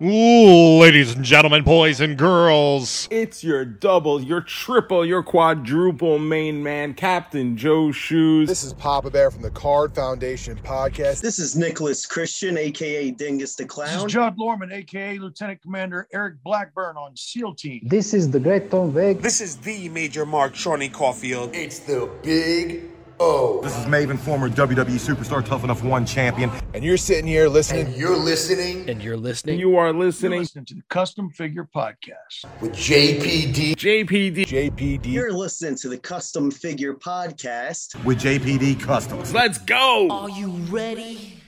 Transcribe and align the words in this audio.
Ladies 0.00 1.14
and 1.14 1.24
gentlemen, 1.24 1.62
boys 1.62 2.00
and 2.00 2.18
girls, 2.18 3.06
It's 3.12 3.44
your 3.44 3.64
double, 3.64 4.20
your 4.20 4.40
triple, 4.40 5.06
your 5.06 5.22
quadruple 5.22 6.18
main 6.18 6.64
man, 6.64 6.94
Captain 6.94 7.56
Joe 7.56 7.92
Shoes. 7.92 8.48
This 8.48 8.64
is 8.64 8.72
Papa 8.72 9.08
Bear 9.08 9.30
from 9.30 9.42
the 9.42 9.52
Card 9.52 9.94
Foundation 9.94 10.58
podcast. 10.64 11.20
This 11.20 11.38
is 11.38 11.54
Nicholas 11.54 12.06
Christian, 12.06 12.58
aka 12.58 13.12
Dingus 13.12 13.54
the 13.54 13.66
Clown. 13.66 13.86
This 13.86 14.04
is 14.06 14.12
Judd 14.12 14.36
Lormand, 14.36 14.72
aka 14.72 15.16
Lieutenant 15.16 15.62
Commander 15.62 16.08
Eric 16.12 16.42
Blackburn 16.42 16.96
on 16.96 17.16
SEAL 17.16 17.54
Team. 17.54 17.82
This 17.84 18.12
is 18.12 18.28
the 18.28 18.40
great 18.40 18.72
Tom 18.72 18.90
Veg. 18.90 19.20
This 19.20 19.40
is 19.40 19.58
the 19.58 19.88
Major 19.90 20.26
Mark 20.26 20.56
Shawnee 20.56 20.88
Caulfield. 20.88 21.54
It's 21.54 21.78
the 21.78 22.10
Big 22.24 22.93
O. 23.20 23.60
This 23.62 23.76
is 23.78 23.84
Maven, 23.86 24.18
former 24.18 24.48
WWE 24.50 24.98
Superstar 24.98 25.44
Tough 25.44 25.62
Enough 25.64 25.84
One 25.84 26.04
champion. 26.04 26.50
And 26.74 26.82
you're 26.82 26.96
sitting 26.96 27.26
here 27.26 27.48
listening 27.48 27.86
And 27.86 27.94
you're 27.96 28.16
listening 28.16 28.88
And 28.90 29.02
you're 29.02 29.16
listening. 29.16 29.58
You 29.58 29.76
are 29.76 29.92
listening. 29.92 30.32
You're 30.32 30.40
listening 30.40 30.40
listening 30.40 30.64
to 30.66 30.74
the 30.74 30.82
Custom 30.88 31.30
Figure 31.30 31.68
Podcast. 31.74 32.44
with 32.60 32.72
JPD. 32.72 33.76
JPD. 33.76 34.44
JPD. 34.46 35.06
You're 35.12 35.32
listening 35.32 35.76
to 35.76 35.88
the 35.88 35.98
Custom 35.98 36.50
Figure 36.50 36.94
Podcast. 36.94 38.02
with 38.04 38.20
JPD 38.20 38.80
Customs. 38.80 39.32
Let's 39.32 39.58
go. 39.58 40.08
Are 40.10 40.30
you 40.30 40.50
ready? 40.70 41.38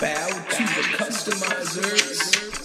Bow 0.00 0.28
to 0.28 0.62
the 0.64 0.82
customizers. 0.98 2.61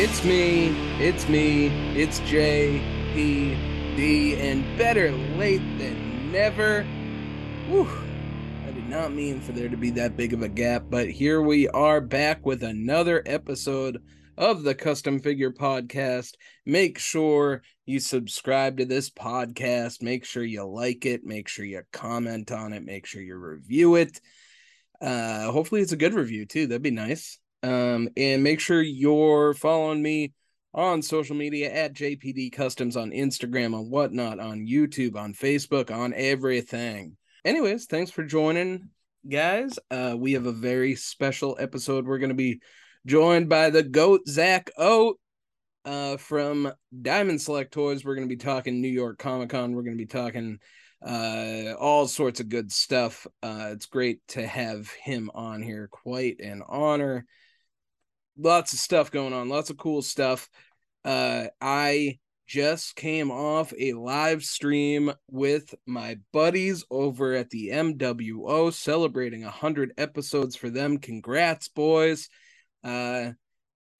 It's 0.00 0.22
me, 0.22 0.68
it's 1.04 1.28
me, 1.28 1.66
it's 2.00 2.20
JPD, 2.20 2.78
and 4.38 4.78
better 4.78 5.10
late 5.10 5.58
than 5.76 6.30
never. 6.30 6.84
Whew. 7.66 7.88
I 8.64 8.70
did 8.70 8.88
not 8.88 9.12
mean 9.12 9.40
for 9.40 9.50
there 9.50 9.68
to 9.68 9.76
be 9.76 9.90
that 9.90 10.16
big 10.16 10.32
of 10.32 10.42
a 10.42 10.48
gap, 10.48 10.84
but 10.88 11.10
here 11.10 11.42
we 11.42 11.66
are 11.70 12.00
back 12.00 12.46
with 12.46 12.62
another 12.62 13.24
episode 13.26 14.00
of 14.36 14.62
the 14.62 14.76
Custom 14.76 15.18
Figure 15.18 15.50
Podcast. 15.50 16.34
Make 16.64 17.00
sure 17.00 17.62
you 17.84 17.98
subscribe 17.98 18.76
to 18.76 18.84
this 18.84 19.10
podcast, 19.10 20.00
make 20.00 20.24
sure 20.24 20.44
you 20.44 20.64
like 20.64 21.06
it, 21.06 21.24
make 21.24 21.48
sure 21.48 21.64
you 21.64 21.82
comment 21.92 22.52
on 22.52 22.72
it, 22.72 22.84
make 22.84 23.04
sure 23.04 23.20
you 23.20 23.34
review 23.34 23.96
it. 23.96 24.20
Uh, 25.00 25.50
hopefully, 25.50 25.80
it's 25.80 25.90
a 25.90 25.96
good 25.96 26.14
review 26.14 26.46
too. 26.46 26.68
That'd 26.68 26.82
be 26.82 26.92
nice. 26.92 27.40
Um, 27.62 28.08
and 28.16 28.42
make 28.42 28.60
sure 28.60 28.80
you're 28.80 29.54
following 29.54 30.02
me 30.02 30.32
on 30.74 31.02
social 31.02 31.34
media 31.34 31.72
at 31.72 31.94
JPD 31.94 32.52
Customs 32.52 32.96
on 32.96 33.10
Instagram, 33.10 33.74
on 33.74 33.90
whatnot, 33.90 34.38
on 34.38 34.66
YouTube, 34.66 35.16
on 35.16 35.34
Facebook, 35.34 35.90
on 35.90 36.14
everything. 36.14 37.16
Anyways, 37.44 37.86
thanks 37.86 38.10
for 38.10 38.24
joining, 38.24 38.90
guys. 39.28 39.78
Uh, 39.90 40.14
we 40.16 40.32
have 40.34 40.46
a 40.46 40.52
very 40.52 40.94
special 40.94 41.56
episode. 41.58 42.06
We're 42.06 42.18
going 42.18 42.28
to 42.30 42.34
be 42.34 42.60
joined 43.06 43.48
by 43.48 43.70
the 43.70 43.82
GOAT, 43.82 44.28
Zach 44.28 44.70
Oat, 44.76 45.18
uh, 45.84 46.16
from 46.16 46.70
Diamond 47.02 47.40
Select 47.40 47.72
Toys. 47.72 48.04
We're 48.04 48.14
going 48.14 48.28
to 48.28 48.34
be 48.34 48.42
talking 48.42 48.80
New 48.80 48.88
York 48.88 49.18
Comic 49.18 49.50
Con. 49.50 49.72
We're 49.72 49.82
going 49.82 49.96
to 49.96 50.04
be 50.04 50.06
talking 50.06 50.58
uh 51.00 51.74
all 51.78 52.08
sorts 52.08 52.40
of 52.40 52.48
good 52.48 52.72
stuff 52.72 53.24
uh 53.44 53.68
it's 53.70 53.86
great 53.86 54.18
to 54.26 54.44
have 54.44 54.90
him 54.90 55.30
on 55.32 55.62
here 55.62 55.88
quite 55.92 56.40
an 56.40 56.60
honor 56.66 57.24
lots 58.38 58.72
of 58.72 58.78
stuff 58.78 59.10
going 59.10 59.32
on 59.32 59.48
lots 59.48 59.70
of 59.70 59.76
cool 59.76 60.02
stuff. 60.02 60.48
Uh 61.04 61.46
i 61.60 62.18
just 62.46 62.96
came 62.96 63.30
off 63.30 63.74
a 63.78 63.92
live 63.92 64.42
stream 64.42 65.12
with 65.30 65.74
my 65.86 66.16
buddies 66.32 66.82
over 66.90 67.34
at 67.34 67.50
the 67.50 67.68
mwo 67.68 68.72
celebrating 68.72 69.42
100 69.42 69.92
episodes 69.98 70.56
for 70.56 70.70
them. 70.70 70.98
Congrats 70.98 71.68
boys. 71.68 72.28
Uh 72.82 73.32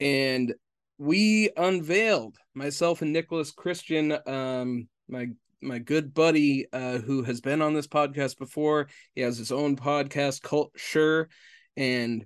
and 0.01 0.55
we 0.97 1.51
unveiled 1.57 2.37
myself 2.55 3.03
and 3.03 3.13
nicholas 3.13 3.53
christian 3.53 4.17
um 4.27 4.89
my 5.09 5.27
my 5.61 5.79
good 5.79 6.13
buddy 6.15 6.67
uh 6.73 6.99
who 6.99 7.23
has 7.23 7.41
been 7.41 7.63
on 7.63 7.75
this 7.75 7.87
podcast 7.87 8.39
before. 8.39 8.89
He 9.15 9.23
has 9.23 9.39
his 9.39 9.53
own 9.53 9.77
podcast 9.77 10.43
cult 10.43 10.73
sure 10.77 11.29
and 11.77 12.25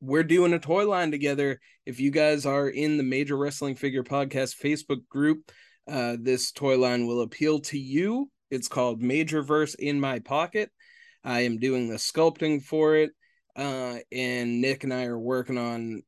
we're 0.00 0.24
doing 0.24 0.52
a 0.52 0.58
toy 0.58 0.88
line 0.88 1.10
together. 1.10 1.60
If 1.84 2.00
you 2.00 2.10
guys 2.10 2.46
are 2.46 2.68
in 2.68 2.96
the 2.96 3.02
major 3.02 3.36
wrestling 3.36 3.76
figure 3.76 4.02
podcast 4.02 4.56
facebook 4.62 5.06
group 5.08 5.50
uh 5.90 6.16
this 6.20 6.52
toy 6.52 6.78
line 6.78 7.06
will 7.06 7.22
appeal 7.22 7.60
to 7.60 7.78
you. 7.78 8.30
It's 8.50 8.68
called 8.68 9.02
major 9.02 9.42
verse 9.42 9.74
in 9.74 10.00
my 10.00 10.18
pocket. 10.20 10.70
I 11.22 11.40
am 11.40 11.58
doing 11.58 11.88
the 11.88 11.96
sculpting 11.96 12.62
for 12.62 12.96
it 12.96 13.10
uh 13.56 13.98
and 14.12 14.60
nick 14.60 14.84
and 14.84 14.94
i 14.94 15.04
are 15.04 15.18
working 15.18 15.58
on 15.58 16.02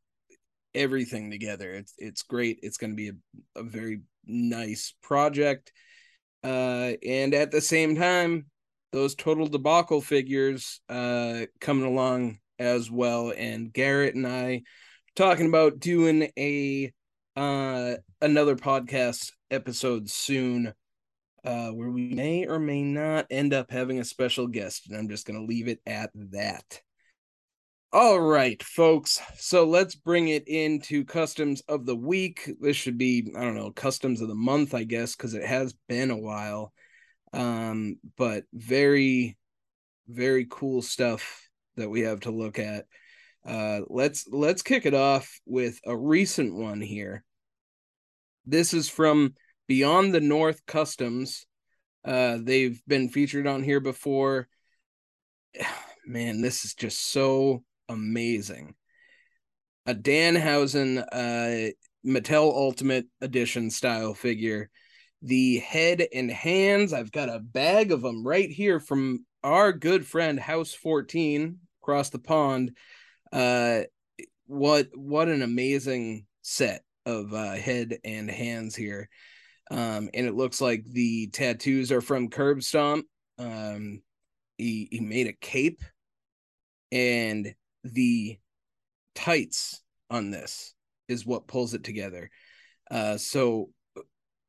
everything 0.74 1.30
together. 1.30 1.72
It's 1.74 1.92
it's 1.98 2.22
great. 2.22 2.60
It's 2.62 2.78
going 2.78 2.92
to 2.92 2.96
be 2.96 3.08
a, 3.10 3.60
a 3.60 3.62
very 3.62 4.00
nice 4.24 4.94
project. 5.02 5.72
Uh 6.42 6.92
and 7.04 7.34
at 7.34 7.50
the 7.50 7.60
same 7.60 7.96
time 7.96 8.46
those 8.92 9.14
total 9.14 9.48
debacle 9.48 10.00
figures 10.00 10.80
uh 10.88 11.42
coming 11.60 11.84
along 11.84 12.38
as 12.62 12.90
well 12.90 13.32
and 13.36 13.72
garrett 13.72 14.14
and 14.14 14.26
i 14.26 14.62
talking 15.16 15.46
about 15.46 15.78
doing 15.78 16.30
a 16.38 16.90
uh 17.36 17.94
another 18.20 18.56
podcast 18.56 19.32
episode 19.50 20.08
soon 20.08 20.72
uh 21.44 21.68
where 21.68 21.90
we 21.90 22.14
may 22.14 22.46
or 22.46 22.58
may 22.58 22.82
not 22.82 23.26
end 23.30 23.52
up 23.52 23.70
having 23.70 23.98
a 23.98 24.04
special 24.04 24.46
guest 24.46 24.88
and 24.88 24.96
i'm 24.96 25.08
just 25.08 25.26
going 25.26 25.38
to 25.38 25.46
leave 25.46 25.68
it 25.68 25.80
at 25.86 26.10
that. 26.14 26.80
All 27.94 28.20
right 28.20 28.62
folks 28.62 29.20
so 29.36 29.64
let's 29.66 29.94
bring 29.94 30.28
it 30.28 30.48
into 30.48 31.04
customs 31.04 31.60
of 31.68 31.84
the 31.84 31.96
week. 31.96 32.50
This 32.60 32.76
should 32.76 32.96
be 32.96 33.30
i 33.36 33.40
don't 33.42 33.56
know 33.56 33.70
customs 33.70 34.22
of 34.22 34.28
the 34.28 34.34
month 34.34 34.74
i 34.74 34.84
guess 34.84 35.14
because 35.14 35.34
it 35.34 35.44
has 35.44 35.74
been 35.88 36.10
a 36.10 36.16
while. 36.16 36.72
Um 37.34 37.96
but 38.16 38.44
very 38.52 39.36
very 40.08 40.46
cool 40.48 40.80
stuff 40.80 41.48
that 41.76 41.90
we 41.90 42.00
have 42.02 42.20
to 42.20 42.30
look 42.30 42.58
at. 42.58 42.86
Uh 43.44 43.80
let's 43.88 44.26
let's 44.30 44.62
kick 44.62 44.86
it 44.86 44.94
off 44.94 45.40
with 45.46 45.80
a 45.84 45.96
recent 45.96 46.54
one 46.54 46.80
here. 46.80 47.24
This 48.46 48.72
is 48.72 48.88
from 48.88 49.34
beyond 49.66 50.14
the 50.14 50.20
north 50.20 50.64
customs. 50.66 51.44
Uh 52.04 52.38
they've 52.40 52.80
been 52.86 53.08
featured 53.08 53.46
on 53.46 53.62
here 53.62 53.80
before. 53.80 54.48
Man 56.06 56.40
this 56.40 56.64
is 56.64 56.74
just 56.74 56.98
so 57.12 57.64
amazing. 57.88 58.74
A 59.86 59.94
danhausen 59.94 61.04
uh 61.12 61.72
mattel 62.06 62.52
ultimate 62.52 63.06
edition 63.20 63.70
style 63.70 64.14
figure. 64.14 64.70
The 65.22 65.58
head 65.58 66.06
and 66.12 66.30
hands 66.30 66.92
i've 66.92 67.12
got 67.12 67.28
a 67.28 67.40
bag 67.40 67.92
of 67.92 68.02
them 68.02 68.26
right 68.26 68.50
here 68.50 68.78
from 68.80 69.24
our 69.44 69.72
good 69.72 70.06
friend 70.06 70.38
house 70.38 70.72
14 70.72 71.58
across 71.82 72.10
the 72.10 72.18
pond 72.18 72.76
uh 73.32 73.80
what 74.46 74.88
what 74.94 75.28
an 75.28 75.42
amazing 75.42 76.26
set 76.42 76.82
of 77.06 77.32
uh 77.32 77.52
head 77.52 77.98
and 78.04 78.30
hands 78.30 78.76
here. 78.76 79.08
Um 79.70 80.10
and 80.12 80.26
it 80.26 80.34
looks 80.34 80.60
like 80.60 80.84
the 80.84 81.28
tattoos 81.28 81.90
are 81.90 82.00
from 82.00 82.28
curb 82.28 82.62
stomp. 82.62 83.06
Um 83.38 84.02
he 84.58 84.88
he 84.90 85.00
made 85.00 85.26
a 85.26 85.32
cape 85.32 85.80
and 86.90 87.54
the 87.82 88.38
tights 89.14 89.82
on 90.10 90.30
this 90.30 90.74
is 91.08 91.26
what 91.26 91.48
pulls 91.48 91.74
it 91.74 91.82
together. 91.82 92.30
Uh 92.90 93.16
so 93.16 93.70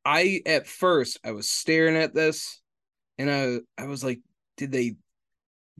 i 0.05 0.41
at 0.45 0.67
first 0.67 1.17
i 1.23 1.31
was 1.31 1.49
staring 1.49 1.95
at 1.95 2.13
this 2.13 2.61
and 3.17 3.31
i 3.31 3.81
i 3.81 3.87
was 3.87 4.03
like 4.03 4.19
did 4.57 4.69
they 4.69 4.95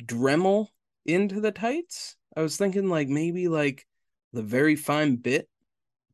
dremel 0.02 0.68
into 1.06 1.42
the 1.42 1.52
tights. 1.52 2.16
I 2.36 2.42
was 2.42 2.58
thinking 2.58 2.90
like 2.90 3.08
maybe 3.08 3.48
like 3.48 3.86
the 4.32 4.42
very 4.42 4.76
fine 4.76 5.18
bit 5.18 5.48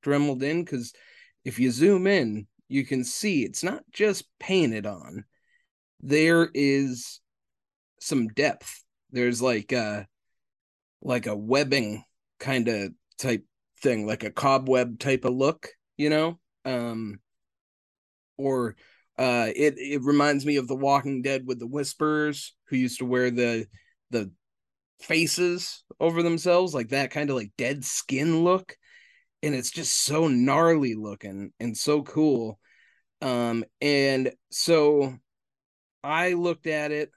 dremeled 0.02 0.44
in 0.44 0.64
because 0.64 0.94
if 1.46 1.60
you 1.60 1.72
zoom 1.72 2.08
in 2.08 2.48
you 2.68 2.86
can 2.86 3.04
see 3.04 3.44
it's 3.44 3.64
not 3.64 3.84
just 3.92 4.26
painted 4.40 4.86
on. 4.86 5.26
There 6.02 6.50
is 6.54 7.20
some 8.00 8.28
depth. 8.30 8.84
There's 9.12 9.42
like 9.42 9.74
uh 9.74 10.04
like 11.02 11.28
a 11.28 11.36
webbing 11.36 12.04
kind 12.40 12.68
of 12.68 12.92
type 13.18 13.46
thing 13.82 14.06
like 14.06 14.24
a 14.24 14.32
cobweb 14.32 15.00
type 15.00 15.26
of 15.26 15.34
look 15.34 15.70
you 15.98 16.10
know? 16.10 16.40
Um 16.66 17.20
or 18.38 18.76
uh 19.18 19.50
it 19.56 19.76
it 19.78 20.02
reminds 20.04 20.46
me 20.46 20.58
of 20.58 20.68
the 20.68 20.76
walking 20.76 21.22
dead 21.22 21.46
with 21.46 21.60
the 21.60 21.68
whisperers 21.68 22.56
who 22.68 22.78
used 22.78 23.00
to 23.00 23.06
wear 23.06 23.32
the 23.32 23.68
the 24.12 24.32
faces 25.02 25.84
over 26.00 26.24
themselves 26.24 26.74
like 26.74 26.90
that 26.90 27.12
kind 27.12 27.30
of 27.30 27.36
like 27.36 27.52
dead 27.58 27.84
skin 27.86 28.44
look 28.44 28.76
and 29.44 29.56
it's 29.56 29.72
just 29.72 29.96
so 30.06 30.28
gnarly 30.28 30.96
looking 30.96 31.52
and 31.60 31.78
so 31.78 32.04
cool 32.04 32.60
Um, 33.22 33.66
and 33.82 34.34
so 34.52 35.16
I 36.04 36.34
looked 36.34 36.68
at 36.68 36.92
it 36.92 37.12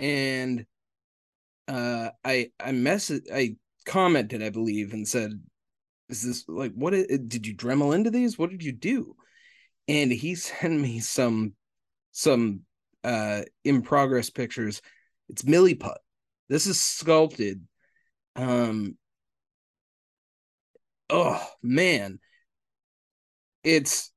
and 0.00 0.66
uh 1.68 2.10
I 2.24 2.50
I 2.60 2.70
messaged 2.72 3.26
I 3.32 3.56
commented, 3.86 4.42
I 4.42 4.50
believe, 4.50 4.92
and 4.92 5.06
said, 5.06 5.32
Is 6.08 6.22
this 6.22 6.44
like 6.48 6.72
what 6.74 6.94
is, 6.94 7.06
did 7.28 7.46
you 7.46 7.54
Dremel 7.56 7.94
into 7.94 8.10
these? 8.10 8.38
What 8.38 8.50
did 8.50 8.64
you 8.64 8.72
do? 8.72 9.16
And 9.88 10.12
he 10.12 10.34
sent 10.36 10.80
me 10.80 11.00
some 11.00 11.54
some 12.12 12.62
uh 13.04 13.42
in 13.64 13.82
progress 13.82 14.30
pictures. 14.30 14.82
It's 15.28 15.42
milliput. 15.42 15.98
This 16.52 16.66
is 16.66 16.78
sculpted. 16.78 17.66
Um 18.36 18.98
oh 21.08 21.42
man. 21.62 22.18
It's 23.64 24.12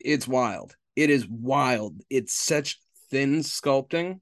it's 0.00 0.26
wild. 0.26 0.74
It 0.96 1.10
is 1.10 1.28
wild. 1.28 2.00
It's 2.10 2.34
such 2.34 2.80
thin 3.12 3.38
sculpting. 3.38 4.18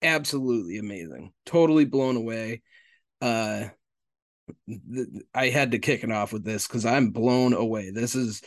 Absolutely 0.00 0.78
amazing. 0.78 1.32
Totally 1.44 1.86
blown 1.86 2.16
away. 2.16 2.62
Uh 3.20 3.64
I 5.34 5.48
had 5.48 5.72
to 5.72 5.80
kick 5.80 6.04
it 6.04 6.12
off 6.12 6.32
with 6.32 6.44
this 6.44 6.68
because 6.68 6.86
I'm 6.86 7.10
blown 7.10 7.52
away. 7.52 7.90
This 7.90 8.14
is 8.14 8.42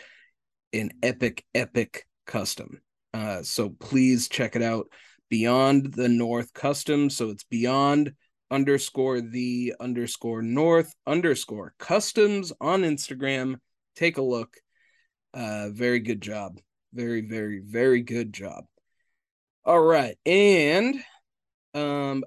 an 0.71 0.91
epic, 1.03 1.43
epic 1.53 2.07
custom. 2.25 2.81
Uh, 3.13 3.43
so 3.43 3.69
please 3.69 4.29
check 4.29 4.55
it 4.55 4.61
out. 4.61 4.87
Beyond 5.29 5.93
the 5.93 6.09
North 6.09 6.53
Custom. 6.53 7.09
So 7.09 7.29
it's 7.29 7.43
beyond 7.43 8.13
underscore 8.49 9.21
the 9.21 9.75
underscore 9.79 10.41
North 10.41 10.93
underscore 11.05 11.73
customs 11.79 12.53
on 12.61 12.83
Instagram. 12.83 13.55
Take 13.95 14.17
a 14.17 14.21
look. 14.21 14.57
Uh, 15.33 15.69
very 15.71 15.99
good 15.99 16.21
job. 16.21 16.59
Very, 16.93 17.21
very, 17.21 17.61
very 17.63 18.01
good 18.01 18.33
job. 18.33 18.65
All 19.65 19.81
right. 19.81 20.17
And 20.25 20.95
um 21.73 22.23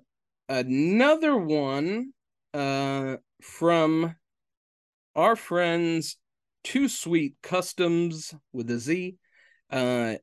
another 0.49 1.37
one 1.37 2.13
uh 2.53 3.17
from 3.41 4.15
our 5.17 5.37
friends 5.37 6.17
Too 6.63 6.89
Sweet 6.89 7.37
Customs 7.43 8.35
with 8.53 8.71
a 8.71 8.79
Z. 8.79 9.17
Uh 9.71 10.17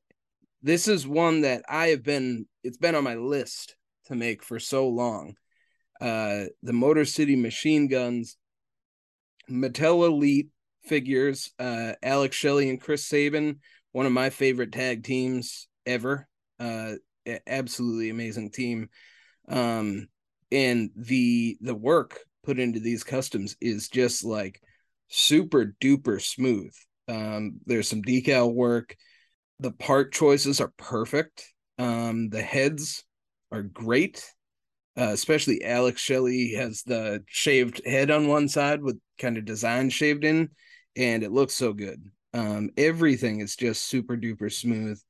this 0.62 0.86
is 0.86 1.06
one 1.06 1.40
that 1.40 1.64
I 1.68 1.88
have 1.88 2.04
been 2.04 2.46
it's 2.68 2.76
been 2.76 2.94
on 2.94 3.04
my 3.04 3.14
list 3.14 3.74
to 4.06 4.14
make 4.14 4.44
for 4.44 4.60
so 4.60 4.88
long. 4.88 5.34
Uh 6.00 6.44
the 6.62 6.72
Motor 6.72 7.04
City 7.04 7.34
Machine 7.34 7.88
Guns 7.88 8.36
Mattel 9.50 10.06
Elite 10.06 10.50
figures, 10.84 11.50
uh 11.58 11.94
Alex 12.02 12.36
Shelley 12.36 12.70
and 12.70 12.80
Chris 12.80 13.06
Sabin, 13.06 13.60
one 13.92 14.06
of 14.06 14.12
my 14.12 14.30
favorite 14.30 14.72
tag 14.72 15.02
teams 15.02 15.66
ever. 15.86 16.28
Uh 16.60 16.94
absolutely 17.46 18.10
amazing 18.10 18.50
team. 18.50 18.88
Um 19.48 20.08
and 20.52 20.90
the 20.96 21.56
the 21.60 21.74
work 21.74 22.20
put 22.44 22.58
into 22.58 22.80
these 22.80 23.04
customs 23.04 23.56
is 23.60 23.88
just 23.88 24.24
like 24.24 24.60
super 25.08 25.74
duper 25.80 26.20
smooth. 26.20 26.72
Um, 27.08 27.60
there's 27.66 27.88
some 27.88 28.02
decal 28.02 28.52
work. 28.52 28.96
The 29.60 29.72
part 29.72 30.12
choices 30.12 30.60
are 30.60 30.72
perfect. 30.76 31.52
Um, 31.78 32.28
the 32.28 32.42
heads 32.42 33.04
are 33.52 33.62
great. 33.62 34.32
Uh, 34.98 35.12
especially 35.12 35.62
Alex 35.64 36.00
Shelley 36.00 36.54
has 36.54 36.82
the 36.82 37.22
shaved 37.28 37.80
head 37.86 38.10
on 38.10 38.26
one 38.26 38.48
side 38.48 38.82
with 38.82 38.98
kind 39.16 39.38
of 39.38 39.44
design 39.44 39.90
shaved 39.90 40.24
in, 40.24 40.48
and 40.96 41.22
it 41.22 41.30
looks 41.30 41.54
so 41.54 41.72
good. 41.72 42.02
Um, 42.34 42.70
everything 42.76 43.40
is 43.40 43.54
just 43.54 43.84
super 43.84 44.16
duper 44.16 44.52
smooth. 44.52 45.00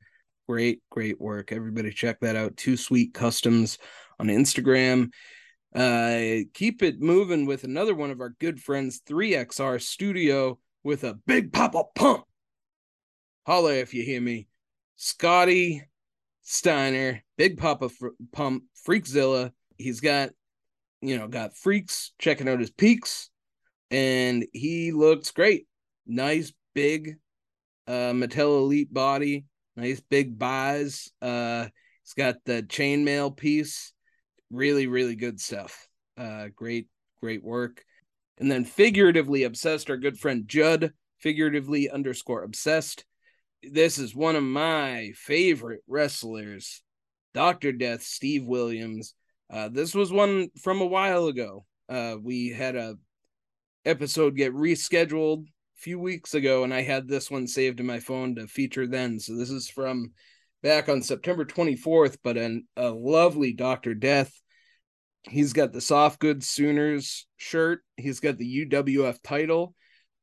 Great, 0.47 0.83
great 0.91 1.19
work. 1.19 1.53
Everybody 1.53 1.91
check 1.91 2.21
that 2.21 2.37
out. 2.37 2.59
Too 2.59 2.77
Sweet 2.77 3.15
Customs 3.15 3.79
on 4.19 4.27
Instagram. 4.27 5.11
Uh, 5.75 6.45
keep 6.53 6.83
it 6.83 7.01
moving 7.01 7.47
with 7.47 7.65
another 7.65 7.95
one 7.95 8.11
of 8.11 8.21
our 8.21 8.35
good 8.41 8.61
friends, 8.61 9.01
3XR 9.09 9.81
Studio, 9.81 10.59
with 10.85 11.05
a 11.05 11.15
Big 11.27 11.51
Poppa 11.53 11.85
Pump. 11.95 12.25
Holla 13.47 13.73
if 13.75 13.95
you 13.95 14.03
hear 14.03 14.21
me. 14.21 14.49
Scotty 14.97 15.85
Steiner, 16.51 17.23
Big 17.37 17.59
Papa 17.59 17.91
Fr- 17.91 18.09
Pump, 18.33 18.65
Freakzilla. 18.87 19.53
He's 19.77 20.01
got, 20.01 20.31
you 21.03 21.19
know, 21.19 21.29
got 21.29 21.57
freaks 21.57 22.13
checking 22.19 22.49
out 22.49 22.61
his 22.61 22.71
peaks, 22.71 23.31
and 23.91 24.47
he 24.53 24.93
looks 24.93 25.31
great. 25.31 25.67
Nice, 26.07 26.53
big 26.75 27.17
uh 27.87 28.13
Mattel 28.13 28.59
Elite 28.59 28.93
body, 28.93 29.45
nice 29.77 30.01
big 30.01 30.39
buys. 30.39 31.11
Uh, 31.21 31.67
he's 32.03 32.15
got 32.15 32.37
the 32.45 32.63
chainmail 32.63 33.37
piece 33.37 33.93
really 34.51 34.87
really 34.87 35.15
good 35.15 35.41
stuff 35.41 35.89
uh 36.17 36.49
great 36.57 36.89
great 37.21 37.45
work 37.45 37.85
and 38.39 38.51
then 38.51 38.65
figuratively 38.65 39.45
obsessed 39.45 39.91
our 39.91 39.97
good 39.97 40.19
friend 40.19 40.49
judd 40.49 40.93
figuratively 41.19 41.91
underscore 41.91 42.43
obsessed 42.43 43.05
this 43.63 43.99
is 43.99 44.15
one 44.15 44.37
of 44.37 44.43
my 44.43 45.13
favorite 45.15 45.81
wrestlers 45.87 46.83
dr 47.35 47.73
death 47.73 48.03
steve 48.03 48.47
williams 48.47 49.15
uh 49.51 49.69
this 49.69 49.95
was 49.95 50.13
one 50.13 50.49
from 50.61 50.81
a 50.81 50.87
while 50.87 51.27
ago 51.27 51.65
uh 51.89 52.17
we 52.21 52.49
had 52.49 52.77
a 52.77 52.97
episode 53.85 54.37
get 54.37 54.55
rescheduled 54.55 55.45
a 55.45 55.81
few 55.81 55.99
weeks 55.99 56.35
ago 56.35 56.65
and 56.65 56.73
i 56.73 56.83
had 56.83 57.09
this 57.09 57.31
one 57.31 57.47
saved 57.47 57.81
in 57.81 57.87
my 57.87 58.01
phone 58.01 58.35
to 58.35 58.47
feature 58.47 58.87
then 58.87 59.19
so 59.19 59.37
this 59.37 59.51
is 59.51 59.69
from 59.69 60.13
back 60.63 60.89
on 60.89 61.03
September 61.03 61.45
24th, 61.45 62.19
but 62.23 62.37
an, 62.37 62.67
a 62.77 62.91
lovely 62.91 63.53
Dr. 63.53 63.95
Death. 63.95 64.33
He's 65.23 65.53
got 65.53 65.73
the 65.73 65.81
Soft 65.81 66.21
Goods 66.21 66.49
Sooners 66.49 67.27
shirt. 67.37 67.83
He's 67.97 68.21
got 68.21 68.39
the 68.39 68.67
UWF 68.67 69.19
title, 69.23 69.75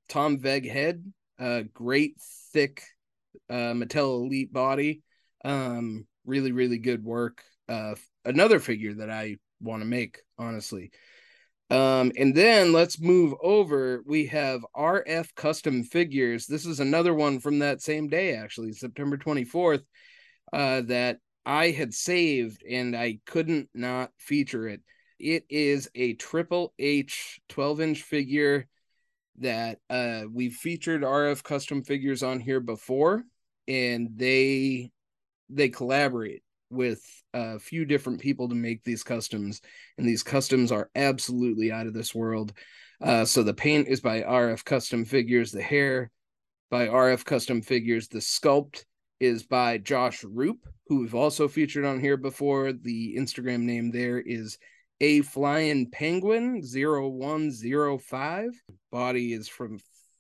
Tom 0.09 0.39
Veg 0.39 0.69
head, 0.69 1.03
uh, 1.39 1.63
great 1.73 2.15
thick 2.53 2.83
uh, 3.49 3.73
Mattel 3.73 4.25
Elite 4.25 4.51
body. 4.51 5.01
Um, 5.43 6.05
really, 6.25 6.51
really 6.51 6.77
good 6.77 7.03
work. 7.03 7.43
Uh, 7.67 7.95
another 8.23 8.59
figure 8.59 8.93
that 8.95 9.09
I 9.09 9.37
want 9.61 9.81
to 9.81 9.87
make, 9.87 10.19
honestly. 10.37 10.91
Um, 11.71 12.11
and 12.17 12.35
then 12.35 12.73
let's 12.73 12.99
move 12.99 13.33
over. 13.41 14.03
We 14.05 14.27
have 14.27 14.65
RF 14.75 15.33
Custom 15.35 15.83
Figures. 15.83 16.45
This 16.45 16.65
is 16.65 16.79
another 16.79 17.13
one 17.13 17.39
from 17.39 17.59
that 17.59 17.81
same 17.81 18.07
day, 18.07 18.35
actually, 18.35 18.73
September 18.73 19.17
24th 19.17 19.83
uh, 20.53 20.81
that 20.81 21.17
I 21.45 21.71
had 21.71 21.93
saved 21.93 22.63
and 22.67 22.95
I 22.95 23.19
couldn't 23.25 23.69
not 23.73 24.11
feature 24.17 24.67
it. 24.67 24.81
It 25.19 25.45
is 25.49 25.89
a 25.95 26.13
Triple 26.13 26.73
H 26.77 27.39
12 27.49 27.81
inch 27.81 28.01
figure 28.03 28.67
that 29.39 29.79
uh, 29.89 30.23
we've 30.31 30.53
featured 30.53 31.01
RF 31.01 31.43
custom 31.43 31.83
figures 31.83 32.23
on 32.23 32.39
here 32.39 32.59
before, 32.59 33.23
and 33.67 34.09
they 34.15 34.91
they 35.49 35.69
collaborate 35.69 36.41
with 36.69 37.01
a 37.33 37.59
few 37.59 37.85
different 37.85 38.19
people 38.19 38.49
to 38.49 38.55
make 38.55 38.83
these 38.83 39.03
customs, 39.03 39.61
and 39.97 40.07
these 40.07 40.23
customs 40.23 40.71
are 40.71 40.89
absolutely 40.95 41.71
out 41.71 41.87
of 41.87 41.93
this 41.93 42.15
world. 42.15 42.53
Uh, 43.01 43.25
so 43.25 43.43
the 43.43 43.53
paint 43.53 43.87
is 43.87 44.01
by 44.01 44.21
RF 44.21 44.63
Custom 44.63 45.05
Figures, 45.05 45.51
the 45.51 45.61
hair 45.61 46.11
by 46.71 46.87
RF 46.87 47.25
Custom 47.25 47.61
Figures, 47.61 48.07
the 48.07 48.19
sculpt 48.19 48.85
is 49.19 49.43
by 49.43 49.77
Josh 49.77 50.23
Roop, 50.23 50.65
who 50.87 51.01
we've 51.01 51.15
also 51.15 51.47
featured 51.47 51.85
on 51.85 51.99
here 51.99 52.17
before. 52.17 52.73
The 52.73 53.15
Instagram 53.17 53.61
name 53.61 53.91
there 53.91 54.19
is 54.19 54.57
a 55.01 55.21
flying 55.21 55.89
penguin 55.89 56.61
0105. 56.61 58.49
Body 58.91 59.33
is 59.33 59.47
from 59.47 59.79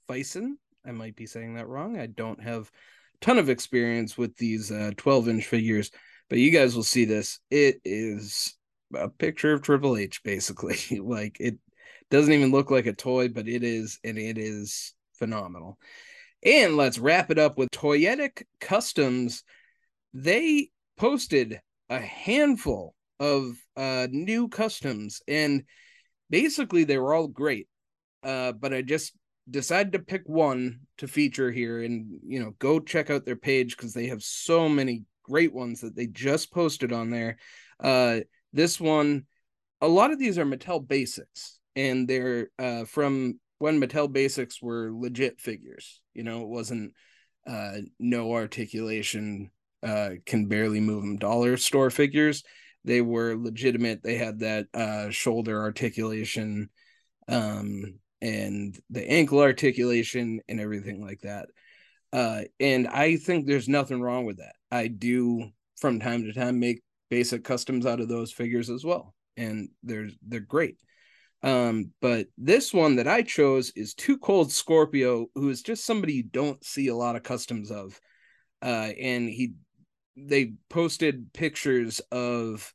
Phicen. 0.09 0.53
I 0.85 0.91
might 0.91 1.15
be 1.15 1.25
saying 1.25 1.55
that 1.55 1.67
wrong. 1.67 1.97
I 1.99 2.07
don't 2.07 2.41
have 2.43 2.63
a 2.63 3.25
ton 3.25 3.37
of 3.37 3.49
experience 3.49 4.17
with 4.17 4.35
these 4.37 4.71
uh, 4.71 4.91
12 4.97 5.29
inch 5.29 5.45
figures, 5.45 5.91
but 6.29 6.39
you 6.39 6.51
guys 6.51 6.75
will 6.75 6.83
see 6.83 7.05
this. 7.05 7.39
It 7.49 7.79
is 7.83 8.55
a 8.93 9.09
picture 9.09 9.53
of 9.53 9.61
Triple 9.61 9.97
H, 9.97 10.21
basically. 10.23 10.77
like 10.99 11.37
it 11.39 11.57
doesn't 12.11 12.33
even 12.33 12.51
look 12.51 12.69
like 12.69 12.85
a 12.85 12.93
toy, 12.93 13.29
but 13.29 13.47
it 13.47 13.63
is, 13.63 13.99
and 14.03 14.17
it 14.17 14.37
is 14.37 14.93
phenomenal. 15.13 15.79
And 16.43 16.77
let's 16.77 16.99
wrap 16.99 17.31
it 17.31 17.39
up 17.39 17.57
with 17.57 17.71
Toyetic 17.71 18.43
Customs. 18.59 19.43
They 20.13 20.69
posted 20.97 21.59
a 21.89 21.99
handful 21.99 22.93
of 23.19 23.55
uh, 23.75 24.07
new 24.11 24.47
customs, 24.47 25.21
and 25.27 25.63
basically 26.29 26.83
they 26.83 26.97
were 26.97 27.13
all 27.13 27.27
great. 27.27 27.67
Uh, 28.23 28.51
but 28.51 28.73
I 28.73 28.81
just 28.81 29.13
decided 29.49 29.93
to 29.93 29.99
pick 29.99 30.23
one 30.25 30.81
to 30.97 31.07
feature 31.07 31.51
here, 31.51 31.81
and 31.81 32.19
you 32.25 32.39
know, 32.39 32.53
go 32.59 32.79
check 32.79 33.09
out 33.09 33.25
their 33.25 33.35
page 33.35 33.77
because 33.77 33.93
they 33.93 34.07
have 34.07 34.23
so 34.23 34.67
many 34.67 35.03
great 35.23 35.53
ones 35.53 35.81
that 35.81 35.95
they 35.95 36.07
just 36.07 36.51
posted 36.51 36.91
on 36.91 37.09
there. 37.09 37.37
Uh, 37.79 38.19
this 38.53 38.79
one, 38.79 39.25
a 39.81 39.87
lot 39.87 40.11
of 40.11 40.19
these 40.19 40.37
are 40.37 40.45
Mattel 40.45 40.85
basics, 40.85 41.59
and 41.75 42.07
they're 42.07 42.49
uh, 42.57 42.85
from 42.85 43.39
when 43.59 43.79
Mattel 43.79 44.11
Basics 44.11 44.61
were 44.61 44.91
legit 44.93 45.39
figures. 45.39 46.01
You 46.13 46.23
know, 46.23 46.41
it 46.41 46.47
wasn't 46.47 46.93
uh, 47.47 47.77
no 47.99 48.33
articulation, 48.33 49.51
uh, 49.83 50.11
can 50.25 50.47
barely 50.47 50.79
move 50.79 51.01
them 51.01 51.17
dollar 51.17 51.57
store 51.57 51.89
figures. 51.89 52.43
They 52.85 53.01
were 53.01 53.35
legitimate. 53.35 54.03
They 54.03 54.15
had 54.15 54.39
that 54.39 54.67
uh, 54.73 55.09
shoulder 55.09 55.59
articulation 55.59 56.69
um, 57.27 57.99
and 58.21 58.79
the 58.89 59.09
ankle 59.09 59.39
articulation 59.39 60.39
and 60.47 60.59
everything 60.59 61.03
like 61.03 61.21
that. 61.21 61.49
Uh, 62.13 62.43
and 62.59 62.87
I 62.87 63.17
think 63.17 63.45
there's 63.45 63.67
nothing 63.67 64.01
wrong 64.01 64.25
with 64.25 64.37
that. 64.37 64.53
I 64.71 64.87
do 64.87 65.49
from 65.77 65.99
time 65.99 66.23
to 66.23 66.33
time 66.33 66.59
make 66.59 66.81
basic 67.09 67.43
customs 67.43 67.85
out 67.85 67.99
of 67.99 68.07
those 68.07 68.31
figures 68.31 68.69
as 68.69 68.85
well, 68.85 69.13
and 69.35 69.69
they're 69.83 70.09
they're 70.25 70.39
great. 70.39 70.77
Um, 71.43 71.91
but 72.01 72.27
this 72.37 72.73
one 72.73 72.95
that 72.95 73.07
I 73.07 73.23
chose 73.23 73.71
is 73.75 73.93
Too 73.93 74.17
Cold 74.17 74.51
Scorpio, 74.51 75.27
who 75.35 75.49
is 75.49 75.61
just 75.61 75.85
somebody 75.85 76.13
you 76.13 76.23
don't 76.23 76.63
see 76.63 76.87
a 76.87 76.95
lot 76.95 77.15
of 77.15 77.23
customs 77.23 77.71
of. 77.71 77.99
Uh, 78.61 78.91
and 78.99 79.29
he 79.29 79.53
they 80.15 80.53
posted 80.69 81.33
pictures 81.33 81.99
of 82.11 82.73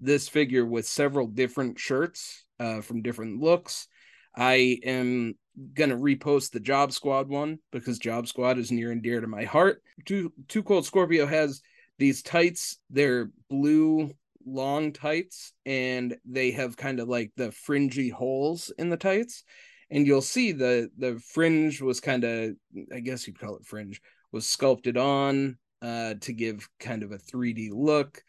this 0.00 0.28
figure 0.28 0.64
with 0.64 0.86
several 0.86 1.26
different 1.26 1.78
shirts 1.78 2.44
uh, 2.60 2.80
from 2.80 3.02
different 3.02 3.40
looks. 3.40 3.88
I 4.36 4.78
am 4.84 5.34
gonna 5.74 5.96
repost 5.96 6.50
the 6.50 6.60
Job 6.60 6.92
Squad 6.92 7.28
one 7.28 7.58
because 7.72 7.98
Job 7.98 8.28
Squad 8.28 8.58
is 8.58 8.70
near 8.70 8.92
and 8.92 9.02
dear 9.02 9.20
to 9.20 9.26
my 9.26 9.44
heart. 9.44 9.82
Too 10.04 10.32
Too 10.48 10.62
Cold 10.62 10.84
Scorpio 10.84 11.26
has 11.26 11.62
these 11.98 12.22
tights. 12.22 12.78
They're 12.90 13.30
blue 13.48 14.12
long 14.46 14.92
tights 14.92 15.52
and 15.64 16.16
they 16.24 16.52
have 16.52 16.76
kind 16.76 17.00
of 17.00 17.08
like 17.08 17.32
the 17.36 17.50
fringy 17.50 18.08
holes 18.08 18.72
in 18.78 18.88
the 18.88 18.96
tights 18.96 19.42
and 19.90 20.06
you'll 20.06 20.22
see 20.22 20.52
the 20.52 20.88
the 20.98 21.20
fringe 21.32 21.82
was 21.82 21.98
kind 21.98 22.22
of 22.22 22.52
i 22.94 23.00
guess 23.00 23.26
you'd 23.26 23.38
call 23.38 23.56
it 23.56 23.66
fringe 23.66 24.00
was 24.30 24.46
sculpted 24.46 24.96
on 24.96 25.58
uh 25.82 26.14
to 26.20 26.32
give 26.32 26.68
kind 26.80 27.02
of 27.02 27.12
a 27.12 27.18
3d 27.18 27.70
look 27.72 28.22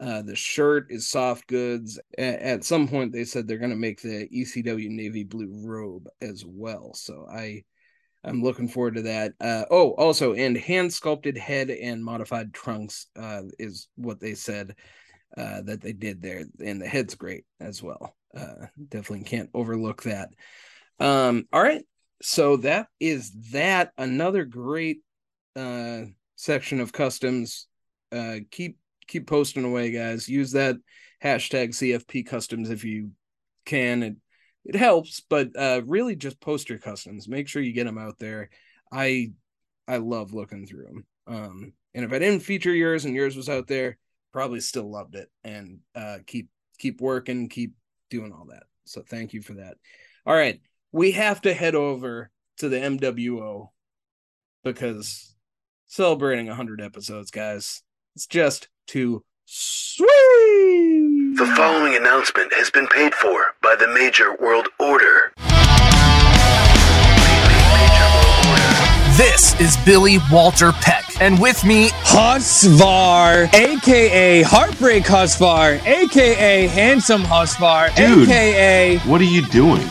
uh 0.00 0.22
the 0.22 0.36
shirt 0.36 0.86
is 0.90 1.08
soft 1.08 1.46
goods 1.46 1.98
a- 2.18 2.46
at 2.46 2.64
some 2.64 2.88
point 2.88 3.12
they 3.12 3.24
said 3.24 3.46
they're 3.46 3.58
going 3.58 3.70
to 3.70 3.76
make 3.76 4.00
the 4.00 4.28
ecw 4.28 4.88
navy 4.88 5.24
blue 5.24 5.52
robe 5.64 6.08
as 6.20 6.44
well 6.46 6.92
so 6.94 7.26
i 7.30 7.62
i'm 8.24 8.42
looking 8.42 8.68
forward 8.68 8.94
to 8.94 9.02
that 9.02 9.32
uh 9.40 9.64
oh 9.70 9.90
also 9.92 10.34
and 10.34 10.56
hand 10.56 10.92
sculpted 10.92 11.36
head 11.36 11.70
and 11.70 12.04
modified 12.04 12.52
trunks 12.52 13.06
uh 13.18 13.42
is 13.58 13.88
what 13.96 14.20
they 14.20 14.34
said 14.34 14.74
uh, 15.36 15.62
that 15.62 15.80
they 15.80 15.92
did 15.92 16.22
there, 16.22 16.44
and 16.64 16.80
the 16.80 16.86
head's 16.88 17.14
great 17.14 17.44
as 17.60 17.82
well. 17.82 18.16
Uh, 18.36 18.66
definitely 18.88 19.24
can't 19.24 19.50
overlook 19.54 20.02
that. 20.04 20.30
Um, 20.98 21.46
all 21.52 21.62
right, 21.62 21.84
so 22.22 22.56
that 22.58 22.88
is 23.00 23.32
that. 23.52 23.92
Another 23.98 24.44
great 24.44 24.98
uh, 25.54 26.02
section 26.36 26.80
of 26.80 26.92
customs. 26.92 27.66
Uh, 28.12 28.36
keep 28.50 28.78
keep 29.06 29.26
posting 29.26 29.64
away, 29.64 29.90
guys. 29.90 30.28
Use 30.28 30.52
that 30.52 30.76
hashtag 31.22 31.70
CFP 31.70 32.26
customs 32.26 32.70
if 32.70 32.84
you 32.84 33.10
can. 33.64 34.02
It 34.02 34.16
it 34.64 34.74
helps, 34.74 35.20
but 35.20 35.50
uh, 35.56 35.82
really 35.86 36.16
just 36.16 36.40
post 36.40 36.68
your 36.68 36.78
customs. 36.78 37.28
Make 37.28 37.48
sure 37.48 37.62
you 37.62 37.72
get 37.72 37.84
them 37.84 37.98
out 37.98 38.18
there. 38.18 38.50
I 38.92 39.32
I 39.88 39.98
love 39.98 40.32
looking 40.32 40.66
through 40.66 40.86
them. 40.86 41.06
Um, 41.28 41.72
and 41.94 42.04
if 42.04 42.12
I 42.12 42.18
didn't 42.18 42.42
feature 42.42 42.74
yours 42.74 43.04
and 43.04 43.14
yours 43.14 43.36
was 43.36 43.48
out 43.48 43.68
there, 43.68 43.96
probably 44.32 44.60
still 44.60 44.90
loved 44.90 45.14
it 45.14 45.30
and 45.44 45.78
uh, 45.94 46.18
keep 46.26 46.48
keep 46.78 47.00
working, 47.00 47.48
keep 47.48 47.74
doing 48.10 48.32
all 48.32 48.46
that. 48.50 48.64
So 48.84 49.02
thank 49.02 49.32
you 49.32 49.40
for 49.40 49.54
that. 49.54 49.76
All 50.26 50.34
right, 50.34 50.60
we 50.92 51.12
have 51.12 51.40
to 51.42 51.54
head 51.54 51.74
over 51.74 52.30
to 52.58 52.68
the 52.68 52.76
MWO 52.76 53.68
because 54.64 55.35
celebrating 55.86 56.46
100 56.46 56.80
episodes, 56.80 57.30
guys. 57.30 57.82
It's 58.14 58.26
just 58.26 58.68
too 58.86 59.24
sweet. 59.44 60.06
The 61.36 61.52
following 61.56 61.94
announcement 61.94 62.52
has 62.54 62.70
been 62.70 62.86
paid 62.88 63.14
for 63.14 63.54
by 63.62 63.76
the 63.78 63.88
Major 63.88 64.34
World 64.36 64.68
Order. 64.80 65.32
This 69.16 69.58
is 69.58 69.76
Billy 69.78 70.18
Walter 70.30 70.72
Peck, 70.72 71.04
and 71.22 71.40
with 71.40 71.64
me, 71.64 71.88
Husvar, 72.04 73.52
aka 73.54 74.42
Heartbreak 74.42 75.04
Husvar, 75.04 75.82
aka 75.86 76.66
Handsome 76.66 77.22
Husvar, 77.22 77.94
Dude, 77.96 78.28
aka 78.28 78.98
what 78.98 79.22
are 79.22 79.24
you 79.24 79.40
doing? 79.46 79.86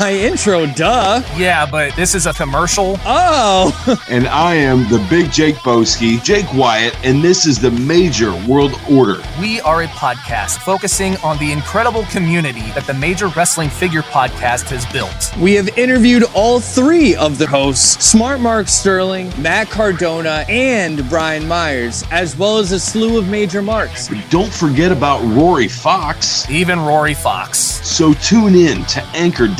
My 0.00 0.12
intro, 0.12 0.66
duh. 0.66 1.22
Yeah, 1.36 1.64
but 1.70 1.94
this 1.94 2.14
is 2.14 2.26
a 2.26 2.32
commercial. 2.32 2.98
Oh, 3.04 3.72
and 4.10 4.26
I 4.26 4.54
am 4.54 4.88
the 4.88 5.04
Big 5.08 5.30
Jake 5.30 5.54
Boski, 5.56 6.22
Jake 6.22 6.46
Wyatt, 6.54 6.96
and 7.04 7.22
this 7.22 7.46
is 7.46 7.58
the 7.58 7.70
Major 7.70 8.32
World 8.46 8.78
Order. 8.90 9.22
We 9.40 9.60
are 9.60 9.82
a 9.82 9.86
podcast 9.88 10.58
focusing 10.58 11.16
on 11.18 11.38
the 11.38 11.52
incredible 11.52 12.04
community 12.06 12.70
that 12.72 12.86
the 12.86 12.94
Major 12.94 13.28
Wrestling 13.28 13.70
Figure 13.70 14.02
Podcast 14.02 14.68
has 14.70 14.84
built. 14.86 15.32
we 15.40 15.54
have 15.54 15.68
interviewed 15.78 16.24
all 16.34 16.58
three 16.60 17.14
of 17.16 17.38
the 17.38 17.46
hosts 17.46 18.04
Smart 18.04 18.40
Mark 18.40 18.68
Sterling, 18.68 19.30
Matt 19.40 19.68
Cardona, 19.70 20.44
and 20.48 21.08
Brian 21.08 21.46
Myers, 21.46 22.04
as 22.10 22.36
well 22.36 22.58
as 22.58 22.72
a 22.72 22.80
slew 22.80 23.18
of 23.18 23.28
major 23.28 23.62
marks. 23.62 24.08
But 24.08 24.24
don't 24.30 24.52
forget 24.52 24.90
about 24.90 25.22
Rory 25.22 25.68
Fox. 25.68 26.48
Even 26.50 26.80
Rory 26.80 27.14
Fox. 27.14 27.58
So 27.58 28.12
tune 28.14 28.54
in 28.54 28.84
to 28.86 29.00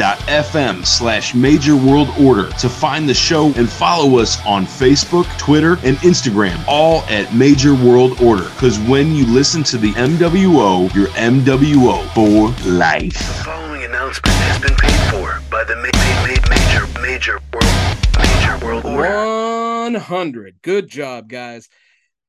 anchor.fm 0.09 0.87
slash 0.87 1.35
major 1.35 1.77
world 1.77 2.09
order 2.21 2.49
to 2.51 2.69
find 2.69 3.09
the 3.09 3.15
show 3.15 3.53
and 3.57 3.69
follow 3.69 4.19
us 4.19 4.45
on 4.47 4.65
Facebook, 4.65 5.27
Twitter, 5.39 5.73
and 5.85 5.97
Instagram, 5.99 6.63
all 6.67 7.03
at 7.09 7.33
Major 7.35 7.75
World 7.75 8.21
Order. 8.21 8.45
Because 8.45 8.79
when 8.81 9.13
you 9.13 9.27
listen 9.27 9.63
to 9.65 9.79
the 9.79 9.93
MWO, 9.93 10.93
you're 10.95 11.09
MWO 11.09 12.07
for 12.15 12.71
life. 12.71 13.13
The 13.13 13.45
following 13.45 13.85
announcement 13.85 14.35
has 14.37 14.61
been 14.61 14.77
paid 14.77 15.13
for 15.13 15.41
by 15.51 15.65
the 15.65 15.77
ma- 15.77 15.83
ma- 15.83 16.27
ma- 16.27 16.49
Major 16.49 17.01
Major 17.01 17.41
World 17.53 17.65
Major 18.19 18.67
World 18.67 18.85
Order. 18.85 19.93
100. 19.93 20.57
Good 20.63 20.89
job, 20.89 21.29
guys. 21.29 21.69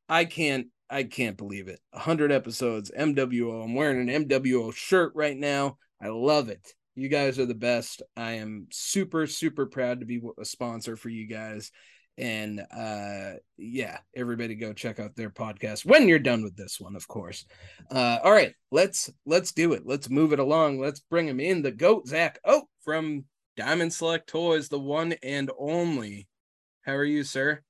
I 0.07 0.25
can't 0.25 0.67
I 0.91 1.03
can't 1.03 1.37
believe 1.37 1.67
it. 1.67 1.79
100 1.91 2.31
episodes 2.31 2.91
MWO. 2.97 3.63
I'm 3.63 3.75
wearing 3.75 4.09
an 4.09 4.25
MWO 4.25 4.73
shirt 4.73 5.11
right 5.13 5.37
now. 5.37 5.77
I 6.01 6.07
love 6.07 6.49
it. 6.49 6.73
You 6.95 7.07
guys 7.07 7.39
are 7.39 7.45
the 7.45 7.55
best. 7.55 8.01
I 8.17 8.33
am 8.33 8.67
super 8.71 9.27
super 9.27 9.65
proud 9.65 9.99
to 9.99 10.05
be 10.05 10.21
a 10.39 10.45
sponsor 10.45 10.95
for 10.95 11.09
you 11.09 11.27
guys. 11.27 11.71
And 12.17 12.59
uh 12.59 13.33
yeah, 13.57 13.99
everybody 14.13 14.55
go 14.55 14.73
check 14.73 14.99
out 14.99 15.15
their 15.15 15.29
podcast 15.29 15.85
when 15.85 16.09
you're 16.09 16.19
done 16.19 16.43
with 16.43 16.57
this 16.57 16.79
one, 16.79 16.95
of 16.97 17.07
course. 17.07 17.45
Uh 17.89 18.19
all 18.23 18.31
right, 18.31 18.53
let's 18.71 19.09
let's 19.25 19.53
do 19.53 19.73
it. 19.73 19.83
Let's 19.85 20.09
move 20.09 20.33
it 20.33 20.39
along. 20.39 20.79
Let's 20.79 20.99
bring 20.99 21.27
him 21.27 21.39
in. 21.39 21.61
The 21.61 21.71
goat 21.71 22.07
Zach. 22.07 22.39
Oh, 22.43 22.63
from 22.83 23.25
Diamond 23.55 23.93
Select 23.93 24.27
Toys, 24.27 24.67
the 24.67 24.79
one 24.79 25.13
and 25.23 25.49
only. 25.57 26.27
How 26.81 26.93
are 26.93 27.05
you, 27.05 27.23
sir? 27.23 27.61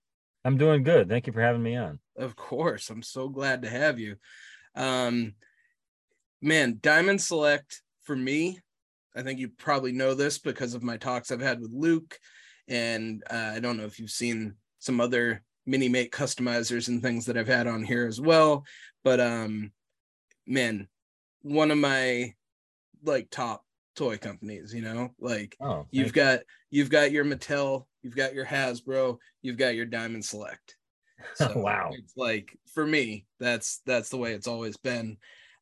I'm 0.45 0.57
doing 0.57 0.83
good. 0.83 1.09
Thank 1.09 1.27
you 1.27 1.33
for 1.33 1.41
having 1.41 1.61
me 1.61 1.75
on. 1.75 1.99
Of 2.15 2.35
course. 2.35 2.89
I'm 2.89 3.03
so 3.03 3.29
glad 3.29 3.61
to 3.61 3.69
have 3.69 3.99
you. 3.99 4.15
Um 4.75 5.33
man, 6.41 6.79
Diamond 6.81 7.21
Select 7.21 7.83
for 8.01 8.15
me, 8.15 8.59
I 9.15 9.21
think 9.23 9.39
you 9.39 9.49
probably 9.49 9.91
know 9.91 10.13
this 10.13 10.37
because 10.37 10.73
of 10.73 10.83
my 10.83 10.97
talks 10.97 11.31
I've 11.31 11.41
had 11.41 11.59
with 11.59 11.71
Luke 11.73 12.17
and 12.67 13.23
uh, 13.29 13.51
I 13.55 13.59
don't 13.59 13.77
know 13.77 13.85
if 13.85 13.99
you've 13.99 14.11
seen 14.11 14.55
some 14.79 15.01
other 15.01 15.43
mini 15.65 15.89
mate 15.89 16.11
customizers 16.11 16.87
and 16.87 17.01
things 17.01 17.25
that 17.25 17.37
I've 17.37 17.47
had 17.47 17.67
on 17.67 17.83
here 17.83 18.07
as 18.07 18.19
well, 18.21 18.65
but 19.03 19.19
um 19.19 19.71
man, 20.47 20.87
one 21.41 21.71
of 21.71 21.77
my 21.77 22.33
like 23.03 23.29
top 23.29 23.63
toy 23.95 24.17
companies, 24.17 24.73
you 24.73 24.81
know? 24.81 25.11
Like 25.19 25.55
Oh, 25.59 25.85
you've 25.91 26.07
thank 26.13 26.15
you. 26.15 26.21
got 26.21 26.39
you've 26.71 26.89
got 26.89 27.11
your 27.11 27.25
Mattel, 27.25 27.85
you've 28.03 28.15
got 28.15 28.33
your 28.33 28.45
Hasbro, 28.45 29.17
you've 29.41 29.57
got 29.57 29.75
your 29.75 29.85
Diamond 29.85 30.25
Select. 30.25 30.75
So 31.35 31.51
Wow. 31.57 31.89
It's 31.93 32.15
like 32.15 32.57
for 32.73 32.85
me, 32.85 33.25
that's 33.39 33.81
that's 33.85 34.09
the 34.09 34.17
way 34.17 34.33
it's 34.33 34.47
always 34.47 34.77
been. 34.77 35.17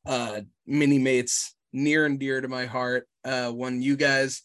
Uh 0.05 0.41
mini 0.65 0.99
mates 0.99 1.55
near 1.83 2.05
and 2.05 2.19
dear 2.19 2.41
to 2.41 2.47
my 2.47 2.65
heart. 2.65 3.07
Uh 3.23 3.51
when 3.51 3.81
you 3.81 3.95
guys 3.95 4.41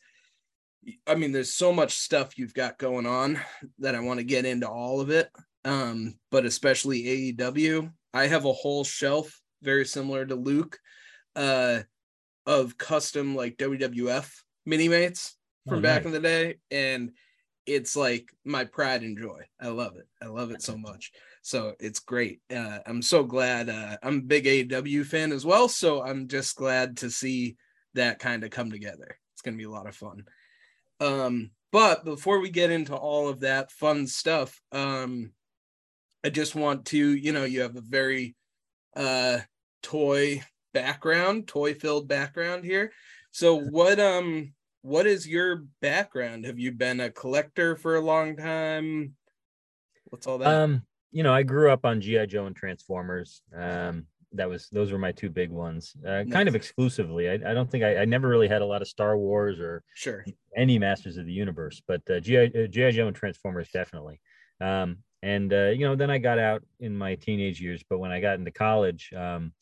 I 1.06 1.14
mean 1.14 1.32
there's 1.32 1.54
so 1.54 1.72
much 1.72 1.92
stuff 1.94 2.36
you've 2.38 2.54
got 2.54 2.78
going 2.78 3.06
on 3.06 3.40
that 3.78 3.94
I 3.94 4.00
want 4.00 4.18
to 4.20 4.24
get 4.24 4.44
into 4.44 4.68
all 4.68 5.00
of 5.00 5.10
it. 5.10 5.30
Um 5.64 6.14
but 6.30 6.44
especially 6.44 7.32
AEW. 7.34 7.90
I 8.14 8.26
have 8.26 8.44
a 8.44 8.52
whole 8.52 8.84
shelf 8.84 9.40
very 9.62 9.84
similar 9.86 10.26
to 10.26 10.34
Luke 10.34 10.78
uh 11.36 11.80
of 12.46 12.76
custom 12.76 13.34
like 13.36 13.56
WWF 13.56 14.28
mini 14.66 14.88
mates 14.88 15.36
from 15.68 15.78
Oh, 15.78 15.80
back 15.80 16.02
nice. 16.02 16.06
in 16.06 16.12
the 16.12 16.20
day 16.28 16.56
and 16.70 17.12
it's 17.64 17.94
like 17.94 18.28
my 18.44 18.64
pride 18.64 19.02
and 19.02 19.16
joy. 19.16 19.42
I 19.60 19.68
love 19.68 19.94
it. 19.96 20.06
I 20.20 20.26
love 20.26 20.50
it 20.50 20.60
so 20.62 20.76
much. 20.76 21.12
So 21.42 21.74
it's 21.80 21.98
great. 21.98 22.40
Uh, 22.54 22.78
I'm 22.86 23.02
so 23.02 23.24
glad. 23.24 23.68
Uh, 23.68 23.96
I'm 24.02 24.18
a 24.18 24.22
big 24.22 24.44
AEW 24.44 25.04
fan 25.04 25.32
as 25.32 25.44
well. 25.44 25.68
So 25.68 26.02
I'm 26.02 26.28
just 26.28 26.56
glad 26.56 26.98
to 26.98 27.10
see 27.10 27.56
that 27.94 28.20
kind 28.20 28.44
of 28.44 28.50
come 28.50 28.70
together. 28.70 29.18
It's 29.34 29.42
going 29.42 29.54
to 29.54 29.58
be 29.58 29.64
a 29.64 29.70
lot 29.70 29.88
of 29.88 29.96
fun. 29.96 30.24
Um, 31.00 31.50
but 31.72 32.04
before 32.04 32.38
we 32.40 32.50
get 32.50 32.70
into 32.70 32.94
all 32.94 33.28
of 33.28 33.40
that 33.40 33.72
fun 33.72 34.06
stuff, 34.06 34.60
um, 34.70 35.32
I 36.24 36.30
just 36.30 36.54
want 36.54 36.86
to, 36.86 36.96
you 36.96 37.32
know, 37.32 37.44
you 37.44 37.62
have 37.62 37.76
a 37.76 37.80
very 37.80 38.36
uh 38.94 39.38
toy 39.82 40.42
background, 40.72 41.48
toy 41.48 41.74
filled 41.74 42.08
background 42.08 42.64
here. 42.64 42.92
So 43.32 43.58
what 43.58 43.98
um 43.98 44.52
what 44.82 45.06
is 45.06 45.26
your 45.26 45.64
background? 45.80 46.44
Have 46.44 46.58
you 46.58 46.72
been 46.72 47.00
a 47.00 47.10
collector 47.10 47.76
for 47.76 47.96
a 47.96 48.00
long 48.00 48.36
time? 48.36 49.14
What's 50.04 50.26
all 50.26 50.38
that? 50.38 50.48
Um, 50.48 50.82
you 51.12 51.22
know, 51.22 51.32
I 51.32 51.42
grew 51.42 51.70
up 51.70 51.84
on 51.84 52.00
GI 52.00 52.26
Joe 52.26 52.46
and 52.46 52.56
Transformers. 52.56 53.42
Um, 53.54 54.06
that 54.34 54.48
was 54.48 54.68
those 54.72 54.90
were 54.90 54.98
my 54.98 55.12
two 55.12 55.28
big 55.28 55.50
ones, 55.50 55.94
uh, 56.06 56.24
kind 56.30 56.48
of 56.48 56.54
exclusively. 56.54 57.28
I, 57.28 57.34
I 57.34 57.54
don't 57.54 57.70
think 57.70 57.84
I, 57.84 57.98
I 57.98 58.04
never 58.06 58.28
really 58.28 58.48
had 58.48 58.62
a 58.62 58.66
lot 58.66 58.80
of 58.82 58.88
Star 58.88 59.16
Wars 59.16 59.60
or 59.60 59.84
sure 59.94 60.24
any 60.56 60.78
Masters 60.78 61.18
of 61.18 61.26
the 61.26 61.32
Universe, 61.32 61.82
but 61.86 62.00
uh, 62.10 62.18
GI 62.20 62.64
uh, 62.64 62.66
GI 62.66 62.92
Joe 62.92 63.08
and 63.08 63.16
Transformers 63.16 63.68
definitely. 63.70 64.20
Um, 64.60 64.98
and 65.22 65.52
uh, 65.52 65.68
you 65.68 65.86
know, 65.86 65.94
then 65.94 66.10
I 66.10 66.18
got 66.18 66.38
out 66.38 66.62
in 66.80 66.96
my 66.96 67.14
teenage 67.14 67.60
years, 67.60 67.84
but 67.88 67.98
when 67.98 68.10
I 68.10 68.20
got 68.20 68.38
into 68.38 68.50
college, 68.50 69.12
um, 69.14 69.52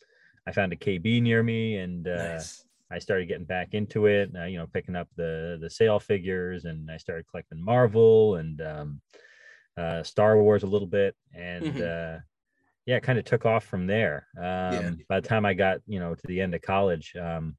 I 0.47 0.52
found 0.52 0.73
a 0.73 0.76
KB 0.76 1.21
near 1.21 1.42
me, 1.42 1.76
and 1.76 2.07
uh, 2.07 2.35
Nice. 2.35 2.64
I 2.92 2.99
started 2.99 3.28
getting 3.28 3.45
back 3.45 3.75
into 3.75 4.07
it. 4.07 4.30
Uh, 4.35 4.45
you 4.45 4.59
know, 4.59 4.66
picking 4.73 4.97
up 4.97 5.09
the 5.16 5.59
the 5.61 5.71
sale 5.71 5.99
figures, 6.00 6.64
and 6.64 6.90
I 6.90 6.97
started 6.97 7.26
collecting 7.28 7.62
Marvel 7.62 8.37
and 8.37 8.61
um, 8.61 9.00
uh, 9.77 10.03
Star 10.03 10.37
Wars 10.43 10.62
a 10.62 10.67
little 10.67 10.89
bit, 10.89 11.17
and 11.35 11.65
Mhm. 11.65 11.81
uh, 11.81 12.21
yeah, 12.87 12.97
it 12.97 13.03
kind 13.03 13.19
of 13.19 13.25
took 13.25 13.47
off 13.47 13.65
from 13.65 13.87
there. 13.87 14.29
Um, 14.39 15.05
By 15.09 15.21
the 15.21 15.29
time 15.29 15.47
I 15.47 15.55
got 15.55 15.81
you 15.87 16.00
know 16.00 16.15
to 16.15 16.27
the 16.27 16.41
end 16.41 16.55
of 16.55 16.62
college, 16.62 17.15
um, 17.17 17.57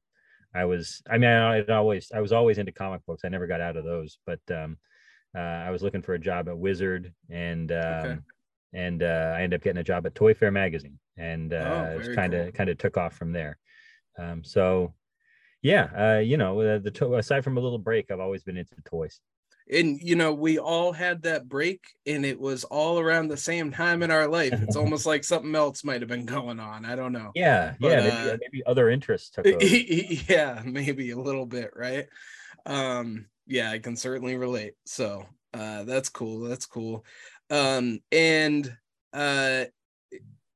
I 0.54 0.64
was 0.66 1.02
I 1.08 1.18
mean 1.18 1.30
I 1.30 1.62
always 1.66 2.12
I 2.12 2.20
was 2.20 2.32
always 2.32 2.58
into 2.58 2.72
comic 2.72 3.04
books. 3.06 3.24
I 3.24 3.28
never 3.30 3.46
got 3.46 3.60
out 3.60 3.76
of 3.76 3.84
those, 3.84 4.18
but 4.26 4.40
um, 4.50 4.78
uh, 5.36 5.40
I 5.40 5.70
was 5.70 5.82
looking 5.82 6.02
for 6.02 6.14
a 6.14 6.18
job 6.18 6.48
at 6.48 6.58
Wizard, 6.58 7.14
and 7.30 7.72
um, 7.72 8.24
and 8.72 9.02
uh, 9.02 9.34
I 9.36 9.42
ended 9.42 9.60
up 9.60 9.64
getting 9.64 9.80
a 9.80 9.84
job 9.84 10.06
at 10.06 10.14
Toy 10.14 10.34
Fair 10.34 10.50
magazine, 10.52 10.98
and 11.16 11.52
uh, 11.52 11.56
Oh, 11.58 11.98
it 11.98 12.14
kind 12.14 12.34
of 12.34 12.46
cool. 12.46 12.52
kind 12.52 12.70
of 12.70 12.78
took 12.78 12.96
off 12.96 13.14
from 13.16 13.32
there. 13.32 13.58
Um, 14.18 14.44
so 14.44 14.94
yeah, 15.62 16.16
uh, 16.16 16.20
you 16.20 16.36
know, 16.36 16.60
uh, 16.60 16.78
the 16.78 16.90
to- 16.92 17.14
aside 17.16 17.44
from 17.44 17.56
a 17.56 17.60
little 17.60 17.78
break, 17.78 18.10
I've 18.10 18.20
always 18.20 18.42
been 18.44 18.56
into 18.56 18.74
toys. 18.84 19.20
And 19.72 20.00
you 20.00 20.14
know 20.14 20.32
we 20.34 20.58
all 20.58 20.92
had 20.92 21.22
that 21.22 21.48
break 21.48 21.80
and 22.06 22.24
it 22.24 22.38
was 22.38 22.64
all 22.64 22.98
around 22.98 23.28
the 23.28 23.36
same 23.36 23.72
time 23.72 24.02
in 24.02 24.10
our 24.10 24.28
life. 24.28 24.52
It's 24.52 24.76
almost 24.82 25.06
like 25.06 25.24
something 25.24 25.54
else 25.54 25.84
might 25.84 26.00
have 26.02 26.08
been 26.08 26.26
going 26.26 26.60
on 26.60 26.84
i 26.84 26.94
don't 26.94 27.12
know. 27.12 27.30
Yeah, 27.34 27.74
But, 27.80 27.90
yeah, 27.90 27.98
uh, 27.98 28.24
maybe, 28.24 28.38
maybe 28.42 28.62
other 28.66 28.90
interests 28.90 29.30
took 29.30 29.46
over. 29.46 29.64
yeah 29.64 30.62
maybe 30.64 31.10
a 31.10 31.16
little 31.18 31.46
bit 31.46 31.70
right? 31.74 32.06
Um 32.66 33.26
yeah 33.46 33.70
i 33.70 33.78
can 33.78 33.96
certainly 33.96 34.36
relate 34.36 34.74
so 34.84 35.26
uh 35.54 35.84
that's 35.84 36.08
cool 36.08 36.40
that's 36.40 36.66
cool. 36.66 37.04
Um 37.50 38.00
and 38.10 38.76
uh 39.12 39.64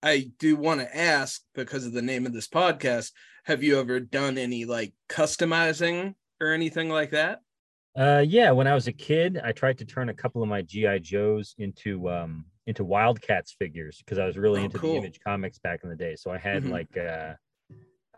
i 0.03 0.31
do 0.39 0.57
want 0.57 0.81
to 0.81 0.97
ask 0.97 1.43
because 1.55 1.87
of 1.87 1.93
the 1.93 2.03
name 2.03 2.27
of 2.27 2.33
this 2.33 2.49
podcast 2.49 3.13
have 3.45 3.63
you 3.63 3.79
ever 3.79 4.01
done 4.01 4.39
any 4.39 4.65
like 4.65 4.93
customizing 5.09 6.15
or 6.41 6.53
anything 6.53 6.89
like 6.89 7.11
that 7.11 7.41
Uh, 7.97 8.23
yeah, 8.27 8.51
when 8.51 8.67
I 8.67 8.75
was 8.75 8.87
a 8.89 8.93
kid, 8.93 9.41
I 9.43 9.53
tried 9.53 9.79
to 9.79 9.85
turn 9.87 10.11
a 10.11 10.15
couple 10.15 10.43
of 10.43 10.49
my 10.49 10.61
GI 10.63 10.99
Joes 11.01 11.55
into 11.59 12.09
um 12.11 12.45
into 12.67 12.85
Wildcats 12.85 13.53
figures 13.59 13.99
because 13.99 14.19
I 14.19 14.27
was 14.27 14.37
really 14.37 14.61
Oh, 14.61 14.65
into 14.65 14.79
cool. 14.79 14.93
the 14.93 14.97
Image 14.97 15.21
comics 15.21 15.59
back 15.59 15.81
in 15.83 15.89
the 15.91 15.97
day. 15.97 16.17
So 16.17 16.31
I 16.31 16.37
had 16.39 16.65
Mhm. 16.65 16.71
like 16.71 16.95
uh 16.97 17.35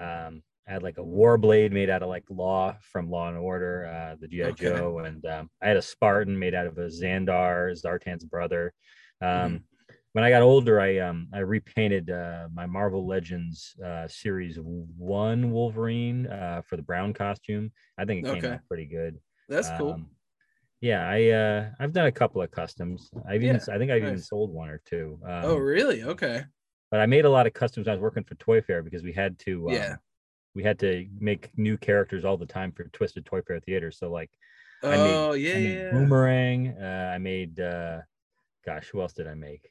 um 0.00 0.42
I 0.68 0.73
had 0.73 0.82
like 0.82 0.99
a 0.99 1.02
Warblade 1.02 1.73
made 1.73 1.90
out 1.90 2.02
of 2.02 2.08
like 2.11 2.25
Law 2.30 2.76
from 2.82 3.11
Law 3.11 3.28
and 3.28 3.38
Order, 3.38 3.87
uh, 3.87 4.16
the 4.20 4.28
GI 4.28 4.52
Okay. 4.52 4.52
Joe, 4.52 4.99
and 5.00 5.25
um, 5.26 5.50
I 5.62 5.68
had 5.68 5.78
a 5.78 5.82
Spartan 5.82 6.38
made 6.38 6.54
out 6.54 6.66
of 6.66 6.76
a 6.78 6.88
Zandar, 6.88 7.73
Zartan's 7.75 8.25
brother. 8.25 8.75
Um, 9.23 9.28
Mm-hmm. 9.35 9.56
When 10.12 10.25
I 10.25 10.30
got 10.30 10.42
older, 10.42 10.80
I 10.80 10.99
um 10.99 11.28
I 11.32 11.40
repainted 11.40 12.11
uh, 12.11 12.49
my 12.52 12.66
Marvel 12.66 13.06
Legends 13.06 13.76
uh, 13.85 14.08
series 14.08 14.58
one 14.61 15.52
Wolverine 15.52 16.26
uh, 16.26 16.62
for 16.66 16.76
the 16.76 16.83
brown 16.83 17.14
costume. 17.14 17.72
I 17.98 18.05
think 18.07 18.20
it 18.26 18.29
came 18.31 18.44
Okay. 18.44 18.55
out 18.55 18.66
pretty 18.68 18.87
good. 18.87 19.20
That's 19.48 19.70
cool. 19.70 19.94
Um, 19.94 20.11
yeah, 20.80 21.08
I 21.08 21.28
uh 21.30 21.70
I've 21.80 21.92
done 21.92 22.06
a 22.06 22.12
couple 22.12 22.42
of 22.42 22.50
customs. 22.50 23.11
I've 23.28 23.42
even 23.42 23.56
Yeah, 23.56 23.74
I 23.74 23.78
think 23.78 23.90
I've 23.90 24.02
even 24.02 24.18
sold 24.20 24.52
one 24.52 24.68
or 24.70 24.80
two. 24.84 25.20
Um, 25.24 25.32
oh 25.42 25.56
really 25.56 26.02
okay 26.02 26.44
But 26.90 27.00
I 27.00 27.06
made 27.06 27.24
a 27.24 27.30
lot 27.30 27.46
of 27.46 27.52
customs. 27.52 27.87
when 27.87 27.92
I 27.92 27.96
was 27.96 28.02
working 28.02 28.24
for 28.24 28.34
Toy 28.37 28.61
Fair 28.62 28.82
because 28.82 29.02
we 29.02 29.12
had 29.12 29.38
to 29.40 29.70
um, 29.70 29.74
Yeah. 29.74 29.96
we 30.54 30.62
had 30.62 30.78
to 30.80 31.08
make 31.20 31.56
new 31.58 31.76
characters 31.78 32.24
all 32.24 32.37
the 32.37 32.46
time 32.46 32.72
for 32.72 32.84
Twisted 32.88 33.26
Toy 33.26 33.42
Fair 33.42 33.61
Theater. 33.61 33.90
So 33.92 34.11
like 34.11 34.30
I 34.90 34.96
Oh, 34.96 35.32
made, 35.32 35.38
yeah, 35.42 35.54
I 35.56 35.58
made. 35.61 35.88
Boomerang. 35.90 36.68
Uh, 36.80 37.12
I 37.14 37.18
made 37.18 37.61
uh 37.61 38.00
gosh, 38.64 38.88
who 38.90 39.00
else 39.02 39.12
did 39.14 39.28
I 39.28 39.34
make? 39.34 39.70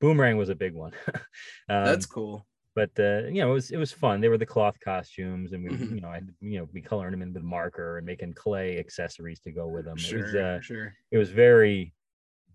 Boomerang 0.00 0.36
was 0.38 0.50
a 0.50 0.54
big 0.54 0.74
one. 0.74 0.92
um, 1.68 1.84
that's 1.84 2.06
cool 2.06 2.46
but 2.76 2.90
uh, 3.00 3.26
you 3.26 3.40
know, 3.40 3.50
it 3.50 3.54
was 3.54 3.70
it 3.72 3.78
was 3.78 3.90
fun. 3.90 4.20
They 4.20 4.28
were 4.28 4.38
the 4.38 4.46
cloth 4.46 4.78
costumes, 4.78 5.52
and 5.52 5.64
we, 5.64 5.70
Mhm. 5.70 5.94
you 5.96 6.00
know, 6.02 6.08
I 6.08 6.20
you 6.40 6.58
know, 6.60 6.66
be 6.66 6.82
coloring 6.82 7.10
them 7.10 7.22
in 7.22 7.32
with 7.32 7.42
marker 7.42 7.96
and 7.96 8.06
making 8.06 8.34
clay 8.34 8.78
accessories 8.78 9.40
to 9.40 9.50
go 9.50 9.66
with 9.66 9.86
them. 9.86 9.96
it 9.98 10.14
was 10.14 10.34
Sure, 10.34 10.44
uh, 10.44 10.60
sure. 10.60 10.94
It 11.10 11.18
was 11.18 11.30
very, 11.30 11.94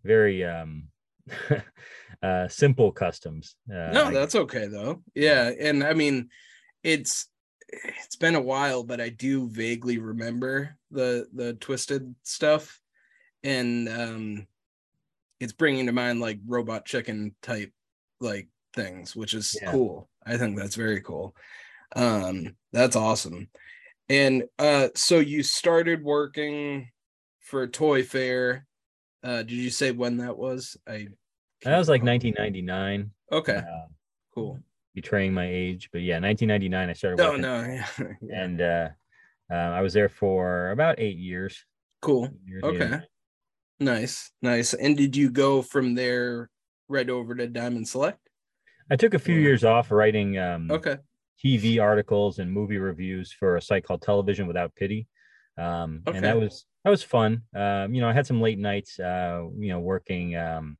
very 0.03 0.45
um, 0.45 0.89
uh, 2.23 2.47
simple 2.47 2.91
customs. 2.91 3.55
Uh, 3.69 3.91
no 3.91 4.11
that's 4.11 4.35
okay 4.35 4.67
though 4.67 5.03
yeah 5.15 5.51
and 5.59 5.83
i 5.83 5.93
mean 5.93 6.29
it's 6.83 7.27
it's 7.69 8.15
been 8.15 8.35
a 8.35 8.41
while 8.41 8.83
but 8.83 9.01
i 9.01 9.09
do 9.09 9.49
vaguely 9.49 9.97
remember 9.97 10.77
the 10.91 11.27
the 11.33 11.53
twisted 11.55 12.13
stuff 12.23 12.79
and 13.43 13.89
um 13.89 14.47
it's 15.39 15.53
bringing 15.53 15.87
to 15.87 15.91
mind 15.91 16.19
like 16.19 16.39
robot 16.45 16.85
chicken 16.85 17.35
type 17.41 17.71
like 18.19 18.47
things 18.73 19.15
which 19.15 19.33
is 19.33 19.55
Yeah. 19.61 19.71
cool. 19.71 20.09
I 20.25 20.37
think 20.37 20.57
that's 20.57 20.75
very 20.75 21.01
cool. 21.01 21.35
Um 21.95 22.55
that's 22.71 22.95
awesome. 22.95 23.49
And 24.09 24.43
uh 24.59 24.89
so 24.95 25.19
you 25.19 25.43
started 25.43 26.03
working 26.03 26.89
for 27.39 27.67
toy 27.67 28.03
fair. 28.03 28.65
Uh 29.23 29.43
did 29.43 29.51
you 29.51 29.69
say 29.69 29.91
when 29.91 30.17
that 30.17 30.37
was? 30.37 30.77
I 30.87 31.07
that 31.63 31.77
was 31.77 31.89
like 31.89 32.01
1999. 32.03 33.11
okay. 33.31 33.57
Uh, 33.57 33.87
cool. 34.33 34.59
Betraying 34.95 35.31
my 35.33 35.47
age, 35.47 35.89
but 35.93 36.01
yeah, 36.01 36.19
1999. 36.19 36.89
I 36.89 36.93
started. 36.93 37.19
working. 37.23 37.41
no 37.41 37.61
yeah, 38.21 38.43
and 38.43 38.61
uh, 38.61 38.89
uh, 39.51 39.53
I 39.55 39.81
was 39.81 39.93
there 39.93 40.09
for 40.09 40.71
about 40.71 40.99
eight 40.99 41.17
years. 41.17 41.63
cool. 42.01 42.25
Eight 42.25 42.63
or 42.63 42.69
okay. 42.75 42.99
nice 43.79 44.31
nice. 44.41 44.73
And 44.73 44.97
did 44.97 45.15
you 45.15 45.29
go 45.29 45.61
from 45.61 45.93
there 45.95 46.49
right 46.87 47.09
over 47.09 47.35
to 47.35 47.47
diamond 47.47 47.87
select 47.87 48.20
I 48.91 48.97
took 48.97 49.13
a 49.13 49.19
few 49.19 49.39
years 49.39 49.63
off 49.63 49.89
writing 49.89 50.37
um, 50.37 50.69
okay 50.69 50.97
TV 51.43 51.81
articles 51.81 52.39
and 52.39 52.51
movie 52.51 52.77
reviews 52.77 53.31
for 53.31 53.55
a 53.55 53.61
site 53.61 53.83
called 53.83 54.01
Television 54.01 54.45
Without 54.47 54.75
Pity, 54.75 55.07
um, 55.57 56.03
and 56.05 56.23
that 56.23 56.37
was 56.37 56.65
that 56.83 56.91
was 56.91 57.01
fun. 57.01 57.43
Um, 57.55 57.95
you 57.95 58.01
know, 58.01 58.09
I 58.09 58.13
had 58.13 58.27
some 58.27 58.41
late 58.41 58.59
nights, 58.59 58.99
uh, 58.99 59.43
you 59.57 59.69
know, 59.69 59.79
working, 59.79 60.35
um, 60.35 60.77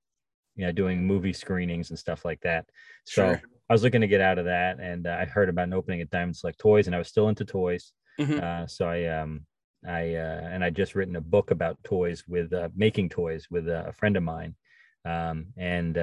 you 0.56 0.66
know, 0.66 0.72
doing 0.72 1.06
movie 1.06 1.34
screenings 1.34 1.90
and 1.90 1.98
stuff 1.98 2.26
like 2.26 2.42
that. 2.42 2.66
So 3.06 3.36
Sure. 3.36 3.42
I 3.70 3.74
was 3.74 3.84
looking 3.84 4.02
to 4.02 4.08
get 4.08 4.22
out 4.22 4.38
of 4.38 4.46
that, 4.46 4.80
and 4.80 5.08
uh, 5.08 5.18
I 5.20 5.26
heard 5.26 5.48
about 5.50 5.64
an 5.68 5.74
opening 5.74 6.02
at 6.02 6.10
Diamond 6.10 6.36
Select 6.36 6.60
Toys, 6.60 6.88
and 6.88 6.96
I 6.96 7.00
was 7.00 7.08
still 7.08 7.30
into 7.30 7.46
toys. 7.46 7.94
Mhm. 8.20 8.44
Uh, 8.44 8.68
so 8.68 8.90
I 8.90 9.06
um, 9.06 9.46
I 9.88 10.16
uh, 10.16 10.42
and 10.52 10.64
I 10.64 10.70
just 10.70 10.94
written 10.96 11.16
a 11.16 11.22
book 11.22 11.52
about 11.52 11.82
toys 11.84 12.26
with 12.28 12.52
uh, 12.54 12.70
making 12.76 13.10
toys 13.10 13.48
with 13.50 13.70
uh, 13.70 13.86
a 13.88 13.94
friend 13.94 14.18
of 14.18 14.24
mine, 14.24 14.56
um, 15.06 15.54
and 15.58 15.98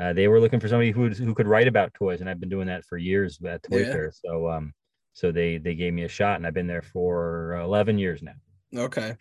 uh, 0.00 0.12
they 0.12 0.28
were 0.28 0.40
looking 0.40 0.60
for 0.60 0.68
somebody 0.68 0.90
who 0.90 1.08
who 1.10 1.34
could 1.34 1.48
write 1.48 1.68
about 1.68 1.94
toys, 1.94 2.20
and 2.20 2.28
I've 2.28 2.40
been 2.40 2.48
doing 2.48 2.66
that 2.68 2.84
for 2.84 2.98
years 2.98 3.38
at 3.46 3.62
Toy 3.62 3.80
Yeah. 3.80 3.92
Fair. 3.92 4.12
So 4.12 4.48
um, 4.50 4.72
so 5.12 5.32
they 5.32 5.58
they 5.58 5.74
gave 5.74 5.92
me 5.94 6.04
a 6.04 6.08
shot, 6.08 6.36
and 6.36 6.46
I've 6.46 6.54
been 6.54 6.66
there 6.66 6.82
for 6.82 7.54
eleven 7.60 7.98
years 7.98 8.22
now. 8.22 8.34
okay 8.76 9.14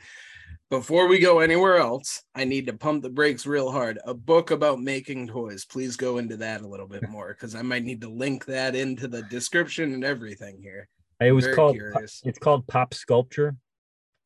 before 0.71 1.07
we 1.07 1.19
go 1.19 1.39
anywhere 1.39 1.77
else 1.77 2.23
i 2.33 2.43
need 2.43 2.65
to 2.65 2.73
pump 2.73 3.03
the 3.03 3.09
brakes 3.09 3.45
real 3.45 3.71
hard 3.71 3.99
a 4.05 4.13
book 4.13 4.49
about 4.49 4.81
making 4.81 5.27
toys 5.27 5.63
please 5.65 5.95
go 5.95 6.17
into 6.17 6.35
that 6.35 6.61
a 6.61 6.67
little 6.67 6.87
bit 6.87 7.07
more 7.15 7.29
because 7.33 7.53
i 7.53 7.61
might 7.61 7.83
need 7.83 8.01
to 8.01 8.09
link 8.09 8.43
that 8.45 8.75
into 8.75 9.07
the 9.07 9.21
description 9.23 9.93
and 9.93 10.03
everything 10.03 10.57
here 10.61 10.87
It 11.21 11.31
was 11.31 11.45
Very 11.45 11.55
called 11.55 11.75
curious. 11.75 12.21
it's 12.25 12.39
called 12.39 12.65
Pop 12.67 12.93
Sculpture, 12.95 13.55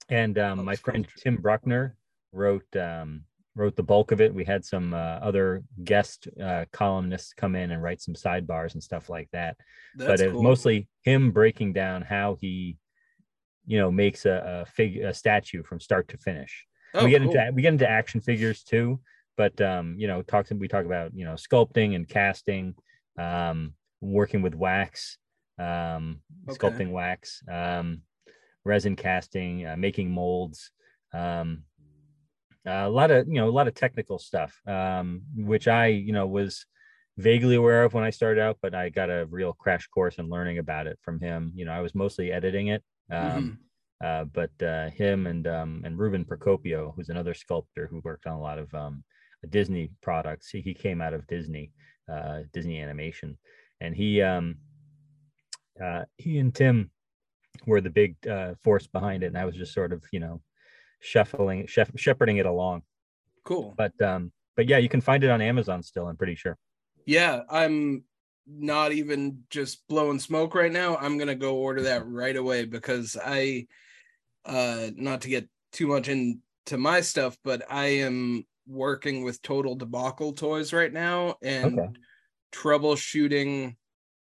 and 0.07 0.39
um, 0.39 0.63
my 0.63 0.75
friend 0.77 1.05
Tim 1.17 1.35
Bruckner 1.35 1.95
wrote 2.31 2.73
um, 2.77 3.25
wrote 3.60 3.76
the 3.76 3.84
bulk 3.84 4.12
of 4.12 4.22
it. 4.22 4.34
We 4.34 4.45
had 4.45 4.63
some 4.63 4.93
uh, 4.93 4.98
other 5.22 5.63
guest 5.84 6.28
uh, 6.41 6.65
columnists 6.72 7.34
come 7.34 7.56
in 7.56 7.72
and 7.72 7.84
write 7.84 8.02
some 8.02 8.13
sidebars 8.13 8.74
and 8.74 8.82
stuff 8.82 9.10
like 9.10 9.30
that. 9.34 9.58
That's 9.95 10.08
but 10.08 10.22
it 10.22 10.28
was 10.28 10.34
cool. 10.36 10.43
mostly 10.43 10.88
him 11.04 11.32
breaking 11.32 11.74
down 11.74 12.02
how 12.02 12.38
he, 12.39 12.78
you 13.67 13.78
know, 13.78 13.91
makes 13.91 14.26
a, 14.26 14.63
a 14.63 14.65
figure 14.65 15.08
a 15.10 15.13
statue 15.13 15.63
from 15.63 15.80
start 15.80 16.08
to 16.10 16.17
finish. 16.17 16.65
Oh, 16.93 17.04
we 17.04 17.12
get 17.12 17.22
cool. 17.22 17.32
into 17.32 17.52
we 17.54 17.62
get 17.62 17.74
into 17.74 17.89
action 17.89 18.22
figures 18.22 18.63
too, 18.63 19.02
but 19.36 19.60
um, 19.62 19.95
you 19.98 20.08
know, 20.08 20.22
talk 20.22 20.48
we 20.56 20.67
talk 20.67 20.86
about 20.86 21.13
you 21.13 21.26
know 21.26 21.34
sculpting 21.34 21.95
and 21.95 22.08
casting, 22.08 22.76
um, 23.19 23.74
working 24.02 24.41
with 24.41 24.56
wax, 24.56 25.17
um, 25.60 26.22
Okay. 26.50 26.58
sculpting 26.58 26.91
wax, 26.91 27.43
um, 27.52 28.02
resin 28.63 28.95
casting, 28.95 29.67
uh, 29.67 29.76
making 29.78 30.10
molds. 30.10 30.72
Um, 31.13 31.63
a 32.69 32.89
lot 32.89 33.12
of 33.12 33.27
you 33.27 33.36
know 33.36 33.47
a 33.47 33.51
lot 33.51 33.67
of 33.67 33.75
technical 33.75 34.19
stuff, 34.19 34.60
um, 34.67 35.21
which 35.36 35.67
I 35.67 35.88
you 35.88 36.13
know 36.13 36.27
was 36.27 36.65
vaguely 37.17 37.55
aware 37.55 37.84
of 37.84 37.93
when 37.93 38.03
I 38.03 38.10
started 38.10 38.41
out, 38.41 38.58
but 38.62 38.73
I 38.73 38.89
got 38.89 39.10
a 39.10 39.27
real 39.29 39.53
crash 39.53 39.88
course 39.88 40.17
in 40.17 40.29
learning 40.29 40.58
about 40.58 40.88
it 40.88 40.97
from 41.01 41.19
him. 41.19 41.51
You 41.55 41.65
know, 41.65 41.71
I 41.71 41.82
was 41.82 41.93
mostly 41.93 42.32
editing 42.32 42.67
it. 42.67 42.84
Um, 43.12 43.60
uh, 44.03 44.23
but 44.25 44.51
uh, 44.63 44.89
him 44.91 45.27
and 45.27 45.45
um, 45.47 45.82
and 45.84 45.97
Ruben 45.97 46.23
Procopio, 46.23 46.93
who's 46.95 47.10
another 47.10 47.34
sculptor 47.34 47.88
who 47.88 48.01
worked 48.03 48.27
on 48.27 48.34
a 48.34 48.41
lot 48.41 48.58
of 48.58 48.73
um, 48.73 49.03
Disney 49.49 49.91
products. 50.01 50.49
He, 50.49 50.62
he 50.62 50.73
came 50.73 51.01
out 51.01 51.13
of 51.13 51.27
Disney, 51.27 51.71
uh, 52.12 52.41
Disney 52.53 52.82
Animation, 52.82 53.38
and 53.82 53.93
he 53.93 54.21
um, 54.21 54.55
uh, 55.84 56.03
he 56.17 56.39
and 56.39 56.55
Tim 56.55 56.91
were 57.65 57.82
the 57.82 57.89
big 57.89 58.15
uh, 58.25 58.53
force 58.63 58.88
behind 58.88 59.23
it, 59.23 59.27
and 59.27 59.38
I 59.38 59.45
was 59.45 59.55
just 59.55 59.73
sort 59.73 59.91
of 59.91 60.01
you 60.13 60.21
know 60.21 60.41
shuffling, 60.99 61.65
shef- 61.67 61.97
shepherding 61.97 62.38
it 62.38 62.45
along. 62.45 62.83
Cool. 63.43 63.73
But 63.77 63.99
um, 64.01 64.31
but 64.55 64.67
yeah, 64.67 64.77
you 64.77 64.89
can 64.89 65.01
find 65.01 65.23
it 65.23 65.29
on 65.29 65.41
Amazon 65.41 65.81
still. 65.83 66.07
I'm 66.07 66.17
pretty 66.17 66.35
sure. 66.35 66.57
Yeah, 67.05 67.41
I'm 67.49 68.03
not 68.45 68.91
even 68.91 69.43
just 69.49 69.88
blowing 69.88 70.19
smoke 70.19 70.55
right 70.55 70.71
now. 70.71 70.97
I'm 70.97 71.17
gonna 71.17 71.35
go 71.35 71.57
order 71.57 71.83
that 71.83 72.05
right 72.07 72.35
away 72.35 72.65
because 72.65 73.17
I, 73.23 73.67
uh, 74.45 74.89
not 74.95 75.21
to 75.21 75.29
get 75.29 75.47
too 75.71 75.88
much 75.88 76.09
into 76.09 76.77
my 76.77 77.01
stuff, 77.01 77.38
but 77.43 77.63
I 77.71 77.85
am 77.85 78.43
working 78.67 79.23
with 79.23 79.41
Total 79.41 79.75
Debacle 79.75 80.33
toys 80.33 80.73
right 80.73 80.91
now 80.93 81.35
and 81.41 81.79
Okay. 81.79 81.89
troubleshooting, 82.51 83.75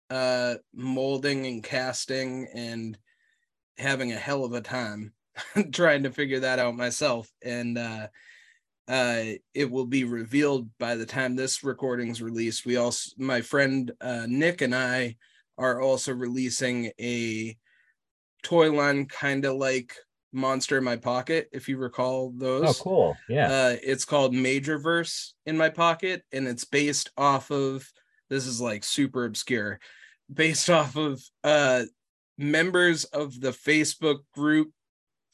uh, 0.08 0.56
molding 0.72 1.46
and 1.46 1.62
casting 1.62 2.48
and 2.54 2.98
having 3.78 4.12
a 4.12 4.16
hell 4.16 4.44
of 4.44 4.52
a 4.52 4.60
time 4.60 5.12
trying 5.72 6.02
to 6.04 6.10
figure 6.10 6.40
that 6.40 6.58
out 6.58 6.76
myself. 6.76 7.30
And 7.42 7.78
uh, 7.78 8.08
uh, 8.88 9.24
it 9.54 9.70
will 9.70 9.86
be 9.86 10.04
revealed 10.04 10.68
by 10.78 10.96
the 10.96 11.06
time 11.06 11.36
this 11.36 11.62
recording's 11.62 12.22
released. 12.22 12.66
We 12.66 12.76
also, 12.76 13.12
my 13.18 13.40
friend 13.40 13.90
uh, 14.00 14.26
Nick 14.28 14.62
and 14.62 14.74
I 14.74 15.16
are 15.58 15.80
also 15.80 16.12
releasing 16.12 16.90
a 17.00 17.56
toy 18.42 18.72
line 18.72 19.06
kind 19.06 19.44
of 19.44 19.56
like 19.56 19.94
Monster 20.32 20.78
in 20.78 20.84
My 20.84 20.96
Pocket, 20.96 21.48
if 21.52 21.68
you 21.68 21.76
recall 21.76 22.32
those. 22.36 22.80
Oh, 22.80 22.82
cool. 22.82 23.16
Yeah. 23.28 23.50
Uh, 23.50 23.76
it's 23.82 24.04
called 24.04 24.34
Major 24.34 24.78
Verse 24.78 25.34
in 25.46 25.56
My 25.56 25.68
Pocket, 25.68 26.22
and 26.32 26.46
it's 26.46 26.64
based 26.64 27.10
off 27.16 27.50
of 27.50 27.90
this 28.28 28.46
is 28.46 28.60
like 28.60 28.84
super 28.84 29.24
obscure, 29.24 29.80
based 30.32 30.70
off 30.70 30.96
of 30.96 31.20
uh 31.42 31.84
members 32.38 33.04
of 33.04 33.38
the 33.38 33.50
Facebook 33.50 34.20
group 34.34 34.72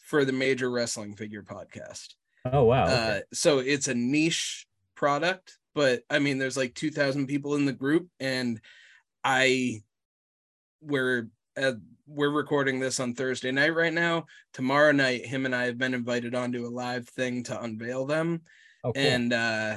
for 0.06 0.24
the 0.24 0.32
Major 0.32 0.70
Wrestling 0.70 1.16
Figure 1.16 1.42
Podcast. 1.42 2.14
Oh 2.44 2.62
wow. 2.64 2.84
okay. 2.84 3.18
Uh, 3.18 3.20
so 3.32 3.58
it's 3.58 3.88
a 3.88 3.94
niche 3.94 4.66
product, 4.94 5.58
but 5.74 6.02
I 6.08 6.20
mean, 6.20 6.38
there's 6.38 6.56
like 6.56 6.74
2,000 6.74 7.26
people 7.26 7.56
in 7.56 7.64
the 7.66 7.72
group, 7.72 8.06
and 8.20 8.60
I 9.24 9.80
we're 10.80 11.28
uh, 11.56 11.72
we're 12.06 12.30
recording 12.30 12.78
this 12.78 13.00
on 13.00 13.14
Thursday 13.14 13.50
night 13.50 13.74
right 13.74 13.92
now. 13.92 14.26
Tomorrow 14.52 14.92
night, 14.92 15.26
him 15.26 15.44
and 15.44 15.54
I 15.54 15.64
have 15.64 15.76
been 15.78 15.94
invited 15.94 16.34
onto 16.36 16.66
a 16.66 16.68
live 16.70 17.08
thing 17.08 17.42
to 17.44 17.60
unveil 17.60 18.06
them, 18.06 18.42
Oh, 18.84 18.92
cool. 18.92 19.02
and 19.02 19.32
uh, 19.32 19.76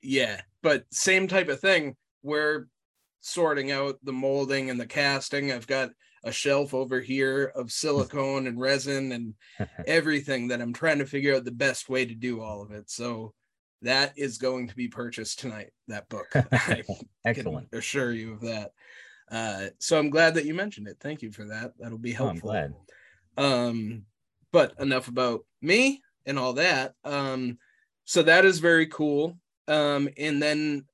yeah, 0.00 0.42
but 0.62 0.84
same 0.92 1.26
type 1.26 1.48
of 1.48 1.58
thing. 1.60 1.96
We're 2.22 2.66
sorting 3.20 3.72
out 3.72 3.98
the 4.04 4.12
molding 4.12 4.70
and 4.70 4.78
the 4.78 4.86
casting. 4.86 5.50
I've 5.50 5.66
got 5.66 5.90
a 6.24 6.32
shelf 6.32 6.74
over 6.74 7.00
here 7.00 7.52
of 7.54 7.72
silicone 7.72 8.46
and 8.46 8.60
resin 8.60 9.12
and 9.12 9.34
everything 9.86 10.48
that 10.48 10.60
I'm 10.60 10.72
trying 10.72 10.98
to 10.98 11.06
figure 11.06 11.34
out 11.34 11.44
the 11.44 11.50
best 11.50 11.88
way 11.88 12.04
to 12.04 12.14
do 12.14 12.40
all 12.42 12.62
of 12.62 12.70
it. 12.72 12.90
So 12.90 13.32
that 13.82 14.12
is 14.16 14.38
going 14.38 14.68
to 14.68 14.76
be 14.76 14.88
purchased 14.88 15.38
tonight. 15.40 15.70
That 15.88 16.08
book, 16.08 16.26
I 16.34 16.82
Excellent. 17.24 17.70
can 17.70 17.78
assure 17.78 18.12
you 18.12 18.34
of 18.34 18.40
that. 18.42 18.72
Uh, 19.30 19.66
so 19.78 19.98
I'm 19.98 20.10
glad 20.10 20.34
that 20.34 20.44
you 20.44 20.54
mentioned 20.54 20.88
it. 20.88 20.96
Thank 21.00 21.22
you 21.22 21.30
for 21.30 21.44
that. 21.46 21.72
That'll 21.78 21.98
be 21.98 22.14
Oh, 22.16 22.28
I'm 22.28 22.36
helpful. 22.40 22.50
glad. 22.50 22.74
Um, 23.36 24.02
but 24.52 24.74
enough 24.80 25.08
about 25.08 25.46
me 25.62 26.02
and 26.26 26.38
all 26.38 26.54
that. 26.54 26.94
Um, 27.04 27.58
so 28.04 28.22
that 28.24 28.44
is 28.44 28.58
very 28.58 28.86
cool. 28.86 29.38
Um, 29.68 30.08
and 30.18 30.42
then 30.42 30.84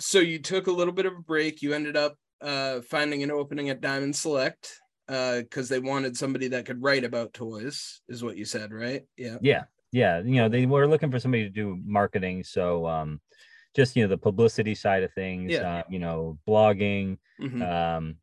so 0.00 0.18
you 0.18 0.40
took 0.40 0.66
a 0.66 0.72
little 0.72 0.92
bit 0.92 1.06
of 1.06 1.12
a 1.14 1.20
break. 1.20 1.62
You 1.62 1.72
ended 1.72 1.96
up 1.96 2.16
uh 2.44 2.80
finding 2.82 3.22
an 3.24 3.30
opening 3.30 3.70
at 3.70 3.80
Diamond 3.80 4.14
Select 4.14 4.80
uh 5.08 5.40
because 5.40 5.68
they 5.68 5.80
wanted 5.80 6.16
somebody 6.16 6.48
that 6.48 6.66
could 6.66 6.82
write 6.82 7.04
about 7.04 7.32
toys, 7.32 8.02
is 8.08 8.22
what 8.22 8.36
you 8.36 8.44
said, 8.44 8.72
right? 8.72 9.02
Yeah. 9.16 9.38
yeah 9.40 9.64
yeah 9.92 10.18
you 10.18 10.36
know 10.40 10.48
they 10.48 10.66
were 10.66 10.88
looking 10.88 11.10
for 11.10 11.20
somebody 11.20 11.44
to 11.44 11.50
do 11.50 11.78
marketing 11.84 12.42
so 12.42 12.86
um 12.86 13.20
just 13.76 13.94
you 13.96 14.02
know 14.02 14.08
the 14.08 14.18
publicity 14.18 14.74
side 14.74 15.02
of 15.04 15.12
things 15.14 15.52
Yeah. 15.52 15.76
uh, 15.78 15.82
you 15.88 16.00
know 16.00 16.38
blogging 16.48 17.18
Mhm. 17.40 17.62
um 17.62 18.16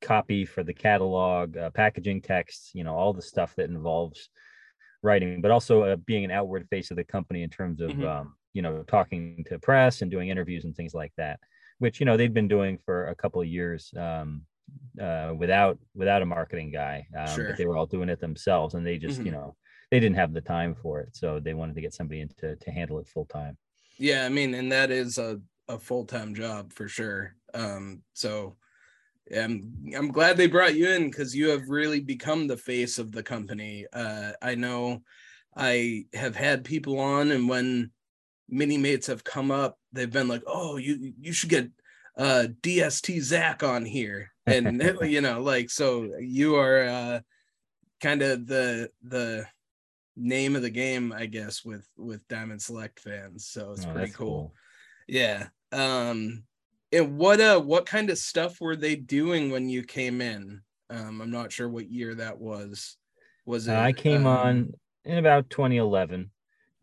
copy 0.00 0.44
for 0.44 0.64
the 0.64 0.74
catalog 0.74 1.56
uh, 1.56 1.70
packaging 1.70 2.20
text 2.22 2.74
you 2.74 2.82
know 2.82 2.94
all 2.94 3.12
the 3.12 3.22
stuff 3.22 3.54
that 3.56 3.70
involves 3.70 4.30
writing 5.02 5.40
but 5.40 5.50
also 5.52 5.82
uh, 5.84 5.96
being 5.96 6.24
an 6.24 6.32
outward 6.32 6.66
face 6.70 6.90
of 6.90 6.96
the 6.96 7.04
company 7.04 7.42
in 7.44 7.50
terms 7.50 7.80
of 7.80 7.90
Mhm. 7.90 8.04
um 8.04 8.34
you 8.52 8.62
know 8.62 8.82
talking 8.82 9.44
to 9.48 9.58
press 9.60 10.02
and 10.02 10.10
doing 10.10 10.28
interviews 10.28 10.64
and 10.64 10.74
things 10.74 10.94
like 10.94 11.12
that 11.16 11.38
which 11.82 12.00
you 12.00 12.06
know 12.06 12.16
they'd 12.16 12.34
been 12.34 12.48
doing 12.48 12.78
for 12.86 13.08
a 13.08 13.14
couple 13.14 13.40
of 13.42 13.48
years 13.48 13.92
um 13.98 14.46
uh 15.00 15.32
without 15.36 15.78
without 15.94 16.22
a 16.22 16.26
marketing 16.26 16.70
guy 16.70 17.06
um, 17.18 17.26
Sure. 17.34 17.46
but 17.46 17.56
they 17.56 17.66
were 17.66 17.76
all 17.76 17.86
doing 17.86 18.08
it 18.08 18.20
themselves 18.20 18.74
and 18.74 18.86
they 18.86 18.98
just 18.98 19.24
you 19.24 19.30
Mhm. 19.30 19.36
know 19.36 19.56
they 19.90 20.00
didn't 20.00 20.16
have 20.16 20.32
the 20.32 20.40
time 20.40 20.74
for 20.74 21.00
it 21.00 21.14
so 21.14 21.40
they 21.40 21.54
wanted 21.54 21.74
to 21.74 21.80
get 21.82 21.94
somebody 21.94 22.20
in 22.22 22.28
to, 22.38 22.56
to 22.56 22.70
handle 22.70 22.98
it 23.00 23.08
full 23.08 23.26
time 23.26 23.56
Yeah, 23.98 24.24
I 24.24 24.28
mean, 24.28 24.54
and 24.54 24.72
that 24.72 24.90
is 24.90 25.18
a, 25.18 25.40
a 25.68 25.78
full-time 25.78 26.34
job 26.34 26.72
for 26.72 26.88
sure. 26.88 27.36
Um, 27.54 28.02
so 28.14 28.56
I'm 29.34 29.92
I'm 29.96 30.12
glad 30.12 30.36
they 30.36 30.48
brought 30.48 30.74
you 30.76 30.90
in 30.90 31.10
because 31.10 31.36
you 31.36 31.50
have 31.50 31.68
really 31.68 32.00
become 32.00 32.46
the 32.48 32.58
face 32.58 32.98
of 32.98 33.12
the 33.12 33.22
company. 33.22 33.86
Uh, 33.92 34.32
I 34.42 34.54
know 34.56 35.02
I 35.56 36.06
have 36.14 36.36
had 36.36 36.64
people 36.64 37.00
on, 37.00 37.30
and 37.32 37.48
when 37.48 37.92
mini 38.48 38.78
mates 38.78 39.08
have 39.08 39.24
come 39.24 39.50
up, 39.50 39.78
they've 39.92 40.10
been 40.10 40.28
like, 40.28 40.42
"Oh, 40.46 40.76
you 40.76 41.12
you 41.20 41.32
should 41.32 41.50
get 41.50 41.70
uh 42.16 42.46
DST 42.60 43.20
Zach 43.20 43.62
on 43.62 43.84
here," 43.84 44.32
and 44.46 44.82
you 45.02 45.20
know, 45.20 45.42
like, 45.42 45.70
so 45.70 46.10
you 46.18 46.56
are 46.56 46.82
uh 46.84 47.20
kind 48.00 48.22
of 48.22 48.46
the 48.46 48.90
the 49.02 49.46
name 50.16 50.56
of 50.56 50.62
the 50.62 50.70
game, 50.70 51.12
I 51.12 51.26
guess, 51.26 51.64
with 51.64 51.88
with 51.96 52.26
Diamond 52.28 52.60
Select 52.60 53.00
fans. 53.00 53.46
So 53.46 53.72
it's 53.72 53.84
Oh, 53.86 53.92
pretty 53.92 54.06
that's 54.06 54.16
cool. 54.16 54.54
Yeah. 55.08 55.48
Um 55.72 56.44
and 56.92 57.16
what 57.16 57.40
uh 57.40 57.60
what 57.60 57.86
kind 57.86 58.10
of 58.10 58.18
stuff 58.18 58.60
were 58.60 58.76
they 58.76 58.96
doing 58.96 59.50
when 59.50 59.68
you 59.68 59.82
came 59.82 60.20
in? 60.20 60.60
Um 60.90 61.20
I'm 61.20 61.30
not 61.30 61.52
sure 61.52 61.68
what 61.68 61.90
year 61.90 62.14
that 62.16 62.38
was. 62.38 62.96
Was 63.46 63.66
it 63.68 63.72
Uh, 63.72 63.80
i 63.80 63.92
came 63.92 64.26
um, 64.26 64.36
on 64.38 64.74
in 65.04 65.18
about 65.18 65.50
2011 65.50 66.30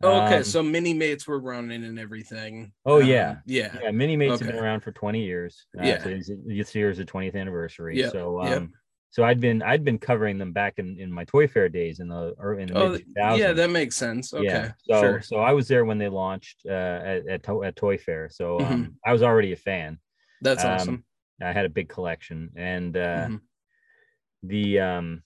oh, 0.04 0.26
okay, 0.26 0.38
Um, 0.38 0.44
so 0.44 0.64
mini 0.64 0.94
mates 0.94 1.28
were 1.28 1.40
running 1.40 1.84
and 1.84 2.00
everything. 2.00 2.72
oh 2.86 3.00
Um, 3.00 3.08
yeah 3.08 3.38
yeah. 3.46 3.78
yeah 3.84 3.92
mini 3.92 4.16
mates 4.18 4.40
have 4.40 4.48
been 4.48 4.58
around 4.60 4.82
for 4.82 4.92
20 4.92 5.24
years 5.24 5.68
uh, 5.80 5.84
Yeah. 5.84 6.04
so 6.04 6.10
this, 6.48 6.76
year 6.76 6.90
is 6.90 6.98
the 6.98 7.06
20th 7.06 7.36
anniversary 7.36 7.98
Yep, 7.98 8.12
so 8.12 8.40
um 8.42 8.48
yep. 8.50 8.64
so 9.12 9.24
i'd 9.24 9.40
been 9.42 9.62
i'd 9.64 9.84
been 9.84 9.98
covering 10.00 10.38
them 10.38 10.54
back 10.54 10.80
in 10.80 10.98
in 11.00 11.12
my 11.12 11.26
toy 11.26 11.48
fair 11.48 11.68
days 11.70 12.00
in 12.00 12.08
the 12.08 12.34
or 12.38 12.60
in 12.60 12.68
the 12.68 12.76
Oh, 12.80 12.90
mid 12.92 13.06
2000s 13.18 13.40
yeah, 13.40 13.52
that 13.54 13.70
makes 13.70 13.96
sense. 13.98 14.34
Okay. 14.34 14.46
yeah 14.46 14.72
so 14.82 15.02
sure. 15.02 15.22
so 15.22 15.38
i 15.38 15.52
was 15.52 15.68
there 15.68 15.84
when 15.86 15.98
they 15.98 16.10
launched 16.10 16.62
uh 16.66 17.00
at, 17.04 17.28
at, 17.28 17.44
to- 17.44 17.64
at 17.64 17.76
toy 17.76 17.98
fair 17.98 18.30
so 18.30 18.60
um 18.60 18.84
Mhm. 18.84 18.94
i 19.06 19.12
was 19.12 19.24
already 19.24 19.52
a 19.54 19.58
fan 19.58 20.00
That's 20.42 20.64
Um, 20.64 20.74
awesome. 20.74 21.04
I 21.42 21.52
had 21.54 21.66
a 21.66 21.70
big 21.70 21.88
collection, 21.90 22.50
and 22.56 22.96
uh, 22.98 23.28
Mhm. 23.28 23.42
the 24.44 24.80
um, 24.80 25.24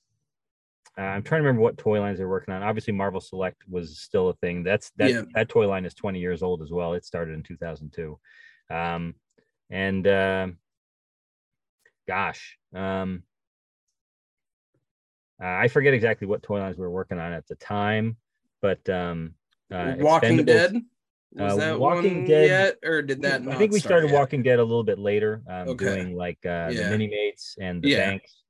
uh, 0.97 1.01
I'm 1.01 1.23
trying 1.23 1.39
to 1.41 1.47
remember 1.47 1.61
what 1.61 1.77
toy 1.77 1.99
lines 1.99 2.19
they're 2.19 2.27
working 2.27 2.53
on. 2.53 2.61
Obviously, 2.61 2.93
Marvel 2.93 3.19
Select 3.21 3.63
was 3.67 3.99
still 3.99 4.29
a 4.29 4.33
thing. 4.35 4.63
That's 4.63 4.91
that 4.97 5.09
Yeah. 5.09 5.21
that 5.33 5.49
toy 5.49 5.67
line 5.67 5.85
is 5.85 5.93
20 5.93 6.19
years 6.19 6.43
old 6.43 6.61
as 6.61 6.71
well. 6.71 6.93
It 6.93 7.05
started 7.05 7.33
in 7.33 7.43
2002, 7.43 8.19
um, 8.69 9.15
and 9.69 10.07
uh, 10.07 10.47
gosh, 12.07 12.57
um, 12.75 13.23
uh, 15.41 15.47
I 15.47 15.67
forget 15.67 15.93
exactly 15.93 16.27
what 16.27 16.43
toy 16.43 16.59
lines 16.59 16.77
we 16.77 16.83
were 16.83 16.91
working 16.91 17.19
on 17.19 17.33
at 17.33 17.47
the 17.47 17.55
time, 17.55 18.17
but 18.61 18.87
um, 18.89 19.33
uh, 19.71 19.95
Walking 19.97 20.45
Dead? 20.45 20.81
Was 21.35 21.53
uh, 21.53 21.57
that 21.57 21.79
Walking 21.79 22.17
one 22.17 22.23
Dead 22.25 22.45
yet, 22.47 22.75
or 22.83 23.01
did 23.01 23.23
that? 23.23 23.41
I 23.47 23.55
think 23.55 23.71
we 23.71 23.79
start 23.79 23.89
started 23.89 24.07
yet? 24.09 24.13
Walking 24.13 24.43
Dead 24.43 24.59
a 24.59 24.63
little 24.63 24.83
bit 24.83 24.99
later, 24.99 25.41
um, 25.49 25.69
Okay. 25.69 25.85
doing 25.85 26.15
like 26.15 26.37
uh, 26.45 26.69
Yeah. 26.69 26.83
the 26.83 26.89
mini 26.91 27.07
mates 27.07 27.57
and 27.59 27.81
the 27.81 27.89
Yeah. 27.89 27.97
banks. 28.11 28.43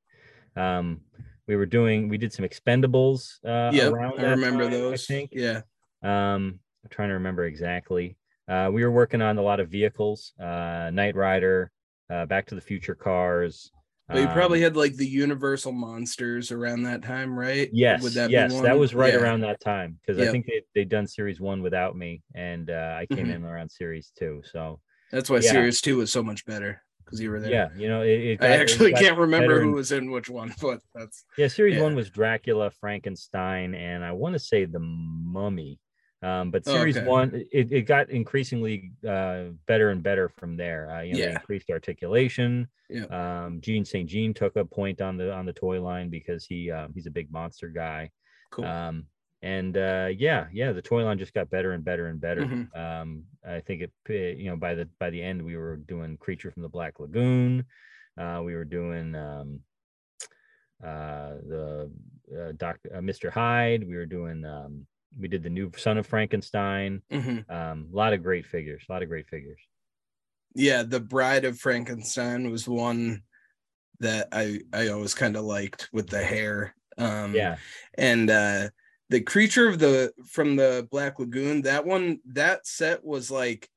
Um, 0.58 1.02
we 1.48 1.56
were 1.56 1.66
doing, 1.66 2.10
we 2.10 2.18
did 2.18 2.34
some 2.34 2.46
Expendables. 2.46 3.44
Uh, 3.46 3.72
Yep, 3.74 3.92
around 3.94 4.20
I 4.20 4.24
remember 4.32 4.64
time, 4.64 4.72
those. 4.72 5.10
I 5.10 5.14
think. 5.14 5.30
Yeah. 5.34 5.62
Um, 6.02 6.60
I'm 6.84 6.90
trying 6.90 7.10
to 7.10 7.14
remember 7.16 7.46
exactly. 7.46 8.18
Uh, 8.48 8.70
we 8.74 8.84
were 8.84 8.92
working 8.92 9.22
on 9.22 9.38
a 9.38 9.42
lot 9.42 9.60
of 9.60 9.70
vehicles, 9.70 10.34
uh, 10.40 10.90
Knight 10.94 11.16
Rider, 11.16 11.72
uh, 12.10 12.26
Back 12.26 12.48
to 12.48 12.56
the 12.56 12.62
Future 12.62 12.96
cars, 12.96 13.72
But 14.10 14.22
you 14.22 14.28
probably 14.28 14.60
Um, 14.60 14.64
had 14.64 14.76
like 14.76 14.96
the 14.96 15.08
Universal 15.08 15.72
monsters 15.72 16.52
around 16.52 16.84
that 16.84 17.02
time, 17.04 17.38
right? 17.40 17.70
Yes, 17.72 18.04
Would 18.04 18.14
that 18.14 18.28
be 18.28 18.34
yes, 18.34 18.60
that 18.62 18.78
was 18.78 18.94
right 18.94 19.14
Yeah. 19.14 19.20
around 19.20 19.42
that 19.42 19.62
time 19.62 19.98
because 20.02 20.20
I 20.22 20.30
think 20.30 20.46
they 20.46 20.62
they'd 20.76 20.90
done 20.90 21.08
series 21.08 21.40
one 21.40 21.62
without 21.62 21.96
me, 21.96 22.22
and 22.36 22.70
uh, 22.70 22.98
I 23.00 23.06
came 23.06 23.28
Mhm. 23.28 23.36
in 23.36 23.44
around 23.46 23.70
series 23.72 24.12
two. 24.18 24.42
So 24.52 24.82
That's 25.12 25.30
why 25.30 25.38
yeah. 25.38 25.52
series 25.52 25.80
two 25.80 25.98
was 25.98 26.12
so 26.12 26.22
much 26.22 26.46
better 26.46 26.84
because 27.14 27.22
you 27.22 27.30
were 27.30 27.40
there. 27.40 27.52
yeah, 27.52 27.70
you 27.76 27.88
know, 27.88 28.02
it, 28.02 28.10
it 28.10 28.42
I 28.42 28.48
got- 28.48 28.50
it 28.56 28.62
actually 28.62 28.92
got 28.92 29.02
can't 29.02 29.18
remember 29.20 29.62
who 29.62 29.74
was 29.74 29.92
in 29.92 30.10
which 30.10 30.30
one, 30.30 30.54
but 30.62 30.82
that's 30.96 31.26
Yeah, 31.38 31.48
series 31.48 31.76
yeah. 31.76 31.82
one 31.84 31.96
was 31.96 32.10
Dracula, 32.10 32.72
Frankenstein, 32.72 33.76
and 33.76 34.04
I 34.04 34.12
want 34.14 34.34
to 34.34 34.40
say 34.40 34.66
the 34.66 34.80
Mummy. 34.80 35.80
Um, 36.24 36.50
but 36.52 36.64
Oh, 36.66 36.74
series 36.74 36.98
okay. 36.98 37.06
one, 37.06 37.46
it, 37.52 37.72
it 37.72 37.82
got 37.84 38.10
increasingly 38.10 38.94
uh, 39.08 39.50
better 39.68 39.90
and 39.90 40.02
better 40.02 40.30
from 40.30 40.56
there. 40.58 40.90
Uh, 40.90 41.02
you 41.02 41.14
know, 41.14 41.20
Yeah. 41.20 41.32
increased 41.32 41.70
articulation. 41.70 42.68
Yeah. 42.90 43.06
Um, 43.46 43.60
Gene 43.62 43.86
St. 43.86 44.10
Jean 44.10 44.34
took 44.34 44.56
a 44.56 44.66
point 44.66 45.02
on 45.02 45.18
the 45.18 45.32
on 45.34 45.46
the 45.46 45.54
toy 45.54 45.82
line 45.82 46.10
because 46.10 46.46
he 46.46 46.72
um, 46.72 46.94
he's 46.94 47.06
a 47.08 47.12
big 47.12 47.32
monster 47.32 47.68
guy. 47.68 48.10
cool. 48.52 48.66
Um, 48.66 49.06
and 49.44 49.76
uh, 49.78 50.08
yeah, 50.18 50.48
yeah, 50.52 50.72
the 50.72 50.82
toy 50.82 51.04
line 51.04 51.20
just 51.20 51.34
got 51.36 51.50
better 51.52 51.74
and 51.74 51.84
better 51.84 52.08
and 52.08 52.20
better. 52.20 52.42
Mhm. 52.46 52.76
Um, 52.76 53.26
I 53.46 53.60
think 53.60 53.82
it, 53.84 53.92
you 54.40 54.46
know, 54.50 54.56
by 54.58 54.74
the 54.74 54.86
by 55.00 55.10
the 55.12 55.22
end, 55.22 55.44
we 55.44 55.56
were 55.58 55.76
doing 55.78 56.18
Creature 56.18 56.52
from 56.52 56.64
the 56.64 56.70
Black 56.70 57.00
Lagoon. 57.00 57.66
Uh, 58.18 58.42
we 58.44 58.56
were 58.56 58.64
doing 58.66 59.14
um, 59.16 59.60
uh, 60.84 61.36
the 61.48 61.92
uh, 62.36 62.52
Doctor 62.58 62.90
uh, 62.96 63.00
Mr. 63.00 63.30
Hyde. 63.32 63.88
We 63.88 63.96
were 63.96 64.06
doing 64.06 64.44
um, 64.46 64.86
we 65.20 65.28
did 65.28 65.44
the 65.44 65.50
new 65.50 65.72
Son 65.78 65.98
of 65.98 66.08
Frankenstein. 66.08 67.02
Mhm. 67.12 67.50
Um, 67.50 67.90
a 67.92 67.96
lot 67.96 68.14
of 68.14 68.24
great 68.24 68.46
figures. 68.46 68.84
A 68.90 68.92
lot 68.92 69.04
of 69.04 69.10
great 69.10 69.28
figures. 69.28 69.60
yeah, 70.56 70.84
the 70.84 71.00
Bride 71.00 71.46
of 71.46 71.60
Frankenstein 71.60 72.50
was 72.52 72.68
one 72.68 73.24
that 74.00 74.28
I 74.32 74.62
I 74.72 74.88
always 74.90 75.14
kind 75.16 75.36
of 75.36 75.44
liked 75.46 75.90
with 75.92 76.08
the 76.10 76.24
hair. 76.24 76.76
Um, 76.98 77.34
Yeah. 77.34 77.58
and 77.98 78.30
uh, 78.30 78.70
the 79.14 79.22
creature 79.22 79.70
of 79.70 79.78
the 79.78 80.12
from 80.26 80.56
the 80.56 80.88
Black 80.90 81.20
Lagoon, 81.20 81.62
that 81.62 81.86
one 81.86 82.20
that 82.26 82.66
set 82.66 83.06
was 83.06 83.30
like, 83.30 83.70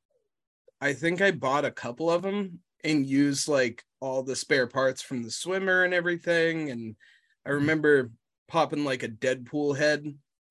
I 0.80 0.94
think 0.94 1.20
I 1.20 1.30
bought 1.30 1.66
a 1.66 1.70
couple 1.70 2.10
of 2.10 2.22
them 2.22 2.60
and 2.82 3.04
used 3.04 3.46
like 3.46 3.84
all 4.00 4.22
the 4.22 4.34
spare 4.34 4.66
parts 4.66 5.02
from 5.02 5.22
the 5.22 5.30
swimmer 5.30 5.84
and 5.84 5.92
everything. 5.92 6.70
And 6.70 6.96
I 7.44 7.50
remember 7.50 8.10
popping 8.48 8.82
like 8.86 9.02
a 9.02 9.10
Deadpool 9.10 9.76
head 9.76 10.06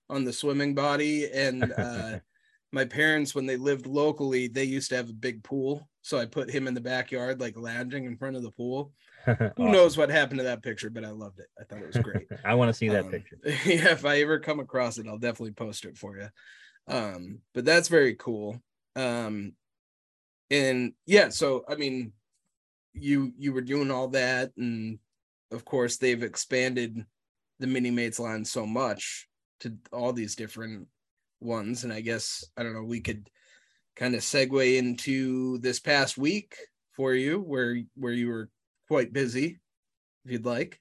on 0.08 0.24
the 0.24 0.32
swimming 0.32 0.76
body 0.76 1.32
and 1.32 1.74
uh 1.78 2.19
my 2.76 2.84
parents 2.84 3.34
when 3.34 3.46
they 3.46 3.56
lived 3.56 3.88
locally 3.88 4.50
they 4.50 4.66
used 4.66 4.90
to 4.90 4.98
have 4.98 5.10
a 5.10 5.14
big 5.14 5.42
pool. 5.44 5.90
So 6.02 6.20
i 6.20 6.26
put 6.26 6.52
him 6.52 6.68
in 6.68 6.74
the 6.74 6.82
backyard 6.82 7.40
like 7.40 7.58
lounging 7.58 8.04
in 8.06 8.18
front 8.18 8.36
of 8.36 8.44
the 8.44 8.52
pool. 8.52 8.92
Who 9.26 9.72
knows 9.72 9.98
what 9.98 10.10
happened 10.10 10.40
to 10.40 10.44
that 10.44 10.62
picture 10.62 10.90
but 10.90 11.06
i 11.06 11.10
loved 11.10 11.40
it. 11.40 11.48
I 11.60 11.64
thought 11.64 11.82
it 11.82 11.88
was 11.88 12.04
great. 12.04 12.28
I 12.46 12.54
want 12.54 12.70
to 12.70 12.74
see 12.74 12.90
that 12.90 13.06
Um, 13.06 13.12
picture. 13.12 13.40
yeah 13.46 13.92
if 13.94 14.04
i 14.06 14.20
ever 14.20 14.40
come 14.40 14.60
across 14.60 14.98
it 14.98 15.08
i'll 15.08 15.18
definitely 15.18 15.54
post 15.54 15.86
it 15.86 15.98
for 15.98 16.18
you 16.18 16.28
um 16.88 17.40
but 17.54 17.66
that's 17.66 17.88
very 17.88 18.14
cool. 18.16 18.62
Um 18.98 19.54
and 20.52 20.94
yeah 21.06 21.30
so 21.30 21.64
i 21.68 21.76
mean 21.76 22.12
you 22.94 23.32
you 23.38 23.54
were 23.54 23.62
doing 23.74 23.90
all 23.90 24.10
that 24.10 24.52
and 24.58 25.00
of 25.52 25.64
course 25.66 25.98
they've 25.98 26.24
expanded 26.24 27.04
the 27.60 27.68
mini 27.68 27.90
mates 27.90 28.20
line 28.20 28.44
so 28.46 28.66
much 28.68 29.28
to 29.62 29.74
all 29.92 30.12
these 30.14 30.36
different 30.36 30.88
ones 31.41 31.84
and 31.84 31.91
i 31.93 32.02
guess 32.02 32.43
i 32.58 32.63
don't 32.63 32.74
know 32.74 32.84
we 32.84 33.02
could 33.02 33.30
kind 33.95 34.15
of 34.15 34.21
segue 34.21 34.78
into 34.78 35.58
this 35.60 35.80
past 35.80 36.17
week 36.17 36.56
for 36.95 37.13
you 37.13 37.39
where 37.39 37.78
where 37.95 38.13
you 38.13 38.28
were 38.28 38.50
quite 38.88 39.13
busy 39.13 39.60
if 40.26 40.32
you'd 40.32 40.45
like 40.45 40.80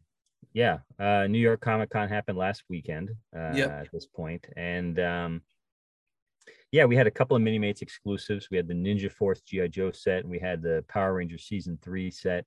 yeah 0.52 0.78
uh 0.98 1.26
new 1.26 1.38
york 1.38 1.60
comic 1.60 1.90
con 1.90 2.08
happened 2.08 2.38
last 2.38 2.62
weekend 2.68 3.10
uh 3.36 3.52
Yep. 3.54 3.70
at 3.70 3.92
this 3.92 4.06
point 4.06 4.46
and 4.56 4.98
um 5.00 5.42
yeah 6.72 6.84
we 6.84 6.96
had 6.96 7.06
a 7.06 7.10
couple 7.10 7.36
of 7.36 7.42
mini 7.42 7.58
mates 7.58 7.82
exclusives 7.82 8.48
we 8.50 8.56
had 8.56 8.68
the 8.68 8.74
ninja 8.74 9.10
force 9.10 9.40
gi 9.42 9.68
joe 9.68 9.90
set 9.90 10.20
and 10.22 10.30
we 10.30 10.38
had 10.38 10.62
the 10.62 10.84
power 10.88 11.14
ranger 11.14 11.38
season 11.38 11.78
three 11.82 12.10
set 12.10 12.44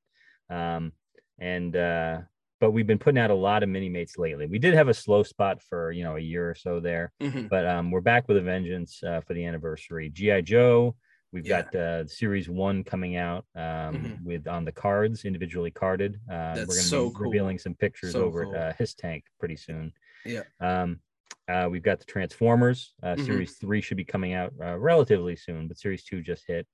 um 0.49 0.91
and 1.39 1.75
uh 1.75 2.19
but 2.59 2.71
we've 2.71 2.87
been 2.87 2.97
putting 2.99 3.19
out 3.19 3.29
a 3.31 3.35
lot 3.35 3.63
of 3.63 3.69
mini 3.69 3.89
mates 3.89 4.17
lately 4.17 4.45
we 4.47 4.59
did 4.59 4.73
have 4.73 4.87
a 4.87 4.93
slow 4.93 5.23
spot 5.23 5.61
for 5.61 5.91
you 5.91 6.03
know 6.03 6.15
a 6.15 6.19
year 6.19 6.49
or 6.49 6.55
so 6.55 6.79
there 6.79 7.11
Mhm. 7.21 7.49
but 7.49 7.65
um 7.65 7.91
we're 7.91 8.01
back 8.01 8.27
with 8.27 8.37
a 8.37 8.41
vengeance 8.41 9.01
uh, 9.03 9.21
for 9.21 9.33
the 9.33 9.45
anniversary 9.45 10.09
gi 10.09 10.41
joe 10.43 10.95
We've 11.33 11.45
Yeah. 11.45 11.63
got 11.63 11.75
uh, 11.75 12.07
series 12.07 12.49
one 12.49 12.85
coming 12.85 13.17
out 13.17 13.45
um, 13.53 13.61
Mhm. 13.61 14.23
with 14.23 14.47
on 14.47 14.63
the 14.63 14.71
cards 14.71 15.25
individually 15.25 15.71
carded. 15.71 16.21
Uh, 16.31 16.55
That's 16.55 16.59
we're 16.69 16.75
going 16.75 16.83
to 16.85 16.89
so 16.89 17.09
be 17.09 17.15
cool. 17.15 17.25
revealing 17.25 17.57
some 17.59 17.75
pictures 17.75 18.13
So 18.13 18.23
over 18.23 18.45
cool. 18.45 18.55
at 18.55 18.61
uh, 18.69 18.73
HissTank 18.81 19.23
pretty 19.37 19.57
soon. 19.57 19.91
yeah 20.25 20.43
Um, 20.61 21.01
uh, 21.49 21.67
we've 21.69 21.83
got 21.83 21.99
the 21.99 22.05
Transformers. 22.05 22.93
Uh, 23.03 23.15
Mhm. 23.15 23.25
Series 23.25 23.57
three 23.57 23.81
should 23.81 23.97
be 23.97 24.05
coming 24.05 24.33
out 24.33 24.53
uh, 24.63 24.77
relatively 24.79 25.35
soon, 25.35 25.67
but 25.67 25.77
Series 25.77 26.05
two 26.05 26.21
just 26.21 26.47
hit. 26.47 26.65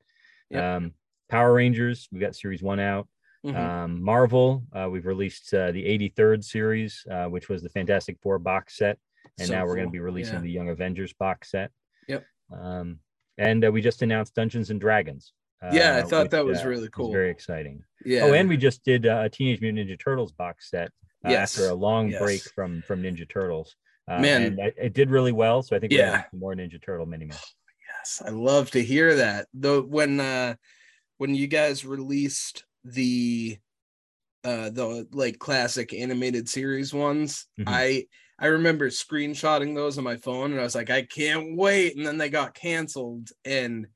Yep. 0.52 0.64
Um, 0.64 0.94
Power 1.30 1.52
Rangers. 1.54 2.08
we've 2.12 2.22
got 2.22 2.36
Series 2.36 2.62
one 2.62 2.80
out. 2.80 3.08
Mhm. 3.46 3.56
Um, 3.58 4.02
Marvel. 4.02 4.64
Uh, 4.72 4.88
we've 4.90 5.06
released 5.06 5.54
uh, 5.54 5.72
the 5.72 5.86
83rd 5.86 6.44
series, 6.44 7.06
uh, 7.12 7.26
which 7.26 7.50
was 7.50 7.62
the 7.62 7.70
Fantastic 7.70 8.18
Four 8.22 8.40
box 8.40 8.78
set, 8.78 8.98
and 9.38 9.48
So 9.48 9.54
now 9.54 9.66
we're 9.66 9.76
going 9.76 9.88
to 9.88 9.92
be 9.92 10.00
releasing 10.00 10.36
Yeah. 10.36 10.42
the 10.42 10.52
Young 10.52 10.70
Avengers 10.70 11.14
box 11.14 11.52
set. 11.52 11.72
Yep. 12.08 12.26
Um, 12.52 13.00
and 13.38 13.66
uh, 13.66 13.72
we 13.72 13.82
just 13.82 14.02
announced 14.02 14.36
Dungeons 14.36 14.70
and 14.70 14.80
Dragons. 14.80 15.34
Yeah, 15.72 15.96
I 15.96 16.02
uh, 16.02 16.06
thought 16.06 16.24
which, 16.24 16.32
that 16.32 16.46
was 16.46 16.60
uh, 16.62 16.68
really 16.68 16.90
cool. 16.90 17.12
very 17.12 17.30
exciting. 17.32 17.84
yeah 18.06 18.24
Oh, 18.24 18.34
and 18.34 18.50
we 18.50 18.58
just 18.58 18.84
did 18.84 19.08
uh, 19.08 19.22
a 19.26 19.30
Teenage 19.30 19.62
Mutant 19.62 19.90
Ninja 19.90 19.98
Turtles 20.00 20.32
box 20.34 20.70
set 20.70 20.92
Yes. 21.26 21.58
after 21.58 21.70
a 21.70 21.74
long 21.74 22.10
Yes. 22.10 22.22
break 22.22 22.42
from 22.54 22.82
from 22.82 23.02
Ninja 23.02 23.28
Turtles. 23.30 23.76
Uh, 24.06 24.20
Man. 24.20 24.58
it, 24.60 24.92
did 24.94 25.10
really 25.10 25.32
well. 25.32 25.64
So 25.64 25.74
I 25.76 25.80
think 25.80 25.94
we're 25.94 26.00
Yeah. 26.00 26.24
more 26.34 26.54
Ninja 26.54 26.82
Turtle 26.82 27.06
mini 27.06 27.24
Mats. 27.26 27.56
Yes, 27.98 28.22
I 28.26 28.30
love 28.32 28.72
to 28.72 28.84
hear 28.84 29.16
that. 29.16 29.48
Though 29.54 29.82
when 29.82 30.20
uh 30.20 30.56
when 31.18 31.34
you 31.34 31.48
guys 31.48 31.86
released 31.86 32.66
the 32.84 33.58
uh 34.44 34.70
the 34.70 35.08
like 35.12 35.40
classic 35.40 35.94
animated 35.94 36.50
series 36.50 36.94
ones, 36.94 37.48
Mhm. 37.58 37.68
I 37.68 38.08
I 38.40 38.48
remember 38.48 38.90
screenshotting 38.90 39.76
those 39.76 39.98
on 39.98 40.04
my 40.04 40.18
phone 40.18 40.52
and 40.52 40.60
I 40.60 40.64
was 40.64 40.76
like, 40.76 40.90
I 40.90 41.04
can't 41.04 41.56
wait. 41.58 41.96
And 41.96 42.06
then 42.06 42.18
they 42.18 42.30
got 42.30 42.56
canceled. 42.56 43.30
And 43.46 43.88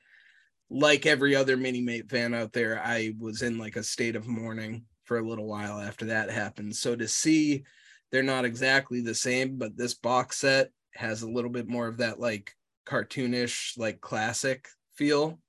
like 0.69 1.05
every 1.05 1.35
other 1.35 1.57
mini 1.57 1.81
mate 1.81 2.09
fan 2.09 2.33
out 2.33 2.53
there, 2.53 2.81
I 2.83 3.13
was 3.19 3.41
in 3.41 3.57
like 3.57 3.75
a 3.75 3.83
state 3.83 4.15
of 4.15 4.27
mourning 4.27 4.85
for 5.05 5.17
a 5.19 5.27
little 5.27 5.47
while 5.47 5.79
after 5.79 6.05
that 6.07 6.29
happened. 6.29 6.75
So 6.75 6.95
to 6.95 7.07
see 7.07 7.63
they're 8.11 8.23
not 8.23 8.45
exactly 8.45 9.01
the 9.01 9.15
same, 9.15 9.57
but 9.57 9.77
this 9.77 9.93
box 9.93 10.37
set 10.39 10.71
has 10.95 11.21
a 11.21 11.29
little 11.29 11.51
bit 11.51 11.67
more 11.67 11.87
of 11.87 11.97
that 11.97 12.19
like 12.19 12.53
cartoonish, 12.85 13.77
like 13.77 14.01
classic 14.01 14.67
feel. 14.95 15.39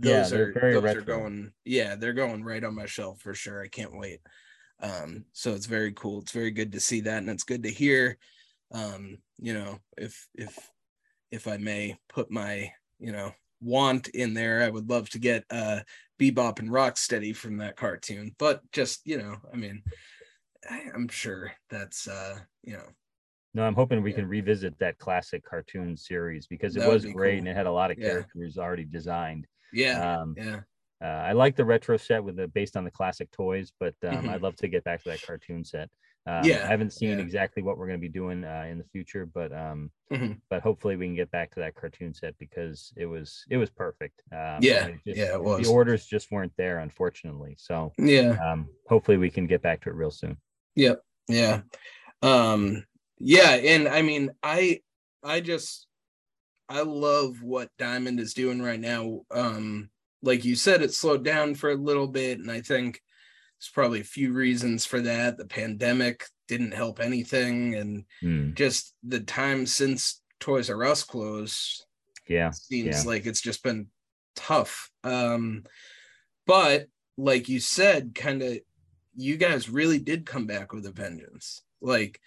Yeah, 0.00 0.28
Those 0.28 0.30
they're 0.30 0.48
are 0.48 0.52
very 0.54 0.78
those 0.80 0.94
are 0.94 1.02
retro. 1.02 1.02
going, 1.02 1.52
yeah, 1.64 1.96
they're 1.96 2.12
going 2.14 2.44
right 2.44 2.64
on 2.64 2.74
my 2.74 2.86
shelf 2.86 3.20
for 3.20 3.34
sure. 3.34 3.62
I 3.62 3.68
can't 3.68 3.96
wait. 3.98 4.20
Um, 4.80 5.26
so 5.32 5.54
it's 5.54 5.66
very 5.66 5.92
cool. 5.92 6.20
It's 6.22 6.32
very 6.32 6.50
good 6.50 6.72
to 6.72 6.80
see 6.80 7.00
that, 7.02 7.18
and 7.18 7.30
it's 7.30 7.44
good 7.44 7.62
to 7.64 7.70
hear. 7.70 8.18
Um, 8.72 9.18
you 9.38 9.54
know, 9.54 9.80
if 9.98 10.28
if 10.34 10.70
if 11.30 11.48
I 11.48 11.58
may 11.58 11.98
put 12.08 12.30
my, 12.30 12.72
you 12.98 13.12
know, 13.12 13.34
want 13.60 14.08
in 14.08 14.34
there, 14.34 14.62
I 14.62 14.70
would 14.70 14.90
love 14.90 15.10
to 15.10 15.18
get 15.20 15.44
uh 15.50 15.82
Bebop 16.20 16.58
and 16.60 16.70
Rocksteady 16.70 17.36
from 17.36 17.58
that 17.58 17.76
cartoon. 17.76 18.34
But 18.38 18.70
just, 18.72 19.02
you 19.06 19.18
know, 19.18 19.36
I 19.52 19.56
mean, 19.56 19.84
I, 20.68 20.90
I'm 20.94 21.08
sure 21.08 21.52
that's 21.70 22.08
uh, 22.08 22.40
you 22.62 22.74
know, 22.74 22.88
No, 23.54 23.64
I'm 23.64 23.74
hoping 23.74 24.02
we 24.02 24.12
can 24.14 24.26
revisit 24.26 24.78
that 24.78 24.98
classic 24.98 25.44
cartoon 25.44 25.96
series 25.96 26.46
because 26.46 26.76
it 26.76 26.82
was 26.82 27.04
great 27.06 27.38
cool. 27.38 27.38
and 27.38 27.48
it 27.48 27.56
had 27.56 27.66
a 27.66 27.72
lot 27.72 27.90
of 27.90 27.96
Yeah. 27.96 28.04
characters 28.06 28.56
already 28.58 28.84
designed. 28.84 29.46
Yeah, 29.72 30.20
Um, 30.20 30.34
yeah. 30.36 30.60
uh, 31.00 31.04
I 31.04 31.32
like 31.32 31.56
the 31.56 31.64
retro 31.64 31.96
set 31.96 32.22
with 32.22 32.36
the 32.36 32.48
based 32.48 32.76
on 32.76 32.84
the 32.84 32.90
classic 32.90 33.30
toys, 33.30 33.72
but 33.78 33.94
um, 34.04 34.24
Mhm. 34.24 34.28
I'd 34.30 34.42
love 34.42 34.56
to 34.56 34.68
get 34.68 34.84
back 34.84 35.02
to 35.02 35.08
that 35.10 35.22
cartoon 35.22 35.64
set. 35.64 35.90
Um, 36.24 36.44
Yeah, 36.44 36.62
I 36.64 36.68
haven't 36.68 36.92
seen 36.92 37.18
yeah. 37.18 37.24
exactly 37.24 37.64
what 37.64 37.76
we're 37.78 37.88
going 37.88 37.98
to 37.98 38.08
be 38.08 38.08
doing 38.08 38.44
uh, 38.44 38.66
in 38.70 38.78
the 38.78 38.84
future, 38.84 39.26
but 39.26 39.52
um, 39.52 39.90
Mhm. 40.12 40.40
but 40.48 40.62
hopefully 40.62 40.94
we 40.94 41.06
can 41.06 41.16
get 41.16 41.30
back 41.32 41.50
to 41.54 41.60
that 41.60 41.74
cartoon 41.74 42.14
set 42.14 42.38
because 42.38 42.92
it 42.96 43.06
was 43.06 43.44
it 43.50 43.56
was 43.56 43.70
perfect. 43.70 44.22
Um, 44.30 44.58
Yeah, 44.62 44.86
and 44.86 45.00
just- 45.04 45.18
yeah, 45.18 45.32
it 45.34 45.42
was. 45.42 45.66
The 45.66 45.72
orders 45.72 46.06
just 46.06 46.30
weren't 46.30 46.52
there, 46.56 46.78
unfortunately. 46.78 47.56
So 47.58 47.92
Yeah. 47.98 48.38
um, 48.46 48.68
hopefully 48.88 49.16
we 49.16 49.30
can 49.30 49.46
get 49.48 49.62
back 49.62 49.80
to 49.82 49.90
it 49.90 49.94
real 49.96 50.12
soon. 50.12 50.36
Yep. 50.76 51.02
Yeah. 51.28 51.62
Um 52.22 52.84
yeah, 53.18 53.50
and 53.54 53.88
I 53.88 54.02
mean 54.02 54.30
I 54.42 54.80
I 55.24 55.40
just 55.40 55.86
I 56.68 56.82
love 56.82 57.42
what 57.42 57.68
Diamond 57.78 58.20
is 58.20 58.34
doing 58.34 58.62
right 58.62 58.80
now. 58.80 59.22
Um 59.30 59.90
like 60.22 60.44
you 60.44 60.54
said 60.54 60.82
it 60.82 60.94
slowed 60.94 61.24
down 61.24 61.54
for 61.54 61.70
a 61.70 61.74
little 61.76 62.06
bit 62.08 62.38
and 62.38 62.50
I 62.50 62.60
think 62.60 63.00
there's 63.58 63.70
probably 63.72 64.00
a 64.00 64.04
few 64.04 64.32
reasons 64.32 64.84
for 64.86 65.00
that. 65.00 65.36
The 65.38 65.46
pandemic 65.46 66.24
didn't 66.48 66.74
help 66.74 67.00
anything 67.00 67.74
and 67.74 68.04
Hmm. 68.20 68.52
just 68.54 68.94
the 69.02 69.20
time 69.20 69.66
since 69.66 70.20
Toys 70.40 70.70
R 70.70 70.84
Us 70.84 71.02
closed 71.04 71.84
Yeah, 72.28 72.50
seems 72.50 73.04
yeah. 73.04 73.08
like 73.08 73.26
it's 73.26 73.40
just 73.40 73.62
been 73.62 73.88
tough. 74.36 74.90
Um, 75.04 75.64
but 76.46 76.86
like 77.16 77.48
you 77.48 77.60
said, 77.60 78.14
kind 78.14 78.42
of 78.42 78.58
you 79.14 79.36
guys 79.36 79.68
really 79.68 79.98
did 79.98 80.24
come 80.24 80.46
back 80.46 80.72
with 80.72 80.86
a 80.86 80.92
vengeance. 80.92 81.62
Like 81.80 82.20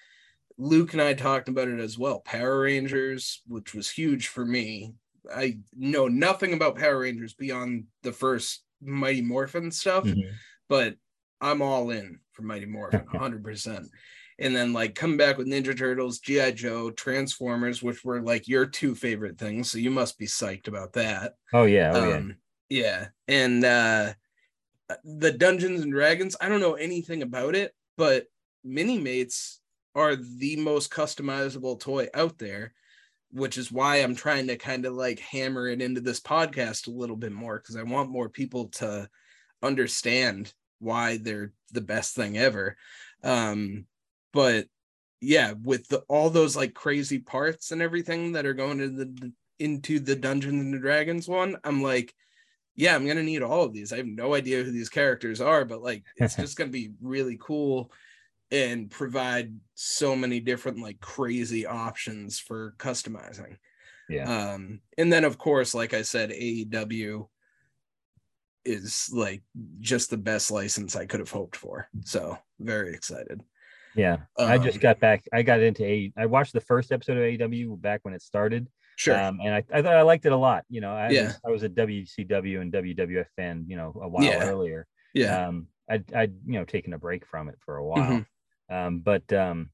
Luke 0.58 0.94
and 0.94 1.02
I 1.02 1.14
talked 1.14 1.50
about 1.50 1.68
it 1.68 1.80
as 1.80 1.98
well. 1.98 2.20
Power 2.22 2.62
Rangers, 2.62 3.42
which 3.48 3.74
was 3.74 3.90
huge 3.90 4.28
for 4.28 4.46
me. 4.46 4.94
I 5.34 5.58
know 5.76 6.08
nothing 6.08 6.54
about 6.54 6.78
Power 6.78 7.00
Rangers 7.00 7.34
beyond 7.34 7.86
the 8.04 8.12
first 8.12 8.64
Mighty 8.82 9.22
Morphin 9.22 9.72
stuff, 9.72 10.04
Mhm. 10.06 10.32
but 10.70 10.96
I'm 11.42 11.62
all 11.62 11.90
in 11.90 12.20
for 12.32 12.44
Mighty 12.44 12.66
Morphin, 12.68 13.06
100%. 13.14 13.88
And 14.38 14.56
then 14.56 14.74
like 14.74 14.96
come 14.96 15.16
back 15.18 15.38
with 15.38 15.48
Ninja 15.48 15.78
Turtles, 15.78 16.20
G.I. 16.20 16.52
Joe, 16.52 16.92
Transformers, 16.92 17.82
which 17.82 18.04
were 18.04 18.22
like 18.22 18.48
your 18.48 18.66
two 18.66 18.94
favorite 18.94 19.38
things. 19.38 19.72
So 19.72 19.78
you 19.78 19.90
must 19.92 20.18
be 20.18 20.26
psyched 20.28 20.68
about 20.68 20.94
that. 20.94 21.36
Oh 21.54 21.64
yeah, 21.64 21.92
oh 21.94 22.10
yeah. 22.10 22.16
Um, 22.18 22.36
yeah. 22.70 23.08
And 23.30 23.64
uh 23.64 24.14
the 25.04 25.32
Dungeons 25.32 25.82
and 25.82 25.92
Dragons, 25.92 26.36
I 26.40 26.50
don't 26.50 26.60
know 26.60 26.76
anything 26.76 27.22
about 27.24 27.56
it, 27.56 27.74
but 27.98 28.26
mini 28.64 29.00
mates 29.00 29.62
are 29.96 30.16
the 30.16 30.58
most 30.58 30.92
customizable 30.92 31.80
toy 31.80 32.08
out 32.14 32.38
there, 32.38 32.74
which 33.32 33.58
is 33.58 33.72
why 33.72 33.98
I'm 33.98 34.16
trying 34.16 34.48
to 34.48 34.58
kind 34.58 34.86
of 34.86 34.94
like 34.94 35.20
hammer 35.20 35.68
it 35.68 35.82
into 35.82 36.02
this 36.02 36.20
podcast 36.20 36.88
a 36.88 36.92
little 36.92 37.16
bit 37.16 37.32
more 37.32 37.58
because 37.58 37.78
I 37.78 37.84
want 37.84 38.12
more 38.12 38.30
people 38.30 38.68
to 38.74 39.10
understand 39.64 40.54
why 40.80 41.18
they're 41.18 41.54
the 41.72 41.82
best 41.82 42.16
thing 42.16 42.38
ever. 42.38 42.76
Um, 43.24 43.86
but 44.34 44.68
yeah, 45.22 45.54
with 45.64 45.88
the, 45.88 46.00
all 46.10 46.30
those 46.30 46.56
like 46.56 46.74
crazy 46.74 47.20
parts 47.20 47.72
and 47.72 47.82
everything 47.82 48.34
that 48.34 48.46
are 48.46 48.54
going 48.54 48.82
into 48.82 49.06
the 49.06 49.32
into 49.58 50.00
the 50.00 50.16
Dungeons 50.16 50.62
and 50.62 50.82
Dragons 50.82 51.28
one, 51.30 51.56
I'm 51.64 51.82
like, 51.82 52.14
yeah, 52.76 52.94
I'm 52.94 53.08
gonna 53.08 53.24
need 53.24 53.42
all 53.42 53.64
of 53.64 53.74
these. 53.74 53.94
I 53.94 53.98
have 53.98 54.06
no 54.06 54.36
idea 54.36 54.64
who 54.64 54.72
these 54.72 54.90
characters 54.90 55.40
are, 55.40 55.64
but 55.64 55.82
like 55.82 56.04
it's 56.18 56.36
just 56.36 56.58
gonna 56.58 56.70
be 56.70 56.92
really 57.02 57.38
cool 57.42 57.92
and 58.52 58.90
provide 58.92 59.54
so 59.74 60.16
many 60.16 60.40
different 60.40 60.80
like 60.80 61.00
crazy 61.00 61.66
options 61.66 62.40
for 62.40 62.76
customizing. 62.78 63.58
Yeah. 64.10 64.54
Um, 64.54 64.82
and 64.98 65.12
then 65.12 65.24
of 65.24 65.38
course, 65.38 65.74
like 65.74 65.94
I 65.94 66.04
said, 66.04 66.30
AEW 66.32 67.28
is 68.64 69.10
like 69.14 69.44
just 69.80 70.10
the 70.10 70.18
best 70.18 70.52
license 70.52 70.96
I 70.96 71.06
could 71.06 71.20
have 71.20 71.32
hoped 71.32 71.56
for. 71.56 71.88
So 72.04 72.38
very 72.60 72.94
excited. 72.94 73.42
Yeah, 73.96 74.18
I 74.38 74.58
just 74.58 74.78
Um, 74.78 74.82
got 74.82 75.00
back. 75.00 75.24
I 75.32 75.42
got 75.42 75.62
into 75.62 75.86
a. 75.86 76.12
I 76.18 76.26
watched 76.26 76.52
the 76.52 76.60
first 76.60 76.92
episode 76.92 77.16
of 77.18 77.24
AEW 77.24 77.80
back 77.82 78.02
when 78.04 78.14
it 78.14 78.22
started. 78.22 78.68
Sure. 78.98 79.18
Um, 79.18 79.40
and 79.44 79.54
I, 79.56 79.64
I 79.74 79.82
thought 79.82 79.96
I 79.96 80.02
liked 80.02 80.26
it 80.26 80.34
a 80.34 80.38
lot. 80.38 80.66
You 80.70 80.82
know, 80.82 80.94
I, 80.94 81.10
Yeah. 81.12 81.24
was, 81.28 81.40
I 81.46 81.50
was 81.50 81.64
a 81.64 81.70
WCW 81.70 82.60
and 82.62 82.74
WWF 82.74 83.28
fan. 83.38 83.66
You 83.70 83.78
know, 83.78 83.98
a 84.02 84.08
while 84.10 84.24
Yeah. 84.26 84.44
earlier. 84.50 84.86
Yeah. 85.14 85.48
Um, 85.48 85.68
I 85.90 86.04
I'd 86.14 86.34
you 86.46 86.54
know 86.60 86.66
taken 86.66 86.92
a 86.94 86.98
break 86.98 87.26
from 87.26 87.48
it 87.48 87.56
for 87.62 87.78
a 87.78 87.86
while. 87.86 88.04
Mhm. 88.12 88.26
Um, 88.70 89.00
but 89.00 89.32
um, 89.34 89.70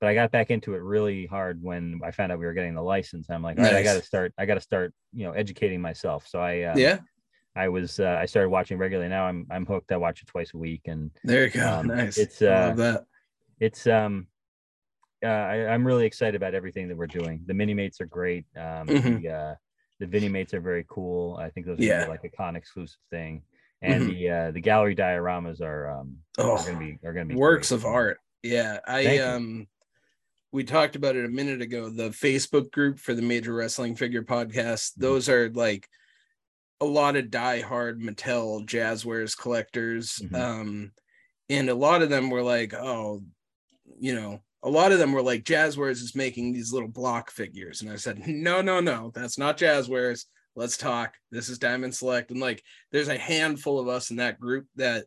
but 0.00 0.08
I 0.08 0.14
got 0.14 0.32
back 0.32 0.50
into 0.50 0.74
it 0.74 0.78
really 0.82 1.26
hard 1.26 1.62
when 1.62 2.00
I 2.04 2.10
found 2.10 2.32
out 2.32 2.38
we 2.38 2.46
were 2.46 2.52
getting 2.52 2.74
the 2.74 2.82
license. 2.82 3.28
I'm 3.30 3.42
like, 3.42 3.58
all 3.58 3.64
right, 3.64 3.76
I 3.76 3.82
got 3.82 3.94
to 3.94 4.02
start. 4.02 4.32
I 4.38 4.46
got 4.46 4.54
to 4.54 4.60
start. 4.60 4.92
You 5.12 5.24
know, 5.26 5.32
educating 5.32 5.80
myself. 5.80 6.26
So 6.26 6.40
I 6.40 6.62
um, 6.62 6.78
Yeah. 6.78 6.98
I 7.56 7.68
was 7.68 8.00
uh, 8.00 8.18
I 8.20 8.26
started 8.26 8.48
watching 8.48 8.78
regularly. 8.78 9.08
Now 9.08 9.26
I'm 9.26 9.46
I'm 9.50 9.64
hooked. 9.66 9.92
I 9.92 9.96
watch 9.96 10.22
it 10.22 10.26
twice 10.28 10.52
a 10.54 10.58
week, 10.58 10.82
and 10.86 11.10
There 11.22 11.44
you 11.44 11.50
go. 11.50 11.68
um, 11.68 11.86
nice. 11.86 12.16
It's 12.18 12.42
I 12.42 12.46
uh, 12.46 12.66
love 12.68 12.76
that. 12.78 13.04
it's 13.60 13.86
um 13.86 14.26
uh, 15.24 15.28
I, 15.28 15.68
I'm 15.68 15.86
really 15.86 16.04
excited 16.04 16.34
about 16.34 16.54
everything 16.54 16.88
that 16.88 16.96
we're 16.96 17.06
doing. 17.06 17.42
The 17.46 17.54
mini 17.54 17.72
mates 17.72 18.00
are 18.00 18.06
great. 18.06 18.44
Um, 18.56 18.88
Mhm. 18.88 19.22
the 19.22 19.28
uh, 19.30 19.54
the 20.00 20.06
Vinimates 20.06 20.52
are 20.52 20.60
very 20.60 20.84
cool. 20.88 21.36
I 21.36 21.48
think 21.50 21.66
those 21.66 21.78
are 21.78 21.84
Yeah. 21.84 22.06
like 22.08 22.24
a 22.24 22.28
con 22.28 22.56
exclusive 22.56 22.98
thing. 23.10 23.42
And 23.84 24.04
Mhm. 24.04 24.08
the 24.08 24.30
uh, 24.30 24.50
the 24.52 24.60
gallery 24.60 24.96
dioramas 24.96 25.60
are 25.60 25.90
um 25.90 26.18
Oh, 26.38 26.52
are 26.56 26.64
gonna 26.64 26.78
be 26.78 26.98
are 27.04 27.12
gonna 27.12 27.26
be 27.26 27.34
works 27.34 27.68
great. 27.68 27.76
of 27.76 27.84
art. 27.84 28.18
Yeah, 28.42 28.80
I 28.86 29.04
Thank 29.04 29.18
you. 29.18 29.24
um 29.24 29.66
we 30.52 30.64
talked 30.64 30.94
about 30.96 31.16
it 31.16 31.24
a 31.24 31.28
minute 31.28 31.60
ago. 31.60 31.88
The 31.90 32.10
Facebook 32.10 32.70
group 32.70 32.98
for 33.00 33.12
the 33.12 33.22
Major 33.22 33.52
Wrestling 33.52 33.96
Figure 33.96 34.22
Mm-hmm. 34.22 34.58
Podcast. 34.58 34.92
Those 34.96 35.28
are 35.28 35.50
like 35.50 35.88
a 36.80 36.84
lot 36.84 37.16
of 37.16 37.26
diehard 37.26 37.98
Mattel 38.00 38.64
Jazwares 38.66 39.36
collectors. 39.36 40.20
Mhm. 40.22 40.34
Um, 40.38 40.92
and 41.48 41.68
a 41.68 41.74
lot 41.74 42.02
of 42.02 42.08
them 42.10 42.30
were 42.30 42.42
like, 42.42 42.72
oh, 42.74 43.22
you 44.00 44.14
know, 44.14 44.40
a 44.62 44.70
lot 44.70 44.92
of 44.92 44.98
them 44.98 45.12
were 45.12 45.22
like, 45.22 45.44
Jazwares 45.44 46.02
is 46.02 46.14
making 46.14 46.52
these 46.52 46.72
little 46.72 46.88
block 46.88 47.30
figures. 47.30 47.82
And 47.82 47.90
I 47.90 47.96
said, 47.96 48.26
no, 48.26 48.62
no, 48.62 48.80
no, 48.80 49.10
that's 49.14 49.36
not 49.38 49.58
Jazwares. 49.58 50.24
Let's 50.56 50.76
talk. 50.76 51.14
This 51.30 51.48
is 51.48 51.58
Diamond 51.58 51.94
Select. 51.94 52.30
And 52.30 52.40
like, 52.40 52.62
there's 52.92 53.08
a 53.08 53.18
handful 53.18 53.78
of 53.80 53.88
us 53.88 54.10
in 54.10 54.16
that 54.16 54.38
group 54.38 54.66
that 54.76 55.06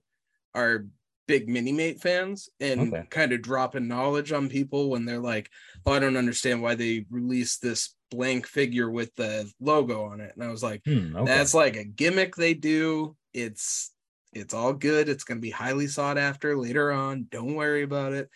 are 0.53 0.85
big 1.27 1.49
mini 1.49 1.71
mate 1.71 1.99
fans 2.01 2.49
and 2.59 2.93
Okay. 2.93 3.05
kind 3.09 3.31
of 3.33 3.41
dropping 3.41 3.87
knowledge 3.87 4.31
on 4.31 4.49
people 4.49 4.89
when 4.89 5.05
they're 5.05 5.19
like, 5.19 5.49
oh, 5.85 5.91
I 5.93 5.99
don't 5.99 6.17
understand 6.17 6.61
why 6.61 6.75
they 6.75 7.05
released 7.09 7.61
this 7.61 7.95
blank 8.11 8.47
figure 8.47 8.89
with 8.89 9.13
the 9.15 9.51
logo 9.59 10.03
on 10.05 10.21
it. 10.21 10.33
And 10.35 10.43
I 10.43 10.49
was 10.49 10.63
like, 10.63 10.81
Hmm, 10.85 11.15
okay. 11.15 11.25
that's 11.25 11.53
like 11.53 11.75
a 11.75 11.83
gimmick 11.83 12.35
they 12.35 12.53
do. 12.53 13.15
It's 13.33 13.93
it's 14.33 14.53
all 14.53 14.73
good. 14.73 15.09
It's 15.09 15.23
gonna 15.23 15.39
be 15.41 15.49
highly 15.51 15.87
sought 15.87 16.17
after 16.17 16.57
later 16.57 16.91
on. 16.91 17.27
Don't 17.29 17.55
worry 17.55 17.83
about 17.83 18.13
it. 18.13 18.29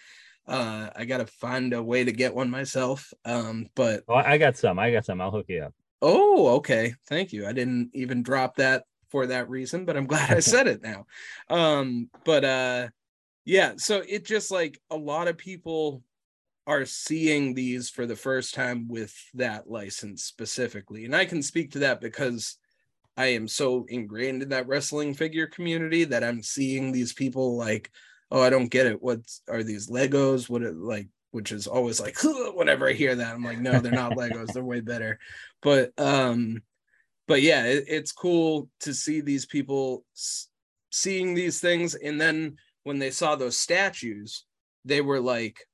Uh 0.47 0.89
I 0.95 1.06
gotta 1.06 1.28
find 1.28 1.74
a 1.74 1.82
way 1.84 2.04
to 2.04 2.12
get 2.12 2.36
one 2.36 2.50
myself. 2.50 3.13
Um, 3.24 3.67
but 3.76 4.04
I 4.10 4.34
I 4.34 4.38
got 4.38 4.58
some. 4.58 4.80
I 4.80 4.91
got 4.91 5.06
some. 5.06 5.21
I'll 5.21 5.32
hook 5.32 5.45
you 5.47 5.62
up. 5.63 5.74
Oh 6.02 6.56
okay, 6.58 6.96
thank 7.08 7.34
you. 7.34 7.48
I 7.48 7.54
didn't 7.54 7.92
even 7.94 8.24
drop 8.24 8.56
that 8.58 8.84
for 9.10 9.28
that 9.28 9.50
reason, 9.50 9.86
but 9.86 9.98
I'm 9.98 10.08
glad 10.08 10.32
I 10.32 10.40
said 10.40 10.68
it 10.68 10.82
now. 10.82 11.06
Um, 11.50 12.10
but 12.26 12.44
uh 12.44 12.88
yeah, 13.46 13.74
so 13.78 14.04
it 14.08 14.26
just 14.26 14.52
like 14.52 14.80
a 14.90 14.98
lot 14.98 15.28
of 15.28 15.38
people 15.38 16.04
are 16.68 16.86
seeing 16.86 17.54
these 17.54 17.90
for 17.90 18.06
the 18.06 18.16
first 18.16 18.54
time 18.54 18.88
with 18.88 19.14
that 19.34 19.70
license 19.70 20.24
specifically. 20.24 21.06
And 21.06 21.16
I 21.16 21.26
can 21.26 21.42
speak 21.42 21.72
to 21.72 21.80
that 21.80 22.00
because 22.02 22.58
I 23.18 23.28
am 23.28 23.48
so 23.48 23.86
ingrained 23.90 24.44
in 24.44 24.50
that 24.50 24.68
wrestling 24.68 25.14
figure 25.14 25.48
community 25.48 26.04
that 26.06 26.24
I'm 26.24 26.44
seeing 26.44 26.92
these 26.92 27.14
people 27.14 27.58
like, 27.58 27.92
oh, 28.30 28.42
I 28.42 28.50
don't 28.50 28.72
get 28.72 28.86
it. 28.86 29.02
What 29.02 29.20
are 29.50 29.64
these 29.64 29.90
Legos? 29.90 30.50
What 30.50 30.62
it 30.62 30.76
like, 30.76 31.08
which 31.32 31.52
is 31.52 31.67
always 31.67 32.00
like, 32.00 32.17
whenever 32.24 32.88
I 32.88 32.94
hear 32.94 33.15
that, 33.15 33.34
I'm 33.34 33.44
like, 33.44 33.60
no, 33.60 33.80
they're 33.82 33.91
not 33.91 34.15
Legos. 34.15 34.54
They're 34.54 34.63
way 34.63 34.82
better. 34.82 35.20
But, 35.62 35.91
um, 35.98 36.62
but 37.28 37.41
yeah, 37.41 37.65
it, 37.65 37.86
it's 37.88 38.12
cool 38.12 38.70
to 38.82 38.94
see 38.94 39.22
these 39.22 39.46
people 39.46 40.04
s- 40.15 40.48
seeing 40.91 41.34
these 41.34 41.60
things. 41.60 41.96
And 41.96 42.20
then 42.20 42.58
when 42.84 43.00
they 43.00 43.12
saw 43.12 43.36
those 43.36 43.58
statues, 43.58 44.46
they 44.86 45.02
were 45.02 45.20
like, 45.20 45.65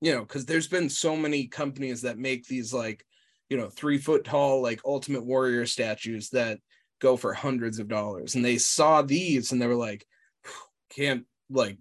you 0.00 0.12
know, 0.12 0.22
because 0.22 0.44
there's 0.44 0.68
been 0.68 0.90
so 0.90 1.16
many 1.16 1.46
companies 1.46 2.02
that 2.02 2.18
make 2.18 2.46
these 2.46 2.74
like, 2.74 3.04
you 3.48 3.56
know, 3.56 3.68
three 3.68 3.98
foot 3.98 4.24
tall, 4.24 4.60
like 4.62 4.80
Ultimate 4.84 5.24
Warrior 5.24 5.66
statues 5.66 6.30
that 6.30 6.58
go 7.00 7.16
for 7.16 7.32
hundreds 7.32 7.78
of 7.78 7.88
dollars. 7.88 8.34
And 8.34 8.44
they 8.44 8.58
saw 8.58 9.02
these 9.02 9.52
and 9.52 9.62
they 9.62 9.66
were 9.66 9.74
like, 9.74 10.06
can't 10.90 11.24
like 11.50 11.78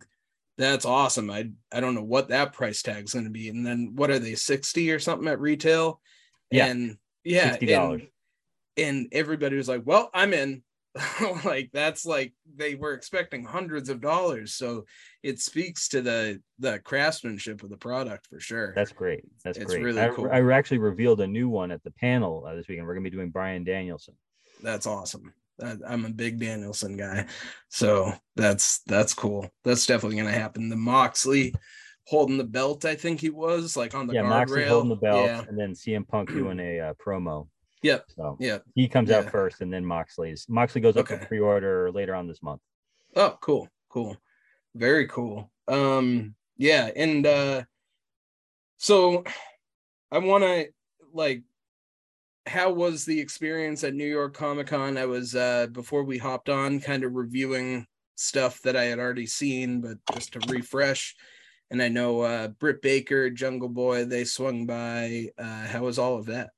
that's 0.58 0.86
awesome. 0.86 1.30
I 1.30 1.50
I 1.72 1.80
don't 1.80 1.96
know 1.96 2.04
what 2.04 2.30
that 2.30 2.54
price 2.54 2.82
tag 2.82 3.06
is 3.06 3.14
gonna 3.14 3.30
be. 3.30 3.50
And 3.50 3.66
then 3.66 3.94
what 3.96 4.12
are 4.12 4.20
they, 4.20 4.36
60 4.36 4.92
or 4.92 5.00
something 5.00 5.28
at 5.28 5.40
retail? 5.40 6.00
Yeah. 6.52 6.68
And 6.68 6.98
yeah, 7.24 7.58
$60. 7.58 7.94
and, 7.94 8.08
and 8.78 9.08
everybody 9.12 9.56
was 9.56 9.68
like, 9.70 9.82
Well, 9.86 10.10
I'm 10.14 10.34
in. 10.34 10.64
like 11.44 11.72
that's 11.74 12.06
like 12.06 12.34
they 12.56 12.76
were 12.76 12.94
expecting 12.94 13.44
hundreds 13.44 13.90
of 13.90 14.00
dollars. 14.00 14.54
So 14.54 14.86
it 15.24 15.40
speaks 15.40 15.88
to 15.90 16.02
the 16.04 16.40
the 16.60 16.78
craftsmanship 16.80 17.64
of 17.64 17.72
the 17.72 17.78
product 17.78 18.28
for 18.28 18.40
sure. 18.40 18.74
That's 18.76 18.92
great. 18.92 19.24
That's 19.44 19.58
It's 19.58 19.74
great. 19.74 19.84
really 19.84 20.02
I, 20.02 20.10
cool. 20.10 20.30
I 20.32 20.40
actually 20.52 20.78
revealed 20.78 21.22
a 21.22 21.28
new 21.28 21.50
one 21.50 21.72
at 21.72 21.84
the 21.84 21.90
panel 21.90 22.46
uh, 22.48 22.54
this 22.54 22.68
weekend. 22.68 22.86
We're 22.86 22.94
gonna 22.94 23.06
be 23.06 23.10
doing 23.10 23.32
Bryan 23.32 23.64
Danielson. 23.64 24.14
that's 24.62 24.86
awesome. 24.86 25.34
I'm 25.62 26.06
a 26.06 26.10
big 26.10 26.40
Danielson 26.40 26.98
guy, 26.98 27.28
so 27.70 28.14
that's 28.36 28.80
that's 28.88 29.14
cool. 29.14 29.50
That's 29.64 29.86
definitely 29.86 30.18
gonna 30.18 30.32
happen. 30.32 30.70
The 30.70 30.76
Moxley 30.76 31.54
holding 32.06 32.38
the 32.38 32.44
belt, 32.44 32.86
I 32.86 32.96
think 32.96 33.22
he 33.22 33.30
was 33.30 33.78
like 33.78 33.94
on 33.96 34.08
the 34.08 34.14
yeah, 34.14 34.24
Moxley 34.24 34.66
holding 34.66 34.90
the 34.90 34.96
belt, 34.96 35.26
Yeah. 35.26 35.44
and 35.48 35.58
then 35.58 35.74
CM 35.74 36.08
Punk 36.08 36.30
doing 36.30 36.60
a 36.60 36.80
uh, 36.80 36.94
promo. 36.96 37.48
Yep. 37.82 38.06
So 38.16 38.38
Yep. 38.40 38.64
he 38.76 38.88
comes 38.88 39.10
Yeah. 39.10 39.20
out 39.20 39.30
first, 39.32 39.62
and 39.62 39.72
then 39.72 39.86
Moxley's. 39.86 40.46
Moxley 40.50 40.82
goes 40.82 40.98
up 40.98 41.06
Okay. 41.06 41.18
for 41.20 41.26
pre-order 41.28 41.92
later 41.92 42.16
on 42.16 42.28
this 42.28 42.42
month. 42.42 42.62
Oh, 43.16 43.38
cool, 43.42 43.70
cool, 43.90 44.18
very 44.74 45.08
cool. 45.08 45.52
Um, 45.68 46.36
yeah, 46.58 46.90
and 46.96 47.26
uh, 47.26 47.64
so 48.78 49.24
I 50.12 50.18
want 50.20 50.44
to 50.44 50.68
like, 51.14 51.44
how 52.46 52.72
was 52.72 53.06
the 53.06 53.20
experience 53.20 53.84
at 53.84 53.94
New 53.94 54.06
York 54.08 54.34
Comic 54.34 54.68
Con? 54.68 54.98
I 54.98 55.06
was 55.06 55.36
uh 55.36 55.68
before 55.68 56.04
we 56.04 56.18
hopped 56.18 56.50
on, 56.50 56.80
kind 56.80 57.04
of 57.04 57.14
reviewing 57.14 57.86
stuff 58.16 58.62
that 58.62 58.76
I 58.76 58.84
had 58.86 59.00
already 59.00 59.26
seen, 59.28 59.82
but 59.82 59.98
just 60.14 60.34
to 60.34 60.40
refresh. 60.50 61.16
And 61.72 61.82
I 61.82 61.88
know 61.90 62.22
uh 62.22 62.50
Britt 62.50 62.82
Baker, 62.82 63.30
Jungle 63.30 63.70
Boy, 63.70 64.06
they 64.06 64.24
swung 64.26 64.66
by. 64.66 65.30
Uh, 65.38 65.68
how 65.68 65.84
was 65.84 65.98
all 66.00 66.18
of 66.18 66.26
that? 66.28 66.52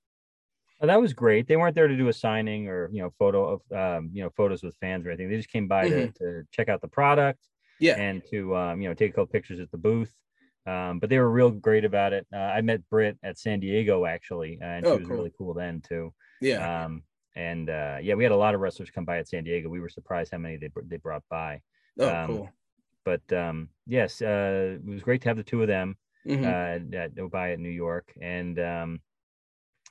Oh, 0.82 0.88
that 0.88 1.00
was 1.00 1.14
great. 1.14 1.48
They 1.48 1.56
weren't 1.56 1.74
there 1.76 1.88
to 1.88 1.96
do 1.96 2.10
a 2.10 2.14
signing 2.14 2.68
or 2.68 2.90
you 2.92 3.02
know 3.02 3.12
photo 3.18 3.54
of 3.72 3.72
um, 3.72 4.10
you 4.14 4.24
know 4.24 4.30
photos 4.36 4.64
with 4.64 4.76
fans 4.82 5.06
or 5.06 5.10
anything. 5.12 5.30
They 5.30 5.38
just 5.38 5.50
came 5.50 5.68
by 5.68 5.88
Mhm. 5.90 6.14
to, 6.16 6.20
to 6.20 6.44
check 6.52 6.68
out 6.70 6.82
the 6.82 6.88
product. 6.88 7.48
Yeah. 7.80 7.96
and 7.98 8.24
to 8.32 8.56
um, 8.56 8.82
you 8.82 8.88
know 8.88 8.94
take 8.94 9.12
a 9.12 9.14
couple 9.14 9.28
pictures 9.28 9.60
at 9.60 9.70
the 9.72 9.78
booth. 9.78 10.14
Um, 10.68 10.99
but 10.99 11.09
they 11.09 11.20
were 11.20 11.30
real 11.30 11.51
great 11.51 11.86
about 11.86 12.13
it. 12.13 12.26
Uh, 12.34 12.38
I 12.38 12.61
met 12.61 12.88
Britt 12.89 13.18
at 13.24 13.38
San 13.38 13.59
Diego 13.59 14.05
actually, 14.05 14.57
and 14.61 14.86
she 14.86 14.91
Oh, 14.91 14.97
was 14.97 15.07
cool. 15.07 15.18
really 15.18 15.34
cool 15.38 15.53
then 15.53 15.82
too. 15.82 16.13
Yeah. 16.41 16.86
Um, 16.86 17.03
and 17.36 17.70
uh, 17.70 17.97
yeah, 18.01 18.16
we 18.16 18.24
had 18.24 18.32
a 18.32 18.38
lot 18.38 18.55
of 18.55 18.61
wrestlers 18.61 18.89
come 18.91 19.05
by 19.05 19.18
at 19.20 19.28
San 19.28 19.43
Diego. 19.43 19.70
We 19.70 19.80
were 19.82 19.89
surprised 19.89 20.32
how 20.32 20.38
many 20.39 20.57
they 20.57 20.70
they 20.86 20.97
brought 20.97 21.24
by. 21.30 21.61
Oh, 21.99 22.09
Um, 22.09 22.28
cool. 22.28 22.49
But 23.03 23.32
um, 23.34 23.70
yes, 23.86 24.22
uh, 24.22 24.80
it 24.80 24.86
was 24.86 25.03
great 25.03 25.22
to 25.22 25.30
have 25.30 25.38
the 25.38 25.43
two 25.43 25.61
of 25.61 25.68
them 25.68 25.97
Mhm. 26.28 26.43
uh, 26.43 26.95
at 26.97 27.51
at 27.51 27.59
New 27.59 27.70
York, 27.70 28.11
and 28.20 28.57
um, 28.59 29.01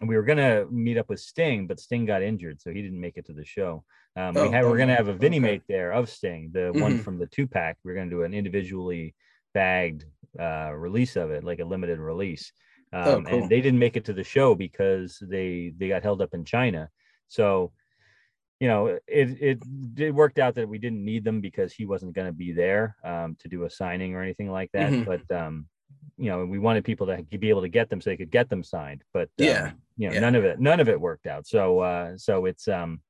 we 0.01 0.17
were 0.17 0.25
gonna 0.25 0.67
meet 0.71 0.99
up 0.99 1.09
with 1.09 1.21
Sting, 1.21 1.67
but 1.69 1.79
Sting 1.79 2.05
got 2.07 2.23
injured, 2.23 2.61
so 2.61 2.73
he 2.73 2.83
didn't 2.83 3.01
make 3.01 3.17
it 3.17 3.27
to 3.27 3.33
the 3.33 3.45
show. 3.45 3.85
Um, 4.17 4.37
Oh, 4.37 4.43
we 4.43 4.51
had 4.51 4.65
we're 4.65 4.79
gonna 4.79 4.97
have 4.97 5.09
a 5.09 5.15
Vinny 5.15 5.37
okay. 5.39 5.47
mate 5.47 5.63
there 5.69 5.93
of 5.93 6.09
Sting, 6.11 6.51
the 6.53 6.73
one 6.73 6.95
Mhm. 6.95 7.05
from 7.05 7.19
the 7.19 7.27
two 7.29 7.47
pack. 7.47 7.79
We're 7.85 7.95
gonna 7.95 8.11
do 8.11 8.23
an 8.25 8.35
individually 8.35 9.15
bagged 9.53 10.07
uh, 10.39 10.73
release 10.75 11.17
of 11.17 11.31
it, 11.31 11.45
like 11.45 11.61
a 11.61 11.65
limited 11.65 11.99
release. 11.99 12.53
Um, 12.93 13.03
Oh, 13.09 13.23
cool. 13.23 13.43
And 13.43 13.51
they 13.51 13.61
didn't 13.61 13.79
make 13.81 13.97
it 13.97 14.05
to 14.07 14.13
the 14.13 14.25
show 14.25 14.55
because 14.55 15.19
they 15.21 15.73
they 15.77 15.89
got 15.89 16.03
held 16.03 16.23
up 16.23 16.35
in 16.35 16.45
China. 16.45 16.91
So, 17.29 17.73
you 18.61 18.69
know, 18.69 18.87
it 18.87 19.01
it 19.41 19.59
it 19.97 20.11
worked 20.15 20.39
out 20.39 20.55
that 20.55 20.69
we 20.69 20.79
didn't 20.79 21.05
need 21.05 21.25
them 21.25 21.41
because 21.41 21.73
he 21.73 21.87
wasn't 21.87 22.15
going 22.15 22.29
to 22.29 22.33
be 22.33 22.53
there 22.53 22.97
um, 23.05 23.37
to 23.41 23.49
do 23.49 23.65
a 23.65 23.71
signing 23.71 24.15
or 24.15 24.23
anything 24.23 24.51
like 24.51 24.71
that. 24.73 24.93
Mhm. 24.93 25.05
But 25.05 25.37
um, 25.37 25.67
you 26.17 26.31
know, 26.31 26.45
we 26.47 26.61
wanted 26.61 26.85
people 26.85 27.07
to 27.09 27.39
be 27.39 27.49
able 27.49 27.63
to 27.63 27.69
get 27.69 27.91
them 27.91 28.01
so 28.01 28.11
they 28.11 28.17
could 28.17 28.31
get 28.31 28.49
them 28.49 28.63
signed. 28.63 29.03
But 29.13 29.29
um, 29.41 29.47
Yeah, 29.47 29.73
you 29.97 30.09
know, 30.09 30.15
yeah. 30.15 30.21
none 30.21 30.37
of 30.37 30.45
it 30.45 30.61
none 30.61 30.79
of 30.81 30.89
it 30.89 31.01
worked 31.01 31.27
out. 31.27 31.47
So 31.47 31.81
uh, 31.81 32.17
so 32.17 32.45
it's 32.47 32.69
um 32.69 33.01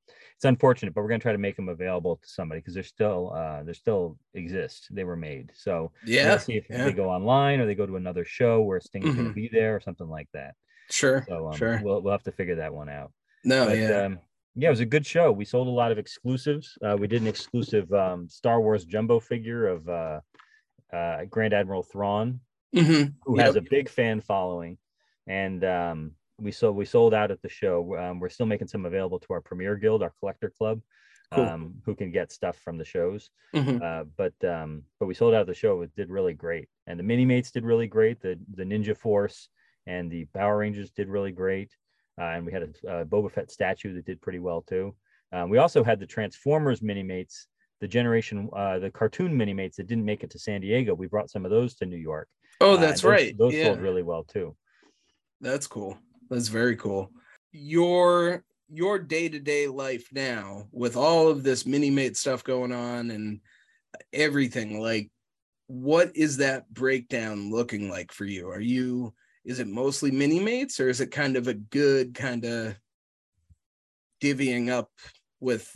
it's 0.45 0.49
unfortunate, 0.49 0.93
but 0.95 1.01
we're 1.03 1.09
going 1.09 1.21
to 1.21 1.25
try 1.25 1.33
to 1.33 1.39
make 1.39 1.57
them 1.57 1.71
available 1.71 2.17
to 2.17 2.29
somebody 2.29 2.61
because 2.61 2.75
they're 2.75 2.83
still 2.83 3.33
uh 3.35 3.63
they 3.63 3.73
still 3.73 4.19
exist. 4.35 4.89
They 4.91 5.05
were 5.05 5.17
made. 5.17 5.51
So 5.55 5.91
Yeah, 6.05 6.37
see 6.37 6.57
if 6.57 6.67
yeah. 6.69 6.85
they 6.85 6.93
go 6.93 7.09
online 7.09 7.61
or 7.61 7.67
they 7.67 7.75
go 7.75 7.87
to 7.87 7.97
another 7.97 8.25
show 8.27 8.61
where 8.63 8.79
Sting's 8.81 9.15
going 9.15 9.27
Mhm. 9.27 9.31
to 9.31 9.35
be 9.35 9.49
there 9.51 9.75
or 9.75 9.81
something 9.81 10.09
like 10.09 10.29
that. 10.35 10.55
Sure. 10.91 11.25
So 11.29 11.49
um, 11.49 11.57
sure. 11.57 11.81
we'll 11.83 12.03
we'll 12.03 12.13
have 12.13 12.23
to 12.25 12.33
figure 12.33 12.57
that 12.57 12.75
one 12.75 12.91
out. 12.91 13.11
No, 13.45 13.67
But, 13.67 13.79
yeah. 13.79 14.03
um, 14.05 14.19
yeah, 14.55 14.69
it 14.69 14.71
was 14.71 14.81
a 14.81 14.87
good 14.87 15.07
show. 15.07 15.33
We 15.33 15.45
sold 15.47 15.67
a 15.67 15.71
lot 15.71 15.93
of 15.93 15.99
exclusives. 15.99 16.77
Uh, 16.85 16.97
we 16.99 17.07
did 17.09 17.23
an 17.23 17.29
exclusive 17.29 17.91
um, 17.93 18.29
Star 18.29 18.61
Wars 18.61 18.85
jumbo 18.85 19.21
figure 19.21 19.67
of 19.67 19.89
uh, 19.89 20.21
uh, 20.93 21.25
Grand 21.25 21.55
Admiral 21.55 21.83
Thrawn, 21.83 22.41
Mhm. 22.75 23.15
who 23.25 23.39
has 23.39 23.57
a 23.57 23.63
big 23.63 23.89
fan 23.89 24.21
following, 24.21 24.77
and 25.27 25.65
um, 25.65 26.13
we 26.39 26.51
sold 26.53 26.77
we 26.77 26.85
sold 26.85 27.15
out 27.15 27.31
at 27.31 27.41
the 27.43 27.49
show. 27.49 27.97
Um, 27.97 28.21
we're 28.21 28.29
still 28.29 28.47
making 28.47 28.69
some 28.69 28.87
available 28.87 29.19
to 29.21 29.27
our 29.33 29.41
Premier 29.41 29.77
Guild, 29.77 30.03
our 30.03 30.13
collector 30.21 30.51
club, 30.51 30.81
Cool. 31.33 31.45
um, 31.45 31.75
who 31.85 31.95
can 31.95 32.11
get 32.11 32.33
stuff 32.33 32.57
from 32.59 32.77
the 32.79 32.85
shows. 32.85 33.31
Mhm. 33.55 33.81
Uh, 33.83 34.05
but 34.17 34.35
um, 34.49 34.83
but 34.99 35.07
we 35.07 35.15
sold 35.15 35.35
out 35.35 35.47
the 35.47 35.55
show. 35.55 35.83
It 35.83 35.95
did 35.97 36.11
really 36.11 36.35
great, 36.35 36.69
and 36.87 36.99
the 36.99 37.05
mini 37.05 37.25
mates 37.25 37.51
did 37.51 37.65
really 37.65 37.87
great. 37.87 38.21
The 38.21 38.39
the 38.55 38.65
Ninja 38.65 38.97
Force 38.97 39.49
and 39.87 40.11
the 40.11 40.25
Power 40.27 40.59
Rangers 40.59 40.91
did 40.91 41.09
really 41.09 41.33
great, 41.33 41.71
uh, 42.21 42.25
and 42.25 42.45
we 42.47 42.53
had 42.53 42.63
a, 42.85 43.01
a 43.01 43.05
Boba 43.05 43.31
Fett 43.31 43.51
statue 43.51 43.95
that 43.95 44.07
did 44.07 44.21
pretty 44.21 44.39
well 44.41 44.63
too. 44.63 44.95
Um, 45.33 45.51
we 45.51 45.59
also 45.59 45.85
had 45.85 46.01
the 46.01 46.07
Transformers 46.07 46.81
mini 46.83 47.03
mates, 47.03 47.47
the 47.81 47.89
generation, 47.89 48.49
uh, 48.55 48.79
the 48.79 48.91
cartoon 48.91 49.37
mini 49.37 49.53
mates 49.53 49.77
that 49.77 49.87
didn't 49.87 50.05
make 50.05 50.23
it 50.25 50.31
to 50.31 50.39
San 50.39 50.61
Diego. 50.61 50.95
We 50.95 51.07
brought 51.07 51.31
some 51.31 51.45
of 51.45 51.51
those 51.51 51.75
to 51.77 51.87
New 51.87 51.97
York. 51.97 52.29
Oh, 52.61 52.75
Uh, 52.75 52.77
that's 52.77 53.03
those- 53.03 53.11
right. 53.11 53.37
Those 53.39 53.53
yeah. 53.55 53.65
sold 53.67 53.81
really 53.81 54.03
well 54.03 54.25
too. 54.25 54.57
That's 55.41 55.67
cool. 55.67 55.99
That's 56.35 56.49
very 56.49 56.75
cool. 56.75 57.13
Your 57.53 58.45
your 58.69 58.99
day-to-day 58.99 59.69
life 59.69 60.09
now 60.13 60.67
with 60.73 60.97
all 60.97 61.29
of 61.29 61.45
this 61.45 61.65
mini 61.65 61.91
mate 61.91 62.17
stuff 62.17 62.43
going 62.43 62.73
on 62.73 63.13
and 63.13 63.39
everything 64.13 64.81
like 64.81 65.11
what 65.69 66.11
is 66.17 66.39
that 66.39 66.69
breakdown 66.73 67.53
looking 67.53 67.89
like 67.89 68.11
for 68.11 68.25
you? 68.25 68.49
Are 68.49 68.61
you 68.61 69.15
is 69.45 69.61
it 69.61 69.69
mostly 69.69 70.11
mini 70.11 70.41
mates 70.41 70.81
or 70.81 70.89
is 70.89 71.01
it 71.01 71.13
kind 71.13 71.37
of 71.37 71.47
a 71.47 71.55
good 71.55 72.15
kind 72.15 72.45
of 72.45 72.75
divvying 74.21 74.71
up 74.71 74.91
with 75.39 75.71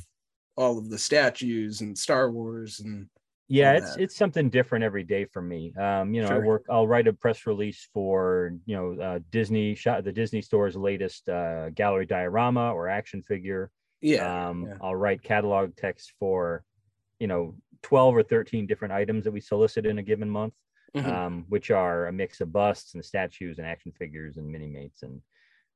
all 0.57 0.77
of 0.77 0.91
the 0.91 0.99
statues 0.99 1.83
and 1.83 1.97
Star 1.97 2.33
Wars 2.33 2.81
and 2.81 3.07
yeah 3.49 3.73
it's 3.73 3.95
that? 3.95 4.03
it's 4.03 4.17
something 4.17 4.51
different 4.51 4.85
every 4.85 5.03
day 5.03 5.25
for 5.25 5.41
me 5.41 5.75
um 5.77 6.13
you 6.13 6.23
know 6.23 6.29
i 6.29 6.39
work 6.39 6.65
i'll 6.69 6.87
write 6.87 7.09
a 7.09 7.13
press 7.13 7.47
release 7.47 7.89
for 7.95 8.53
you 8.67 8.77
know 8.77 9.03
uh, 9.03 9.19
disney 9.31 9.75
shot 9.75 10.05
the 10.05 10.13
disney 10.13 10.43
store's 10.43 10.77
latest 10.77 11.29
uh 11.29 11.71
gallery 11.71 12.05
diorama 12.07 12.73
or 12.73 12.89
action 12.89 13.23
figure 13.23 13.71
Yeah, 14.03 14.49
um 14.49 14.67
yeah. 14.69 14.77
i'll 14.83 14.95
write 14.97 15.23
catalog 15.23 15.75
text 15.77 16.13
for 16.19 16.63
you 17.19 17.27
know 17.27 17.55
12 17.83 18.17
or 18.17 18.23
13 18.23 18.67
different 18.67 18.93
items 18.93 19.25
that 19.25 19.33
we 19.33 19.41
solicit 19.41 19.87
in 19.87 19.99
a 19.99 20.03
given 20.03 20.29
month 20.31 20.55
Mhm. 20.97 21.07
um 21.07 21.45
which 21.49 21.71
are 21.71 22.07
a 22.07 22.13
mix 22.13 22.41
of 22.41 22.53
busts 22.53 22.95
and 22.95 23.05
statues 23.05 23.59
and 23.59 23.67
action 23.67 23.93
figures 23.93 24.37
and 24.37 24.47
mini 24.51 24.67
mates 24.67 25.03
and 25.03 25.21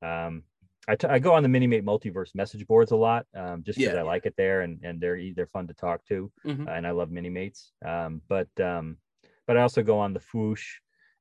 um 0.03 0.43
I, 0.89 0.97
t- 0.97 1.07
I 1.07 1.18
go 1.20 1.33
on 1.35 1.43
the 1.45 1.49
mini 1.49 1.66
mate 1.68 1.85
multiverse 1.85 2.35
message 2.35 2.66
boards 2.66 2.91
a 2.91 2.97
lot 2.97 3.26
um 3.35 3.62
just 3.62 3.78
because 3.78 3.95
Yeah, 3.95 4.01
i 4.01 4.03
like 4.03 4.26
it 4.26 4.35
there 4.37 4.62
and 4.62 4.80
and 4.83 5.01
they're 5.01 5.18
they're 5.35 5.47
fun 5.47 5.66
to 5.68 5.74
talk 5.74 6.05
to 6.07 6.33
Mhm. 6.45 6.68
and 6.68 6.87
I 6.87 6.91
love 6.91 7.11
mini 7.11 7.30
mates. 7.30 7.72
Um, 7.85 8.20
but 8.28 8.49
um, 8.61 8.99
but 9.47 9.57
I 9.57 9.62
also 9.62 9.83
go 9.83 9.99
on 9.99 10.12
the 10.12 10.20
Fwoosh, 10.20 10.66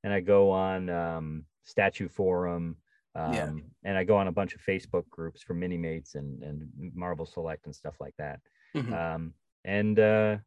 and 0.03 0.13
I 0.13 0.19
go 0.21 0.51
on 0.51 0.89
um, 0.89 1.45
Statue 1.63 2.07
Forum, 2.07 2.77
um, 3.15 3.33
Yeah. 3.33 3.51
and 3.83 3.97
I 3.97 4.03
go 4.03 4.17
on 4.17 4.27
a 4.27 4.31
bunch 4.31 4.53
of 4.55 4.61
Facebook 4.61 5.09
groups 5.09 5.41
for 5.41 5.53
mini 5.53 5.77
mates 5.77 6.15
and 6.15 6.43
and 6.43 6.69
Marvel 6.93 7.25
Select 7.25 7.65
and 7.65 7.75
stuff 7.75 7.95
like 7.99 8.15
that. 8.17 8.39
Mhm. 8.75 8.93
Um, 8.93 9.33
and 9.65 9.99
uh, 9.99 10.37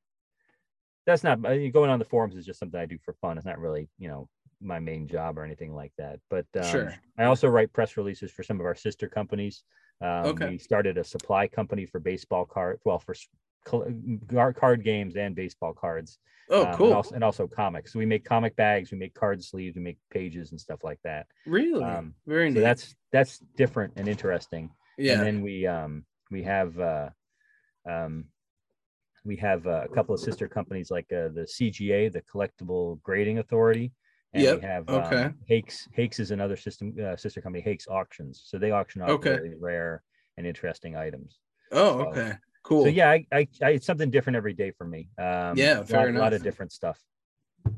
that's 1.07 1.25
not 1.25 1.45
uh, 1.45 1.69
going 1.71 1.91
on 1.91 1.99
the 1.99 2.05
forums 2.05 2.37
is 2.37 2.47
just 2.47 2.59
something 2.59 2.81
I 2.81 2.87
do 2.87 2.99
for 2.99 3.13
fun. 3.15 3.37
It's 3.37 3.47
not 3.47 3.59
really 3.59 3.89
you 3.99 4.09
know 4.09 4.29
my 4.61 4.79
main 4.79 5.07
job 5.09 5.39
or 5.39 5.45
anything 5.45 5.75
like 5.75 5.93
that. 5.99 6.21
But 6.31 6.47
um, 6.57 6.65
Sure. 6.65 6.95
I 7.19 7.25
also 7.25 7.49
write 7.49 7.73
press 7.73 7.97
releases 7.97 8.31
for 8.31 8.43
some 8.43 8.61
of 8.61 8.67
our 8.67 8.75
sister 8.75 9.09
companies. 9.09 9.65
Um, 10.01 10.27
Okay. 10.27 10.49
We 10.51 10.59
started 10.59 10.99
a 10.99 11.05
supply 11.05 11.47
company 11.47 11.87
for 11.87 12.01
baseball 12.01 12.45
card, 12.45 12.81
well, 12.85 12.99
for 12.99 13.15
s- 13.15 13.29
col- 13.65 13.89
gar- 14.27 14.53
card 14.53 14.83
games 14.85 15.17
and 15.17 15.35
baseball 15.35 15.73
cards. 15.73 16.19
Oh, 16.51 16.63
um, 16.63 16.69
and 16.69 16.77
cool. 16.77 16.93
also, 16.93 17.15
and 17.15 17.25
also 17.25 17.47
comics. 17.47 17.93
So 17.93 17.99
we 17.99 18.05
make 18.07 18.25
comic 18.25 18.55
bags, 18.57 18.91
we 18.91 18.99
make 18.99 19.15
card 19.15 19.43
sleeves, 19.43 19.77
we 19.77 19.83
make 19.83 19.99
pages 20.11 20.51
and 20.51 20.61
stuff 20.61 20.85
like 20.85 21.01
that. 21.05 21.27
Really? 21.47 21.83
Um, 21.83 22.15
Very 22.27 22.51
so 22.51 22.55
neat. 22.57 22.61
that's 22.61 22.95
that's 23.13 23.39
different 23.57 23.95
and 23.97 24.09
interesting. 24.09 24.71
Yeah. 24.99 25.15
And 25.15 25.23
then 25.27 25.41
we 25.43 25.67
um 25.67 26.05
we 26.31 26.43
have 26.43 26.79
uh 26.79 27.09
um 27.89 28.27
we 29.25 29.37
have 29.37 29.67
uh, 29.67 29.85
a 29.85 29.89
couple 29.89 30.15
of 30.15 30.21
sister 30.21 30.47
companies 30.49 30.91
like 30.91 31.07
uh, 31.11 31.29
the 31.29 31.47
CGA, 31.49 32.13
the 32.13 32.21
Collectible 32.21 33.01
Grading 33.03 33.39
Authority, 33.39 33.91
and 34.35 34.43
Yep, 34.43 34.57
we 34.61 34.67
have 34.67 34.89
okay. 34.89 35.23
um, 35.25 35.35
Hakes. 35.47 35.89
Hakes 35.93 36.19
is 36.19 36.31
another 36.33 36.57
system 36.57 36.95
uh, 37.03 37.17
sister 37.17 37.41
company, 37.41 37.63
Hakes 37.63 37.87
Auctions. 37.89 38.43
So 38.45 38.59
they 38.59 38.73
auction 38.73 39.01
off 39.03 39.11
Okay. 39.11 39.37
really 39.37 39.55
rare 39.59 40.03
and 40.37 40.47
interesting 40.47 40.97
items. 40.97 41.39
Oh, 41.73 41.99
So- 42.01 42.07
okay. 42.11 42.33
Cool. 42.65 42.85
So 42.85 42.89
yeah, 42.89 43.11
I, 43.11 43.27
I, 43.31 43.47
I 43.63 43.71
it's 43.73 43.85
something 43.87 44.11
different 44.11 44.37
every 44.39 44.55
day 44.55 44.71
for 44.71 44.87
me. 44.87 45.11
Um, 45.19 45.57
Yeah, 45.59 45.83
fair 45.85 46.07
lot, 46.07 46.09
a 46.09 46.13
lot 46.13 46.27
enough. 46.29 46.33
of 46.33 46.43
different 46.43 46.73
stuff. 46.73 46.99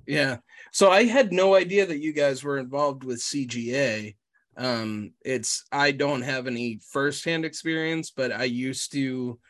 Yeah. 0.07 0.37
So 0.73 0.91
I 0.93 1.05
had 1.05 1.33
no 1.33 1.57
idea 1.57 1.87
that 1.87 1.99
you 1.99 2.13
guys 2.13 2.45
were 2.45 2.59
involved 2.59 3.03
with 3.03 3.19
CGA. 3.19 4.15
Um, 4.57 5.13
it's 5.25 5.65
I 5.73 5.91
don't 5.91 6.23
have 6.23 6.47
any 6.47 6.79
firsthand 6.93 7.45
experience, 7.45 8.13
but 8.13 8.31
I 8.31 8.45
used 8.45 8.93
to 8.93 9.41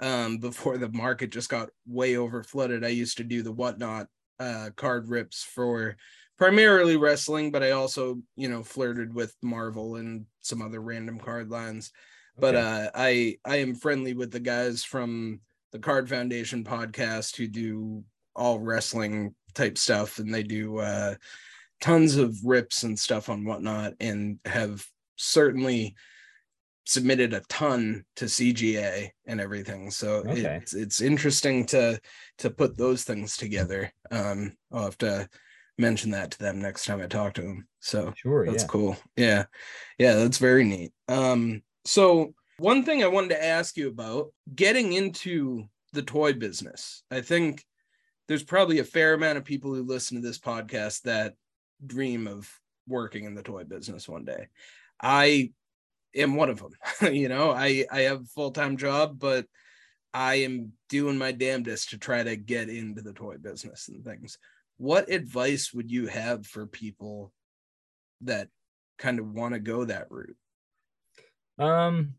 um 0.00 0.38
before 0.48 0.76
the 0.76 0.88
market 0.90 1.30
just 1.30 1.48
got 1.48 1.70
way 1.86 2.16
over 2.16 2.42
flooded, 2.42 2.84
I 2.84 2.88
used 2.88 3.18
to 3.18 3.24
do 3.24 3.42
the 3.44 3.52
whatnot 3.52 4.08
uh 4.40 4.70
card 4.74 5.08
rips 5.08 5.44
for 5.44 5.96
primarily 6.40 6.96
wrestling, 6.96 7.50
but 7.52 7.62
I 7.62 7.72
also, 7.72 8.22
you 8.34 8.48
know, 8.48 8.62
flirted 8.64 9.14
with 9.14 9.36
Marvel 9.42 9.96
and 9.96 10.24
some 10.40 10.62
other 10.62 10.80
random 10.80 11.20
card 11.20 11.50
lines. 11.50 11.92
But 12.38 12.56
uh 12.56 12.90
I 12.94 13.36
I 13.44 13.56
am 13.56 13.74
friendly 13.74 14.14
with 14.14 14.32
the 14.32 14.40
guys 14.40 14.82
from 14.82 15.42
the 15.72 15.78
Card 15.78 16.08
Foundation 16.08 16.64
podcast 16.64 17.36
who 17.36 17.46
do 17.46 18.04
all 18.34 18.58
wrestling 18.58 19.34
type 19.54 19.76
stuff 19.76 20.18
and 20.18 20.32
they 20.32 20.42
do 20.42 20.78
uh 20.78 21.16
tons 21.82 22.16
of 22.16 22.38
rips 22.42 22.84
and 22.84 22.98
stuff 22.98 23.28
on 23.28 23.44
whatnot 23.44 23.92
and 24.00 24.38
have 24.46 24.86
certainly 25.16 25.94
submitted 26.86 27.34
a 27.34 27.40
ton 27.50 28.02
to 28.16 28.24
CGA 28.24 29.10
and 29.26 29.40
everything. 29.42 29.90
So 29.90 30.24
Okay. 30.26 30.56
it's 30.56 30.72
it's 30.72 31.02
interesting 31.02 31.66
to 31.66 32.00
to 32.38 32.50
put 32.50 32.78
those 32.78 33.04
things 33.04 33.36
together. 33.36 33.92
Um 34.10 34.56
I'll 34.72 34.84
have 34.84 34.98
to 34.98 35.28
mention 35.80 36.10
that 36.12 36.32
to 36.32 36.38
them 36.38 36.60
next 36.60 36.84
time 36.84 37.00
I 37.00 37.06
talk 37.06 37.34
to 37.34 37.42
them. 37.42 37.66
So 37.80 38.12
Sure, 38.16 38.46
that's 38.46 38.64
yeah. 38.64 38.68
cool. 38.68 38.96
Yeah. 39.16 39.44
Yeah, 39.98 40.14
that's 40.14 40.38
very 40.38 40.64
neat. 40.64 40.92
Um 41.08 41.62
so 41.84 42.34
one 42.58 42.84
thing 42.84 43.02
I 43.02 43.08
wanted 43.08 43.30
to 43.30 43.44
ask 43.44 43.76
you 43.76 43.88
about 43.88 44.32
getting 44.54 44.92
into 44.92 45.64
the 45.92 46.02
toy 46.02 46.34
business. 46.34 47.02
I 47.10 47.22
think 47.22 47.64
there's 48.28 48.42
probably 48.42 48.78
a 48.78 48.84
fair 48.84 49.14
amount 49.14 49.38
of 49.38 49.44
people 49.44 49.74
who 49.74 49.82
listen 49.82 50.20
to 50.20 50.26
this 50.26 50.38
podcast 50.38 51.02
that 51.02 51.34
dream 51.84 52.28
of 52.28 52.48
working 52.86 53.24
in 53.24 53.34
the 53.34 53.42
toy 53.42 53.64
business 53.64 54.08
one 54.08 54.24
day. 54.24 54.48
I 55.02 55.52
am 56.14 56.36
one 56.36 56.50
of 56.50 56.58
them. 56.60 57.12
you 57.14 57.28
know, 57.28 57.50
I 57.50 57.86
I 57.90 58.02
have 58.02 58.20
a 58.20 58.26
full-time 58.34 58.76
job, 58.76 59.18
but 59.18 59.46
I 60.12 60.36
am 60.36 60.72
doing 60.88 61.16
my 61.18 61.32
damnedest 61.32 61.90
to 61.90 61.98
try 61.98 62.22
to 62.22 62.36
get 62.36 62.68
into 62.68 63.00
the 63.00 63.12
toy 63.12 63.36
business 63.38 63.88
and 63.88 64.04
things. 64.04 64.38
What 64.80 65.10
advice 65.10 65.74
would 65.74 65.90
you 65.90 66.06
have 66.06 66.46
for 66.46 66.66
people 66.66 67.34
that 68.22 68.48
kind 68.96 69.18
of 69.18 69.30
want 69.30 69.52
to 69.52 69.60
go 69.60 69.84
that 69.84 70.06
route? 70.08 70.38
Um, 71.58 72.14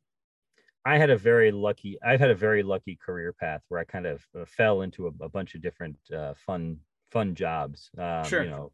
I 0.85 0.99
had 0.99 1.09
a 1.09 1.17
very 1.17 1.51
lucky. 1.51 1.97
I've 2.05 2.19
had 2.19 2.29
a 2.29 2.35
very 2.35 2.61
lucky 2.61 2.99
career 3.03 3.33
path 3.33 3.63
where 3.69 3.79
I 3.79 3.83
kind 3.85 4.05
of 4.05 4.23
uh, 4.39 4.45
fell 4.45 4.83
into 4.83 5.07
a, 5.07 5.25
a, 5.25 5.27
bunch 5.27 5.55
of 5.55 5.63
different 5.63 5.97
uh, 6.15 6.35
fun 6.35 6.77
fun 7.09 7.33
jobs. 7.33 7.89
Um, 7.97 8.25
sure. 8.25 8.43
You 8.43 8.49
know, 8.51 8.71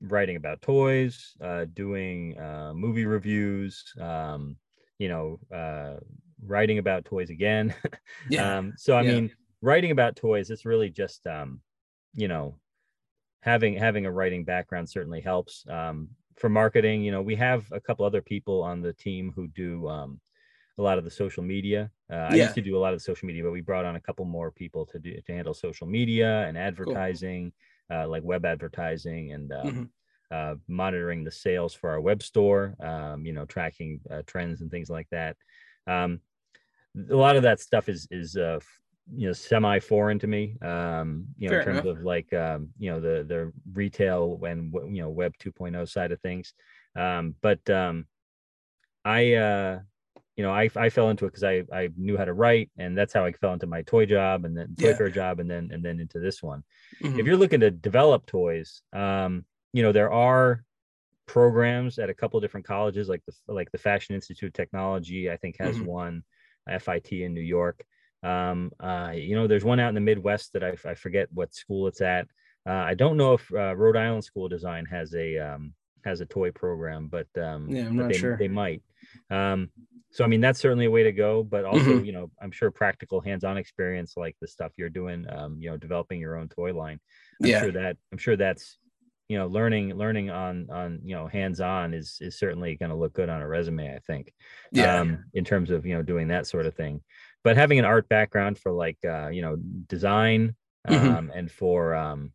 writing 0.00 0.34
about 0.34 0.60
toys, 0.60 1.36
uh, 1.40 1.66
doing 1.72 2.36
uh, 2.40 2.72
movie 2.74 3.06
reviews. 3.06 3.84
Um, 4.00 4.56
you 4.98 5.08
know, 5.08 5.38
uh, 5.54 6.00
writing 6.44 6.78
about 6.78 7.04
toys 7.04 7.30
again. 7.30 7.72
Yeah. 8.28 8.58
um, 8.58 8.72
so 8.76 8.96
I 8.96 9.02
Yeah. 9.04 9.12
mean, 9.12 9.30
writing 9.62 9.92
about 9.92 10.16
toys. 10.16 10.50
It's 10.50 10.66
really 10.66 10.90
just 10.90 11.24
um, 11.28 11.60
you 12.14 12.26
know, 12.26 12.58
having 13.40 13.74
having 13.74 14.06
a 14.06 14.12
writing 14.12 14.44
background 14.44 14.88
certainly 14.88 15.20
helps. 15.20 15.66
Um, 15.68 16.10
for 16.36 16.48
marketing, 16.48 17.02
you 17.02 17.12
know, 17.12 17.22
we 17.22 17.36
have 17.36 17.70
a 17.72 17.80
couple 17.80 18.04
other 18.06 18.22
people 18.22 18.62
on 18.62 18.80
the 18.80 18.92
team 18.94 19.32
who 19.32 19.48
do 19.48 19.88
um, 19.88 20.20
a 20.78 20.82
lot 20.82 20.98
of 20.98 21.04
the 21.04 21.10
social 21.10 21.42
media. 21.42 21.90
Uh, 22.10 22.16
I 22.16 22.36
used 22.36 22.54
to 22.54 22.62
do 22.62 22.76
a 22.76 22.80
lot 22.80 22.92
of 22.94 22.98
the 22.98 23.04
social 23.04 23.26
media, 23.26 23.42
but 23.42 23.52
we 23.52 23.60
brought 23.60 23.84
on 23.84 23.96
a 23.96 24.00
couple 24.00 24.24
more 24.24 24.50
people 24.50 24.86
to 24.86 24.98
do 24.98 25.20
to 25.20 25.32
handle 25.32 25.54
social 25.54 25.86
media 25.86 26.46
and 26.48 26.58
advertising, 26.58 27.52
uh, 27.90 28.08
like 28.08 28.22
web 28.24 28.44
advertising 28.44 29.32
and 29.32 29.52
um, 29.52 29.84
Mhm. 29.84 29.90
uh, 30.30 30.56
monitoring 30.68 31.24
the 31.24 31.30
sales 31.30 31.74
for 31.74 31.90
our 31.90 32.00
web 32.00 32.22
store. 32.22 32.76
Um, 32.80 33.26
you 33.26 33.32
know, 33.32 33.44
tracking 33.46 34.00
uh, 34.10 34.22
trends 34.26 34.60
and 34.62 34.70
things 34.70 34.90
like 34.90 35.08
that. 35.10 35.36
Um, 35.86 36.20
a 37.10 37.14
lot 37.16 37.36
of 37.36 37.42
that 37.42 37.60
stuff 37.60 37.88
is 37.88 38.06
is 38.10 38.36
uh, 38.36 38.60
you 39.14 39.26
know 39.26 39.32
semi 39.32 39.78
foreign 39.80 40.18
to 40.20 40.26
me. 40.26 40.56
Um, 40.62 41.26
you 41.36 41.48
know, 41.48 41.52
Fair 41.52 41.60
in 41.60 41.64
terms 41.66 41.84
enough. 41.84 41.98
of 41.98 42.04
like 42.04 42.32
um, 42.32 42.70
you 42.78 42.90
know 42.90 43.00
the 43.00 43.24
the 43.24 43.52
retail 43.72 44.40
and 44.46 44.72
you 44.94 45.02
know 45.02 45.10
web 45.10 45.34
2.0 45.38 45.88
side 45.88 46.12
of 46.12 46.20
things. 46.20 46.54
Um, 46.96 47.34
but 47.40 47.68
um, 47.70 48.06
I 49.04 49.34
uh, 49.34 49.80
you 50.36 50.44
know, 50.44 50.52
I, 50.52 50.70
I 50.76 50.88
fell 50.90 51.10
into 51.10 51.26
it 51.26 51.28
because 51.28 51.44
I, 51.44 51.64
I 51.72 51.90
knew 51.96 52.16
how 52.16 52.24
to 52.24 52.32
write 52.32 52.70
and 52.78 52.96
that's 52.96 53.12
how 53.12 53.24
I 53.24 53.32
fell 53.32 53.52
into 53.52 53.66
my 53.66 53.82
toy 53.82 54.06
job 54.06 54.44
and 54.44 54.56
then 54.56 54.74
toy 54.78 54.88
Yeah. 54.88 54.96
fair 54.96 55.10
job 55.10 55.40
and 55.40 55.50
then 55.50 55.70
and 55.72 55.84
then 55.84 56.00
into 56.00 56.18
this 56.18 56.42
one. 56.42 56.62
Mhm. 57.04 57.18
If 57.20 57.26
you're 57.26 57.36
looking 57.36 57.60
to 57.60 57.70
develop 57.70 58.26
toys, 58.26 58.82
um, 58.92 59.44
you 59.72 59.82
know, 59.82 59.92
there 59.92 60.10
are 60.12 60.64
programs 61.26 61.98
at 61.98 62.10
a 62.10 62.14
couple 62.14 62.38
of 62.38 62.42
different 62.42 62.66
colleges 62.66 63.08
like 63.08 63.22
the 63.26 63.52
like 63.52 63.70
the 63.70 63.78
Fashion 63.78 64.14
Institute 64.14 64.48
of 64.48 64.52
Technology, 64.54 65.30
I 65.30 65.36
think 65.36 65.56
has 65.58 65.76
Mhm. 65.76 65.86
one, 65.86 66.24
FIT 66.68 67.12
in 67.24 67.34
New 67.34 67.40
York. 67.40 67.84
Um, 68.22 68.70
uh, 68.80 69.12
you 69.14 69.34
know, 69.34 69.46
there's 69.46 69.64
one 69.64 69.80
out 69.80 69.88
in 69.88 69.94
the 69.94 70.00
Midwest 70.00 70.52
that 70.52 70.62
I, 70.64 70.76
I 70.84 70.94
forget 70.94 71.28
what 71.32 71.54
school 71.54 71.86
it's 71.88 72.00
at. 72.00 72.26
Uh, 72.68 72.72
I 72.72 72.94
don't 72.94 73.16
know 73.16 73.34
if 73.34 73.50
uh, 73.52 73.74
Rhode 73.74 73.96
Island 73.96 74.24
School 74.24 74.44
of 74.46 74.50
Design 74.50 74.84
has 74.86 75.14
a 75.14 75.38
um, 75.38 75.74
has 76.04 76.20
a 76.20 76.26
toy 76.26 76.50
program, 76.50 77.08
but 77.08 77.26
um, 77.38 77.68
Yeah, 77.70 77.86
I'm 77.88 77.96
but 77.96 78.02
not 78.02 78.12
they, 78.12 78.18
sure. 78.18 78.36
they 78.36 78.48
might. 78.48 78.82
Um, 79.30 79.70
so 80.12 80.24
I 80.24 80.26
mean, 80.26 80.40
that's 80.40 80.60
certainly 80.60 80.86
a 80.86 80.90
way 80.90 81.02
to 81.04 81.12
go, 81.12 81.42
but 81.44 81.64
also, 81.64 81.98
Mhm. 81.98 82.06
you 82.06 82.12
know, 82.12 82.30
I'm 82.42 82.50
sure 82.50 82.70
practical 82.70 83.20
hands-on 83.20 83.56
experience 83.56 84.14
like 84.16 84.36
the 84.40 84.48
stuff 84.48 84.72
you're 84.76 84.88
doing, 84.90 85.24
um, 85.30 85.56
you 85.60 85.70
know, 85.70 85.76
developing 85.76 86.20
your 86.20 86.36
own 86.36 86.48
toy 86.48 86.74
line. 86.74 87.00
I'm 87.42 87.48
Yeah. 87.48 87.60
sure 87.60 87.72
that 87.72 87.96
I'm 88.12 88.18
sure 88.18 88.36
that's 88.36 88.76
you 89.28 89.38
know 89.38 89.46
learning 89.46 89.94
learning 89.94 90.28
on 90.30 90.68
on 90.70 91.00
you 91.04 91.14
know 91.14 91.28
hands-on 91.28 91.94
is 91.94 92.18
is 92.20 92.36
certainly 92.36 92.74
going 92.74 92.90
to 92.90 92.96
look 92.96 93.12
good 93.12 93.28
on 93.28 93.40
a 93.40 93.46
resume 93.46 93.94
i 93.94 94.00
think 94.00 94.34
Yeah. 94.72 94.98
um 95.00 95.24
in 95.34 95.44
terms 95.44 95.70
of 95.70 95.86
you 95.86 95.94
know 95.94 96.02
doing 96.02 96.26
that 96.28 96.48
sort 96.48 96.66
of 96.66 96.74
thing 96.74 97.00
but 97.44 97.56
having 97.56 97.78
an 97.78 97.84
art 97.84 98.08
background 98.08 98.58
for 98.58 98.72
like 98.72 98.98
uh 99.04 99.28
you 99.28 99.42
know 99.42 99.56
design 99.88 100.56
Mhm. 100.88 101.20
um 101.24 101.30
and 101.34 101.50
for 101.50 101.94
um 101.94 102.32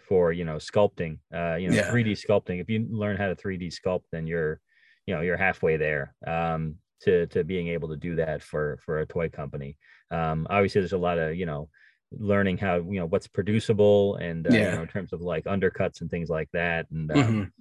for 0.00 0.32
you 0.32 0.44
know 0.44 0.56
sculpting 0.56 1.18
uh 1.34 1.56
you 1.56 1.68
know 1.68 1.76
Yeah. 1.76 1.82
3d 1.88 2.12
sculpting 2.12 2.60
if 2.60 2.68
you 2.68 2.86
learn 2.90 3.16
how 3.16 3.26
to 3.28 3.36
3d 3.36 3.68
sculpt 3.68 4.04
then 4.12 4.26
you're 4.26 4.60
you 5.06 5.14
know 5.14 5.20
you're 5.22 5.36
halfway 5.36 5.76
there 5.76 6.14
um 6.26 6.76
to 7.00 7.26
to 7.28 7.44
being 7.44 7.68
able 7.68 7.88
to 7.88 7.96
do 7.96 8.16
that 8.16 8.42
for 8.42 8.78
for 8.84 9.00
a 9.00 9.06
toy 9.06 9.28
company 9.28 9.76
um 10.10 10.46
obviously 10.50 10.80
there's 10.80 10.92
a 10.92 10.98
lot 10.98 11.18
of 11.18 11.36
you 11.36 11.46
know 11.46 11.70
learning 12.12 12.56
how 12.58 12.76
you 12.76 12.98
know 12.98 13.06
what's 13.06 13.28
producible 13.28 14.16
and 14.16 14.46
uh, 14.46 14.58
you 14.60 14.72
know 14.72 14.82
in 14.82 14.88
terms 14.88 15.12
of 15.12 15.20
like 15.20 15.44
undercuts 15.44 16.00
and 16.00 16.10
things 16.10 16.28
like 16.28 16.50
that 16.52 16.86
and 16.90 17.10
Mhm. 17.14 17.44
um, 17.44 17.52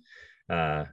uh 0.50 0.86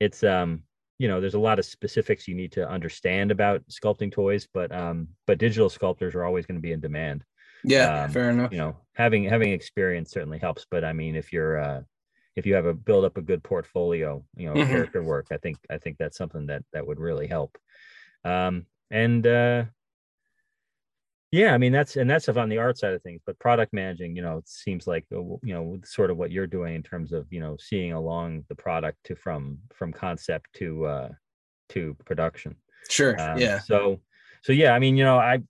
it's 0.00 0.22
um 0.24 0.64
you 0.98 1.08
know 1.08 1.20
there's 1.20 1.34
a 1.34 1.38
lot 1.38 1.58
of 1.58 1.64
specifics 1.64 2.26
you 2.28 2.34
need 2.34 2.52
to 2.52 2.68
understand 2.68 3.30
about 3.30 3.62
sculpting 3.68 4.10
toys 4.12 4.48
but 4.52 4.72
um 4.72 5.08
but 5.26 5.38
digital 5.38 5.68
sculptors 5.68 6.14
are 6.14 6.24
always 6.24 6.46
going 6.46 6.56
to 6.56 6.62
be 6.62 6.72
in 6.72 6.80
demand 6.80 7.24
Yeah, 7.64 7.88
Um, 7.88 8.12
fair 8.12 8.30
enough. 8.30 8.52
you 8.52 8.58
know 8.58 8.76
having 8.94 9.24
having 9.24 9.52
experience 9.52 10.10
certainly 10.10 10.38
helps 10.38 10.66
but 10.70 10.84
i 10.84 10.92
mean 10.92 11.16
if 11.16 11.32
you're 11.32 11.58
uh 11.58 11.82
if 12.36 12.46
you 12.46 12.54
have 12.54 12.66
a 12.66 12.74
build 12.74 13.04
up 13.04 13.16
a 13.16 13.22
good 13.22 13.42
portfolio 13.42 14.24
you 14.36 14.46
know 14.48 14.60
Mhm. 14.60 14.66
character 14.72 15.02
work 15.02 15.26
i 15.32 15.36
think 15.38 15.58
i 15.70 15.78
think 15.78 15.98
that's 15.98 16.16
something 16.18 16.46
that 16.46 16.62
that 16.72 16.86
would 16.86 17.00
really 17.00 17.26
help 17.26 17.58
um 18.24 18.66
and 18.90 19.26
uh 19.26 19.64
yeah 21.32 21.52
i 21.52 21.58
mean 21.58 21.72
that's 21.72 21.96
and 21.96 22.08
that's 22.08 22.24
stuff 22.24 22.36
on 22.36 22.48
the 22.48 22.58
art 22.58 22.78
side 22.78 22.92
of 22.92 23.02
things 23.02 23.20
but 23.26 23.38
product 23.38 23.72
managing 23.72 24.14
you 24.14 24.22
know 24.22 24.38
it 24.38 24.48
seems 24.48 24.86
like 24.86 25.04
uh, 25.12 25.18
you 25.42 25.52
know 25.54 25.78
sort 25.84 26.10
of 26.10 26.16
what 26.16 26.30
you're 26.30 26.46
doing 26.46 26.74
in 26.74 26.82
terms 26.82 27.12
of 27.12 27.26
you 27.30 27.40
know 27.40 27.56
seeing 27.58 27.92
along 27.92 28.44
the 28.48 28.54
product 28.54 28.98
to 29.04 29.16
from 29.16 29.58
from 29.74 29.92
concept 29.92 30.46
to 30.54 30.86
uh 30.86 31.08
to 31.68 31.96
production 32.04 32.54
Sure. 32.88 33.20
um, 33.20 33.38
yeah. 33.38 33.58
So, 33.58 34.00
so 34.42 34.52
yeah, 34.52 34.72
I 34.72 34.78
mean, 34.78 34.96
you 34.96 35.04
know, 35.04 35.18
I, 35.18 35.40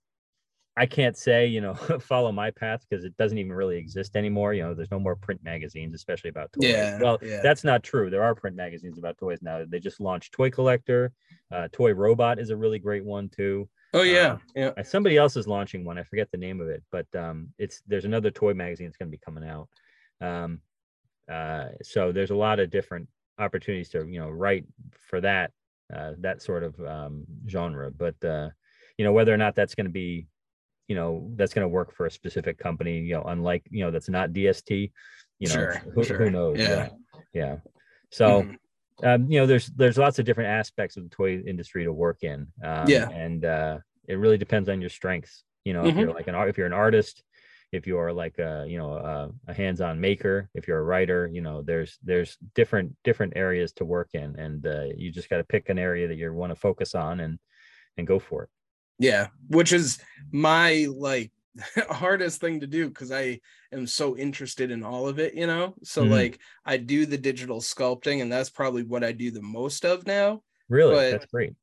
I 0.75 0.85
can't 0.85 1.17
say, 1.17 1.47
you 1.47 1.61
know, 1.61 1.73
follow 2.01 2.31
my 2.31 2.51
path 2.51 2.85
because 2.87 3.03
it 3.03 3.15
doesn't 3.17 3.37
even 3.37 3.51
really 3.53 3.77
exist 3.77 4.15
anymore. 4.15 4.53
You 4.53 4.63
know, 4.63 4.73
there's 4.73 4.91
no 4.91 4.99
more 4.99 5.15
print 5.15 5.43
magazines, 5.43 5.95
especially 5.95 6.29
about 6.29 6.51
toys. 6.53 6.69
Yeah, 6.69 6.99
Well, 7.01 7.17
yeah. 7.21 7.41
that's 7.41 7.63
not 7.63 7.83
true. 7.83 8.09
There 8.09 8.23
are 8.23 8.35
print 8.35 8.55
magazines 8.55 8.97
about 8.97 9.17
toys 9.17 9.39
now. 9.41 9.63
They 9.67 9.79
just 9.79 9.99
launched 9.99 10.33
Toy 10.33 10.49
Collector. 10.49 11.11
Uh, 11.51 11.67
Toy 11.71 11.93
Robot 11.93 12.39
is 12.39 12.49
a 12.49 12.57
really 12.57 12.79
great 12.79 13.05
one 13.05 13.29
too. 13.29 13.69
Oh 13.93 14.01
yeah. 14.01 14.31
Um, 14.31 14.41
yeah. 14.55 14.81
Somebody 14.83 15.17
else 15.17 15.37
is 15.37 15.47
launching 15.47 15.85
one. 15.85 15.97
I 15.97 16.03
forget 16.03 16.29
the 16.31 16.37
name 16.37 16.59
of 16.61 16.67
it, 16.67 16.83
but 16.91 17.07
um, 17.15 17.49
it's 17.57 17.81
there's 17.87 18.05
another 18.05 18.31
toy 18.31 18.53
magazine 18.53 18.87
that's 18.87 18.97
going 18.97 19.11
to 19.11 19.17
be 19.17 19.21
coming 19.23 19.47
out. 19.47 19.69
Um, 20.21 20.59
uh, 21.31 21.69
so 21.81 22.11
there's 22.11 22.31
a 22.31 22.35
lot 22.35 22.59
of 22.59 22.69
different 22.69 23.07
opportunities 23.39 23.89
to 23.89 24.05
you 24.07 24.19
know 24.19 24.29
write 24.29 24.65
for 25.09 25.21
that 25.21 25.51
uh, 25.93 26.13
that 26.19 26.41
sort 26.41 26.63
of 26.63 26.79
um, 26.81 27.23
genre. 27.47 27.91
But 27.91 28.23
uh, 28.23 28.49
you 28.97 29.05
know 29.05 29.13
whether 29.13 29.33
or 29.33 29.37
not 29.37 29.55
that's 29.55 29.75
going 29.75 29.85
to 29.85 29.91
be 29.91 30.27
you 30.87 30.95
know 30.95 31.29
that's 31.35 31.53
going 31.53 31.63
to 31.63 31.69
work 31.69 31.93
for 31.93 32.05
a 32.05 32.11
specific 32.11 32.57
company. 32.57 32.99
You 32.99 33.15
know, 33.15 33.23
unlike 33.23 33.63
you 33.69 33.83
know 33.83 33.91
that's 33.91 34.09
not 34.09 34.31
DST. 34.31 34.91
You 35.39 35.49
know, 35.49 35.53
Sure, 35.53 35.83
who, 35.93 36.03
sure. 36.03 36.17
who 36.17 36.29
knows? 36.31 36.57
Yeah. 36.57 36.89
yeah. 37.33 37.57
So 38.11 38.43
Mhm. 38.43 38.57
Um, 39.03 39.29
you 39.29 39.39
know, 39.39 39.45
there's 39.45 39.67
there's 39.67 39.97
lots 39.97 40.19
of 40.19 40.25
different 40.25 40.49
aspects 40.49 40.97
of 40.97 41.03
the 41.03 41.09
toy 41.09 41.39
industry 41.45 41.83
to 41.83 41.93
work 41.93 42.23
in. 42.23 42.47
Um, 42.63 42.87
Yeah. 42.89 43.09
and 43.09 43.45
uh, 43.45 43.79
it 44.07 44.15
really 44.15 44.37
depends 44.37 44.69
on 44.69 44.81
your 44.81 44.89
strengths. 44.89 45.43
You 45.65 45.73
know, 45.73 45.87
if 45.87 45.95
Mhm. 45.95 45.99
you're 45.99 46.13
like 46.13 46.27
an 46.27 46.35
art, 46.35 46.49
if 46.49 46.57
you're 46.57 46.67
an 46.67 46.73
artist, 46.73 47.23
if 47.71 47.85
you're 47.85 48.13
like 48.13 48.39
a 48.39 48.65
you 48.67 48.77
know 48.77 48.93
a, 48.93 49.31
a 49.47 49.53
hands-on 49.53 49.99
maker, 49.99 50.49
if 50.55 50.67
you're 50.67 50.79
a 50.79 50.83
writer, 50.83 51.29
you 51.31 51.41
know, 51.41 51.61
there's 51.61 51.97
there's 52.03 52.37
different 52.55 52.95
different 53.03 53.33
areas 53.35 53.71
to 53.73 53.85
work 53.85 54.09
in, 54.13 54.37
and 54.39 54.65
uh, 54.65 54.85
you 54.95 55.11
just 55.11 55.29
got 55.29 55.37
to 55.37 55.43
pick 55.43 55.69
an 55.69 55.77
area 55.77 56.07
that 56.07 56.15
you 56.15 56.33
want 56.33 56.51
to 56.51 56.59
focus 56.59 56.95
on 56.95 57.19
and 57.19 57.39
and 57.97 58.07
go 58.07 58.19
for 58.19 58.43
it. 58.43 58.49
Yeah, 58.99 59.27
which 59.49 59.73
is 59.73 59.99
my 60.31 60.87
like 60.89 61.31
hardest 61.89 62.41
thing 62.41 62.59
to 62.59 62.67
do 62.67 62.87
because 62.87 63.11
I 63.11 63.39
am 63.71 63.87
so 63.87 64.15
interested 64.17 64.71
in 64.71 64.83
all 64.83 65.07
of 65.07 65.19
it, 65.19 65.33
you 65.33 65.47
know. 65.47 65.75
So 65.83 66.03
Mhm. 66.03 66.09
like 66.11 66.39
I 66.65 66.77
do 66.77 67.05
the 67.05 67.17
digital 67.17 67.59
sculpting, 67.61 68.21
and 68.21 68.31
that's 68.31 68.49
probably 68.49 68.83
what 68.83 69.03
I 69.03 69.11
do 69.11 69.31
the 69.31 69.41
most 69.41 69.85
of 69.85 70.05
now. 70.07 70.43
Really, 70.69 70.95
But- 70.95 71.11
that's 71.11 71.25
great. 71.31 71.53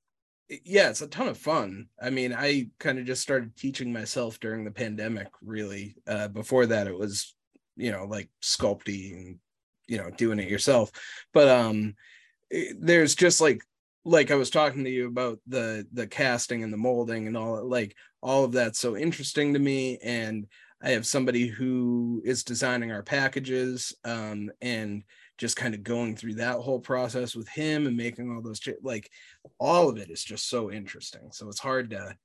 Yeah, 0.48 0.90
it's 0.90 1.00
a 1.00 1.08
ton 1.08 1.28
of 1.28 1.38
fun. 1.38 1.88
I 2.00 2.10
mean, 2.10 2.34
I 2.34 2.68
kind 2.78 2.98
of 2.98 3.06
just 3.06 3.22
started 3.22 3.56
teaching 3.56 3.90
myself 3.92 4.38
during 4.40 4.64
the 4.64 4.70
pandemic, 4.70 5.28
really. 5.40 5.96
Uh, 6.06 6.28
before 6.28 6.66
that, 6.66 6.86
it 6.86 6.96
was, 6.96 7.34
you 7.76 7.90
know, 7.90 8.04
like 8.04 8.28
sculpting 8.42 9.38
you 9.86 9.98
know, 9.98 10.10
doing 10.10 10.38
it 10.38 10.48
yourself. 10.48 10.90
But 11.34 11.46
um, 11.48 11.94
there's 12.78 13.14
just 13.14 13.40
like, 13.40 13.62
like 14.04 14.30
I 14.30 14.34
was 14.34 14.50
talking 14.50 14.84
to 14.84 14.90
you 14.90 15.06
about 15.06 15.38
the 15.46 15.86
the 15.92 16.06
casting 16.06 16.62
and 16.62 16.72
the 16.72 16.76
molding 16.78 17.26
and 17.26 17.36
all 17.36 17.66
like 17.66 17.96
all 18.22 18.44
of 18.44 18.52
that's 18.52 18.78
so 18.78 18.96
interesting 18.96 19.54
to 19.54 19.58
me. 19.58 19.98
And 20.02 20.46
I 20.82 20.90
have 20.90 21.06
somebody 21.06 21.46
who 21.46 22.20
is 22.24 22.44
designing 22.44 22.92
our 22.92 23.02
packages, 23.02 23.94
um, 24.04 24.50
and 24.60 25.02
just 25.38 25.56
kind 25.56 25.74
of 25.74 25.82
going 25.82 26.16
through 26.16 26.34
that 26.34 26.56
whole 26.56 26.80
process 26.80 27.34
with 27.34 27.48
him 27.48 27.86
and 27.86 27.96
making 27.96 28.30
all 28.30 28.40
those 28.40 28.60
like 28.82 29.10
all 29.58 29.88
of 29.88 29.98
it 29.98 30.10
is 30.10 30.22
just 30.22 30.48
so 30.48 30.70
interesting 30.70 31.28
so 31.32 31.48
it's 31.48 31.58
hard 31.58 31.90
to 31.90 32.16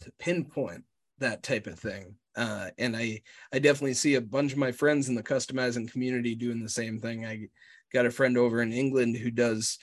to 0.00 0.12
pinpoint 0.18 0.82
that 1.18 1.42
type 1.42 1.66
of 1.66 1.78
thing 1.78 2.14
uh 2.36 2.70
and 2.78 2.96
i 2.96 3.20
i 3.52 3.58
definitely 3.58 3.94
see 3.94 4.14
a 4.14 4.20
bunch 4.20 4.52
of 4.52 4.58
my 4.58 4.72
friends 4.72 5.08
in 5.08 5.14
the 5.14 5.22
customizing 5.22 5.90
community 5.90 6.34
doing 6.34 6.62
the 6.62 6.68
same 6.68 6.98
thing 6.98 7.26
i 7.26 7.46
got 7.92 8.06
a 8.06 8.10
friend 8.10 8.38
over 8.38 8.62
in 8.62 8.72
england 8.72 9.16
who 9.16 9.30
does 9.30 9.78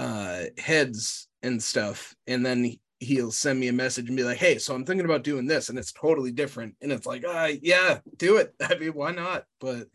uh 0.00 0.44
heads 0.58 1.28
and 1.42 1.62
stuff 1.62 2.14
and 2.26 2.44
then 2.44 2.64
he, 2.64 2.80
he'll 3.00 3.30
send 3.32 3.58
me 3.60 3.68
a 3.68 3.72
message 3.72 4.08
and 4.08 4.16
be 4.16 4.24
like, 4.24 4.38
"Hey, 4.38 4.58
so 4.58 4.74
I'm 4.74 4.84
thinking 4.84 5.06
about 5.06 5.24
doing 5.24 5.46
this," 5.46 5.68
and 5.70 5.78
it's 5.78 5.92
totally 5.92 6.32
different, 6.32 6.76
and 6.82 6.92
it's 6.92 7.06
like, 7.06 7.24
"Ah, 7.26 7.48
yeah, 7.62 8.00
do 8.18 8.36
it." 8.38 8.54
I 8.62 8.76
mean, 8.76 8.92
why 8.94 9.12
not? 9.12 9.46
But 9.60 9.88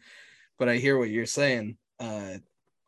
but 0.57 0.69
I 0.69 0.77
hear 0.77 0.97
what 0.97 1.09
you're 1.09 1.25
saying. 1.27 1.77
Uh, 1.99 2.35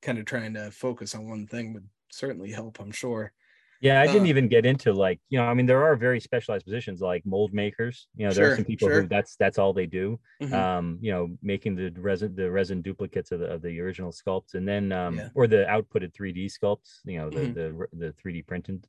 kind 0.01 0.19
of 0.19 0.25
trying 0.25 0.53
to 0.55 0.71
focus 0.71 1.15
on 1.15 1.29
one 1.29 1.47
thing 1.47 1.73
would 1.73 1.87
certainly 2.11 2.51
help, 2.51 2.79
I'm 2.79 2.91
sure. 2.91 3.33
Yeah, 3.81 4.01
I 4.01 4.07
didn't 4.07 4.25
Uh, 4.25 4.27
even 4.27 4.47
get 4.47 4.65
into 4.65 4.91
like, 4.93 5.19
you 5.29 5.37
know, 5.37 5.45
I 5.45 5.53
mean, 5.53 5.67
there 5.67 5.83
are 5.83 5.95
very 5.95 6.19
specialized 6.19 6.65
positions 6.65 6.99
like 7.01 7.25
mold 7.25 7.53
makers. 7.53 8.07
You 8.15 8.25
know, 8.25 8.33
there 8.33 8.45
Sure, 8.45 8.47
are 8.47 8.49
some 8.51 8.65
people 8.65 8.89
sure. 8.89 8.91
who 8.91 9.07
that's 9.07 9.35
that's 9.35 9.59
all 9.59 9.73
they 9.73 9.85
do. 9.85 10.19
Mhm. 10.39 10.67
Um, 10.67 10.97
you 11.01 11.11
know, 11.11 11.37
making 11.41 11.75
the 11.75 11.89
resin 11.91 12.35
the 12.35 12.49
resin 12.49 12.81
duplicates 12.81 13.31
of 13.31 13.39
the 13.41 13.47
of 13.47 13.61
the 13.61 13.79
original 13.79 14.11
sculpts 14.11 14.53
and 14.55 14.67
then 14.67 14.91
um 14.91 15.25
Yeah. 15.25 15.29
or 15.35 15.45
the 15.47 15.65
outputted 15.69 16.13
3D 16.13 16.47
sculpts, 16.47 16.99
you 17.05 17.17
know, 17.17 17.29
the 17.29 17.47
Mhm. 17.47 17.53
the 17.53 17.87
the 17.93 18.13
3D 18.13 18.41
printed. 18.41 18.87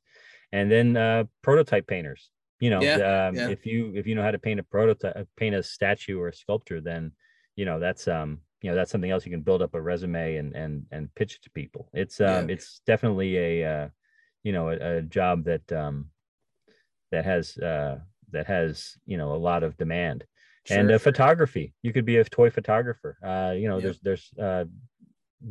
And 0.51 0.71
then 0.71 0.97
uh 0.97 1.25
prototype 1.41 1.87
painters. 1.87 2.31
You 2.59 2.69
know, 2.71 2.85
Yeah, 2.85 3.01
um, 3.05 3.41
yeah. 3.41 3.47
if 3.47 3.65
you 3.65 3.95
if 3.95 4.05
you 4.07 4.15
know 4.15 4.23
how 4.23 4.31
to 4.31 4.39
paint 4.39 4.59
a 4.59 4.63
prototype 4.63 5.15
uh, 5.15 5.23
paint 5.37 5.55
a 5.55 5.63
statue 5.63 6.19
or 6.19 6.27
a 6.29 6.33
sculpture, 6.33 6.81
then 6.81 7.13
you 7.55 7.65
know, 7.65 7.79
that's 7.79 8.07
um 8.07 8.41
you 8.61 8.69
know, 8.69 8.75
that's 8.75 8.91
something 8.91 9.11
else 9.11 9.25
you 9.25 9.31
can 9.31 9.41
build 9.43 9.61
up 9.61 9.73
a 9.75 9.81
resume 9.81 10.35
and 10.37 10.55
and 10.55 10.85
and 10.91 11.13
pitch 11.15 11.35
it 11.35 11.41
to 11.43 11.51
people. 11.51 11.89
It's 11.93 12.19
um 12.21 12.49
it's 12.49 12.81
definitely 12.85 13.37
a 13.37 13.65
uh 13.85 13.89
you 14.43 14.51
know 14.51 14.69
a, 14.69 14.97
a 14.97 15.01
job 15.01 15.43
that 15.45 15.71
um 15.71 16.09
that 17.11 17.25
has 17.25 17.57
uh 17.57 17.99
that 18.31 18.45
has 18.47 18.97
you 19.05 19.17
know 19.17 19.33
a 19.33 19.37
lot 19.49 19.63
of 19.63 19.77
demand 19.77 20.23
and 20.69 20.89
Sure. 20.89 20.95
uh, 20.95 20.99
photography 20.99 21.73
you 21.81 21.91
could 21.93 22.05
be 22.05 22.17
a 22.17 22.23
toy 22.23 22.49
photographer 22.49 23.17
uh 23.23 23.53
you 23.55 23.67
know 23.67 23.77
Yeah. 23.77 23.83
there's 23.83 23.99
there's 23.99 24.33
uh 24.39 24.65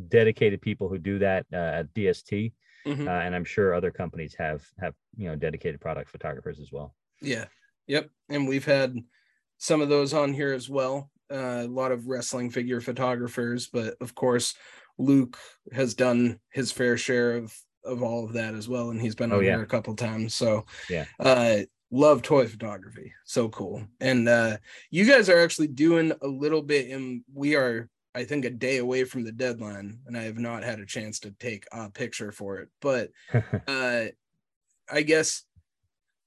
dedicated 0.08 0.60
people 0.60 0.88
who 0.88 0.98
do 0.98 1.18
that 1.18 1.46
uh, 1.52 1.56
at 1.80 1.94
dst 1.94 2.52
Mhm. 2.86 3.06
uh, 3.06 3.10
and 3.10 3.34
i'm 3.34 3.44
sure 3.44 3.74
other 3.74 3.90
companies 3.90 4.34
have 4.38 4.64
have 4.78 4.94
you 5.16 5.28
know 5.28 5.36
dedicated 5.36 5.80
product 5.80 6.08
photographers 6.10 6.60
as 6.60 6.70
well 6.72 6.94
Yeah. 7.20 7.46
Yep. 7.88 8.10
And 8.28 8.46
we've 8.46 8.66
had 8.66 8.96
some 9.56 9.80
of 9.80 9.88
those 9.88 10.12
on 10.14 10.32
here 10.34 10.52
as 10.52 10.68
well. 10.68 11.10
Uh, 11.30 11.64
a 11.64 11.66
lot 11.66 11.90
of 11.90 12.06
wrestling 12.06 12.50
figure 12.50 12.80
photographers, 12.80 13.66
but 13.66 13.96
of 14.00 14.14
course, 14.14 14.54
Luke 14.98 15.36
has 15.72 15.94
done 15.94 16.38
his 16.52 16.70
fair 16.70 16.96
share 16.96 17.32
of 17.38 17.52
of 17.88 18.02
all 18.02 18.24
of 18.24 18.32
that 18.34 18.54
as 18.54 18.68
well, 18.68 18.90
and 18.90 19.00
he's 19.00 19.14
been 19.14 19.32
Oh, 19.32 19.38
on 19.38 19.44
yeah. 19.44 19.52
here 19.52 19.62
a 19.62 19.66
couple 19.66 19.94
times. 19.96 20.34
So, 20.34 20.64
yeah 20.88 21.06
uh, 21.20 21.58
love 21.90 22.22
toy 22.22 22.46
photography. 22.46 23.12
So 23.24 23.48
cool. 23.48 23.82
And 24.00 24.28
uh, 24.28 24.58
you 24.90 25.04
guys 25.06 25.28
are 25.30 25.40
actually 25.40 25.68
doing 25.68 26.12
a 26.22 26.26
little 26.28 26.62
bit, 26.62 26.90
and 26.90 27.22
we 27.34 27.56
are, 27.56 27.88
I 28.14 28.24
think, 28.24 28.44
a 28.44 28.50
day 28.50 28.78
away 28.78 29.04
from 29.04 29.24
the 29.24 29.32
deadline, 29.32 30.00
and 30.06 30.16
I 30.16 30.22
have 30.24 30.38
not 30.38 30.62
had 30.64 30.80
a 30.80 30.86
chance 30.86 31.18
to 31.20 31.30
take 31.32 31.64
a 31.72 31.90
picture 31.90 32.30
for 32.32 32.58
it, 32.58 32.68
but 32.80 33.10
uh 33.66 34.06
I 34.90 35.02
guess 35.02 35.44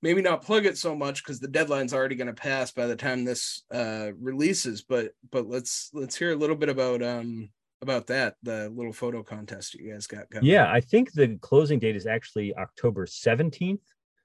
maybe 0.04 0.22
not 0.22 0.44
plug 0.44 0.66
it 0.66 0.78
so 0.78 0.96
much 0.96 1.24
because 1.24 1.40
the 1.40 1.48
deadline's 1.48 1.94
already 1.94 2.16
going 2.16 2.28
to 2.28 2.34
pass 2.34 2.72
by 2.72 2.88
the 2.88 2.96
time 2.96 3.24
this 3.24 3.64
uh 3.72 4.12
releases 4.20 4.82
but 4.82 5.12
but 5.32 5.48
let's 5.48 5.92
let's 5.94 6.16
hear 6.16 6.32
a 6.32 6.36
little 6.36 6.56
bit 6.56 6.70
about 6.70 7.04
um 7.04 7.50
about 7.82 8.08
that 8.08 8.36
the 8.44 8.70
little 8.76 8.94
photo 8.94 9.24
contest 9.24 9.74
you 9.74 9.92
guys 9.92 10.06
got 10.06 10.30
going. 10.30 10.46
yeah 10.46 10.72
i 10.72 10.80
think 10.80 11.12
the 11.14 11.36
closing 11.42 11.80
date 11.80 11.96
is 11.96 12.06
actually 12.06 12.56
october 12.56 13.06
17th 13.06 13.80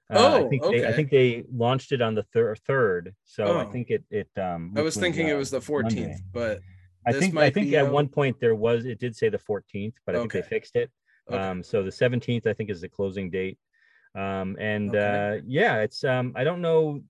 uh, 0.09 0.15
Oh, 0.17 0.45
I 0.45 0.47
think 0.47 0.63
they, 0.63 0.87
I 0.87 0.93
think 0.93 1.09
they 1.09 1.43
launched 1.53 1.91
it 1.91 2.01
on 2.01 2.15
the 2.15 2.23
thir- 2.31 2.55
third, 2.55 3.13
so 3.25 3.43
I 3.57 3.65
Oh. 3.65 3.69
think 3.73 3.89
it 3.89 4.05
it. 4.09 4.29
Um, 4.37 4.71
I 4.77 4.81
was 4.81 4.95
thinking 4.95 5.27
it 5.27 5.33
uh, 5.33 5.37
was 5.37 5.49
the 5.51 5.59
14th 5.59 5.83
Monday. 5.83 6.17
but 6.31 6.61
I 7.05 7.11
think 7.11 7.35
I 7.35 7.49
think 7.49 7.73
at 7.73 7.87
out- 7.87 7.91
one 7.91 8.07
point 8.07 8.39
there 8.39 8.55
was 8.55 8.85
it 8.85 8.99
did 8.99 9.17
say 9.17 9.27
the 9.27 9.37
14th, 9.37 9.95
but 10.05 10.15
I 10.15 10.19
think 10.19 10.31
they 10.31 10.41
fixed 10.43 10.77
it. 10.77 10.89
Okay. 11.29 11.37
Um, 11.37 11.61
so 11.61 11.83
the 11.83 11.89
17th 11.91 12.47
I 12.47 12.53
think 12.53 12.69
is 12.69 12.79
the 12.79 12.87
closing 12.87 13.29
date. 13.29 13.59
Um, 14.15 14.55
and 14.61 14.95
Okay. 14.95 15.39
uh, 15.39 15.41
yeah, 15.45 15.81
it's 15.81 16.05
um, 16.05 16.31
I 16.37 16.45
don't 16.45 16.61
know 16.61 17.01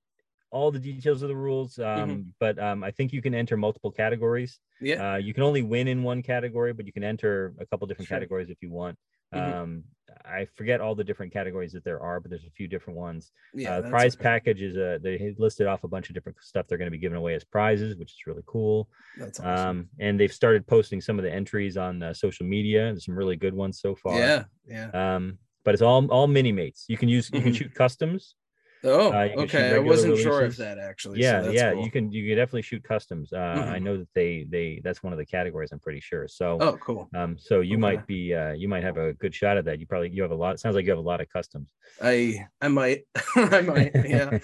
all 0.50 0.72
the 0.72 0.80
details 0.80 1.22
of 1.22 1.30
the 1.30 1.36
rules, 1.36 1.78
um, 1.80 1.86
Mm-hmm. 1.86 2.22
but 2.40 2.58
um, 2.60 2.84
I 2.84 2.92
think 2.92 3.12
you 3.14 3.22
can 3.22 3.34
enter 3.36 3.58
multiple 3.58 3.92
categories. 3.92 4.60
yeah 4.80 5.14
Uh, 5.14 5.18
you 5.18 5.34
can 5.34 5.44
only 5.44 5.62
win 5.64 5.88
in 5.88 6.04
one 6.04 6.22
category, 6.24 6.72
but 6.74 6.86
you 6.86 6.94
can 6.94 7.04
enter 7.04 7.54
a 7.60 7.66
couple 7.66 7.86
different 7.88 8.08
Sure. 8.08 8.16
categories 8.18 8.50
if 8.50 8.58
you 8.62 8.70
want. 8.72 8.98
Mhm. 9.36 9.54
Um, 9.54 9.84
I 10.24 10.46
forget 10.56 10.80
all 10.80 10.96
the 10.96 11.04
different 11.04 11.34
categories 11.34 11.74
that 11.74 11.84
there 11.84 12.00
are, 12.02 12.22
but 12.22 12.30
there's 12.32 12.46
a 12.46 12.52
few 12.60 12.68
different 12.70 12.98
ones. 12.98 13.32
yeah 13.54 13.76
uh, 13.76 13.82
the 13.82 13.90
prize 13.90 14.16
okay. 14.16 14.24
package 14.24 14.62
is 14.62 14.78
a 14.78 15.00
they 15.02 15.36
listed 15.38 15.68
off 15.68 15.84
a 15.84 15.88
bunch 15.96 16.08
of 16.10 16.14
different 16.16 16.38
stuff 16.42 16.66
they're 16.66 16.78
going 16.78 16.88
to 16.94 16.98
be 17.00 17.04
giving 17.06 17.18
away 17.18 17.34
as 17.36 17.44
prizes, 17.44 17.98
which 17.98 18.12
is 18.16 18.22
really 18.26 18.44
cool. 18.46 18.90
that's 19.18 19.40
awesome 19.42 19.80
Um, 19.80 19.90
and 20.00 20.18
they've 20.20 20.34
started 20.42 20.66
posting 20.66 21.02
some 21.02 21.20
of 21.20 21.24
the 21.28 21.34
entries 21.42 21.76
on 21.76 22.02
uh, 22.02 22.14
social 22.14 22.46
media. 22.46 22.82
There's 22.86 23.06
some 23.06 23.18
really 23.18 23.36
good 23.36 23.54
ones 23.64 23.80
so 23.82 23.96
far. 23.96 24.18
yeah 24.18 24.44
yeah 24.66 24.90
Um, 25.02 25.24
but 25.66 25.74
it's 25.74 25.84
all 25.84 26.08
all 26.16 26.28
mini 26.28 26.54
mates. 26.54 26.86
You 26.88 26.98
can 27.02 27.10
use 27.10 27.30
you 27.34 27.42
can 27.42 27.52
Mhm. 27.52 27.58
shoot 27.60 27.74
customs. 27.84 28.36
Oh 28.84 29.14
uh, 29.14 29.24
you 29.24 29.32
can 29.32 29.48
shoot 29.48 29.60
okay 29.60 29.76
i 29.76 29.80
wasn't 29.80 30.18
sure 30.18 30.44
of 30.44 30.58
that 30.58 30.78
actually 30.78 31.22
so 31.22 31.30
Yeah, 31.30 31.42
that's 31.42 31.54
yeah. 31.54 31.72
cool. 31.72 31.86
You 31.86 31.92
can 31.92 32.12
you 32.12 32.28
can 32.28 32.38
definitely 32.38 32.62
shoot 32.62 32.84
customs. 32.84 33.34
Uh, 33.34 33.38
I 33.38 33.80
Mhm. 33.80 33.84
know 33.86 33.98
that 33.98 34.10
they 34.14 34.46
they 34.50 34.82
that's 34.84 35.02
one 35.02 35.14
of 35.14 35.20
the 35.20 35.26
categories. 35.26 35.72
I'm 35.72 35.80
pretty 35.80 36.00
sure. 36.00 36.28
So 36.28 36.60
oh 36.62 36.78
cool 36.78 37.10
um, 37.16 37.38
so 37.40 37.62
you 37.62 37.78
Okay. 37.78 37.82
might 37.82 38.06
be 38.06 38.34
uh, 38.34 38.52
you 38.52 38.68
might 38.68 38.84
have 38.84 38.98
a 38.98 39.14
good 39.14 39.34
shot 39.34 39.58
at 39.58 39.66
that. 39.66 39.80
You 39.80 39.88
probably 39.88 40.10
you 40.12 40.22
have 40.22 40.32
a 40.32 40.36
lot. 40.36 40.54
It 40.56 40.60
sounds 40.60 40.76
like 40.76 40.86
you 40.86 40.92
have 40.92 41.00
a 41.00 41.02
lot 41.02 41.22
of 41.22 41.30
customs. 41.30 41.70
I 42.02 42.48
I 42.62 42.68
might 42.68 43.04
I 43.36 43.62
might 43.62 43.94
yeah 44.04 44.38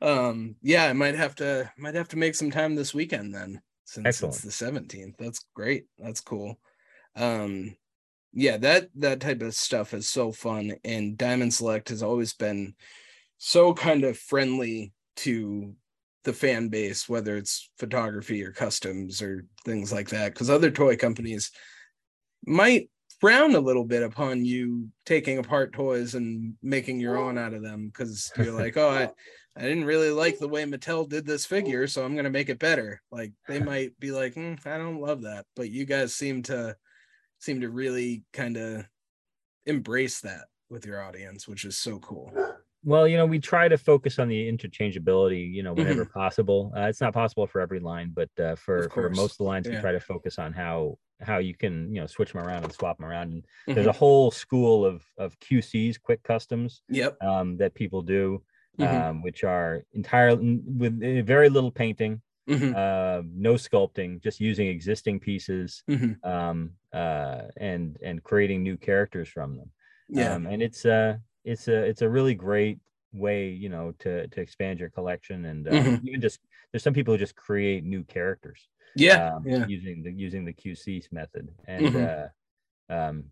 um 0.00 0.56
yeah 0.62 0.84
I 0.86 0.92
might 0.92 1.14
have 1.14 1.34
to 1.36 1.70
might 1.76 1.94
have 1.94 2.08
to 2.08 2.16
make 2.16 2.34
some 2.34 2.50
time 2.50 2.74
this 2.74 2.94
weekend 2.94 3.34
then 3.34 3.60
since 3.84 4.06
Excellent. 4.08 4.34
it's 4.36 4.42
the 4.42 4.50
17th 4.52 5.16
that's 5.18 5.46
great 5.54 5.86
that's 5.98 6.20
cool 6.20 6.58
um 7.16 7.76
yeah 8.32 8.56
that 8.58 8.88
that 8.96 9.20
type 9.20 9.42
of 9.42 9.54
stuff 9.54 9.94
is 9.94 10.08
so 10.08 10.32
fun 10.32 10.74
and 10.84 11.18
Diamond 11.18 11.52
Select 11.54 11.88
has 11.90 12.02
always 12.02 12.32
been 12.34 12.74
so 13.44 13.74
kind 13.74 14.04
of 14.04 14.16
friendly 14.16 14.92
to 15.16 15.74
the 16.22 16.32
fan 16.32 16.68
base 16.68 17.08
whether 17.08 17.36
it's 17.36 17.70
photography 17.76 18.44
or 18.44 18.52
customs 18.52 19.20
or 19.20 19.44
things 19.64 19.92
like 19.92 20.08
that 20.08 20.32
because 20.32 20.48
other 20.48 20.70
toy 20.70 20.96
companies 20.96 21.50
might 22.46 22.88
frown 23.20 23.56
a 23.56 23.60
little 23.60 23.84
bit 23.84 24.04
upon 24.04 24.44
you 24.44 24.86
taking 25.04 25.38
apart 25.38 25.72
toys 25.72 26.14
and 26.14 26.54
making 26.62 27.00
your 27.00 27.16
own 27.16 27.36
out 27.36 27.52
of 27.52 27.62
them 27.62 27.88
because 27.88 28.30
you're 28.36 28.52
like, 28.52 28.76
oh, 28.76 28.88
I, 28.90 29.10
I 29.56 29.62
didn't 29.62 29.86
really 29.86 30.10
like 30.10 30.38
the 30.38 30.48
way 30.48 30.64
Mattel 30.64 31.08
did 31.08 31.26
this 31.26 31.44
figure, 31.44 31.88
so 31.88 32.04
I'm 32.04 32.14
gonna 32.14 32.30
make 32.30 32.48
it 32.48 32.60
better. 32.60 33.02
Like 33.10 33.32
they 33.48 33.58
might 33.60 33.98
be 33.98 34.12
like, 34.12 34.34
"Hmm, 34.34 34.54
I 34.64 34.78
don't 34.78 35.00
love 35.00 35.22
that, 35.22 35.46
but 35.56 35.70
you 35.70 35.84
guys 35.84 36.14
seem 36.14 36.42
to 36.44 36.76
seem 37.40 37.60
to 37.60 37.70
really 37.70 38.22
kind 38.32 38.56
of 38.56 38.84
embrace 39.66 40.20
that 40.20 40.46
with 40.70 40.86
your 40.86 41.02
audience, 41.02 41.46
which 41.46 41.64
is 41.64 41.76
so 41.76 41.98
cool. 41.98 42.32
Well, 42.84 43.06
you 43.06 43.16
know, 43.16 43.26
we 43.26 43.38
try 43.38 43.68
to 43.68 43.78
focus 43.78 44.18
on 44.18 44.26
the 44.28 44.50
interchangeability, 44.50 45.52
you 45.52 45.62
know, 45.62 45.72
whenever 45.72 46.04
Mhm. 46.04 46.12
possible. 46.14 46.72
Uh, 46.76 46.88
it's 46.88 47.00
not 47.00 47.14
possible 47.14 47.46
for 47.46 47.60
every 47.60 47.78
line, 47.78 48.10
but 48.12 48.28
uh, 48.40 48.56
for 48.56 48.90
for 48.90 49.08
most 49.08 49.34
of 49.34 49.38
the 49.38 49.44
lines, 49.44 49.70
we 49.70 49.76
try 49.76 49.92
to 49.92 50.00
focus 50.00 50.36
on 50.38 50.52
how 50.52 50.98
how 51.20 51.38
you 51.38 51.54
can, 51.54 51.94
you 51.94 52.00
know, 52.00 52.08
switch 52.08 52.32
them 52.32 52.42
around 52.42 52.64
and 52.64 52.72
swap 52.72 52.96
them 52.98 53.06
around. 53.06 53.30
And 53.32 53.44
there's 53.74 53.86
Mhm. 53.86 53.92
a 53.92 53.92
whole 53.92 54.32
school 54.32 54.84
of 54.84 55.06
of 55.16 55.38
QCs, 55.38 56.00
quick 56.02 56.24
customs, 56.24 56.82
Yep. 56.88 57.22
um, 57.24 57.56
that 57.58 57.74
people 57.74 58.02
do, 58.02 58.42
Mhm. 58.78 59.12
um, 59.12 59.22
which 59.22 59.44
are 59.44 59.84
entirely 59.92 60.60
with 60.66 61.00
uh, 61.04 61.22
very 61.22 61.48
little 61.48 61.70
painting, 61.70 62.20
Mhm. 62.46 62.74
uh, 62.74 63.22
no 63.26 63.54
sculpting, 63.54 64.20
just 64.20 64.40
using 64.40 64.66
existing 64.66 65.20
pieces, 65.20 65.84
um, 66.24 66.72
uh, 66.92 67.42
and 67.58 67.96
and 68.02 68.24
creating 68.24 68.64
new 68.64 68.76
characters 68.76 69.28
from 69.28 69.56
them. 69.56 69.70
Yeah. 70.08 70.36
Um, 70.36 70.46
and 70.46 70.60
it's 70.62 70.84
uh 70.84 71.18
it's 71.44 71.68
a 71.68 71.84
it's 71.84 72.02
a 72.02 72.08
really 72.08 72.34
great 72.34 72.78
way, 73.12 73.48
you 73.50 73.68
know, 73.68 73.92
to 74.00 74.28
to 74.28 74.40
expand 74.40 74.80
your 74.80 74.90
collection 74.90 75.44
and 75.46 75.68
uh, 75.68 75.72
Mhm. 75.74 76.06
even 76.06 76.20
just 76.20 76.40
there's 76.72 76.82
some 76.82 76.94
people 76.94 77.14
who 77.14 77.18
just 77.18 77.36
create 77.36 77.84
new 77.84 78.04
characters. 78.04 78.68
Yeah, 78.94 79.18
um, 79.36 79.44
yeah. 79.46 79.66
using 79.66 80.02
the 80.02 80.12
using 80.12 80.44
the 80.44 80.52
QC 80.52 81.02
method, 81.12 81.48
and 81.66 81.86
Mhm. 81.86 82.08
uh, 82.08 82.28
um, 82.90 83.30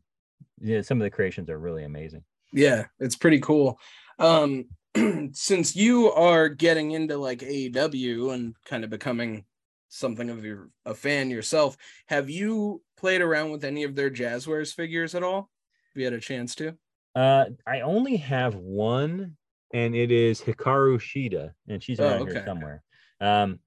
yeah, 0.61 0.82
some 0.82 1.00
of 1.00 1.04
the 1.04 1.11
creations 1.11 1.50
are 1.50 1.58
really 1.58 1.84
amazing. 1.84 2.24
Yeah, 2.52 2.86
it's 2.98 3.16
pretty 3.16 3.40
cool. 3.40 3.78
Um 4.18 4.70
since 5.32 5.76
you 5.76 6.11
are 6.12 6.48
getting 6.48 6.90
into 6.92 7.16
like 7.16 7.42
AEW 7.42 8.30
and 8.34 8.56
kind 8.64 8.82
of 8.84 8.90
becoming 8.90 9.44
something 9.88 10.28
of 10.30 10.44
your 10.44 10.70
a 10.84 10.94
fan 10.94 11.30
yourself, 11.30 11.76
have 12.08 12.28
you 12.28 12.82
played 12.96 13.20
around 13.20 13.50
with 13.52 13.64
any 13.64 13.84
of 13.84 13.94
their 13.94 14.11
Jazwares 14.11 14.74
figures 14.74 15.14
at 15.14 15.22
all? 15.22 15.50
Have 15.94 16.00
you 16.00 16.04
had 16.04 16.12
a 16.14 16.20
chance 16.20 16.54
to? 16.56 16.76
Uh, 17.14 17.46
I 17.66 17.80
only 17.80 18.16
have 18.16 18.54
one, 18.54 19.36
and 19.72 19.94
it 19.94 20.11
is 20.12 20.40
Hikaru 20.40 20.98
Shida, 20.98 21.52
and 21.68 21.82
she's 21.82 22.00
Oh, 22.00 22.08
around 22.08 22.22
okay. 22.22 22.32
here 22.32 22.44
somewhere. 22.46 22.82
Um, 23.20 23.61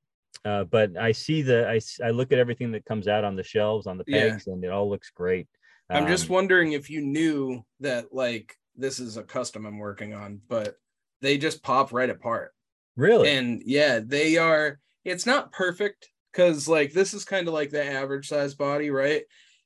uh, 0.45 0.63
but 0.65 0.97
I 0.97 1.11
see 1.11 1.41
the 1.41 1.69
I 1.69 1.79
I 2.05 2.09
look 2.09 2.31
at 2.31 2.39
everything 2.39 2.71
that 2.71 2.85
comes 2.85 3.07
out 3.07 3.23
on 3.23 3.35
the 3.35 3.43
shelves 3.43 3.87
on 3.87 3.97
the 3.97 4.05
Yeah. 4.05 4.31
pegs, 4.31 4.47
and 4.47 4.63
it 4.63 4.71
all 4.71 4.89
looks 4.89 5.09
great. 5.09 5.47
I'm 5.89 6.07
just 6.07 6.29
Um, 6.29 6.35
wondering 6.35 6.71
if 6.73 6.89
you 6.89 7.01
knew 7.01 7.63
that 7.79 8.13
like 8.13 8.55
this 8.75 8.99
is 8.99 9.17
a 9.17 9.23
custom 9.23 9.65
I'm 9.65 9.77
working 9.77 10.13
on, 10.13 10.41
but 10.47 10.75
they 11.21 11.37
just 11.37 11.63
pop 11.63 11.93
right 11.93 12.09
apart. 12.09 12.53
really. 12.95 13.29
And 13.29 13.61
yeah, 13.65 13.99
they 13.99 14.37
are 14.37 14.79
it's 15.05 15.25
not 15.25 15.51
perfect 15.51 16.09
because 16.31 16.67
like 16.67 16.93
this 16.93 17.13
is 17.13 17.25
kind 17.25 17.47
of 17.47 17.53
like 17.53 17.69
the 17.69 17.85
average 17.85 18.27
size 18.27 18.55
body, 18.55 18.89
right? 18.89 19.23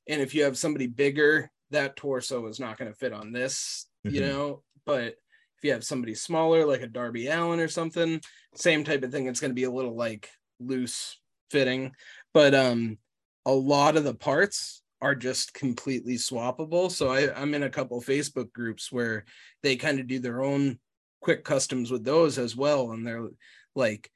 And 0.08 0.20
if 0.20 0.34
you 0.34 0.44
have 0.44 0.58
somebody 0.58 0.86
bigger, 0.86 1.50
that 1.70 1.96
torso 1.96 2.46
is 2.46 2.60
not 2.60 2.78
going 2.78 2.90
to 2.90 2.98
fit 2.98 3.12
on 3.12 3.32
this, 3.32 3.86
you 4.04 4.20
Mhm. 4.20 4.26
know, 4.26 4.64
but 4.84 5.16
if 5.56 5.64
you 5.64 5.72
have 5.72 5.84
somebody 5.84 6.14
smaller 6.14 6.64
like 6.64 6.82
a 6.82 6.86
Darby 6.86 7.26
Allin 7.26 7.60
or 7.60 7.68
something, 7.68 8.20
same 8.54 8.84
type 8.84 9.02
of 9.02 9.10
thing. 9.10 9.26
It's 9.26 9.40
going 9.40 9.50
to 9.50 9.54
be 9.54 9.64
a 9.64 9.70
little 9.70 9.96
like 9.96 10.30
loose 10.60 11.20
fitting, 11.50 11.94
but 12.32 12.54
um, 12.54 12.98
a 13.44 13.52
lot 13.52 13.96
of 13.96 14.04
the 14.04 14.14
parts 14.14 14.82
are 15.00 15.14
just 15.14 15.54
completely 15.54 16.14
swappable. 16.14 16.90
So 16.90 17.08
I, 17.08 17.34
I'm 17.40 17.54
in 17.54 17.62
a 17.62 17.70
couple 17.70 18.00
Facebook 18.00 18.52
groups 18.52 18.90
where 18.90 19.24
they 19.62 19.76
kind 19.76 20.00
of 20.00 20.06
do 20.06 20.18
their 20.18 20.42
own 20.42 20.78
quick 21.20 21.44
customs 21.44 21.90
with 21.90 22.04
those 22.04 22.38
as 22.38 22.56
well, 22.56 22.92
and 22.92 23.06
they're 23.06 23.28
like 23.74 24.10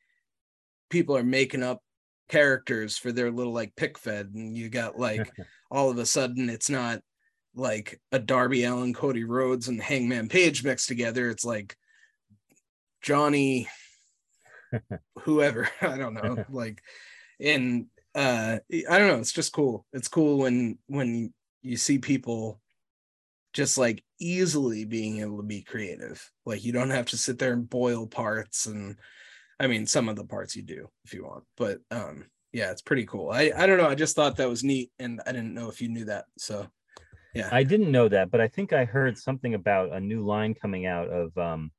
people 0.90 1.16
are 1.16 1.22
making 1.24 1.62
up 1.62 1.82
characters 2.28 2.96
for 2.96 3.12
their 3.12 3.30
little 3.30 3.53
like 3.53 3.74
pick 3.76 3.98
fed 3.98 4.30
and 4.34 4.57
you 4.57 4.68
got 4.68 4.98
like 4.98 5.30
all 5.70 5.90
of 5.90 5.98
a 5.98 6.07
sudden 6.07 6.48
it's 6.48 6.70
not 6.70 7.00
like 7.55 8.00
a 8.12 8.18
Darby 8.18 8.64
Allin, 8.64 8.94
Cody 8.94 9.24
Rhodes, 9.24 9.68
and 9.68 9.80
Hangman 9.80 10.28
Page 10.28 10.64
mixed 10.64 10.88
together. 10.88 11.28
It's 11.30 11.44
like 11.44 11.76
Johnny, 13.03 13.68
whoever 15.20 15.68
I 15.80 15.98
don't 15.98 16.14
know, 16.14 16.44
like, 16.50 16.82
and 17.40 17.86
uh, 18.14 18.59
I 18.90 18.98
don't 18.98 19.09
know. 19.09 19.18
It's 19.18 19.32
just 19.32 19.53
cool. 19.53 19.86
It's 19.92 20.09
cool 20.09 20.38
when 20.38 20.78
when 20.86 21.32
you 21.62 21.76
see 21.76 21.98
people 21.98 22.61
just 23.53 23.76
like 23.76 24.03
easily 24.18 24.84
being 24.84 25.20
able 25.20 25.36
to 25.38 25.42
be 25.42 25.62
creative. 25.62 26.30
Like 26.46 26.64
you 26.64 26.72
don't 26.72 26.90
have 26.90 27.07
to 27.07 27.18
sit 27.18 27.38
there 27.38 27.53
and 27.53 27.68
boil 27.68 28.07
parts 28.07 28.66
and 28.66 28.96
I 29.61 29.66
mean 29.66 29.86
some 29.86 30.09
of 30.09 30.16
the 30.16 30.24
parts 30.24 30.57
you 30.57 30.62
do 30.62 30.88
if 31.05 31.12
you 31.12 31.24
want, 31.24 31.44
but 31.57 31.78
um 31.90 32.26
yeah, 32.53 32.70
it's 32.70 32.82
pretty 32.82 33.07
cool. 33.07 33.30
I 33.30 33.53
I 33.57 33.66
don't 33.66 33.78
know. 33.78 33.88
I 33.88 33.94
just 33.94 34.16
thought 34.16 34.36
that 34.36 34.48
was 34.48 34.64
neat 34.64 34.90
and 34.98 35.20
I 35.26 35.32
didn't 35.32 35.55
know 35.55 35.68
if 35.68 35.80
you 35.80 35.88
knew 35.88 36.07
that. 36.07 36.24
So 36.38 36.66
yeah. 37.35 37.49
I 37.53 37.62
didn't 37.62 37.91
know 37.91 38.09
that, 38.09 38.30
but 38.30 38.41
I 38.41 38.49
think 38.49 38.72
I 38.72 38.85
heard 38.85 39.16
something 39.18 39.55
about 39.55 39.93
a 39.93 40.01
new 40.01 40.24
line 40.24 40.55
coming 40.55 40.87
out 40.87 41.09
of 41.09 41.37
um, 41.39 41.70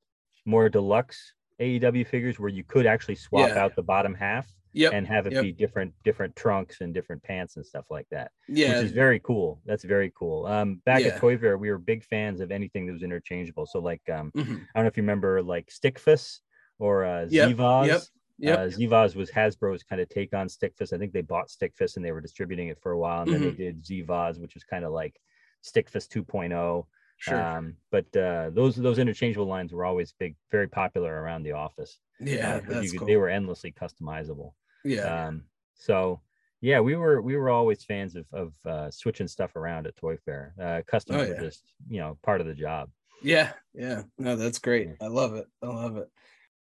more 0.45 0.69
deluxe 0.69 1.33
AEW 1.61 2.07
figures 2.07 2.39
where 2.39 2.49
you 2.49 2.63
could 2.63 2.85
actually 2.85 3.15
swap 3.15 3.49
Yeah. 3.49 3.59
out 3.63 3.75
the 3.75 3.83
bottom 3.83 4.13
half 4.13 4.47
Yep, 4.75 4.93
and 4.93 5.05
have 5.07 5.27
it 5.27 5.33
yep. 5.33 5.43
be 5.43 5.51
different 5.51 5.93
different 6.03 6.35
trunks 6.35 6.81
and 6.81 6.95
different 6.95 7.21
pants 7.21 7.57
and 7.57 7.65
stuff 7.65 7.85
like 7.91 8.07
that. 8.09 8.31
Yeah. 8.47 8.77
Which 8.77 8.85
is 8.85 8.91
very 8.91 9.19
cool. 9.19 9.61
That's 9.67 9.83
very 9.83 10.11
cool. 10.17 10.47
Um 10.47 10.81
back 10.83 11.01
Yeah. 11.01 11.09
at 11.09 11.21
ToyFare, 11.21 11.59
we 11.59 11.69
were 11.69 11.77
big 11.77 12.03
fans 12.03 12.41
of 12.41 12.51
anything 12.51 12.87
that 12.87 12.93
was 12.93 13.03
interchangeable. 13.03 13.67
So 13.67 13.77
like 13.79 14.01
um 14.09 14.31
Mhm. 14.35 14.41
I 14.41 14.79
don't 14.79 14.83
know 14.85 14.87
if 14.87 14.97
you 14.97 15.03
remember 15.03 15.43
like 15.43 15.67
Stikfas 15.69 16.39
or 16.79 17.05
uh 17.05 17.27
Yep, 17.29 17.49
Zevaz. 17.51 17.87
yep, 17.87 18.01
yep. 18.39 18.57
Uh, 18.57 18.61
Zevaz 18.63 19.15
was 19.15 19.29
Hasbro's 19.29 19.83
kind 19.83 20.01
of 20.01 20.09
take 20.09 20.33
on 20.33 20.47
Stikfas. 20.47 20.91
I 20.91 20.97
think 20.97 21.13
they 21.13 21.21
bought 21.21 21.49
Stikfas 21.49 21.95
and 21.95 22.03
they 22.03 22.11
were 22.11 22.19
distributing 22.21 22.69
it 22.69 22.79
for 22.81 22.93
a 22.93 22.97
while, 22.97 23.21
and 23.21 23.31
then 23.31 23.41
they 23.41 23.51
Mhm. 23.51 23.57
did 23.57 23.83
Zivaz, 23.83 24.41
which 24.41 24.55
was 24.55 24.63
kind 24.63 24.83
of 24.85 24.91
like 24.91 25.19
Stikfas 25.63 26.07
2.0. 26.07 26.85
Sure. 27.17 27.41
Um, 27.41 27.75
but 27.91 28.05
uh, 28.17 28.49
those 28.51 28.75
those 28.75 28.99
interchangeable 28.99 29.47
lines 29.47 29.71
were 29.71 29.85
always 29.85 30.13
big, 30.19 30.35
very 30.51 30.67
popular 30.67 31.21
around 31.21 31.43
the 31.43 31.53
office. 31.53 31.99
Yeah, 32.19 32.55
Uh, 32.55 32.61
that's 32.67 32.83
you 32.85 32.91
could- 32.91 32.99
cool. 32.99 33.07
they 33.07 33.17
were 33.17 33.29
endlessly 33.29 33.71
customizable. 33.71 34.53
Yeah. 34.83 35.27
Um, 35.27 35.43
so 35.75 36.19
yeah, 36.59 36.79
we 36.81 36.95
were 36.95 37.21
we 37.21 37.37
were 37.37 37.49
always 37.49 37.83
fans 37.85 38.15
of 38.17 38.25
of 38.33 38.53
uh, 38.65 38.91
switching 38.91 39.27
stuff 39.27 39.55
around 39.55 39.87
at 39.87 39.95
ToyFare. 39.95 40.51
Uh, 40.59 40.81
customs 40.85 41.21
Oh, 41.21 41.29
were 41.29 41.39
just 41.39 41.63
you 41.87 41.99
know 41.99 42.17
part 42.23 42.41
of 42.41 42.47
the 42.47 42.53
job. 42.55 42.89
Yeah, 43.21 43.53
yeah. 43.73 44.01
No, 44.17 44.35
that's 44.35 44.59
great. 44.59 44.89
I 44.99 45.07
love 45.07 45.35
it. 45.35 45.47
I 45.61 45.67
love 45.67 45.95
it. 45.97 46.09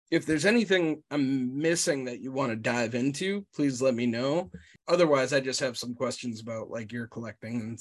If 0.09 0.25
there's 0.25 0.45
anything 0.45 1.01
I'm 1.09 1.57
missing 1.57 2.03
that 2.05 2.19
you 2.19 2.33
want 2.33 2.51
to 2.51 2.57
dive 2.57 2.93
into, 2.95 3.45
please 3.55 3.81
let 3.81 3.95
me 3.95 4.05
know. 4.05 4.51
Otherwise, 4.89 5.31
I 5.31 5.39
just 5.39 5.61
have 5.61 5.77
some 5.77 5.93
questions 5.95 6.41
about 6.41 6.69
like 6.69 6.91
your 6.91 7.07
collecting 7.07 7.61
and 7.61 7.79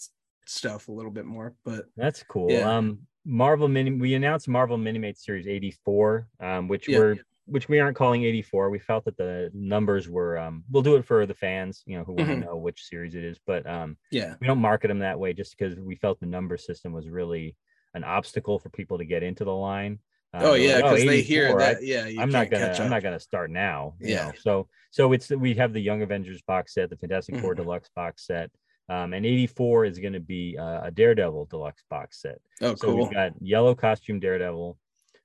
stuff 0.50 0.88
a 0.88 0.92
little 0.92 1.10
bit 1.10 1.24
more. 1.24 1.54
But 1.64 1.86
That's 1.96 2.22
cool. 2.24 2.50
Yeah. 2.50 2.76
Um, 2.76 3.00
Marvel 3.24 3.68
Mini, 3.68 3.92
we 3.92 4.14
announced 4.14 4.48
Marvel 4.48 4.76
Minimate 4.78 5.16
Series 5.18 5.46
84, 5.46 6.28
um, 6.40 6.68
which 6.68 6.88
Yeah. 6.88 6.98
we're 6.98 7.16
which 7.46 7.68
we 7.68 7.80
aren't 7.80 7.96
calling 7.96 8.22
84. 8.22 8.70
We 8.70 8.78
felt 8.78 9.04
that 9.06 9.16
the 9.16 9.50
numbers 9.52 10.08
were 10.08 10.38
um, 10.38 10.62
we'll 10.70 10.84
do 10.84 10.94
it 10.94 11.04
for 11.04 11.26
the 11.26 11.34
fans, 11.34 11.82
you 11.84 11.98
know, 11.98 12.04
who 12.04 12.12
want 12.12 12.28
to 12.28 12.34
Mhm. 12.36 12.44
know 12.44 12.56
which 12.56 12.84
series 12.84 13.16
it 13.16 13.24
is, 13.24 13.40
but 13.44 13.66
um, 13.66 13.96
Yeah. 14.12 14.36
we 14.40 14.46
don't 14.46 14.60
market 14.60 14.86
them 14.86 15.00
that 15.00 15.18
way 15.18 15.32
just 15.32 15.56
because 15.58 15.76
we 15.76 15.96
felt 15.96 16.20
the 16.20 16.26
number 16.26 16.56
system 16.56 16.92
was 16.92 17.08
really 17.08 17.56
an 17.94 18.04
obstacle 18.04 18.60
for 18.60 18.68
people 18.70 18.98
to 18.98 19.04
get 19.04 19.24
into 19.24 19.42
the 19.44 19.52
line. 19.54 19.98
Uh, 20.32 20.40
Oh, 20.44 20.54
yeah, 20.54 20.74
like, 20.74 20.82
'cause 20.84 21.04
they 21.04 21.22
hear 21.22 21.46
84, 21.46 21.60
I- 21.60 21.74
that- 21.74 21.82
yeah, 21.84 22.06
you 22.06 22.20
I'm 22.20 22.30
not 22.30 22.50
gonna 22.50 22.72
I'm 22.78 22.90
not 22.90 23.02
gonna 23.02 23.18
start 23.18 23.50
now. 23.50 23.96
you 23.98 24.10
Yeah. 24.10 24.26
know. 24.26 24.32
So 24.38 24.68
so 24.92 25.12
it's 25.12 25.30
we 25.30 25.54
have 25.54 25.72
the 25.72 25.80
Young 25.80 26.02
Avengers 26.02 26.42
box 26.42 26.74
set, 26.74 26.88
the 26.88 26.96
Fantastic 26.98 27.36
Four 27.38 27.54
Mhm. 27.54 27.58
Deluxe 27.58 27.90
box 27.96 28.26
set. 28.26 28.52
Um, 28.90 29.12
and 29.14 29.24
84 29.24 29.84
is 29.84 29.98
going 30.00 30.14
to 30.14 30.20
be 30.20 30.58
uh, 30.58 30.80
a 30.84 30.90
Daredevil 30.90 31.44
deluxe 31.46 31.84
box 31.88 32.20
set. 32.20 32.40
Oh, 32.60 32.74
so 32.74 32.88
cool. 32.88 32.96
we've 32.96 33.12
got 33.12 33.32
yellow 33.40 33.74
costume 33.74 34.18
Daredevil, 34.18 34.76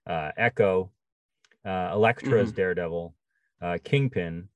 uh, 0.05 0.31
Echo, 0.37 0.91
uh, 1.65 1.89
Elektra's 1.93 2.51
Mhm. 2.51 2.55
Daredevil, 2.55 3.15
uh, 3.63 3.77
Kingpin, 3.83 4.49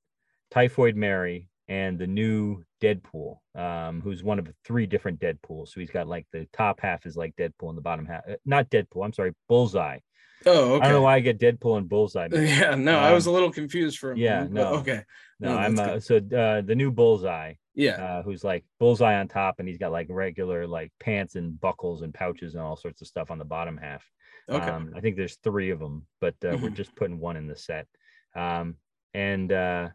Typhoid 0.52 0.94
Mary, 0.94 1.48
and 1.66 1.98
the 1.98 2.06
new 2.06 2.64
Deadpool, 2.80 3.38
um, 3.56 4.00
who's 4.00 4.22
one 4.22 4.38
of 4.38 4.48
three 4.64 4.86
different 4.86 5.20
Deadpools. 5.20 5.68
So 5.70 5.80
he's 5.80 5.90
got 5.90 6.06
like 6.06 6.26
the 6.32 6.46
top 6.52 6.80
half 6.80 7.04
is 7.04 7.16
like 7.16 7.34
Deadpool 7.36 7.68
and 7.68 7.78
the 7.78 7.82
bottom 7.82 8.06
half, 8.06 8.22
uh, 8.28 8.36
not 8.44 8.70
Deadpool. 8.70 9.04
I'm 9.04 9.12
sorry, 9.12 9.32
Bullseye. 9.48 9.98
oh, 10.46 10.74
okay. 10.74 10.84
I 10.84 10.88
don't 10.88 10.96
know 10.98 11.02
why 11.02 11.16
I 11.16 11.20
get 11.20 11.38
Deadpool 11.38 11.78
and 11.78 11.88
Bullseye. 11.88 12.28
Yeah, 12.32 12.74
no, 12.76 12.98
I 12.98 13.12
was 13.12 13.26
a 13.26 13.30
Um, 13.30 13.34
little 13.34 13.50
confused 13.52 13.98
for 13.98 14.12
a 14.12 14.16
yeah, 14.18 14.36
moment, 14.44 14.52
no, 14.54 14.66
okay. 14.74 15.02
No, 15.40 15.50
No, 15.54 15.58
I'm 15.58 15.78
uh, 15.78 16.00
so 16.00 16.16
uh, 16.16 16.60
the 16.62 16.74
new 16.76 16.90
Bullseye. 16.92 17.54
Yeah. 17.80 18.02
uh, 18.18 18.22
who's 18.22 18.44
like 18.44 18.64
Bullseye 18.78 19.18
on 19.18 19.26
top, 19.28 19.58
and 19.58 19.66
he's 19.68 19.78
got 19.78 19.90
like 19.92 20.06
regular 20.10 20.66
like 20.66 20.92
pants 21.00 21.34
and 21.36 21.58
buckles 21.60 22.02
and 22.02 22.12
pouches 22.12 22.54
and 22.54 22.62
all 22.62 22.76
sorts 22.76 23.00
of 23.00 23.08
stuff 23.08 23.30
on 23.30 23.38
the 23.38 23.44
bottom 23.44 23.76
half. 23.76 24.04
Okay. 24.48 24.70
Um, 24.70 24.92
I 24.94 25.00
think 25.00 25.16
there's 25.16 25.36
three 25.36 25.70
of 25.70 25.78
them, 25.78 26.06
but 26.20 26.34
uh, 26.44 26.58
we're 26.60 26.70
Mhm. 26.70 26.74
just 26.74 26.94
putting 26.94 27.18
one 27.18 27.36
in 27.36 27.46
the 27.46 27.56
set. 27.56 27.86
Um, 28.34 28.76
and 29.14 29.50
uh, 29.50 29.88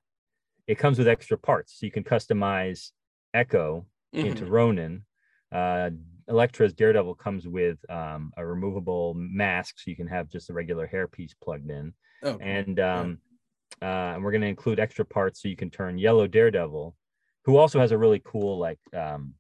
it 0.68 0.76
comes 0.80 0.98
with 0.98 1.08
extra 1.08 1.38
parts, 1.38 1.80
so 1.80 1.86
you 1.86 1.92
can 1.92 2.04
customize 2.04 2.92
Echo 3.34 3.86
into 4.14 4.46
Mhm. 4.46 4.50
Ronin. 4.50 5.06
Uh, 5.52 5.92
Elektra's 6.28 6.74
Daredevil 6.74 7.16
comes 7.16 7.48
with 7.48 7.78
um, 7.90 8.34
a 8.36 8.46
removable 8.46 9.14
mask, 9.14 9.78
so 9.78 9.92
you 9.92 9.96
can 9.96 10.08
have 10.08 10.28
just 10.28 10.50
a 10.50 10.54
regular 10.54 10.88
hairpiece 10.88 11.34
plugged 11.40 11.70
in. 11.70 11.94
Oh, 12.24 12.38
and 12.40 12.80
um, 12.80 13.22
uh, 13.82 14.14
and 14.16 14.24
we're 14.24 14.32
going 14.32 14.42
to 14.42 14.48
include 14.48 14.80
extra 14.80 15.06
parts 15.06 15.42
so 15.42 15.50
you 15.50 15.56
can 15.56 15.70
turn 15.70 15.98
Yellow 16.00 16.28
Daredevil, 16.28 16.96
who 17.46 17.58
also 17.58 17.80
has 17.80 17.92
a 17.92 17.98
really 17.98 18.22
cool 18.26 18.58
like 18.58 18.80
um, 18.94 19.34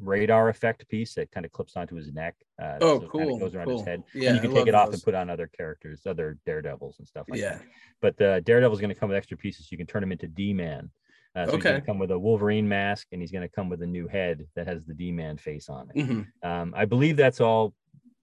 radar 0.00 0.48
effect 0.48 0.88
piece 0.88 1.14
that 1.14 1.30
kind 1.30 1.46
of 1.46 1.52
clips 1.52 1.76
onto 1.76 1.94
his 1.94 2.12
neck. 2.12 2.34
Uh, 2.60 2.78
Oh, 2.80 2.98
so 3.00 3.04
it 3.04 3.10
cool, 3.10 3.38
goes 3.38 3.54
around 3.54 3.66
cool. 3.66 3.78
his 3.78 3.86
head. 3.86 4.02
Yeah, 4.14 4.28
and 4.30 4.36
you 4.36 4.42
can 4.42 4.52
take 4.54 4.66
it 4.66 4.74
off 4.74 4.86
those. 4.86 4.94
and 4.94 5.02
put 5.04 5.14
on 5.14 5.30
other 5.30 5.46
characters, 5.48 6.02
other 6.06 6.38
Daredevils 6.46 6.98
and 6.98 7.06
stuff 7.06 7.26
like 7.28 7.40
Yeah. 7.40 7.54
that. 7.58 7.62
But 8.00 8.16
the 8.16 8.42
Daredevil's 8.44 8.80
going 8.80 8.92
to 8.94 8.98
come 8.98 9.08
with 9.08 9.16
extra 9.18 9.36
pieces. 9.36 9.70
You 9.70 9.78
can 9.78 9.86
turn 9.86 10.02
him 10.02 10.12
into 10.12 10.26
D-Man. 10.26 10.90
Uh, 11.36 11.46
so 11.46 11.54
he's 11.56 11.64
going 11.64 11.80
to 11.80 11.84
come 11.86 11.98
with 11.98 12.12
a 12.12 12.18
Wolverine 12.18 12.68
mask, 12.68 13.08
and 13.10 13.20
he's 13.20 13.32
going 13.32 13.42
to 13.42 13.48
come 13.48 13.68
with 13.68 13.82
a 13.82 13.86
new 13.86 14.06
head 14.06 14.46
that 14.54 14.68
has 14.68 14.84
the 14.84 14.94
D-Man 14.94 15.36
face 15.36 15.68
on 15.68 15.90
it. 15.92 15.96
Mhm. 15.96 16.26
Um, 16.44 16.72
I 16.76 16.84
believe 16.84 17.16
that's 17.16 17.40
all 17.40 17.74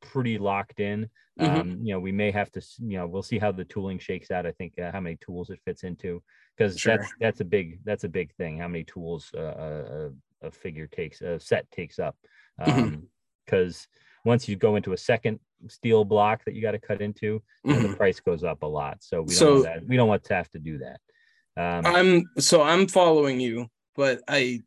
pretty 0.01 0.37
locked 0.37 0.79
in. 0.79 1.09
Mhm. 1.39 1.59
Um, 1.59 1.79
you 1.81 1.93
know, 1.93 1.99
we 1.99 2.11
may 2.11 2.29
have 2.31 2.51
to, 2.51 2.61
you 2.79 2.97
know, 2.97 3.07
we'll 3.07 3.23
see 3.23 3.39
how 3.39 3.51
the 3.51 3.63
tooling 3.65 3.99
shakes 3.99 4.31
out. 4.31 4.45
I 4.45 4.51
think 4.51 4.77
uh, 4.79 4.91
how 4.91 4.99
many 4.99 5.15
tools 5.17 5.49
it 5.49 5.59
fits 5.63 5.83
into, 5.83 6.21
because 6.57 6.77
Sure. 6.77 6.97
that's 6.97 7.13
that's 7.19 7.39
a 7.39 7.45
big 7.45 7.79
that's 7.85 8.03
a 8.03 8.09
big 8.09 8.33
thing. 8.35 8.59
How 8.59 8.67
many 8.67 8.83
tools 8.83 9.31
uh, 9.35 10.09
a, 10.41 10.47
a 10.47 10.51
figure 10.51 10.87
takes 10.87 11.21
a 11.21 11.39
set 11.39 11.69
takes 11.71 11.99
up, 11.99 12.17
because 13.45 13.87
once 14.25 14.47
you 14.47 14.55
go 14.55 14.75
into 14.75 14.93
a 14.93 14.97
second 14.97 15.39
steel 15.67 16.03
block 16.03 16.43
that 16.45 16.53
you 16.53 16.61
got 16.61 16.71
to 16.71 16.79
cut 16.79 17.01
into, 17.01 17.41
you 17.63 17.73
know, 17.73 17.75
Mhm. 17.79 17.91
the 17.91 17.95
price 17.95 18.19
goes 18.19 18.43
up 18.43 18.61
a 18.63 18.67
lot. 18.67 19.01
So 19.03 19.21
we 19.21 19.27
don't 19.27 19.35
So- 19.35 19.53
want 19.53 19.63
that. 19.65 19.87
We 19.87 19.95
don't 19.95 20.07
want 20.09 20.23
to 20.25 20.35
have 20.35 20.49
to 20.51 20.59
do 20.59 20.79
that. 20.79 20.99
Um, 21.57 21.85
I'm 21.85 22.25
so 22.39 22.61
I'm 22.61 22.87
following 22.87 23.39
you, 23.39 23.67
but 23.95 24.21
I 24.27 24.61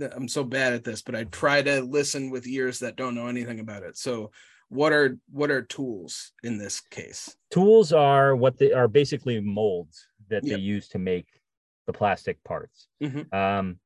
I'm 0.00 0.26
so 0.28 0.42
bad 0.42 0.72
at 0.72 0.82
this, 0.84 1.02
but 1.02 1.14
I 1.14 1.24
try 1.24 1.62
to 1.62 1.80
listen 1.82 2.30
with 2.30 2.46
ears 2.48 2.80
that 2.80 2.96
don't 2.96 3.14
know 3.14 3.28
anything 3.28 3.60
about 3.60 3.84
it. 3.84 3.96
So 3.96 4.32
what 4.68 4.92
are 4.92 5.18
what 5.30 5.50
are 5.50 5.62
tools 5.62 6.32
in 6.42 6.58
this 6.58 6.80
case? 6.80 7.36
tools 7.50 7.92
are 7.92 8.34
what 8.36 8.58
they 8.58 8.72
are 8.72 8.88
basically 8.88 9.40
molds 9.40 10.06
that 10.28 10.42
Yep. 10.42 10.56
they 10.56 10.60
use 10.60 10.88
to 10.88 10.98
make 10.98 11.40
the 11.86 11.92
plastic 11.92 12.42
parts 12.44 12.88
Mhm. 13.00 13.32
um 13.32 13.78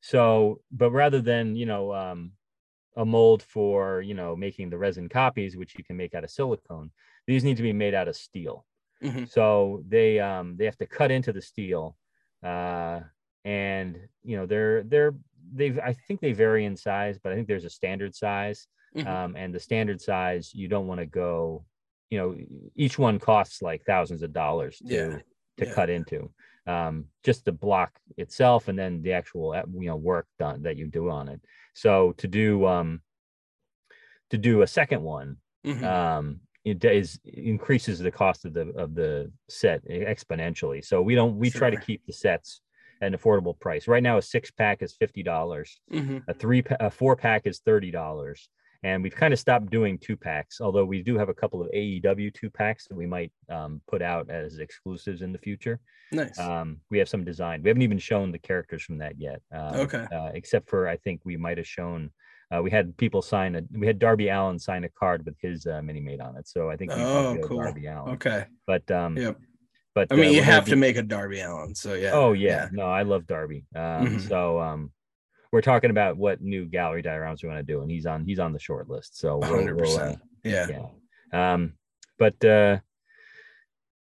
so 0.00 0.60
but 0.70 0.90
rather 0.92 1.20
than 1.20 1.56
you 1.56 1.66
know 1.66 1.92
um 1.94 2.32
a 2.96 3.04
mold 3.06 3.42
for 3.42 4.02
you 4.02 4.14
know 4.14 4.36
making 4.36 4.70
the 4.70 4.78
resin 4.78 5.08
copies 5.08 5.56
which 5.56 5.76
you 5.78 5.84
can 5.84 5.96
make 5.96 6.14
out 6.14 6.24
of 6.24 6.30
silicone 6.30 6.90
these 7.26 7.44
need 7.44 7.56
to 7.56 7.62
be 7.64 7.72
made 7.72 7.94
out 7.94 8.08
of 8.08 8.16
steel 8.16 8.66
Mhm. 9.00 9.26
so 9.26 9.82
they 9.88 10.20
um 10.20 10.56
they 10.56 10.64
have 10.66 10.78
to 10.78 10.86
cut 10.86 11.10
into 11.10 11.32
the 11.32 11.42
steel 11.42 11.96
uh 12.44 13.00
and 13.44 14.08
you 14.24 14.36
know 14.36 14.46
they're 14.46 14.82
they're 14.84 15.14
they've 15.52 15.78
i 15.80 15.92
think 15.92 16.20
they 16.20 16.32
vary 16.32 16.64
in 16.64 16.76
size 16.76 17.18
but 17.22 17.32
i 17.32 17.34
think 17.36 17.48
there's 17.48 17.64
a 17.64 17.70
standard 17.70 18.14
size 18.14 18.68
Mhm. 18.96 19.06
um 19.06 19.36
and 19.36 19.54
the 19.54 19.60
standard 19.60 20.00
size 20.00 20.54
you 20.54 20.68
don't 20.68 20.86
want 20.86 21.00
to 21.00 21.06
go 21.06 21.64
you 22.10 22.18
know 22.18 22.36
each 22.74 22.98
one 22.98 23.18
costs 23.18 23.60
like 23.62 23.84
thousands 23.84 24.22
of 24.22 24.32
dollars 24.32 24.78
to 24.78 24.94
Yeah, 24.94 25.18
to 25.58 25.66
yeah. 25.66 25.74
cut 25.74 25.90
into 25.90 26.32
um 26.66 27.06
just 27.22 27.44
the 27.44 27.52
block 27.52 28.00
itself 28.16 28.68
and 28.68 28.78
then 28.78 29.02
the 29.02 29.12
actual 29.12 29.52
uh, 29.52 29.62
you 29.72 29.88
know 29.88 29.96
work 29.96 30.26
done 30.38 30.62
that 30.62 30.76
you 30.76 30.86
do 30.86 31.10
on 31.10 31.28
it 31.28 31.40
so 31.74 32.12
to 32.12 32.26
do 32.28 32.66
um 32.66 33.02
to 34.30 34.38
do 34.38 34.62
a 34.62 34.66
second 34.66 35.02
one 35.02 35.36
Mhm. 35.64 35.84
um 35.84 36.40
it 36.64 36.84
is 36.84 37.20
increases 37.24 38.00
the 38.00 38.10
cost 38.10 38.44
of 38.44 38.52
the 38.52 38.68
of 38.70 38.94
the 38.96 39.30
set 39.48 39.84
exponentially. 39.86 40.84
So 40.84 41.00
we 41.00 41.14
don't 41.14 41.36
we 41.38 41.48
try 41.48 41.70
to 41.70 41.76
keep 41.76 42.04
the 42.06 42.12
sets 42.12 42.60
at 43.00 43.12
an 43.12 43.16
affordable 43.16 43.56
price. 43.56 43.86
Right 43.86 44.02
now, 44.02 44.16
a 44.18 44.22
six 44.22 44.50
pack 44.50 44.82
is 44.82 44.92
fifty 44.92 45.22
dollars. 45.22 45.80
Mhm. 45.92 46.24
A 46.26 46.34
three 46.34 46.64
a 46.80 46.90
four 46.90 47.14
pack 47.14 47.46
is 47.46 47.60
thirty 47.60 47.92
dollars. 47.92 48.48
And 48.86 49.02
we've 49.02 49.16
kind 49.16 49.32
of 49.32 49.40
stopped 49.40 49.68
doing 49.70 49.98
two 49.98 50.16
packs, 50.16 50.60
although 50.60 50.84
we 50.84 51.02
do 51.02 51.18
have 51.18 51.28
a 51.28 51.34
couple 51.34 51.60
of 51.60 51.68
AEW 51.72 52.32
two 52.32 52.48
packs 52.50 52.86
that 52.86 52.94
we 52.94 53.04
might 53.04 53.32
um, 53.50 53.80
put 53.88 54.00
out 54.00 54.30
as 54.30 54.58
exclusives 54.58 55.22
in 55.22 55.32
the 55.32 55.40
future. 55.40 55.80
Nice. 56.12 56.38
Um, 56.38 56.76
we 56.88 56.98
have 56.98 57.08
some 57.08 57.24
design. 57.24 57.62
We 57.64 57.68
haven't 57.70 57.82
even 57.82 57.98
shown 57.98 58.30
the 58.30 58.38
characters 58.38 58.84
from 58.84 58.98
that 58.98 59.14
yet. 59.18 59.40
Um, 59.52 59.74
Okay. 59.86 60.06
Uh, 60.16 60.30
except 60.34 60.70
for 60.70 60.86
I 60.88 60.96
think 60.98 61.20
we 61.24 61.36
might 61.36 61.58
have 61.58 61.66
shown. 61.66 62.10
Uh, 62.54 62.62
we 62.62 62.70
had 62.70 62.96
people 62.96 63.22
sign 63.22 63.56
a. 63.56 63.62
We 63.76 63.88
had 63.88 63.98
Darby 63.98 64.28
Allin 64.28 64.56
sign 64.60 64.84
a 64.84 64.88
card 64.88 65.26
with 65.26 65.34
his 65.40 65.66
uh, 65.66 65.82
mini 65.82 65.98
made 66.00 66.20
on 66.20 66.36
it. 66.36 66.46
So 66.46 66.70
I 66.70 66.76
think. 66.76 66.94
we 66.94 67.02
Oh, 67.02 67.36
cool. 67.42 67.58
Darby 67.62 67.86
Allin. 67.86 68.14
Okay. 68.14 68.44
But 68.68 68.88
um. 68.92 69.16
Yep. 69.16 69.36
But 69.96 70.12
I 70.12 70.14
mean, 70.14 70.26
uh, 70.28 70.30
you 70.36 70.42
have 70.42 70.64
to 70.66 70.76
make 70.76 70.96
a 70.96 71.02
Darby 71.02 71.40
Allin. 71.40 71.74
So 71.74 71.94
yeah. 71.94 72.12
Oh 72.12 72.34
yeah. 72.34 72.68
no, 72.70 72.84
I 72.84 73.02
love 73.02 73.26
Darby. 73.26 73.64
Um, 73.74 73.82
Mhm. 74.06 74.28
so 74.28 74.60
um, 74.60 74.92
we're 75.52 75.60
talking 75.62 75.90
about 75.90 76.16
what 76.16 76.40
new 76.40 76.66
gallery 76.66 77.02
dioramas 77.02 77.42
we 77.42 77.48
want 77.48 77.58
to 77.58 77.72
do, 77.72 77.82
and 77.82 77.90
he's 77.90 78.06
on 78.06 78.24
he's 78.24 78.38
on 78.38 78.52
the 78.52 78.58
short 78.58 78.88
list. 78.88 79.18
So 79.18 79.38
we'll- 79.38 79.48
hundred 79.56 79.80
we'll, 79.80 79.98
uh. 79.98 80.16
Yeah. 80.44 80.66
yeah. 81.32 81.52
Um, 81.52 81.74
but 82.18 82.42
uh, 82.44 82.78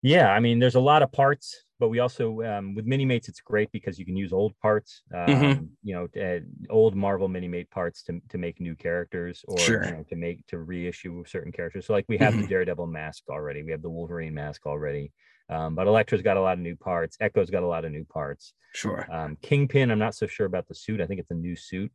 yeah, 0.02 0.30
I 0.30 0.40
mean, 0.40 0.58
there's 0.58 0.76
a 0.76 0.80
lot 0.80 1.02
of 1.02 1.12
parts, 1.12 1.64
but 1.78 1.88
we 1.88 1.98
also 1.98 2.40
um, 2.42 2.74
with 2.74 2.86
mini 2.86 3.04
mates, 3.04 3.28
it's 3.28 3.40
great 3.40 3.70
because 3.72 3.98
you 3.98 4.06
can 4.06 4.16
use 4.16 4.32
old 4.32 4.58
parts. 4.60 5.02
Um, 5.14 5.26
Mhm. 5.26 5.68
You 5.82 5.94
know, 6.14 6.22
uh, 6.22 6.40
old 6.72 6.94
Marvel 6.94 7.28
mini 7.28 7.48
mate 7.48 7.70
parts 7.70 8.02
to 8.04 8.20
to 8.30 8.38
make 8.38 8.60
new 8.60 8.74
characters, 8.74 9.44
or 9.48 9.58
Sure. 9.58 9.84
you 9.84 9.90
know, 9.92 10.02
to 10.08 10.16
make 10.16 10.46
to 10.46 10.58
reissue 10.58 11.24
certain 11.26 11.52
characters. 11.52 11.86
So 11.86 11.92
like 11.92 12.06
we 12.08 12.16
have 12.18 12.34
Mhm. 12.34 12.42
the 12.42 12.46
Daredevil 12.48 12.86
mask 12.86 13.24
already, 13.28 13.62
we 13.62 13.72
have 13.72 13.82
the 13.82 13.90
Wolverine 13.90 14.34
mask 14.34 14.66
already. 14.66 15.12
Um, 15.50 15.74
but 15.74 15.86
Elektra's 15.86 16.22
got 16.22 16.36
a 16.36 16.40
lot 16.40 16.54
of 16.54 16.60
new 16.60 16.76
parts. 16.76 17.16
Echo's 17.20 17.50
got 17.50 17.62
a 17.64 17.66
lot 17.66 17.84
of 17.84 17.90
new 17.92 18.04
parts. 18.04 18.54
Sure. 18.72 19.06
Um, 19.10 19.36
Kingpin, 19.42 19.90
I'm 19.90 19.98
not 19.98 20.14
so 20.14 20.26
sure 20.26 20.46
about 20.46 20.68
the 20.68 20.74
suit. 20.74 21.00
I 21.00 21.06
think 21.06 21.18
it's 21.20 21.32
a 21.32 21.34
new 21.34 21.56
suit. 21.56 21.90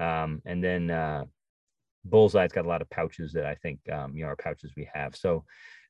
Um, 0.00 0.40
and 0.46 0.64
then 0.64 0.90
uh, 0.90 1.24
Bullseye's 2.04 2.52
got 2.52 2.64
a 2.64 2.68
lot 2.68 2.82
of 2.82 2.88
pouches 2.90 3.32
that 3.34 3.46
I 3.46 3.54
think 3.56 3.80
um, 3.92 4.16
you 4.16 4.24
know 4.24 4.30
are 4.30 4.36
pouches 4.36 4.72
we 4.76 4.88
have. 4.94 5.14
So 5.14 5.44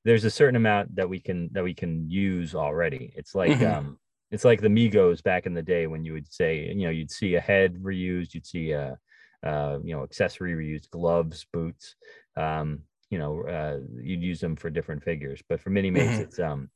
there's 0.05 0.25
a 0.25 0.31
certain 0.31 0.57
amount 0.57 0.95
that 0.97 1.09
we 1.09 1.21
can 1.21 1.49
that 1.53 1.65
we 1.65 1.75
can 1.75 2.11
use 2.11 2.55
already. 2.55 3.13
It's 3.17 3.35
like 3.35 3.51
Mhm. 3.53 3.73
um, 3.75 3.99
it's 4.31 4.45
like 4.45 4.61
the 4.61 4.69
Megos 4.69 5.23
back 5.23 5.47
in 5.47 5.55
the 5.55 5.63
day 5.63 5.87
when 5.87 6.05
you 6.05 6.13
would 6.13 6.31
say 6.33 6.67
you 6.69 6.85
know 6.85 6.91
you'd 6.91 7.11
see 7.11 7.37
a 7.37 7.41
head 7.41 7.77
reused, 7.77 8.35
you'd 8.35 8.47
see 8.47 8.73
a 8.73 8.99
uh, 9.45 9.79
you 9.83 9.95
know 9.95 10.03
accessory 10.03 10.53
reused, 10.55 10.91
gloves, 10.91 11.47
boots. 11.53 11.95
Um, 12.37 12.83
you 13.11 13.19
know 13.19 13.43
uh, 13.47 13.79
you'd 14.03 14.23
use 14.23 14.41
them 14.41 14.57
for 14.57 14.71
different 14.71 15.03
figures, 15.05 15.43
but 15.49 15.61
for 15.61 15.71
mini 15.71 15.91
mates, 15.91 16.19
Mhm. 16.19 16.21
it's 16.25 16.39
um, 16.41 16.71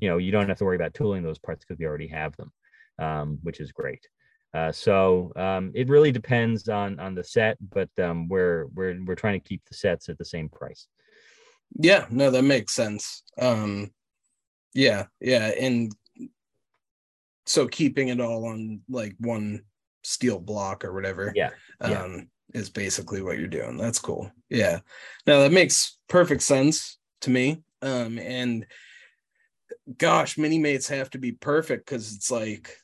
you 0.00 0.08
know 0.08 0.18
you 0.18 0.32
don't 0.32 0.48
have 0.48 0.58
to 0.58 0.64
worry 0.64 0.76
about 0.76 0.94
tooling 0.94 1.22
those 1.22 1.38
parts 1.38 1.64
because 1.64 1.78
we 1.78 1.86
already 1.86 2.08
have 2.08 2.36
them, 2.36 2.52
um, 2.98 3.38
which 3.42 3.60
is 3.60 3.72
great. 3.72 4.06
Uh, 4.52 4.70
so 4.70 5.32
um, 5.34 5.72
it 5.74 5.88
really 5.88 6.12
depends 6.12 6.68
on 6.68 7.00
on 7.00 7.14
the 7.14 7.24
set, 7.24 7.56
but 7.70 7.88
um, 8.00 8.28
we're 8.28 8.66
we're 8.74 8.98
we're 9.04 9.14
trying 9.14 9.40
to 9.40 9.48
keep 9.48 9.62
the 9.68 9.74
sets 9.74 10.08
at 10.08 10.18
the 10.18 10.24
same 10.24 10.48
price. 10.48 10.86
Yeah, 11.78 12.06
no, 12.10 12.30
that 12.30 12.42
makes 12.42 12.72
sense. 12.72 13.22
Um 13.38 13.90
yeah, 14.74 15.06
yeah, 15.20 15.52
and 15.60 15.92
so 17.46 17.66
keeping 17.66 18.08
it 18.08 18.20
all 18.20 18.46
on 18.46 18.80
like 18.88 19.14
one 19.18 19.62
steel 20.02 20.38
block 20.38 20.84
or 20.84 20.92
whatever. 20.92 21.32
Yeah. 21.34 21.50
Um 21.80 22.28
is 22.52 22.70
basically 22.70 23.22
what 23.22 23.38
you're 23.38 23.48
doing. 23.48 23.76
That's 23.76 23.98
cool. 23.98 24.30
Yeah. 24.48 24.80
No, 25.26 25.42
that 25.42 25.52
makes 25.52 25.98
perfect 26.08 26.42
sense 26.42 26.98
to 27.22 27.30
me. 27.30 27.62
Um 27.82 28.18
and 28.18 28.66
gosh, 29.98 30.38
mini 30.38 30.58
mates 30.58 30.88
have 30.88 31.10
to 31.10 31.18
be 31.18 31.32
perfect 31.32 31.86
cuz 31.86 32.14
it's 32.14 32.30
like 32.30 32.76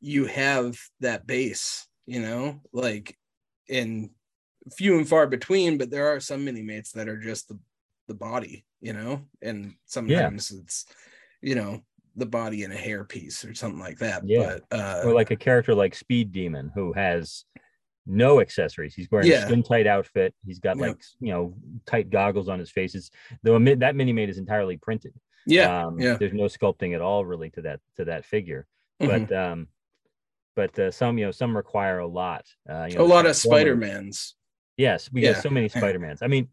you 0.00 0.26
have 0.26 0.78
that 1.00 1.26
base, 1.26 1.86
you 2.06 2.20
know? 2.20 2.60
Like 2.72 3.16
in 3.68 4.10
few 4.76 4.96
and 4.98 5.08
far 5.08 5.26
between, 5.26 5.78
but 5.78 5.90
there 5.90 6.08
are 6.08 6.20
some 6.20 6.44
mini 6.44 6.62
mates 6.62 6.92
that 6.92 7.08
are 7.08 7.18
just 7.18 7.48
the 7.48 7.58
the 8.06 8.14
body, 8.14 8.64
you 8.80 8.92
know, 8.94 9.26
and 9.42 9.74
sometimes 9.84 10.50
it's 10.50 10.86
you 11.42 11.54
know 11.54 11.82
the 12.16 12.26
body 12.26 12.64
in 12.64 12.72
a 12.72 12.76
hair 12.76 13.04
piece 13.04 13.44
or 13.44 13.54
something 13.54 13.78
like 13.78 13.98
that. 13.98 14.26
Yeah. 14.26 14.58
But 14.70 14.78
uh 14.78 15.02
or 15.04 15.12
like 15.12 15.30
a 15.30 15.36
character 15.36 15.74
like 15.74 15.94
Speed 15.94 16.32
Demon 16.32 16.72
who 16.74 16.92
has 16.94 17.44
no 18.06 18.40
accessories. 18.40 18.94
He's 18.94 19.10
wearing 19.10 19.28
Yeah. 19.28 19.44
a 19.44 19.46
skin 19.46 19.62
tight 19.62 19.86
outfit. 19.86 20.34
He's 20.44 20.58
got 20.58 20.76
Yeah. 20.78 20.86
like 20.88 21.02
you 21.20 21.32
know 21.32 21.54
tight 21.86 22.10
goggles 22.10 22.48
on 22.48 22.58
his 22.58 22.70
faces. 22.70 23.10
Though 23.42 23.58
that 23.58 23.94
mini 23.94 24.12
mate 24.12 24.30
is 24.30 24.38
entirely 24.38 24.78
printed. 24.78 25.12
Yeah, 25.46 25.86
Um, 25.86 25.98
yeah. 26.00 26.14
There's 26.18 26.32
no 26.34 26.44
sculpting 26.44 26.94
at 26.94 27.00
all 27.00 27.24
really 27.24 27.50
to 27.50 27.62
that 27.62 27.80
to 27.96 28.04
that 28.06 28.24
figure. 28.24 28.66
Mhm. 29.00 29.28
But 29.28 29.36
um, 29.36 29.68
but 30.56 30.78
uh, 30.78 30.90
some 30.90 31.18
you 31.18 31.24
know 31.26 31.30
some 31.30 31.56
require 31.56 32.00
a 32.00 32.06
lot. 32.06 32.46
Uh, 32.68 32.86
you 32.90 32.96
know, 32.96 33.02
a 33.02 33.06
lot 33.06 33.20
of 33.26 33.32
Transformers- 33.36 33.40
Spider-Mans. 33.60 34.34
Yes, 34.76 35.10
we 35.12 35.22
Yeah. 35.22 35.32
get 35.32 35.42
so 35.42 35.50
many 35.50 35.68
Spider-Mans. 35.80 36.22
I 36.22 36.26
mean, 36.26 36.48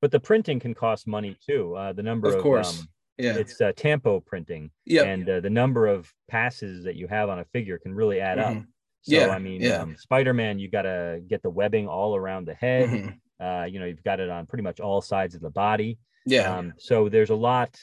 but 0.00 0.10
the 0.10 0.20
printing 0.20 0.58
can 0.60 0.74
cost 0.74 1.06
money 1.06 1.36
too. 1.46 1.74
Uh, 1.76 1.92
the 1.92 2.02
number 2.02 2.28
Of 2.28 2.36
of, 2.36 2.42
course. 2.42 2.80
um, 2.80 2.88
Yeah. 3.18 3.36
it's 3.36 3.60
uh, 3.60 3.72
tampo 3.76 4.20
printing. 4.20 4.70
Yep. 4.86 5.06
And 5.06 5.28
uh, 5.28 5.40
the 5.40 5.50
number 5.50 5.86
of 5.86 6.10
passes 6.28 6.84
that 6.84 6.96
you 6.96 7.06
have 7.08 7.28
on 7.28 7.38
a 7.38 7.44
figure 7.46 7.78
can 7.78 7.94
really 7.94 8.20
add 8.20 8.38
up. 8.38 8.54
Mhm. 8.54 8.66
So 9.02 9.16
Yeah, 9.16 9.28
I 9.28 9.38
mean, 9.38 9.60
yeah. 9.62 9.76
um, 9.82 9.96
Spider-Man, 9.96 10.58
you 10.58 10.68
got 10.68 10.82
to 10.82 11.22
get 11.26 11.42
the 11.42 11.48
webbing 11.50 11.86
all 11.88 12.16
around 12.16 12.46
the 12.46 12.54
head. 12.54 12.88
Mhm. 12.88 13.18
Uh, 13.40 13.64
you 13.64 13.78
know, 13.78 13.86
you've 13.86 14.02
got 14.04 14.20
it 14.20 14.28
on 14.28 14.46
pretty 14.46 14.62
much 14.62 14.80
all 14.80 15.00
sides 15.00 15.34
of 15.34 15.40
the 15.40 15.50
body. 15.50 15.98
Yeah. 16.26 16.54
Um, 16.54 16.74
so 16.78 17.08
there's 17.08 17.30
a 17.30 17.34
lot 17.34 17.78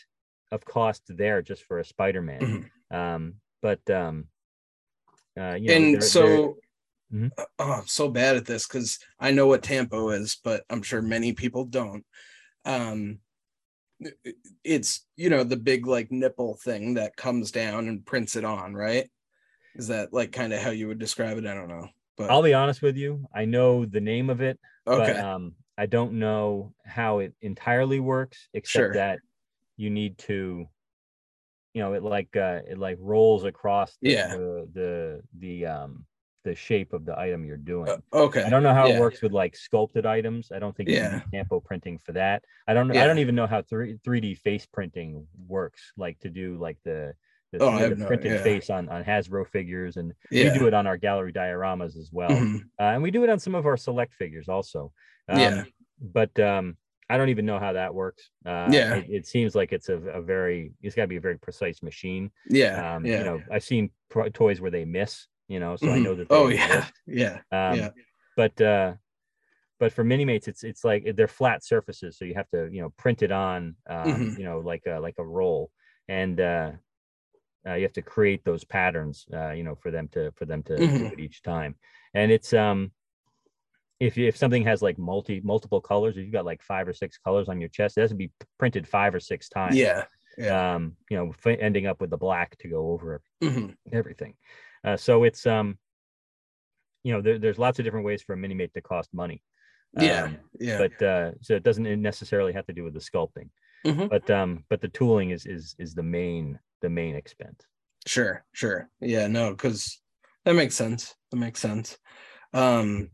of 0.52 0.66
cost 0.66 1.04
there 1.10 1.42
just 1.42 1.64
for 1.64 1.80
a 1.80 1.86
Spider-Man. 1.86 2.40
Mm-hmm. 2.42 2.96
Um, 2.96 3.34
but 3.62 3.88
um, 3.90 4.28
uh, 5.40 5.56
you 5.60 5.68
know, 5.70 5.74
and 5.76 5.94
they're- 5.96 6.02
so 6.02 6.58
Mhm. 7.14 7.32
oh, 7.38 7.72
I'm 7.72 7.88
so 7.88 8.10
bad 8.10 8.36
at 8.36 8.46
this 8.46 8.68
because 8.68 9.00
I 9.18 9.32
know 9.32 9.48
what 9.48 9.64
tampo 9.64 10.10
is, 10.10 10.38
but 10.44 10.66
I'm 10.70 10.82
sure 10.82 11.02
many 11.02 11.32
people 11.32 11.64
don't. 11.64 12.06
Um 12.66 13.20
it's 14.64 15.06
you 15.16 15.30
know 15.30 15.44
the 15.44 15.56
big 15.56 15.88
like 15.88 16.12
nipple 16.12 16.56
thing 16.58 16.96
that 16.96 17.16
comes 17.16 17.50
down 17.52 17.88
and 17.88 18.06
prints 18.06 18.36
it 18.36 18.44
on, 18.44 18.74
right? 18.74 19.10
Is 19.76 19.88
that 19.88 20.12
like 20.12 20.32
kind 20.34 20.52
of 20.54 20.62
how 20.62 20.72
you 20.72 20.88
would 20.90 21.00
describe 21.00 21.38
it? 21.38 21.46
I 21.48 21.54
don't 21.54 21.70
know. 21.70 21.88
But 22.18 22.30
I'll 22.30 22.44
be 22.44 22.54
honest 22.54 22.82
with 22.82 22.98
you. 22.98 23.26
I 23.34 23.46
know 23.46 23.86
the 23.86 24.02
name 24.02 24.30
of 24.30 24.42
it, 24.42 24.60
Okay. 24.86 25.14
but 25.14 25.24
um, 25.24 25.56
I 25.78 25.86
don't 25.86 26.14
know 26.20 26.74
how 26.86 27.20
it 27.20 27.34
entirely 27.42 28.00
works, 28.02 28.50
except 28.54 28.72
Sure. 28.74 28.94
that 28.96 29.20
you 29.78 29.90
need 29.90 30.18
to, 30.20 30.68
you 31.74 31.82
know, 31.82 31.94
it 31.94 32.04
like 32.04 32.36
uh, 32.36 32.62
it 32.68 32.78
like 32.78 32.98
rolls 33.00 33.44
across 33.46 33.98
the, 34.02 34.10
Yeah. 34.12 34.28
the 34.36 34.68
the 34.74 35.22
the 35.40 35.66
um 35.66 36.06
the 36.44 36.56
shape 36.56 36.94
of 36.94 37.04
the 37.06 37.18
item 37.20 37.44
you're 37.46 37.58
doing. 37.58 37.90
okay. 38.14 38.44
I 38.44 38.50
don't 38.50 38.64
know 38.64 38.74
how 38.74 38.88
Yeah. 38.88 38.96
it 38.96 39.00
works 39.02 39.22
with 39.22 39.34
like 39.34 39.56
sculpted 39.56 40.06
items. 40.06 40.52
I 40.52 40.60
don't 40.60 40.76
think 40.76 40.88
you 40.90 40.96
Yeah. 40.96 41.10
can 41.10 41.20
do 41.32 41.38
tampo 41.38 41.60
printing 41.60 41.98
for 42.00 42.14
that. 42.14 42.44
I 42.68 42.74
don't. 42.74 42.90
I 42.96 43.06
don't 43.06 43.20
even 43.20 43.36
know 43.36 43.48
how 43.48 43.62
three 43.62 43.98
three 44.04 44.20
D 44.22 44.34
face 44.34 44.66
printing 44.66 45.28
works. 45.48 45.92
Like 45.98 46.20
to 46.20 46.30
do 46.30 46.58
like 46.58 46.78
the 46.84 47.14
the, 47.54 47.60
Oh, 47.60 47.68
I 47.70 47.72
you 47.72 47.76
know, 47.76 47.80
have 47.90 47.90
the 47.98 48.04
no- 48.04 48.08
printed 48.08 48.32
yeah. 48.34 48.44
face 48.44 48.70
on 48.70 48.90
on 48.90 49.04
Hasbro 49.04 49.48
figures, 49.48 49.98
and 49.98 50.14
Yeah. 50.32 50.52
we 50.54 50.60
do 50.60 50.68
it 50.68 50.74
on 50.74 50.88
our 50.88 50.98
gallery 50.98 51.32
dioramas 51.34 51.96
as 51.98 52.10
well, 52.12 52.30
Mhm. 52.30 52.60
uh, 52.80 52.84
and 52.94 53.02
we 53.04 53.12
do 53.12 53.24
it 53.24 53.30
on 53.30 53.40
some 53.40 53.56
of 53.56 53.66
our 53.66 53.78
select 53.78 54.14
figures 54.14 54.48
also. 54.50 54.92
Um, 55.30 55.40
Yeah. 55.40 55.64
But 56.00 56.38
um, 56.40 56.78
I 57.10 57.18
don't 57.18 57.30
even 57.30 57.46
know 57.46 57.60
how 57.60 57.74
that 57.74 57.94
works. 57.94 58.32
Uh, 58.46 58.50
Yeah. 58.72 58.96
It, 58.98 59.06
it 59.10 59.28
seems 59.28 59.56
like 59.56 59.72
it's 59.74 59.90
a, 59.90 59.98
a 59.98 60.22
very. 60.22 60.74
It's 60.82 60.96
got 60.96 61.04
to 61.04 61.08
be 61.08 61.18
a 61.18 61.22
very 61.22 61.40
precise 61.40 61.82
machine. 61.84 62.32
Yeah, 62.50 62.84
Um, 62.96 63.04
yeah. 63.04 63.18
You 63.18 63.24
know, 63.26 63.46
I've 63.52 63.64
seen 63.64 63.92
pro- 64.10 64.30
toys 64.30 64.62
where 64.62 64.72
they 64.72 64.86
miss. 64.86 65.28
You 65.48 65.60
know, 65.60 65.76
so 65.78 65.92
I 65.94 66.00
Mhm. 66.00 66.04
know 66.04 66.16
that. 66.16 66.28
Oh 66.30 66.48
yeah, 66.50 66.90
yeah, 67.08 67.42
Um, 67.52 67.76
yeah. 67.76 67.92
But 68.36 68.60
uh, 68.62 68.96
but 69.80 69.94
for 69.94 70.04
mini 70.04 70.26
mates, 70.26 70.48
it's 70.48 70.64
it's 70.64 70.84
like 70.84 71.16
they're 71.16 71.28
flat 71.28 71.64
surfaces, 71.64 72.18
so 72.18 72.26
you 72.26 72.36
have 72.36 72.50
to 72.52 72.70
you 72.72 72.82
know 72.82 72.92
print 72.92 73.22
it 73.24 73.32
on, 73.32 73.76
um, 73.90 74.32
Mhm. 74.32 74.38
you 74.38 74.46
know, 74.46 74.60
like 74.60 74.84
a 74.88 75.00
like 75.00 75.16
a 75.20 75.26
roll, 75.26 75.72
and 76.10 76.40
uh, 76.42 76.72
uh, 77.68 77.74
you 77.74 77.84
have 77.84 77.94
to 77.94 78.02
create 78.02 78.44
those 78.46 78.64
patterns, 78.64 79.26
uh, 79.34 79.52
you 79.52 79.64
know, 79.64 79.76
for 79.76 79.92
them 79.92 80.08
to 80.10 80.32
for 80.36 80.46
them 80.46 80.64
to 80.64 80.88
do 80.90 81.06
Mhm. 81.06 81.12
it 81.12 81.20
each 81.20 81.42
time. 81.42 81.76
And 82.14 82.32
it's 82.32 82.54
um, 82.54 82.92
if 84.00 84.18
if 84.18 84.38
something 84.38 84.64
has 84.64 84.82
like 84.82 84.98
multi 84.98 85.42
multiple 85.42 85.82
colors, 85.82 86.18
if 86.18 86.24
you've 86.24 86.34
got 86.34 86.46
like 86.46 86.62
five 86.62 86.88
or 86.88 86.94
six 86.94 87.18
colors 87.18 87.50
on 87.50 87.60
your 87.60 87.70
chest, 87.70 87.98
it 87.98 88.02
has 88.02 88.12
to 88.12 88.16
be 88.16 88.32
printed 88.60 88.88
five 88.88 89.14
or 89.16 89.20
six 89.20 89.50
times. 89.50 89.76
Yeah, 89.76 90.06
yeah. 90.38 90.76
Um, 90.76 90.96
you 91.10 91.18
know, 91.18 91.34
f- 91.46 91.58
ending 91.60 91.88
up 91.88 92.00
with 92.02 92.10
the 92.10 92.18
black 92.18 92.58
to 92.60 92.68
go 92.68 92.92
over 92.92 93.22
Mhm. 93.42 93.76
everything. 93.92 94.36
Uh, 94.84 94.98
so 94.98 95.24
it's 95.24 95.46
um, 95.48 95.78
you 97.04 97.14
know, 97.14 97.22
there, 97.22 97.40
there's 97.40 97.60
lots 97.60 97.80
of 97.80 97.86
different 97.86 98.06
ways 98.06 98.22
for 98.22 98.34
a 98.34 98.38
mini 98.38 98.54
mate 98.54 98.74
to 98.74 98.82
cost 98.82 99.14
money. 99.14 99.42
Yeah, 99.94 100.26
Um, 100.26 100.38
yeah. 100.60 100.78
But 100.78 101.02
uh, 101.02 101.32
so 101.42 101.56
it 101.56 101.64
doesn't 101.64 102.02
necessarily 102.02 102.54
have 102.54 102.68
to 102.68 102.74
do 102.74 102.84
with 102.84 102.94
the 102.94 103.00
sculpting. 103.00 103.50
Mhm. 103.86 104.10
But 104.10 104.30
um, 104.30 104.66
but 104.70 104.82
the 104.82 104.90
tooling 104.90 105.32
is 105.32 105.46
is 105.46 105.76
is 105.80 105.96
the 105.96 106.04
main 106.04 106.60
the 106.82 106.90
main 106.90 107.16
expense. 107.16 107.66
Sure, 108.06 108.46
sure. 108.54 108.90
Yeah, 109.00 109.28
no, 109.28 109.52
because 109.52 110.00
that 110.46 110.54
makes 110.56 110.76
sense. 110.76 111.16
That 111.32 111.38
makes 111.38 111.60
sense. 111.60 111.98
Um 112.54 113.10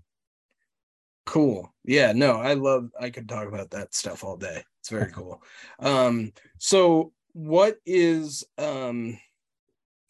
cool. 1.26 1.74
Yeah, 1.84 2.12
no, 2.14 2.34
I 2.34 2.54
love 2.54 2.90
I 3.00 3.10
could 3.10 3.28
talk 3.30 3.48
about 3.48 3.72
that 3.72 3.94
stuff 3.94 4.24
all 4.24 4.38
day. 4.38 4.64
It's 4.80 4.90
very 4.90 5.12
cool. 5.12 5.42
Um, 5.80 6.32
so 6.58 7.14
what 7.34 7.78
is 7.86 8.44
um 8.58 9.18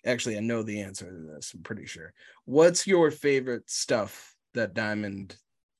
actually 0.05 0.37
I 0.37 0.41
know 0.41 0.63
the 0.63 0.81
answer 0.81 1.09
to 1.09 1.33
this, 1.33 1.53
I'm 1.53 1.63
pretty 1.63 1.85
sure. 1.85 2.13
What's 2.45 2.85
your 2.85 3.11
favorite 3.11 3.69
stuff 3.69 4.35
that 4.53 4.73
Diamond 4.73 5.35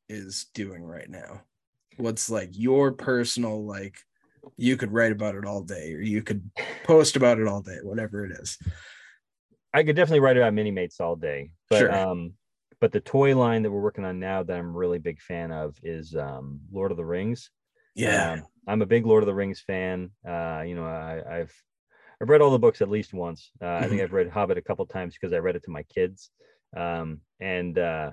is 0.10 0.46
doing 0.54 0.84
right 0.84 1.10
now? 1.10 1.42
What's 1.98 2.30
like 2.30 2.50
your 2.54 2.94
personal 2.94 3.66
like 3.66 3.98
you 4.58 4.78
could 4.78 4.92
write 4.92 5.12
about 5.12 5.36
it 5.36 5.46
all 5.46 5.62
day 5.62 5.94
or 5.94 6.02
you 6.02 6.22
could 6.22 6.50
post 6.84 7.16
about 7.16 7.40
it 7.40 7.48
all 7.48 7.62
day, 7.62 7.78
whatever 7.82 8.26
it 8.26 8.32
is. 8.32 8.58
I 9.74 9.84
could 9.84 9.96
definitely 9.96 10.20
write 10.20 10.38
about 10.38 10.54
mini 10.54 10.72
mates 10.72 11.00
all 11.00 11.16
day, 11.16 11.52
but 11.70 11.80
Sure. 11.80 11.92
um, 11.92 12.34
but 12.84 12.92
the 12.92 13.00
toy 13.00 13.34
line 13.34 13.64
that 13.64 13.72
we're 13.72 13.80
working 13.80 14.04
on 14.04 14.20
now 14.20 14.44
that 14.44 14.58
I'm 14.58 14.76
really 14.76 15.00
big 15.00 15.22
fan 15.22 15.54
of 15.54 15.78
is 15.84 16.18
um, 16.18 16.60
Lord 16.70 16.92
of 16.92 16.98
the 16.98 17.06
Rings. 17.06 17.50
Yeah. 17.96 18.34
Um, 18.34 18.46
I'm 18.68 18.82
a 18.82 18.86
big 18.86 19.06
Lord 19.06 19.24
of 19.24 19.28
the 19.28 19.34
Rings 19.34 19.62
fan. 19.62 20.12
Uh, 20.28 20.64
you 20.68 20.76
know, 20.76 20.84
I, 20.84 21.24
I've 21.40 21.56
I've 22.22 22.28
read 22.28 22.42
all 22.42 22.52
the 22.52 22.60
books 22.60 22.82
at 22.82 22.90
least 22.90 23.14
once. 23.14 23.52
Uh, 23.62 23.76
I 23.76 23.88
think 23.88 24.02
Mhm. 24.02 24.04
I've 24.04 24.12
read 24.12 24.30
Hobbit 24.30 24.58
a 24.58 24.62
couple 24.62 24.86
times 24.86 25.14
because 25.14 25.32
I 25.32 25.38
read 25.38 25.56
it 25.56 25.64
to 25.64 25.72
my 25.72 25.84
kids, 25.84 26.32
um, 26.76 27.22
and 27.40 27.80
uh, 27.80 28.12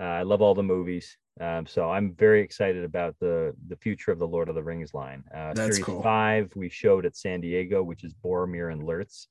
uh, 0.00 0.04
I 0.04 0.22
love 0.22 0.42
all 0.42 0.54
the 0.54 0.62
movies. 0.62 1.18
Um, 1.40 1.66
so 1.66 1.90
I'm 1.90 2.14
very 2.14 2.40
excited 2.40 2.84
about 2.84 3.16
the 3.18 3.52
the 3.66 3.78
future 3.78 4.12
of 4.12 4.20
the 4.20 4.28
Lord 4.28 4.48
of 4.48 4.54
the 4.54 4.62
Rings 4.62 4.94
line. 4.94 5.24
Uh, 5.34 5.54
That's 5.54 5.74
series 5.74 5.84
cool. 5.84 6.04
five 6.04 6.52
we 6.54 6.68
showed 6.68 7.04
at 7.04 7.16
San 7.16 7.40
Diego, 7.40 7.82
which 7.82 8.04
is 8.04 8.14
Boromir 8.14 8.70
and 8.72 8.84
Lurtz, 8.84 9.26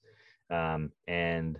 um, 0.49 0.91
and 1.07 1.57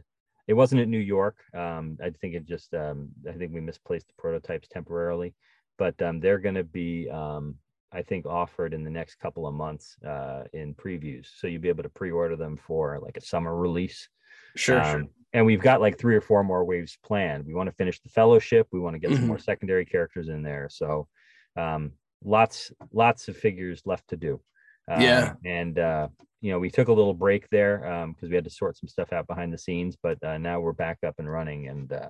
it 0.48 0.54
wasn't 0.54 0.82
at 0.82 0.88
New 0.88 1.00
York. 1.00 1.38
Um, 1.54 1.98
I 2.02 2.10
think 2.10 2.34
it 2.36 2.46
just 2.46 2.74
um, 2.74 3.10
I 3.28 3.34
think 3.34 3.54
we 3.54 3.62
misplaced 3.62 4.08
the 4.08 4.14
prototypes 4.18 4.68
temporarily, 4.68 5.34
but 5.78 6.02
um, 6.02 6.20
they're 6.20 6.40
going 6.40 6.56
to 6.56 6.64
be 6.64 7.10
um, 7.10 7.56
I 7.92 8.02
think 8.02 8.26
offered 8.26 8.74
in 8.74 8.84
the 8.84 8.90
next 8.90 9.16
couple 9.16 9.48
of 9.48 9.54
months 9.54 9.98
uh, 10.06 10.44
in 10.54 10.74
previews, 10.76 11.28
so 11.38 11.48
you'll 11.48 11.62
be 11.62 11.70
able 11.70 11.84
to 11.84 11.90
pre-order 11.90 12.36
them 12.36 12.58
for 12.58 13.00
like 13.00 13.18
a 13.18 13.22
summer 13.22 13.56
release. 13.56 14.10
Sure, 14.56 14.84
sure. 14.84 15.02
Um, 15.02 15.10
And 15.34 15.46
we've 15.46 15.62
got 15.62 15.82
like 15.82 15.98
three 15.98 16.16
or 16.16 16.22
four 16.22 16.44
more 16.44 16.64
waves 16.64 16.98
planned. 17.04 17.46
We 17.46 17.54
want 17.54 17.70
to 17.70 17.76
finish 17.76 18.00
the 18.02 18.10
fellowship. 18.10 18.68
We 18.72 18.80
want 18.80 18.96
to 18.96 19.00
get 19.00 19.12
some 19.12 19.26
Mhm. 19.26 19.28
more 19.28 19.40
secondary 19.40 19.86
characters 19.86 20.30
in 20.30 20.42
there. 20.42 20.68
So 20.70 21.08
um, 21.56 21.92
lots 22.24 22.72
lots 22.92 23.28
of 23.28 23.38
figures 23.38 23.82
left 23.86 24.08
to 24.10 24.18
do. 24.18 24.42
Yeah. 24.90 25.32
Um, 25.32 25.38
and 25.46 25.80
uh, 25.80 26.08
you 26.42 26.52
know 26.52 26.60
we 26.60 26.70
took 26.70 26.88
a 26.88 26.94
little 26.94 27.14
break 27.14 27.50
there 27.50 28.08
because 28.14 28.30
we 28.30 28.36
had 28.36 28.46
to 28.46 28.50
sort 28.50 28.78
some 28.78 28.88
stuff 28.88 29.12
out 29.14 29.28
behind 29.28 29.54
the 29.54 29.58
scenes, 29.58 29.98
but 30.02 30.24
uh, 30.24 30.38
now 30.38 30.60
we're 30.60 30.74
back 30.74 31.00
up 31.06 31.16
and 31.20 31.32
running 31.32 31.68
and. 31.68 31.92
Uh, 31.92 32.10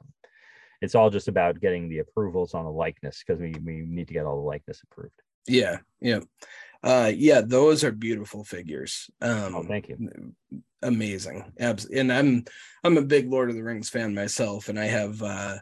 it's 0.81 0.95
all 0.95 1.09
just 1.09 1.27
about 1.27 1.59
getting 1.59 1.89
the 1.89 1.99
approvals 1.99 2.53
on 2.53 2.65
the 2.65 2.71
likeness 2.71 3.23
because 3.25 3.41
we, 3.41 3.53
we 3.65 3.81
need 3.87 4.07
to 4.07 4.13
get 4.13 4.25
all 4.25 4.35
the 4.35 4.47
likeness 4.47 4.81
approved. 4.83 5.19
Yeah, 5.47 5.77
yeah. 6.01 6.19
Uh 6.83 7.11
yeah, 7.15 7.41
those 7.41 7.83
are 7.83 7.91
beautiful 7.91 8.43
figures. 8.43 9.09
Um 9.21 9.55
Oh, 9.55 9.63
thank 9.63 9.89
you. 9.89 10.33
Amazing. 10.83 11.51
And 11.57 12.13
I'm 12.13 12.45
I'm 12.83 12.97
a 12.97 13.01
big 13.01 13.31
Lord 13.31 13.49
of 13.49 13.55
the 13.55 13.63
Rings 13.63 13.89
fan 13.89 14.13
myself 14.13 14.69
and 14.69 14.79
I 14.79 14.85
have 14.85 15.21
uh 15.23 15.57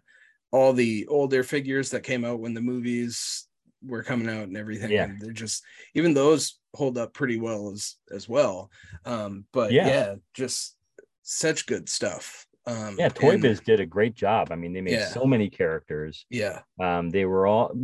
all 0.52 0.74
the 0.74 1.08
older 1.08 1.44
figures 1.44 1.92
that 1.92 2.04
came 2.04 2.26
out 2.26 2.40
when 2.40 2.54
the 2.54 2.62
movies 2.62 3.48
were 3.88 4.04
coming 4.04 4.30
out 4.30 4.44
and 4.48 4.58
everything 4.58 4.92
Yeah. 4.92 5.04
and 5.06 5.20
they're 5.22 5.32
just 5.32 5.64
even 5.94 6.14
those 6.14 6.60
hold 6.76 6.98
up 6.98 7.14
pretty 7.14 7.40
well 7.40 7.70
as 7.72 7.96
as 8.14 8.28
well. 8.30 8.70
Um 9.06 9.46
but 9.54 9.72
Yeah. 9.72 9.88
yeah, 9.88 10.16
just 10.34 10.76
such 11.24 11.66
good 11.66 11.88
stuff. 11.90 12.46
Um 12.68 12.96
Yeah, 13.00 13.10
Toy 13.10 13.32
and- 13.34 13.42
Biz 13.42 13.60
did 13.62 13.80
a 13.80 13.86
great 13.86 14.16
job. 14.16 14.50
I 14.52 14.56
mean, 14.56 14.74
they 14.74 14.82
made 14.82 14.94
Yeah. 14.94 15.08
so 15.08 15.26
many 15.26 15.50
characters. 15.50 16.26
Yeah. 16.30 16.62
Um, 16.80 17.10
they 17.10 17.26
were 17.26 17.48
all 17.48 17.76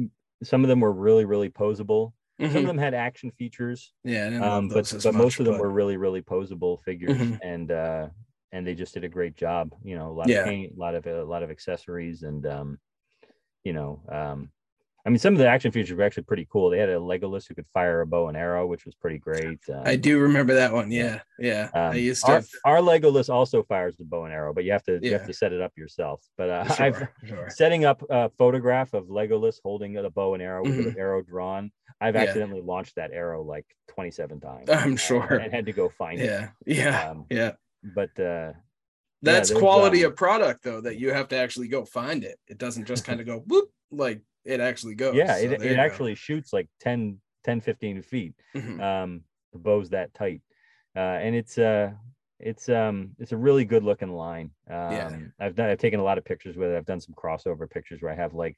some 0.44 0.64
of 0.64 0.70
them 0.70 0.80
were 0.80 0.92
really, 0.92 1.26
really 1.26 1.50
posable. 1.50 2.14
Some 2.40 2.50
Mhm. 2.50 2.56
of 2.62 2.66
them 2.66 2.78
had 2.80 2.96
action 2.96 3.30
features. 3.30 3.94
Yeah, 4.04 4.22
I 4.26 4.30
didn't 4.32 4.42
love 4.42 4.52
um, 4.58 4.68
but 4.70 4.92
but 5.04 5.14
most 5.14 5.40
of 5.40 5.46
them 5.46 5.56
but- 5.56 5.62
were 5.62 5.70
really, 5.70 5.98
really 5.98 6.24
posable 6.24 6.82
figures, 6.84 7.12
Mhm. 7.18 7.40
and 7.44 7.72
uh, 7.72 8.10
and 8.52 8.66
they 8.66 8.74
just 8.74 8.96
did 8.96 9.04
a 9.04 9.10
great 9.10 9.36
job. 9.36 9.74
You 9.84 9.96
know, 9.96 10.10
a 10.10 10.16
lot 10.20 10.28
Yeah. 10.28 10.40
of 10.40 10.46
paint, 10.46 10.74
a 10.76 10.80
lot 10.80 10.96
of 10.96 11.06
a 11.06 11.24
lot 11.24 11.44
of 11.44 11.52
accessories, 11.52 12.24
and 12.24 12.44
um, 12.48 12.80
you 13.64 13.74
know, 13.74 14.02
um, 14.10 14.52
I 15.06 15.10
mean, 15.10 15.18
some 15.18 15.34
of 15.34 15.40
the 15.40 15.48
action 15.48 15.72
features 15.72 15.98
were 15.98 16.04
actually 16.04 16.24
pretty 16.24 16.48
cool. 16.52 16.70
They 16.70 16.78
had 16.78 16.90
a 16.90 16.98
Legolas 16.98 17.48
who 17.48 17.56
could 17.56 17.66
fire 17.74 18.02
a 18.02 18.06
bow 18.08 18.28
and 18.28 18.38
arrow, 18.38 18.68
which 18.68 18.86
was 18.86 18.94
pretty 18.94 19.18
great. 19.18 19.60
Um, 19.68 19.82
I 19.84 19.96
do 19.96 20.20
remember 20.20 20.54
that 20.54 20.72
one. 20.72 20.92
Yeah. 20.92 21.22
Yeah. 21.40 21.70
I 21.74 21.80
um, 21.88 21.98
used 21.98 22.24
to 22.26 22.32
our, 22.32 22.36
have 22.36 22.48
our 22.66 22.78
Legolas 22.78 23.28
also 23.34 23.64
fires 23.64 23.98
the 23.98 24.04
bow 24.04 24.26
and 24.26 24.34
arrow, 24.34 24.54
but 24.54 24.64
you 24.64 24.72
have 24.72 24.84
to 24.84 25.00
you 25.02 25.14
have 25.14 25.26
to 25.26 25.34
set 25.34 25.54
it 25.54 25.62
up 25.62 25.72
yourself. 25.76 26.22
But 26.38 26.50
uh, 26.50 26.66
Sure, 26.76 26.86
I've 26.86 27.08
sure. 27.26 27.50
setting 27.50 27.84
up 27.86 28.04
a 28.10 28.30
photograph 28.30 28.94
of 28.94 29.06
Legolas 29.06 29.56
holding 29.64 29.94
the 29.94 30.10
bow 30.10 30.36
and 30.36 30.44
arrow 30.44 30.64
with 30.64 30.76
Mhm. 30.78 30.94
the 30.94 31.00
arrow 31.00 31.22
drawn. 31.24 31.72
I've 32.00 32.16
Yeah. 32.16 32.22
accidentally 32.22 32.62
launched 32.62 32.96
that 32.96 33.12
arrow 33.12 33.44
like 33.44 33.66
27 33.90 34.40
times. 34.40 34.70
I'm 34.72 34.94
uh, 34.94 34.98
sure. 34.98 35.34
and 35.36 35.52
had 35.52 35.66
to 35.66 35.74
go 35.74 35.90
find 35.90 36.20
it. 36.22 36.26
Yeah. 36.26 36.50
Yeah. 36.66 37.10
Um, 37.10 37.26
yeah. 37.30 37.52
But 37.84 38.12
uh, 38.20 38.54
That's 39.24 39.50
there's, 39.50 39.60
quality 39.60 40.06
um, 40.06 40.12
of 40.12 40.18
product 40.18 40.64
though, 40.64 40.82
that 40.82 41.00
you 41.00 41.12
have 41.12 41.28
to 41.30 41.38
actually 41.38 41.70
go 41.70 41.86
find 41.86 42.24
it. 42.24 42.38
It 42.48 42.60
doesn't 42.60 42.86
just 42.86 43.04
kind 43.04 43.20
of 43.20 43.26
go 43.26 43.40
whoop 43.40 43.72
like 43.92 44.22
it 44.46 44.60
actually 44.60 44.96
goes. 44.96 45.16
yeah, 45.16 45.38
So 45.38 45.44
it, 45.44 45.52
it 45.64 45.76
go. 45.76 45.82
actually 45.82 46.16
shoots 46.16 46.54
like 46.54 46.70
10, 46.80 47.20
10, 47.44 47.62
15 47.62 48.02
feet. 48.02 48.34
Mhm. 48.56 48.80
Um, 48.82 49.24
the 49.54 49.60
bow's 49.60 49.90
that 49.90 50.14
tight. 50.14 50.42
Uh, 50.96 51.00
and 51.00 51.36
it's 51.36 51.58
uh 51.58 51.92
it's 52.40 52.68
um 52.70 53.12
it's 53.20 53.32
a 53.34 53.38
really 53.38 53.66
good 53.66 53.84
looking 53.84 54.12
line. 54.14 54.52
Um 54.70 55.32
I've 55.40 55.56
done 55.56 55.70
I've 55.70 55.78
taken 55.78 56.00
a 56.00 56.04
lot 56.04 56.18
of 56.18 56.26
pictures 56.26 56.58
with 56.58 56.70
it. 56.72 56.78
I've 56.78 56.86
done 56.86 57.00
some 57.02 57.16
crossover 57.16 57.70
pictures 57.70 58.02
where 58.02 58.12
I 58.12 58.16
have 58.16 58.34
like 58.34 58.58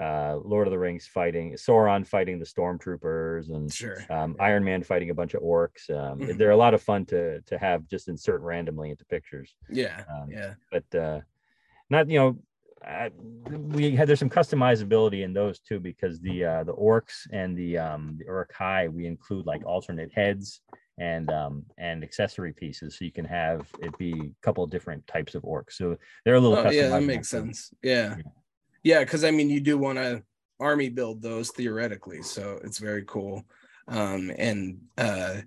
uh 0.00 0.36
Lord 0.42 0.66
of 0.66 0.70
the 0.72 0.78
Rings 0.78 1.06
fighting 1.06 1.52
Sauron 1.52 2.06
fighting 2.06 2.38
the 2.38 2.46
stormtroopers 2.46 3.50
and 3.54 3.72
Sure. 3.72 3.98
um, 4.10 4.36
Iron 4.40 4.64
Man 4.64 4.82
fighting 4.82 5.10
a 5.10 5.14
bunch 5.14 5.34
of 5.34 5.42
orcs. 5.42 5.90
Um, 5.90 6.20
Mhm. 6.20 6.38
They're 6.38 6.50
a 6.50 6.56
lot 6.56 6.74
of 6.74 6.82
fun 6.82 7.04
to 7.06 7.42
to 7.42 7.58
have 7.58 7.86
just 7.86 8.08
insert 8.08 8.40
randomly 8.40 8.90
into 8.90 9.04
pictures. 9.04 9.54
Yeah. 9.68 10.04
Um, 10.08 10.30
yeah. 10.30 10.54
But 10.70 10.94
uh, 10.94 11.20
not 11.90 12.08
you 12.10 12.18
know, 12.18 12.38
uh, 12.86 13.08
we 13.50 13.94
had 13.94 14.08
there's 14.08 14.18
some 14.18 14.30
customizability 14.30 15.22
in 15.24 15.32
those 15.32 15.58
too 15.58 15.80
because 15.80 16.20
the 16.20 16.44
uh, 16.44 16.64
the 16.64 16.74
orcs 16.74 17.26
and 17.32 17.56
the 17.56 17.78
um, 17.78 18.16
the 18.18 18.24
Uruk-hai 18.24 18.88
we 18.88 19.06
include 19.06 19.46
like 19.46 19.64
alternate 19.64 20.12
heads 20.12 20.60
and 20.98 21.30
um 21.30 21.64
and 21.78 22.04
accessory 22.04 22.52
pieces 22.52 22.98
so 22.98 23.04
you 23.04 23.12
can 23.12 23.24
have 23.24 23.66
it 23.80 23.96
be 23.98 24.12
a 24.12 24.44
couple 24.44 24.62
of 24.62 24.70
different 24.70 25.06
types 25.06 25.34
of 25.34 25.42
orcs. 25.42 25.72
So 25.72 25.96
they're 26.24 26.34
a 26.34 26.40
little 26.40 26.58
Oh, 26.58 26.70
yeah, 26.70 26.88
that 26.88 27.02
makes 27.02 27.28
sense. 27.28 27.72
Yeah. 27.82 28.16
Yeah, 28.82 29.00
because 29.00 29.24
I 29.24 29.30
mean 29.30 29.48
you 29.48 29.60
do 29.60 29.78
want 29.78 29.98
to 29.98 30.22
army 30.60 30.90
build 30.90 31.22
those 31.22 31.50
theoretically, 31.50 32.22
so 32.22 32.60
it's 32.62 32.78
very 32.78 33.04
cool. 33.06 33.44
Um, 33.88 34.30
and 34.36 34.80
uh 34.98 35.40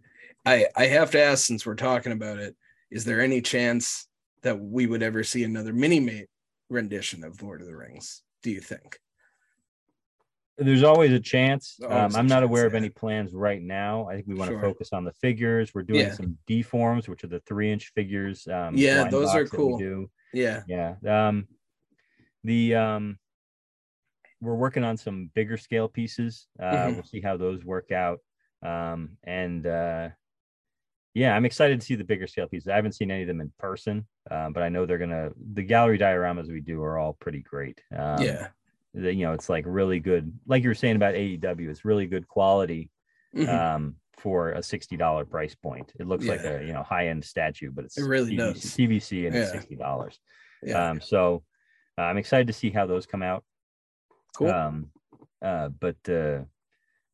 I 0.46 0.68
I 0.76 0.86
have 0.88 1.12
to 1.12 1.22
ask 1.22 1.46
since 1.46 1.66
we're 1.66 1.76
talking 1.76 2.12
about 2.12 2.40
it, 2.40 2.56
is 2.90 3.06
there 3.06 3.22
any 3.22 3.42
chance 3.42 4.08
that 4.42 4.60
we 4.60 4.88
would 4.88 5.04
ever 5.04 5.24
see 5.24 5.44
another 5.44 5.74
mini 5.74 6.00
mate 6.00 6.30
rendition 6.70 7.24
of 7.24 7.42
Lord 7.42 7.62
of 7.62 7.68
the 7.68 7.76
Rings? 7.76 8.24
Do 8.44 8.52
you 8.52 8.60
think? 8.62 9.00
There's 10.58 10.84
always 10.84 11.12
a 11.12 11.20
chance. 11.20 11.78
Um, 11.84 11.92
Always 11.92 12.16
a 12.16 12.20
I'm 12.20 12.28
not 12.28 12.36
chance, 12.40 12.46
aware 12.50 12.66
of 12.66 12.72
yeah. 12.74 12.78
any 12.78 12.90
plans 12.90 13.34
right 13.34 13.62
now. 13.62 14.08
I 14.08 14.16
think 14.16 14.28
we 14.28 14.36
want 14.36 14.52
to 14.52 14.62
focus 14.62 14.94
on 14.94 15.04
the 15.04 15.12
figures. 15.14 15.74
We're 15.76 15.84
doing 15.84 16.00
Yeah. 16.02 16.14
some 16.14 16.38
D-Formz, 16.48 17.10
which 17.10 17.26
are 17.26 17.28
the 17.28 17.42
three 17.42 17.72
inch 17.72 17.92
figures. 17.94 18.48
Um, 18.48 18.74
Yeah, 18.76 19.10
those 19.10 19.30
are 19.36 19.42
box 19.44 19.52
that 19.52 19.58
we 19.60 19.78
cool. 19.78 20.06
Yeah. 20.34 20.64
Yeah. 20.68 20.96
Um, 21.06 21.48
the 22.46 22.76
um, 22.76 23.20
we're 24.40 24.56
working 24.56 24.84
on 24.86 24.96
some 24.96 25.30
bigger 25.34 25.58
scale 25.58 25.90
pieces. 25.90 26.48
Uh, 26.58 26.64
Mhm. 26.72 26.94
We'll 26.94 27.04
see 27.04 27.20
how 27.22 27.36
those 27.36 27.66
work 27.66 27.92
out. 27.92 28.20
Um, 28.62 29.18
and 29.26 29.68
uh, 29.68 30.10
yeah, 31.16 31.34
I'm 31.36 31.46
excited 31.46 31.80
to 31.80 31.86
see 31.86 31.96
the 31.96 32.04
bigger 32.04 32.28
scale 32.28 32.48
pieces. 32.48 32.68
I 32.68 32.76
haven't 32.76 32.92
seen 32.92 33.10
any 33.10 33.22
of 33.24 33.28
them 33.28 33.40
in 33.42 33.52
person, 33.58 34.06
um, 34.30 34.54
but 34.54 34.62
I 34.62 34.70
know 34.70 34.86
they're 34.86 34.98
gonna. 35.00 35.32
The 35.54 35.64
gallery 35.64 35.98
dioramas 35.98 36.48
we 36.52 36.60
do 36.62 36.84
are 36.84 37.00
all 37.00 37.14
pretty 37.14 37.40
great. 37.40 37.82
Um, 37.98 38.22
Yeah. 38.22 38.48
the, 38.94 39.14
you 39.14 39.26
know, 39.26 39.34
it's 39.34 39.50
like 39.50 39.64
really 39.66 40.00
good. 40.00 40.32
Like 40.46 40.62
you 40.62 40.70
were 40.70 40.76
saying 40.76 40.98
about 40.98 41.16
AEW, 41.16 41.70
it's 41.70 41.86
really 41.86 42.06
good 42.06 42.28
quality 42.28 42.92
Mhm. 43.34 43.48
um, 43.50 43.96
for 44.18 44.52
a 44.52 44.62
sixty 44.62 44.98
dollar 44.98 45.24
price 45.26 45.56
point. 45.56 45.94
It 46.00 46.06
looks 46.08 46.26
like 46.28 46.44
a 46.44 46.64
you 46.66 46.74
know 46.74 46.84
high 46.84 47.08
end 47.08 47.24
statue, 47.24 47.72
but 47.72 47.86
it's 47.86 47.98
It 47.98 48.04
really 48.04 48.32
TVC, 48.34 48.38
does. 48.38 48.76
TVC 48.76 49.28
and 49.28 49.36
it's 49.36 49.48
Yeah. 49.48 49.52
sixty 49.60 49.76
dollars. 49.76 50.20
Yeah. 50.62 50.90
Um, 50.90 51.00
so 51.02 51.44
uh, 51.98 52.02
I'm 52.02 52.18
excited 52.18 52.48
to 52.48 52.54
see 52.54 52.72
how 52.72 52.86
those 52.86 53.06
come 53.06 53.24
out. 53.24 53.46
Cool. 54.36 54.50
Um, 54.50 54.92
uh, 55.42 55.70
but 55.70 55.98
uh, 56.10 56.44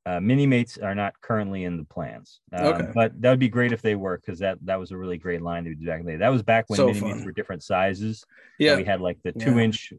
uh, 0.06 0.20
mini 0.20 0.48
mates 0.48 0.78
are 0.78 0.96
not 0.96 1.14
currently 1.22 1.64
in 1.66 1.78
the 1.78 1.84
plans. 1.84 2.42
Um, 2.54 2.66
Okay. 2.66 2.88
But 2.94 3.22
that 3.22 3.30
would 3.30 3.40
be 3.40 3.50
great 3.50 3.72
if 3.72 3.82
they 3.82 3.96
were, 3.96 4.18
because 4.18 4.40
that 4.40 4.58
that 4.66 4.80
was 4.80 4.92
a 4.92 4.98
really 4.98 5.18
great 5.18 5.42
line 5.42 5.64
to 5.66 5.76
do 5.76 5.86
back 5.86 6.00
in 6.00 6.06
the 6.06 6.14
day. 6.14 6.18
That 6.18 6.30
was 6.30 6.42
back 6.44 6.66
when 6.70 6.78
So 6.78 6.88
mini 6.88 7.02
mates 7.14 7.26
were 7.26 7.32
different 7.32 7.64
sizes. 7.64 8.26
Yeah. 8.60 8.78
we 8.78 8.84
had 8.84 9.02
like 9.02 9.20
the 9.24 9.34
Yeah. 9.36 9.46
two 9.46 9.60
inch 9.60 9.94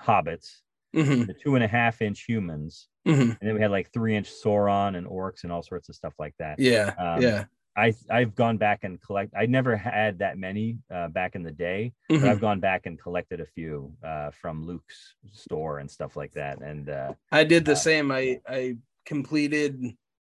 hobbits, 0.00 0.60
Mhm. 0.94 1.26
the 1.26 1.34
two 1.34 1.54
and 1.54 1.62
a 1.64 1.68
half 1.68 2.02
inch 2.02 2.24
humans, 2.26 2.88
Mhm. 3.06 3.30
and 3.30 3.38
then 3.40 3.54
we 3.54 3.60
had 3.60 3.70
like 3.70 3.92
three 3.92 4.16
inch 4.16 4.30
Sauron 4.30 4.96
and 4.96 5.06
orcs 5.06 5.44
and 5.44 5.52
all 5.52 5.62
sorts 5.62 5.88
of 5.88 5.94
stuff 5.94 6.14
like 6.18 6.34
that. 6.38 6.58
Yeah. 6.58 6.94
Um, 6.98 7.22
yeah. 7.22 7.44
I 7.76 7.92
I've 8.08 8.34
gone 8.36 8.56
back 8.56 8.84
and 8.84 9.00
collect. 9.00 9.32
I 9.36 9.46
never 9.46 9.76
had 9.76 10.18
that 10.20 10.38
many 10.38 10.78
uh, 10.92 11.08
back 11.08 11.34
in 11.34 11.42
the 11.42 11.50
day, 11.50 11.92
Mhm. 12.10 12.20
but 12.20 12.28
I've 12.30 12.40
gone 12.40 12.60
back 12.60 12.86
and 12.86 12.96
collected 13.00 13.40
a 13.40 13.46
few 13.46 13.92
uh, 14.02 14.30
from 14.30 14.64
Luke's 14.64 15.16
store 15.32 15.78
and 15.80 15.90
stuff 15.90 16.16
like 16.16 16.32
that. 16.32 16.60
And 16.60 16.88
uh, 16.88 17.14
I 17.32 17.42
did 17.44 17.64
the 17.64 17.74
same. 17.76 18.12
I 18.12 18.40
I 18.48 18.76
completed 19.04 19.80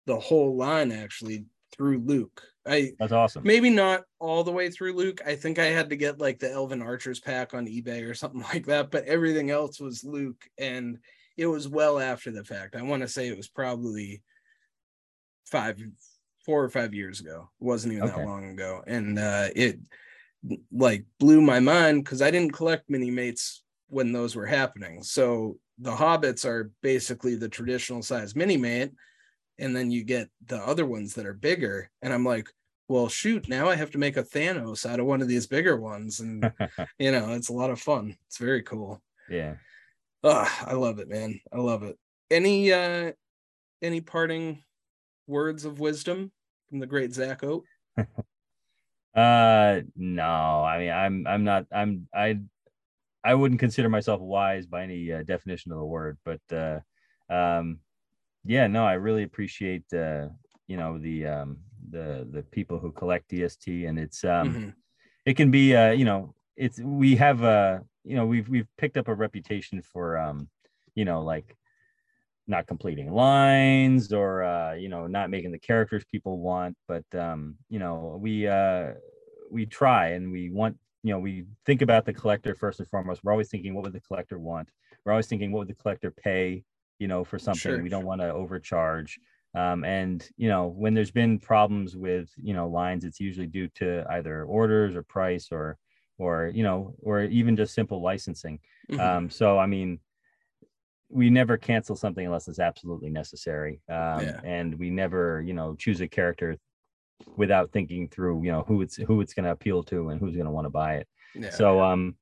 the 0.06 0.18
whole 0.18 0.56
line 0.56 0.92
actually 0.92 1.46
through 1.74 1.98
Luke. 1.98 2.42
I 2.66 2.92
That's 2.98 3.12
awesome. 3.12 3.42
maybe 3.44 3.70
not 3.70 4.02
all 4.18 4.44
the 4.44 4.52
way 4.52 4.70
through 4.70 4.94
Luke. 4.94 5.20
I 5.26 5.34
think 5.34 5.58
I 5.58 5.66
had 5.66 5.90
to 5.90 5.96
get 5.96 6.18
like 6.20 6.38
the 6.38 6.50
Elven 6.50 6.82
Archers 6.82 7.20
pack 7.20 7.54
on 7.54 7.66
eBay 7.66 8.08
or 8.08 8.14
something 8.14 8.42
like 8.42 8.66
that, 8.66 8.90
but 8.90 9.04
everything 9.04 9.50
else 9.50 9.80
was 9.80 10.04
Luke 10.04 10.44
and 10.58 10.98
it 11.36 11.46
was 11.46 11.68
well 11.68 11.98
after 11.98 12.30
the 12.30 12.44
fact. 12.44 12.76
I 12.76 12.82
want 12.82 13.02
to 13.02 13.08
say 13.08 13.28
it 13.28 13.36
was 13.36 13.48
probably 13.48 14.22
five 15.46 15.82
four 16.44 16.62
or 16.62 16.68
five 16.68 16.94
years 16.94 17.20
ago. 17.20 17.48
It 17.60 17.64
wasn't 17.64 17.94
even 17.94 18.08
Okay. 18.08 18.20
that 18.20 18.26
long 18.26 18.50
ago. 18.50 18.82
And 18.86 19.18
uh 19.18 19.48
it 19.54 19.78
like 20.70 21.04
blew 21.18 21.40
my 21.40 21.60
mind 21.60 22.04
because 22.04 22.22
I 22.22 22.30
didn't 22.30 22.52
collect 22.52 22.90
mini 22.90 23.10
mates 23.10 23.62
when 23.88 24.12
those 24.12 24.36
were 24.36 24.46
happening. 24.46 25.02
So 25.02 25.58
the 25.78 25.92
hobbits 25.92 26.44
are 26.44 26.70
basically 26.82 27.34
the 27.34 27.48
traditional 27.48 28.02
size 28.02 28.36
mini 28.36 28.56
mate, 28.56 28.92
and 29.58 29.74
then 29.74 29.90
you 29.90 30.04
get 30.04 30.28
the 30.46 30.58
other 30.58 30.86
ones 30.86 31.14
that 31.14 31.26
are 31.26 31.34
bigger. 31.34 31.90
And 32.02 32.12
I'm 32.12 32.24
like, 32.24 32.48
well, 32.88 33.08
shoot, 33.08 33.48
now 33.48 33.68
I 33.68 33.76
have 33.76 33.90
to 33.92 33.98
make 33.98 34.16
a 34.16 34.22
Thanos 34.22 34.88
out 34.88 35.00
of 35.00 35.06
one 35.06 35.22
of 35.22 35.28
these 35.28 35.46
bigger 35.46 35.76
ones. 35.76 36.20
And 36.20 36.52
you 36.98 37.12
know, 37.12 37.32
it's 37.32 37.48
a 37.48 37.54
lot 37.54 37.70
of 37.70 37.80
fun. 37.80 38.16
It's 38.26 38.38
very 38.38 38.62
cool. 38.62 39.02
yeah. 39.28 39.54
Oh, 40.22 40.50
I 40.66 40.72
love 40.72 41.00
it, 41.00 41.08
man. 41.08 41.38
I 41.52 41.58
love 41.58 41.82
it. 41.82 41.98
Any 42.30 42.72
uh 42.72 43.12
any 43.82 44.00
parting 44.00 44.62
words 45.26 45.66
of 45.66 45.80
wisdom 45.80 46.32
from 46.68 46.78
the 46.78 46.86
great 46.86 47.12
Zach 47.12 47.44
Oat? 47.44 47.64
Uh 49.14 49.82
no, 49.94 50.64
I 50.64 50.78
mean 50.78 50.90
I'm 50.90 51.26
I'm 51.28 51.44
not 51.44 51.66
I'm 51.70 52.08
I 52.12 52.40
I 53.24 53.34
wouldn't 53.34 53.60
consider 53.60 53.88
myself 53.88 54.20
wise 54.20 54.66
by 54.66 54.82
any 54.82 55.10
uh, 55.12 55.22
definition 55.22 55.72
of 55.72 55.78
the 55.78 55.84
word, 55.84 56.18
but 56.24 56.40
uh 56.52 56.80
um 57.30 57.80
yeah, 58.44 58.66
no, 58.66 58.84
I 58.86 58.94
really 58.94 59.22
appreciate 59.22 59.84
uh 59.92 60.28
you 60.66 60.76
know 60.76 60.98
the 60.98 61.26
um 61.26 61.58
the 61.90 62.26
the 62.30 62.42
people 62.42 62.78
who 62.78 62.92
collect 62.92 63.30
DST 63.30 63.86
and 63.88 63.98
it's 63.98 64.24
um 64.24 64.48
Mhm. 64.54 64.74
it 65.26 65.34
can 65.36 65.50
be 65.50 65.74
uh 65.74 65.92
you 65.92 66.04
know 66.04 66.34
it's 66.56 66.78
we 66.80 67.16
have 67.16 67.42
uh 67.42 67.80
you 68.04 68.16
know 68.16 68.26
we've 68.26 68.48
we've 68.48 68.68
picked 68.76 68.96
up 68.96 69.08
a 69.08 69.14
reputation 69.14 69.82
for 69.82 70.18
um 70.18 70.48
you 70.94 71.04
know 71.04 71.22
like 71.22 71.56
not 72.46 72.66
completing 72.66 73.10
lines 73.10 74.12
or 74.12 74.42
uh 74.42 74.74
you 74.74 74.88
know 74.88 75.06
not 75.06 75.30
making 75.30 75.50
the 75.52 75.58
characters 75.58 76.04
people 76.12 76.38
want 76.40 76.76
but 76.86 77.04
um 77.14 77.56
you 77.70 77.78
know 77.78 78.18
we 78.20 78.46
uh 78.46 78.92
we 79.50 79.64
try 79.66 80.08
and 80.08 80.30
we 80.30 80.50
want 80.50 80.76
you 81.04 81.12
know 81.12 81.20
we 81.20 81.44
think 81.66 81.82
about 81.82 82.04
the 82.04 82.12
collector 82.12 82.54
first 82.54 82.80
and 82.80 82.88
foremost 82.88 83.22
we're 83.22 83.30
always 83.32 83.50
thinking 83.50 83.74
what 83.74 83.84
would 83.84 83.92
the 83.92 84.00
collector 84.00 84.38
want 84.38 84.68
we're 85.04 85.12
always 85.12 85.28
thinking 85.28 85.52
what 85.52 85.60
would 85.60 85.68
the 85.68 85.74
collector 85.82 86.10
pay 86.10 86.64
you 86.98 87.06
know 87.06 87.22
for 87.22 87.38
something 87.38 87.60
Sure. 87.72 87.82
we 87.82 87.88
don't 87.90 88.04
want 88.06 88.20
to 88.20 88.32
overcharge 88.32 89.20
um, 89.54 89.84
and 89.84 90.30
you 90.36 90.48
know 90.48 90.66
when 90.66 90.94
there's 90.94 91.12
been 91.12 91.38
problems 91.38 91.96
with 91.96 92.30
you 92.36 92.54
know 92.54 92.68
lines 92.68 93.04
it's 93.04 93.20
usually 93.20 93.46
due 93.46 93.68
to 93.68 94.04
either 94.10 94.44
orders 94.44 94.96
or 94.96 95.02
price 95.02 95.48
or 95.52 95.78
or 96.18 96.50
you 96.54 96.62
know 96.62 96.94
or 97.00 97.22
even 97.22 97.54
just 97.54 97.74
simple 97.74 98.00
licensing 98.02 98.58
Mhm. 98.90 99.00
um, 99.00 99.30
so 99.30 99.58
i 99.58 99.66
mean 99.66 100.00
we 101.10 101.30
never 101.30 101.56
cancel 101.56 101.94
something 101.94 102.24
unless 102.26 102.48
it's 102.48 102.58
absolutely 102.58 103.10
necessary 103.10 103.80
um, 103.88 104.22
Yeah. 104.22 104.40
and 104.42 104.78
we 104.78 104.90
never 104.90 105.42
you 105.42 105.52
know 105.52 105.74
choose 105.76 106.00
a 106.00 106.08
character 106.08 106.56
without 107.36 107.70
thinking 107.72 108.08
through 108.08 108.42
you 108.42 108.50
know 108.52 108.62
who 108.66 108.82
it's 108.82 108.96
who 108.96 109.20
it's 109.20 109.34
going 109.34 109.44
to 109.44 109.50
appeal 109.50 109.82
to 109.82 110.08
and 110.10 110.20
who's 110.20 110.34
going 110.34 110.46
to 110.46 110.50
want 110.52 110.64
to 110.66 110.70
buy 110.70 110.94
it 110.96 111.08
Yeah. 111.34 111.50
so 111.50 111.80
um 111.82 112.16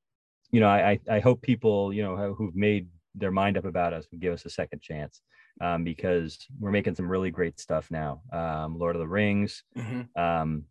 you 0.51 0.59
know 0.59 0.67
I, 0.69 0.99
I 1.09 1.19
hope 1.19 1.41
people 1.41 1.91
you 1.93 2.03
know 2.03 2.15
who- 2.15 2.33
who've 2.35 2.55
made 2.55 2.87
their 3.15 3.31
mind 3.31 3.57
up 3.57 3.65
about 3.65 3.93
us 3.93 4.05
would 4.11 4.21
give 4.21 4.33
us 4.33 4.45
a 4.45 4.49
second 4.49 4.81
chance 4.81 5.21
um 5.61 5.83
because 5.83 6.37
we're 6.59 6.71
making 6.71 6.95
some 6.95 7.07
really 7.09 7.31
great 7.31 7.59
stuff 7.59 7.89
now 7.91 8.21
um 8.31 8.77
lord 8.77 8.95
of 8.95 8.99
the 9.01 9.07
rings 9.07 9.63
Mhm. 9.77 10.07
um 10.17 10.63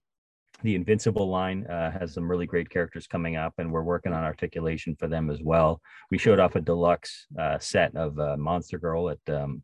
the 0.62 0.75
invincible 0.77 1.29
line 1.29 1.66
uh, 1.66 1.91
has 1.91 2.14
some 2.14 2.31
really 2.31 2.47
great 2.47 2.70
characters 2.70 3.09
coming 3.09 3.35
up 3.37 3.55
and 3.59 3.73
we're 3.73 3.83
working 3.83 4.12
on 4.12 4.23
articulation 4.23 4.95
for 4.97 5.09
them 5.09 5.29
as 5.31 5.41
well 5.43 5.81
we 6.12 6.18
showed 6.18 6.39
off 6.39 6.55
a 6.55 6.61
deluxe 6.61 7.27
uh, 7.39 7.59
set 7.59 7.95
of 7.97 8.16
uh, 8.20 8.37
monster 8.37 8.79
girl 8.79 9.09
at 9.11 9.18
um, 9.29 9.62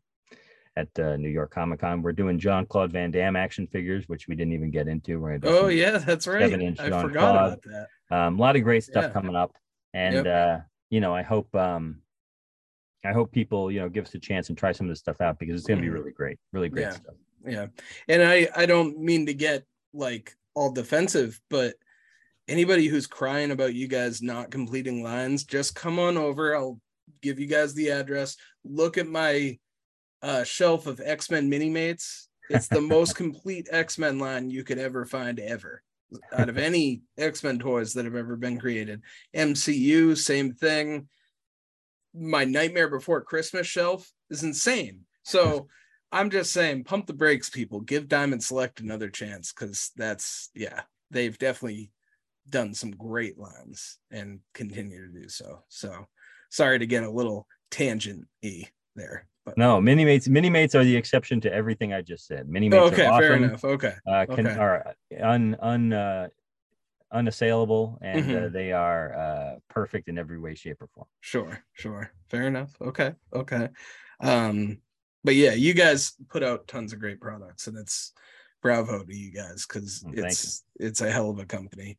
at 0.79 0.99
uh, 0.99 1.17
new 1.17 1.29
york 1.29 1.51
comic 1.51 1.79
con 1.81 2.01
we're 2.01 2.11
doing 2.11 2.39
jean 2.39 2.65
claude 2.65 2.91
van 2.91 3.11
damme 3.11 3.35
action 3.35 3.67
figures 3.67 4.07
which 4.07 4.27
we 4.27 4.35
didn't 4.35 4.53
even 4.53 4.71
get 4.71 4.87
into 4.87 5.19
we're 5.19 5.37
Oh 5.43 5.67
yeah, 5.67 5.97
that's 5.97 6.27
right. 6.27 6.53
I 6.53 6.57
Jean 6.89 7.01
forgot 7.01 7.35
about 7.35 7.61
that. 7.63 7.87
um, 8.15 8.37
a 8.37 8.41
lot 8.41 8.55
of 8.55 8.63
great 8.63 8.83
stuff 8.83 9.05
Yeah. 9.05 9.11
coming 9.11 9.35
up 9.35 9.51
and 9.93 10.25
Yep. 10.25 10.25
uh 10.27 10.59
you 10.89 11.01
know 11.01 11.13
i 11.13 11.21
hope 11.21 11.53
um 11.55 12.01
i 13.03 13.11
hope 13.11 13.31
people 13.31 13.71
you 13.71 13.79
know 13.79 13.89
give 13.89 14.05
us 14.05 14.13
a 14.15 14.19
chance 14.19 14.49
and 14.49 14.57
try 14.57 14.71
some 14.71 14.87
of 14.87 14.91
this 14.91 14.99
stuff 14.99 15.19
out 15.21 15.39
because 15.39 15.55
it's 15.55 15.67
going 15.67 15.79
to 15.79 15.85
be 15.85 15.89
Mhm. 15.89 15.93
really 15.99 16.11
great 16.11 16.37
really 16.53 16.69
great 16.69 16.83
Yeah. 16.83 16.91
stuff 16.91 17.15
Yeah. 17.45 17.67
And 18.07 18.21
I 18.23 18.49
I 18.55 18.65
don't 18.65 18.99
mean 18.99 19.25
to 19.27 19.33
get 19.33 19.63
like 19.93 20.35
all 20.55 20.71
defensive, 20.71 21.39
but 21.49 21.75
anybody 22.49 22.87
who's 22.87 23.07
crying 23.07 23.51
about 23.51 23.73
you 23.73 23.87
guys 23.87 24.21
not 24.21 24.51
completing 24.51 25.01
lines, 25.03 25.45
just 25.45 25.73
come 25.73 25.99
on 25.99 26.17
over. 26.17 26.53
I'll 26.55 26.79
give 27.21 27.39
you 27.39 27.47
guys 27.47 27.73
the 27.73 27.91
address. 27.91 28.35
Look 28.65 28.97
at 28.97 29.07
my 29.07 29.57
uh 30.21 30.43
shelf 30.43 30.87
of 30.87 31.01
X-Men 31.03 31.49
mini 31.49 31.69
mates. 31.69 32.29
It's 32.49 32.67
the 32.67 32.81
most 32.81 33.15
complete 33.15 33.67
X-Men 33.71 34.19
line 34.19 34.49
you 34.49 34.63
could 34.63 34.79
ever 34.79 35.05
find 35.05 35.39
ever. 35.39 35.83
Out 36.33 36.49
of 36.49 36.57
any 36.57 37.01
X-Men 37.17 37.59
toys 37.59 37.93
that 37.93 38.05
have 38.05 38.15
ever 38.15 38.35
been 38.35 38.59
created. 38.59 39.01
MCU, 39.35 40.17
same 40.17 40.53
thing. 40.53 41.07
My 42.15 42.45
Nightmare 42.45 42.89
Before 42.89 43.21
Christmas 43.21 43.67
shelf 43.67 44.11
is 44.31 44.43
insane. 44.43 45.01
So 45.21 45.67
I'm 46.11 46.31
just 46.31 46.51
saying, 46.51 46.85
pump 46.85 47.05
the 47.05 47.13
brakes, 47.13 47.51
people. 47.51 47.81
Give 47.81 48.07
Diamond 48.07 48.43
Select 48.43 48.79
another 48.79 49.09
chance 49.09 49.53
because 49.53 49.91
that's 49.95 50.49
yeah, 50.55 50.81
they've 51.11 51.37
definitely 51.37 51.91
done 52.49 52.73
some 52.73 52.91
great 52.91 53.37
lines 53.37 53.99
and 54.09 54.39
continue 54.53 55.05
to 55.05 55.21
do 55.21 55.29
so. 55.29 55.63
So 55.69 56.07
sorry 56.49 56.79
to 56.79 56.87
get 56.87 57.03
a 57.03 57.11
little 57.11 57.47
tangent 57.69 58.27
y 58.41 58.69
there, 58.99 59.27
but 59.45 59.57
no 59.57 59.81
mini 59.81 60.05
mates 60.05 60.27
mini 60.27 60.49
mates 60.49 60.75
are 60.75 60.83
the 60.83 60.95
exception 60.95 61.41
to 61.41 61.51
everything 61.51 61.93
i 61.93 62.01
just 62.01 62.27
said 62.27 62.47
mini 62.47 62.69
mates 62.69 62.93
okay, 62.93 63.05
are 63.05 63.21
fair 63.21 63.35
enough. 63.35 63.63
Okay, 63.63 63.93
uh, 64.05 64.25
can 64.35 64.45
okay. 64.47 64.57
are 64.59 64.93
un 65.21 65.55
un 65.61 65.93
uh, 65.93 66.27
unassailable 67.11 67.97
and 68.01 68.29
uh, 68.35 68.39
Mhm. 68.41 68.53
they 68.53 68.71
are 68.71 69.13
uh, 69.17 69.55
perfect 69.67 70.07
in 70.09 70.17
every 70.17 70.39
way 70.39 70.53
shape 70.53 70.81
or 70.81 70.87
form 70.93 71.07
Sure, 71.21 71.63
sure. 71.73 72.11
Fair 72.27 72.43
enough. 72.43 72.71
Okay, 72.79 73.15
okay. 73.33 73.69
Um, 74.21 74.81
but 75.23 75.35
yeah, 75.35 75.53
you 75.53 75.73
guys 75.73 76.13
put 76.29 76.43
out 76.43 76.67
tons 76.67 76.93
of 76.93 76.99
great 76.99 77.19
products, 77.19 77.67
and 77.67 77.77
it's 77.77 78.13
bravo 78.61 79.03
to 79.03 79.15
you 79.15 79.31
guys 79.31 79.65
because 79.65 80.03
Well, 80.05 80.25
it's 80.25 80.63
it's 80.79 81.01
a 81.01 81.11
hell 81.11 81.29
of 81.31 81.39
a 81.39 81.45
company. 81.45 81.97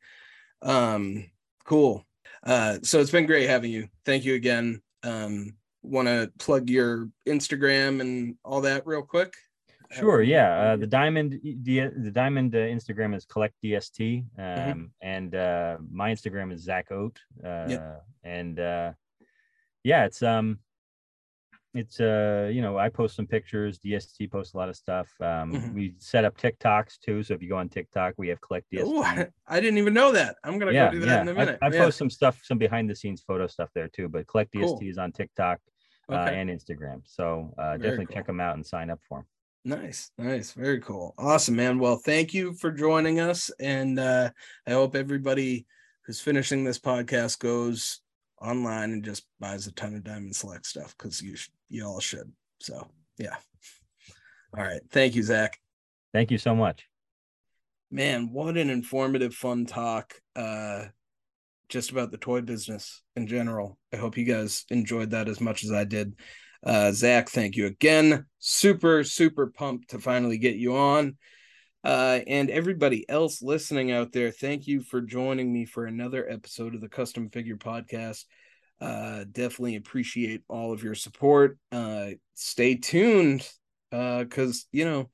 Um, 0.63 1.31
cool. 1.65 2.07
Uh, 2.45 2.79
so 2.83 3.01
it's 3.01 3.11
been 3.11 3.27
great 3.27 3.49
having 3.49 3.73
you. 3.73 3.89
Thank 4.05 4.25
you 4.25 4.35
again. 4.35 4.81
Um, 5.03 5.57
want 5.83 6.09
to 6.09 6.31
plug 6.39 6.69
your 6.71 7.09
Instagram 7.27 8.01
and 8.01 8.37
all 8.45 8.61
that 8.63 8.87
real 8.87 9.03
quick? 9.03 9.35
Sure. 9.93 10.23
Yeah. 10.23 10.53
Uh, 10.61 10.77
the 10.77 10.87
diamond, 10.87 11.41
the, 11.43 11.91
the 11.97 12.11
diamond 12.13 12.55
uh, 12.55 12.59
Instagram 12.59 13.15
is 13.15 13.25
collect 13.25 13.55
DST, 13.65 14.25
um, 14.39 14.45
Mm-hmm. 14.45 14.85
and 15.03 15.35
uh, 15.35 15.79
my 15.91 16.13
Instagram 16.13 16.53
is 16.53 16.63
Zach 16.63 16.93
Oat. 16.93 17.19
Uh, 17.45 17.97
And 18.23 18.61
uh, 18.61 18.93
yeah, 19.83 20.05
it's 20.05 20.23
um, 20.23 20.59
it's 21.73 22.01
uh, 22.01 22.51
you 22.53 22.63
know, 22.63 22.77
I 22.79 22.89
post 22.89 23.15
some 23.17 23.27
pictures. 23.27 23.79
DST 23.79 24.31
posts 24.31 24.55
a 24.55 24.59
lot 24.59 24.69
of 24.69 24.77
stuff. 24.77 25.09
Um, 25.21 25.53
Mhm. 25.53 25.75
We 25.75 25.95
set 25.99 26.25
up 26.25 26.37
TikToks 26.37 26.99
too. 27.01 27.23
So 27.23 27.35
if 27.35 27.43
you 27.43 27.49
go 27.49 27.57
on 27.57 27.69
TikTok, 27.69 28.15
we 28.17 28.29
have 28.29 28.41
collect 28.41 28.67
DST. 28.73 28.83
Oh, 28.85 29.03
I, 29.03 29.27
I 29.49 29.61
didn't 29.61 29.79
even 29.79 29.95
know 29.95 30.13
that. 30.13 30.37
I'm 30.45 30.59
gonna 30.59 30.73
yeah, 30.73 30.87
go 30.87 30.93
do 30.93 31.01
that 31.01 31.07
yeah. 31.07 31.21
in 31.23 31.29
a 31.29 31.35
minute. 31.35 31.59
I, 31.63 31.67
I 31.67 31.71
Yeah. 31.71 31.79
post 31.85 31.99
some 31.99 32.11
stuff, 32.11 32.41
some 32.45 32.59
behind 32.59 32.89
the 32.91 32.95
scenes 32.95 33.23
photo 33.23 33.47
stuff 33.49 33.71
there 33.75 33.89
too. 33.89 34.09
But 34.09 34.27
collect 34.29 34.53
DST 34.53 34.65
Cool. 34.67 34.81
is 34.83 34.99
on 34.99 35.11
TikTok 35.13 35.59
uh, 35.59 35.70
Okay. 36.15 36.41
and 36.41 36.51
Instagram. 36.51 37.03
So 37.05 37.55
uh, 37.59 37.77
definitely 37.77 38.07
cool. 38.07 38.15
check 38.15 38.27
them 38.27 38.41
out 38.41 38.55
and 38.57 38.67
sign 38.67 38.91
up 38.91 39.01
for 39.09 39.19
them. 39.19 39.27
Nice, 39.63 40.11
nice, 40.17 40.53
very 40.53 40.81
cool. 40.81 41.15
Awesome, 41.19 41.57
man. 41.57 41.79
Well, 41.79 41.97
thank 41.97 42.33
you 42.33 42.55
for 42.55 42.71
joining 42.71 43.21
us. 43.21 43.51
And 43.61 43.99
uh, 43.99 44.31
I 44.67 44.71
hope 44.71 44.97
everybody 44.97 45.67
who's 46.07 46.21
finishing 46.21 46.65
this 46.65 46.79
podcast 46.79 47.39
goes 47.41 48.01
online 48.41 48.93
and 48.93 49.05
just 49.05 49.27
buys 49.39 49.67
a 49.67 49.73
ton 49.73 49.95
of 49.95 50.05
Diamond 50.05 50.35
Select 50.35 50.65
stuff 50.65 50.97
because 50.97 51.21
you 51.21 51.37
sh- 51.37 51.51
you 51.69 51.85
all 51.85 52.01
should. 52.01 52.33
So 52.59 52.89
yeah. 53.19 53.37
All 54.57 54.65
right. 54.65 54.81
Thank 54.91 55.15
you, 55.15 55.23
Zach. 55.23 55.59
Thank 56.13 56.31
you 56.31 56.39
so 56.39 56.55
much. 56.55 56.87
Man, 57.91 58.33
what 58.33 58.57
an 58.57 58.71
informative, 58.71 59.35
fun 59.35 59.67
talk. 59.67 60.15
Uh 60.35 60.87
just 61.71 61.91
about 61.91 62.11
the 62.11 62.19
toy 62.19 62.41
business 62.43 63.03
in 63.17 63.27
general. 63.27 63.79
I 63.93 63.97
hope 63.97 64.17
you 64.17 64.25
guys 64.25 64.65
enjoyed 64.71 65.11
that 65.11 65.29
as 65.29 65.41
much 65.41 65.65
as 65.65 65.73
I 65.73 65.85
did. 65.85 66.15
Uh 66.63 66.93
Zach, 66.93 67.31
thank 67.31 67.57
you 67.57 67.67
again. 67.67 68.27
Super, 68.39 69.03
super 69.05 69.47
pumped 69.47 69.91
to 69.91 69.99
finally 69.99 70.39
get 70.39 70.57
you 70.57 70.77
on. 70.77 71.17
Uh, 71.83 72.21
and 72.27 72.51
everybody 72.51 73.09
else 73.09 73.41
listening 73.41 73.91
out 73.91 74.13
there, 74.13 74.31
thank 74.31 74.67
you 74.67 74.83
for 74.83 75.01
joining 75.01 75.51
me 75.51 75.65
for 75.65 75.87
another 75.87 76.29
episode 76.29 76.75
of 76.75 76.81
the 76.81 76.89
Custom 76.89 77.31
Figure 77.31 77.57
Podcast. 77.57 78.25
Uh, 78.81 79.25
definitely 79.31 79.77
appreciate 79.77 80.43
all 80.49 80.73
of 80.73 80.83
your 80.83 80.95
support. 80.95 81.59
Uh, 81.73 82.11
stay 82.35 82.75
tuned, 82.75 83.49
uh, 83.93 84.25
because 84.25 84.67
you 84.73 84.85
know 84.85 85.11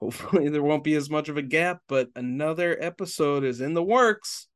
hopefully 0.00 0.48
there 0.50 0.62
won't 0.62 0.84
be 0.84 0.94
as 0.94 1.10
much 1.10 1.28
of 1.28 1.36
a 1.36 1.42
gap, 1.42 1.80
but 1.88 2.08
another 2.14 2.76
episode 2.80 3.44
is 3.44 3.60
in 3.60 3.74
the 3.74 3.82
works. 3.82 4.48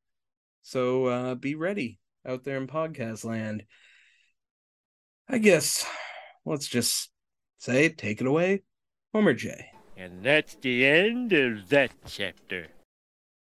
So 0.71 1.07
uh, 1.07 1.35
be 1.35 1.57
ready 1.57 1.99
out 2.25 2.45
there 2.45 2.57
in 2.57 2.69
podcast 2.69 3.25
land. 3.25 3.65
I 5.29 5.39
guess 5.39 5.85
let's 6.45 6.69
just 6.69 7.11
say, 7.59 7.89
take 7.89 8.21
it 8.21 8.27
away, 8.29 8.63
Homer 9.13 9.35
J. 9.35 9.67
And 9.97 10.23
that's 10.23 10.55
the 10.55 10.87
end 10.87 11.33
of 11.33 11.71
that 11.71 11.91
chapter. 12.07 12.69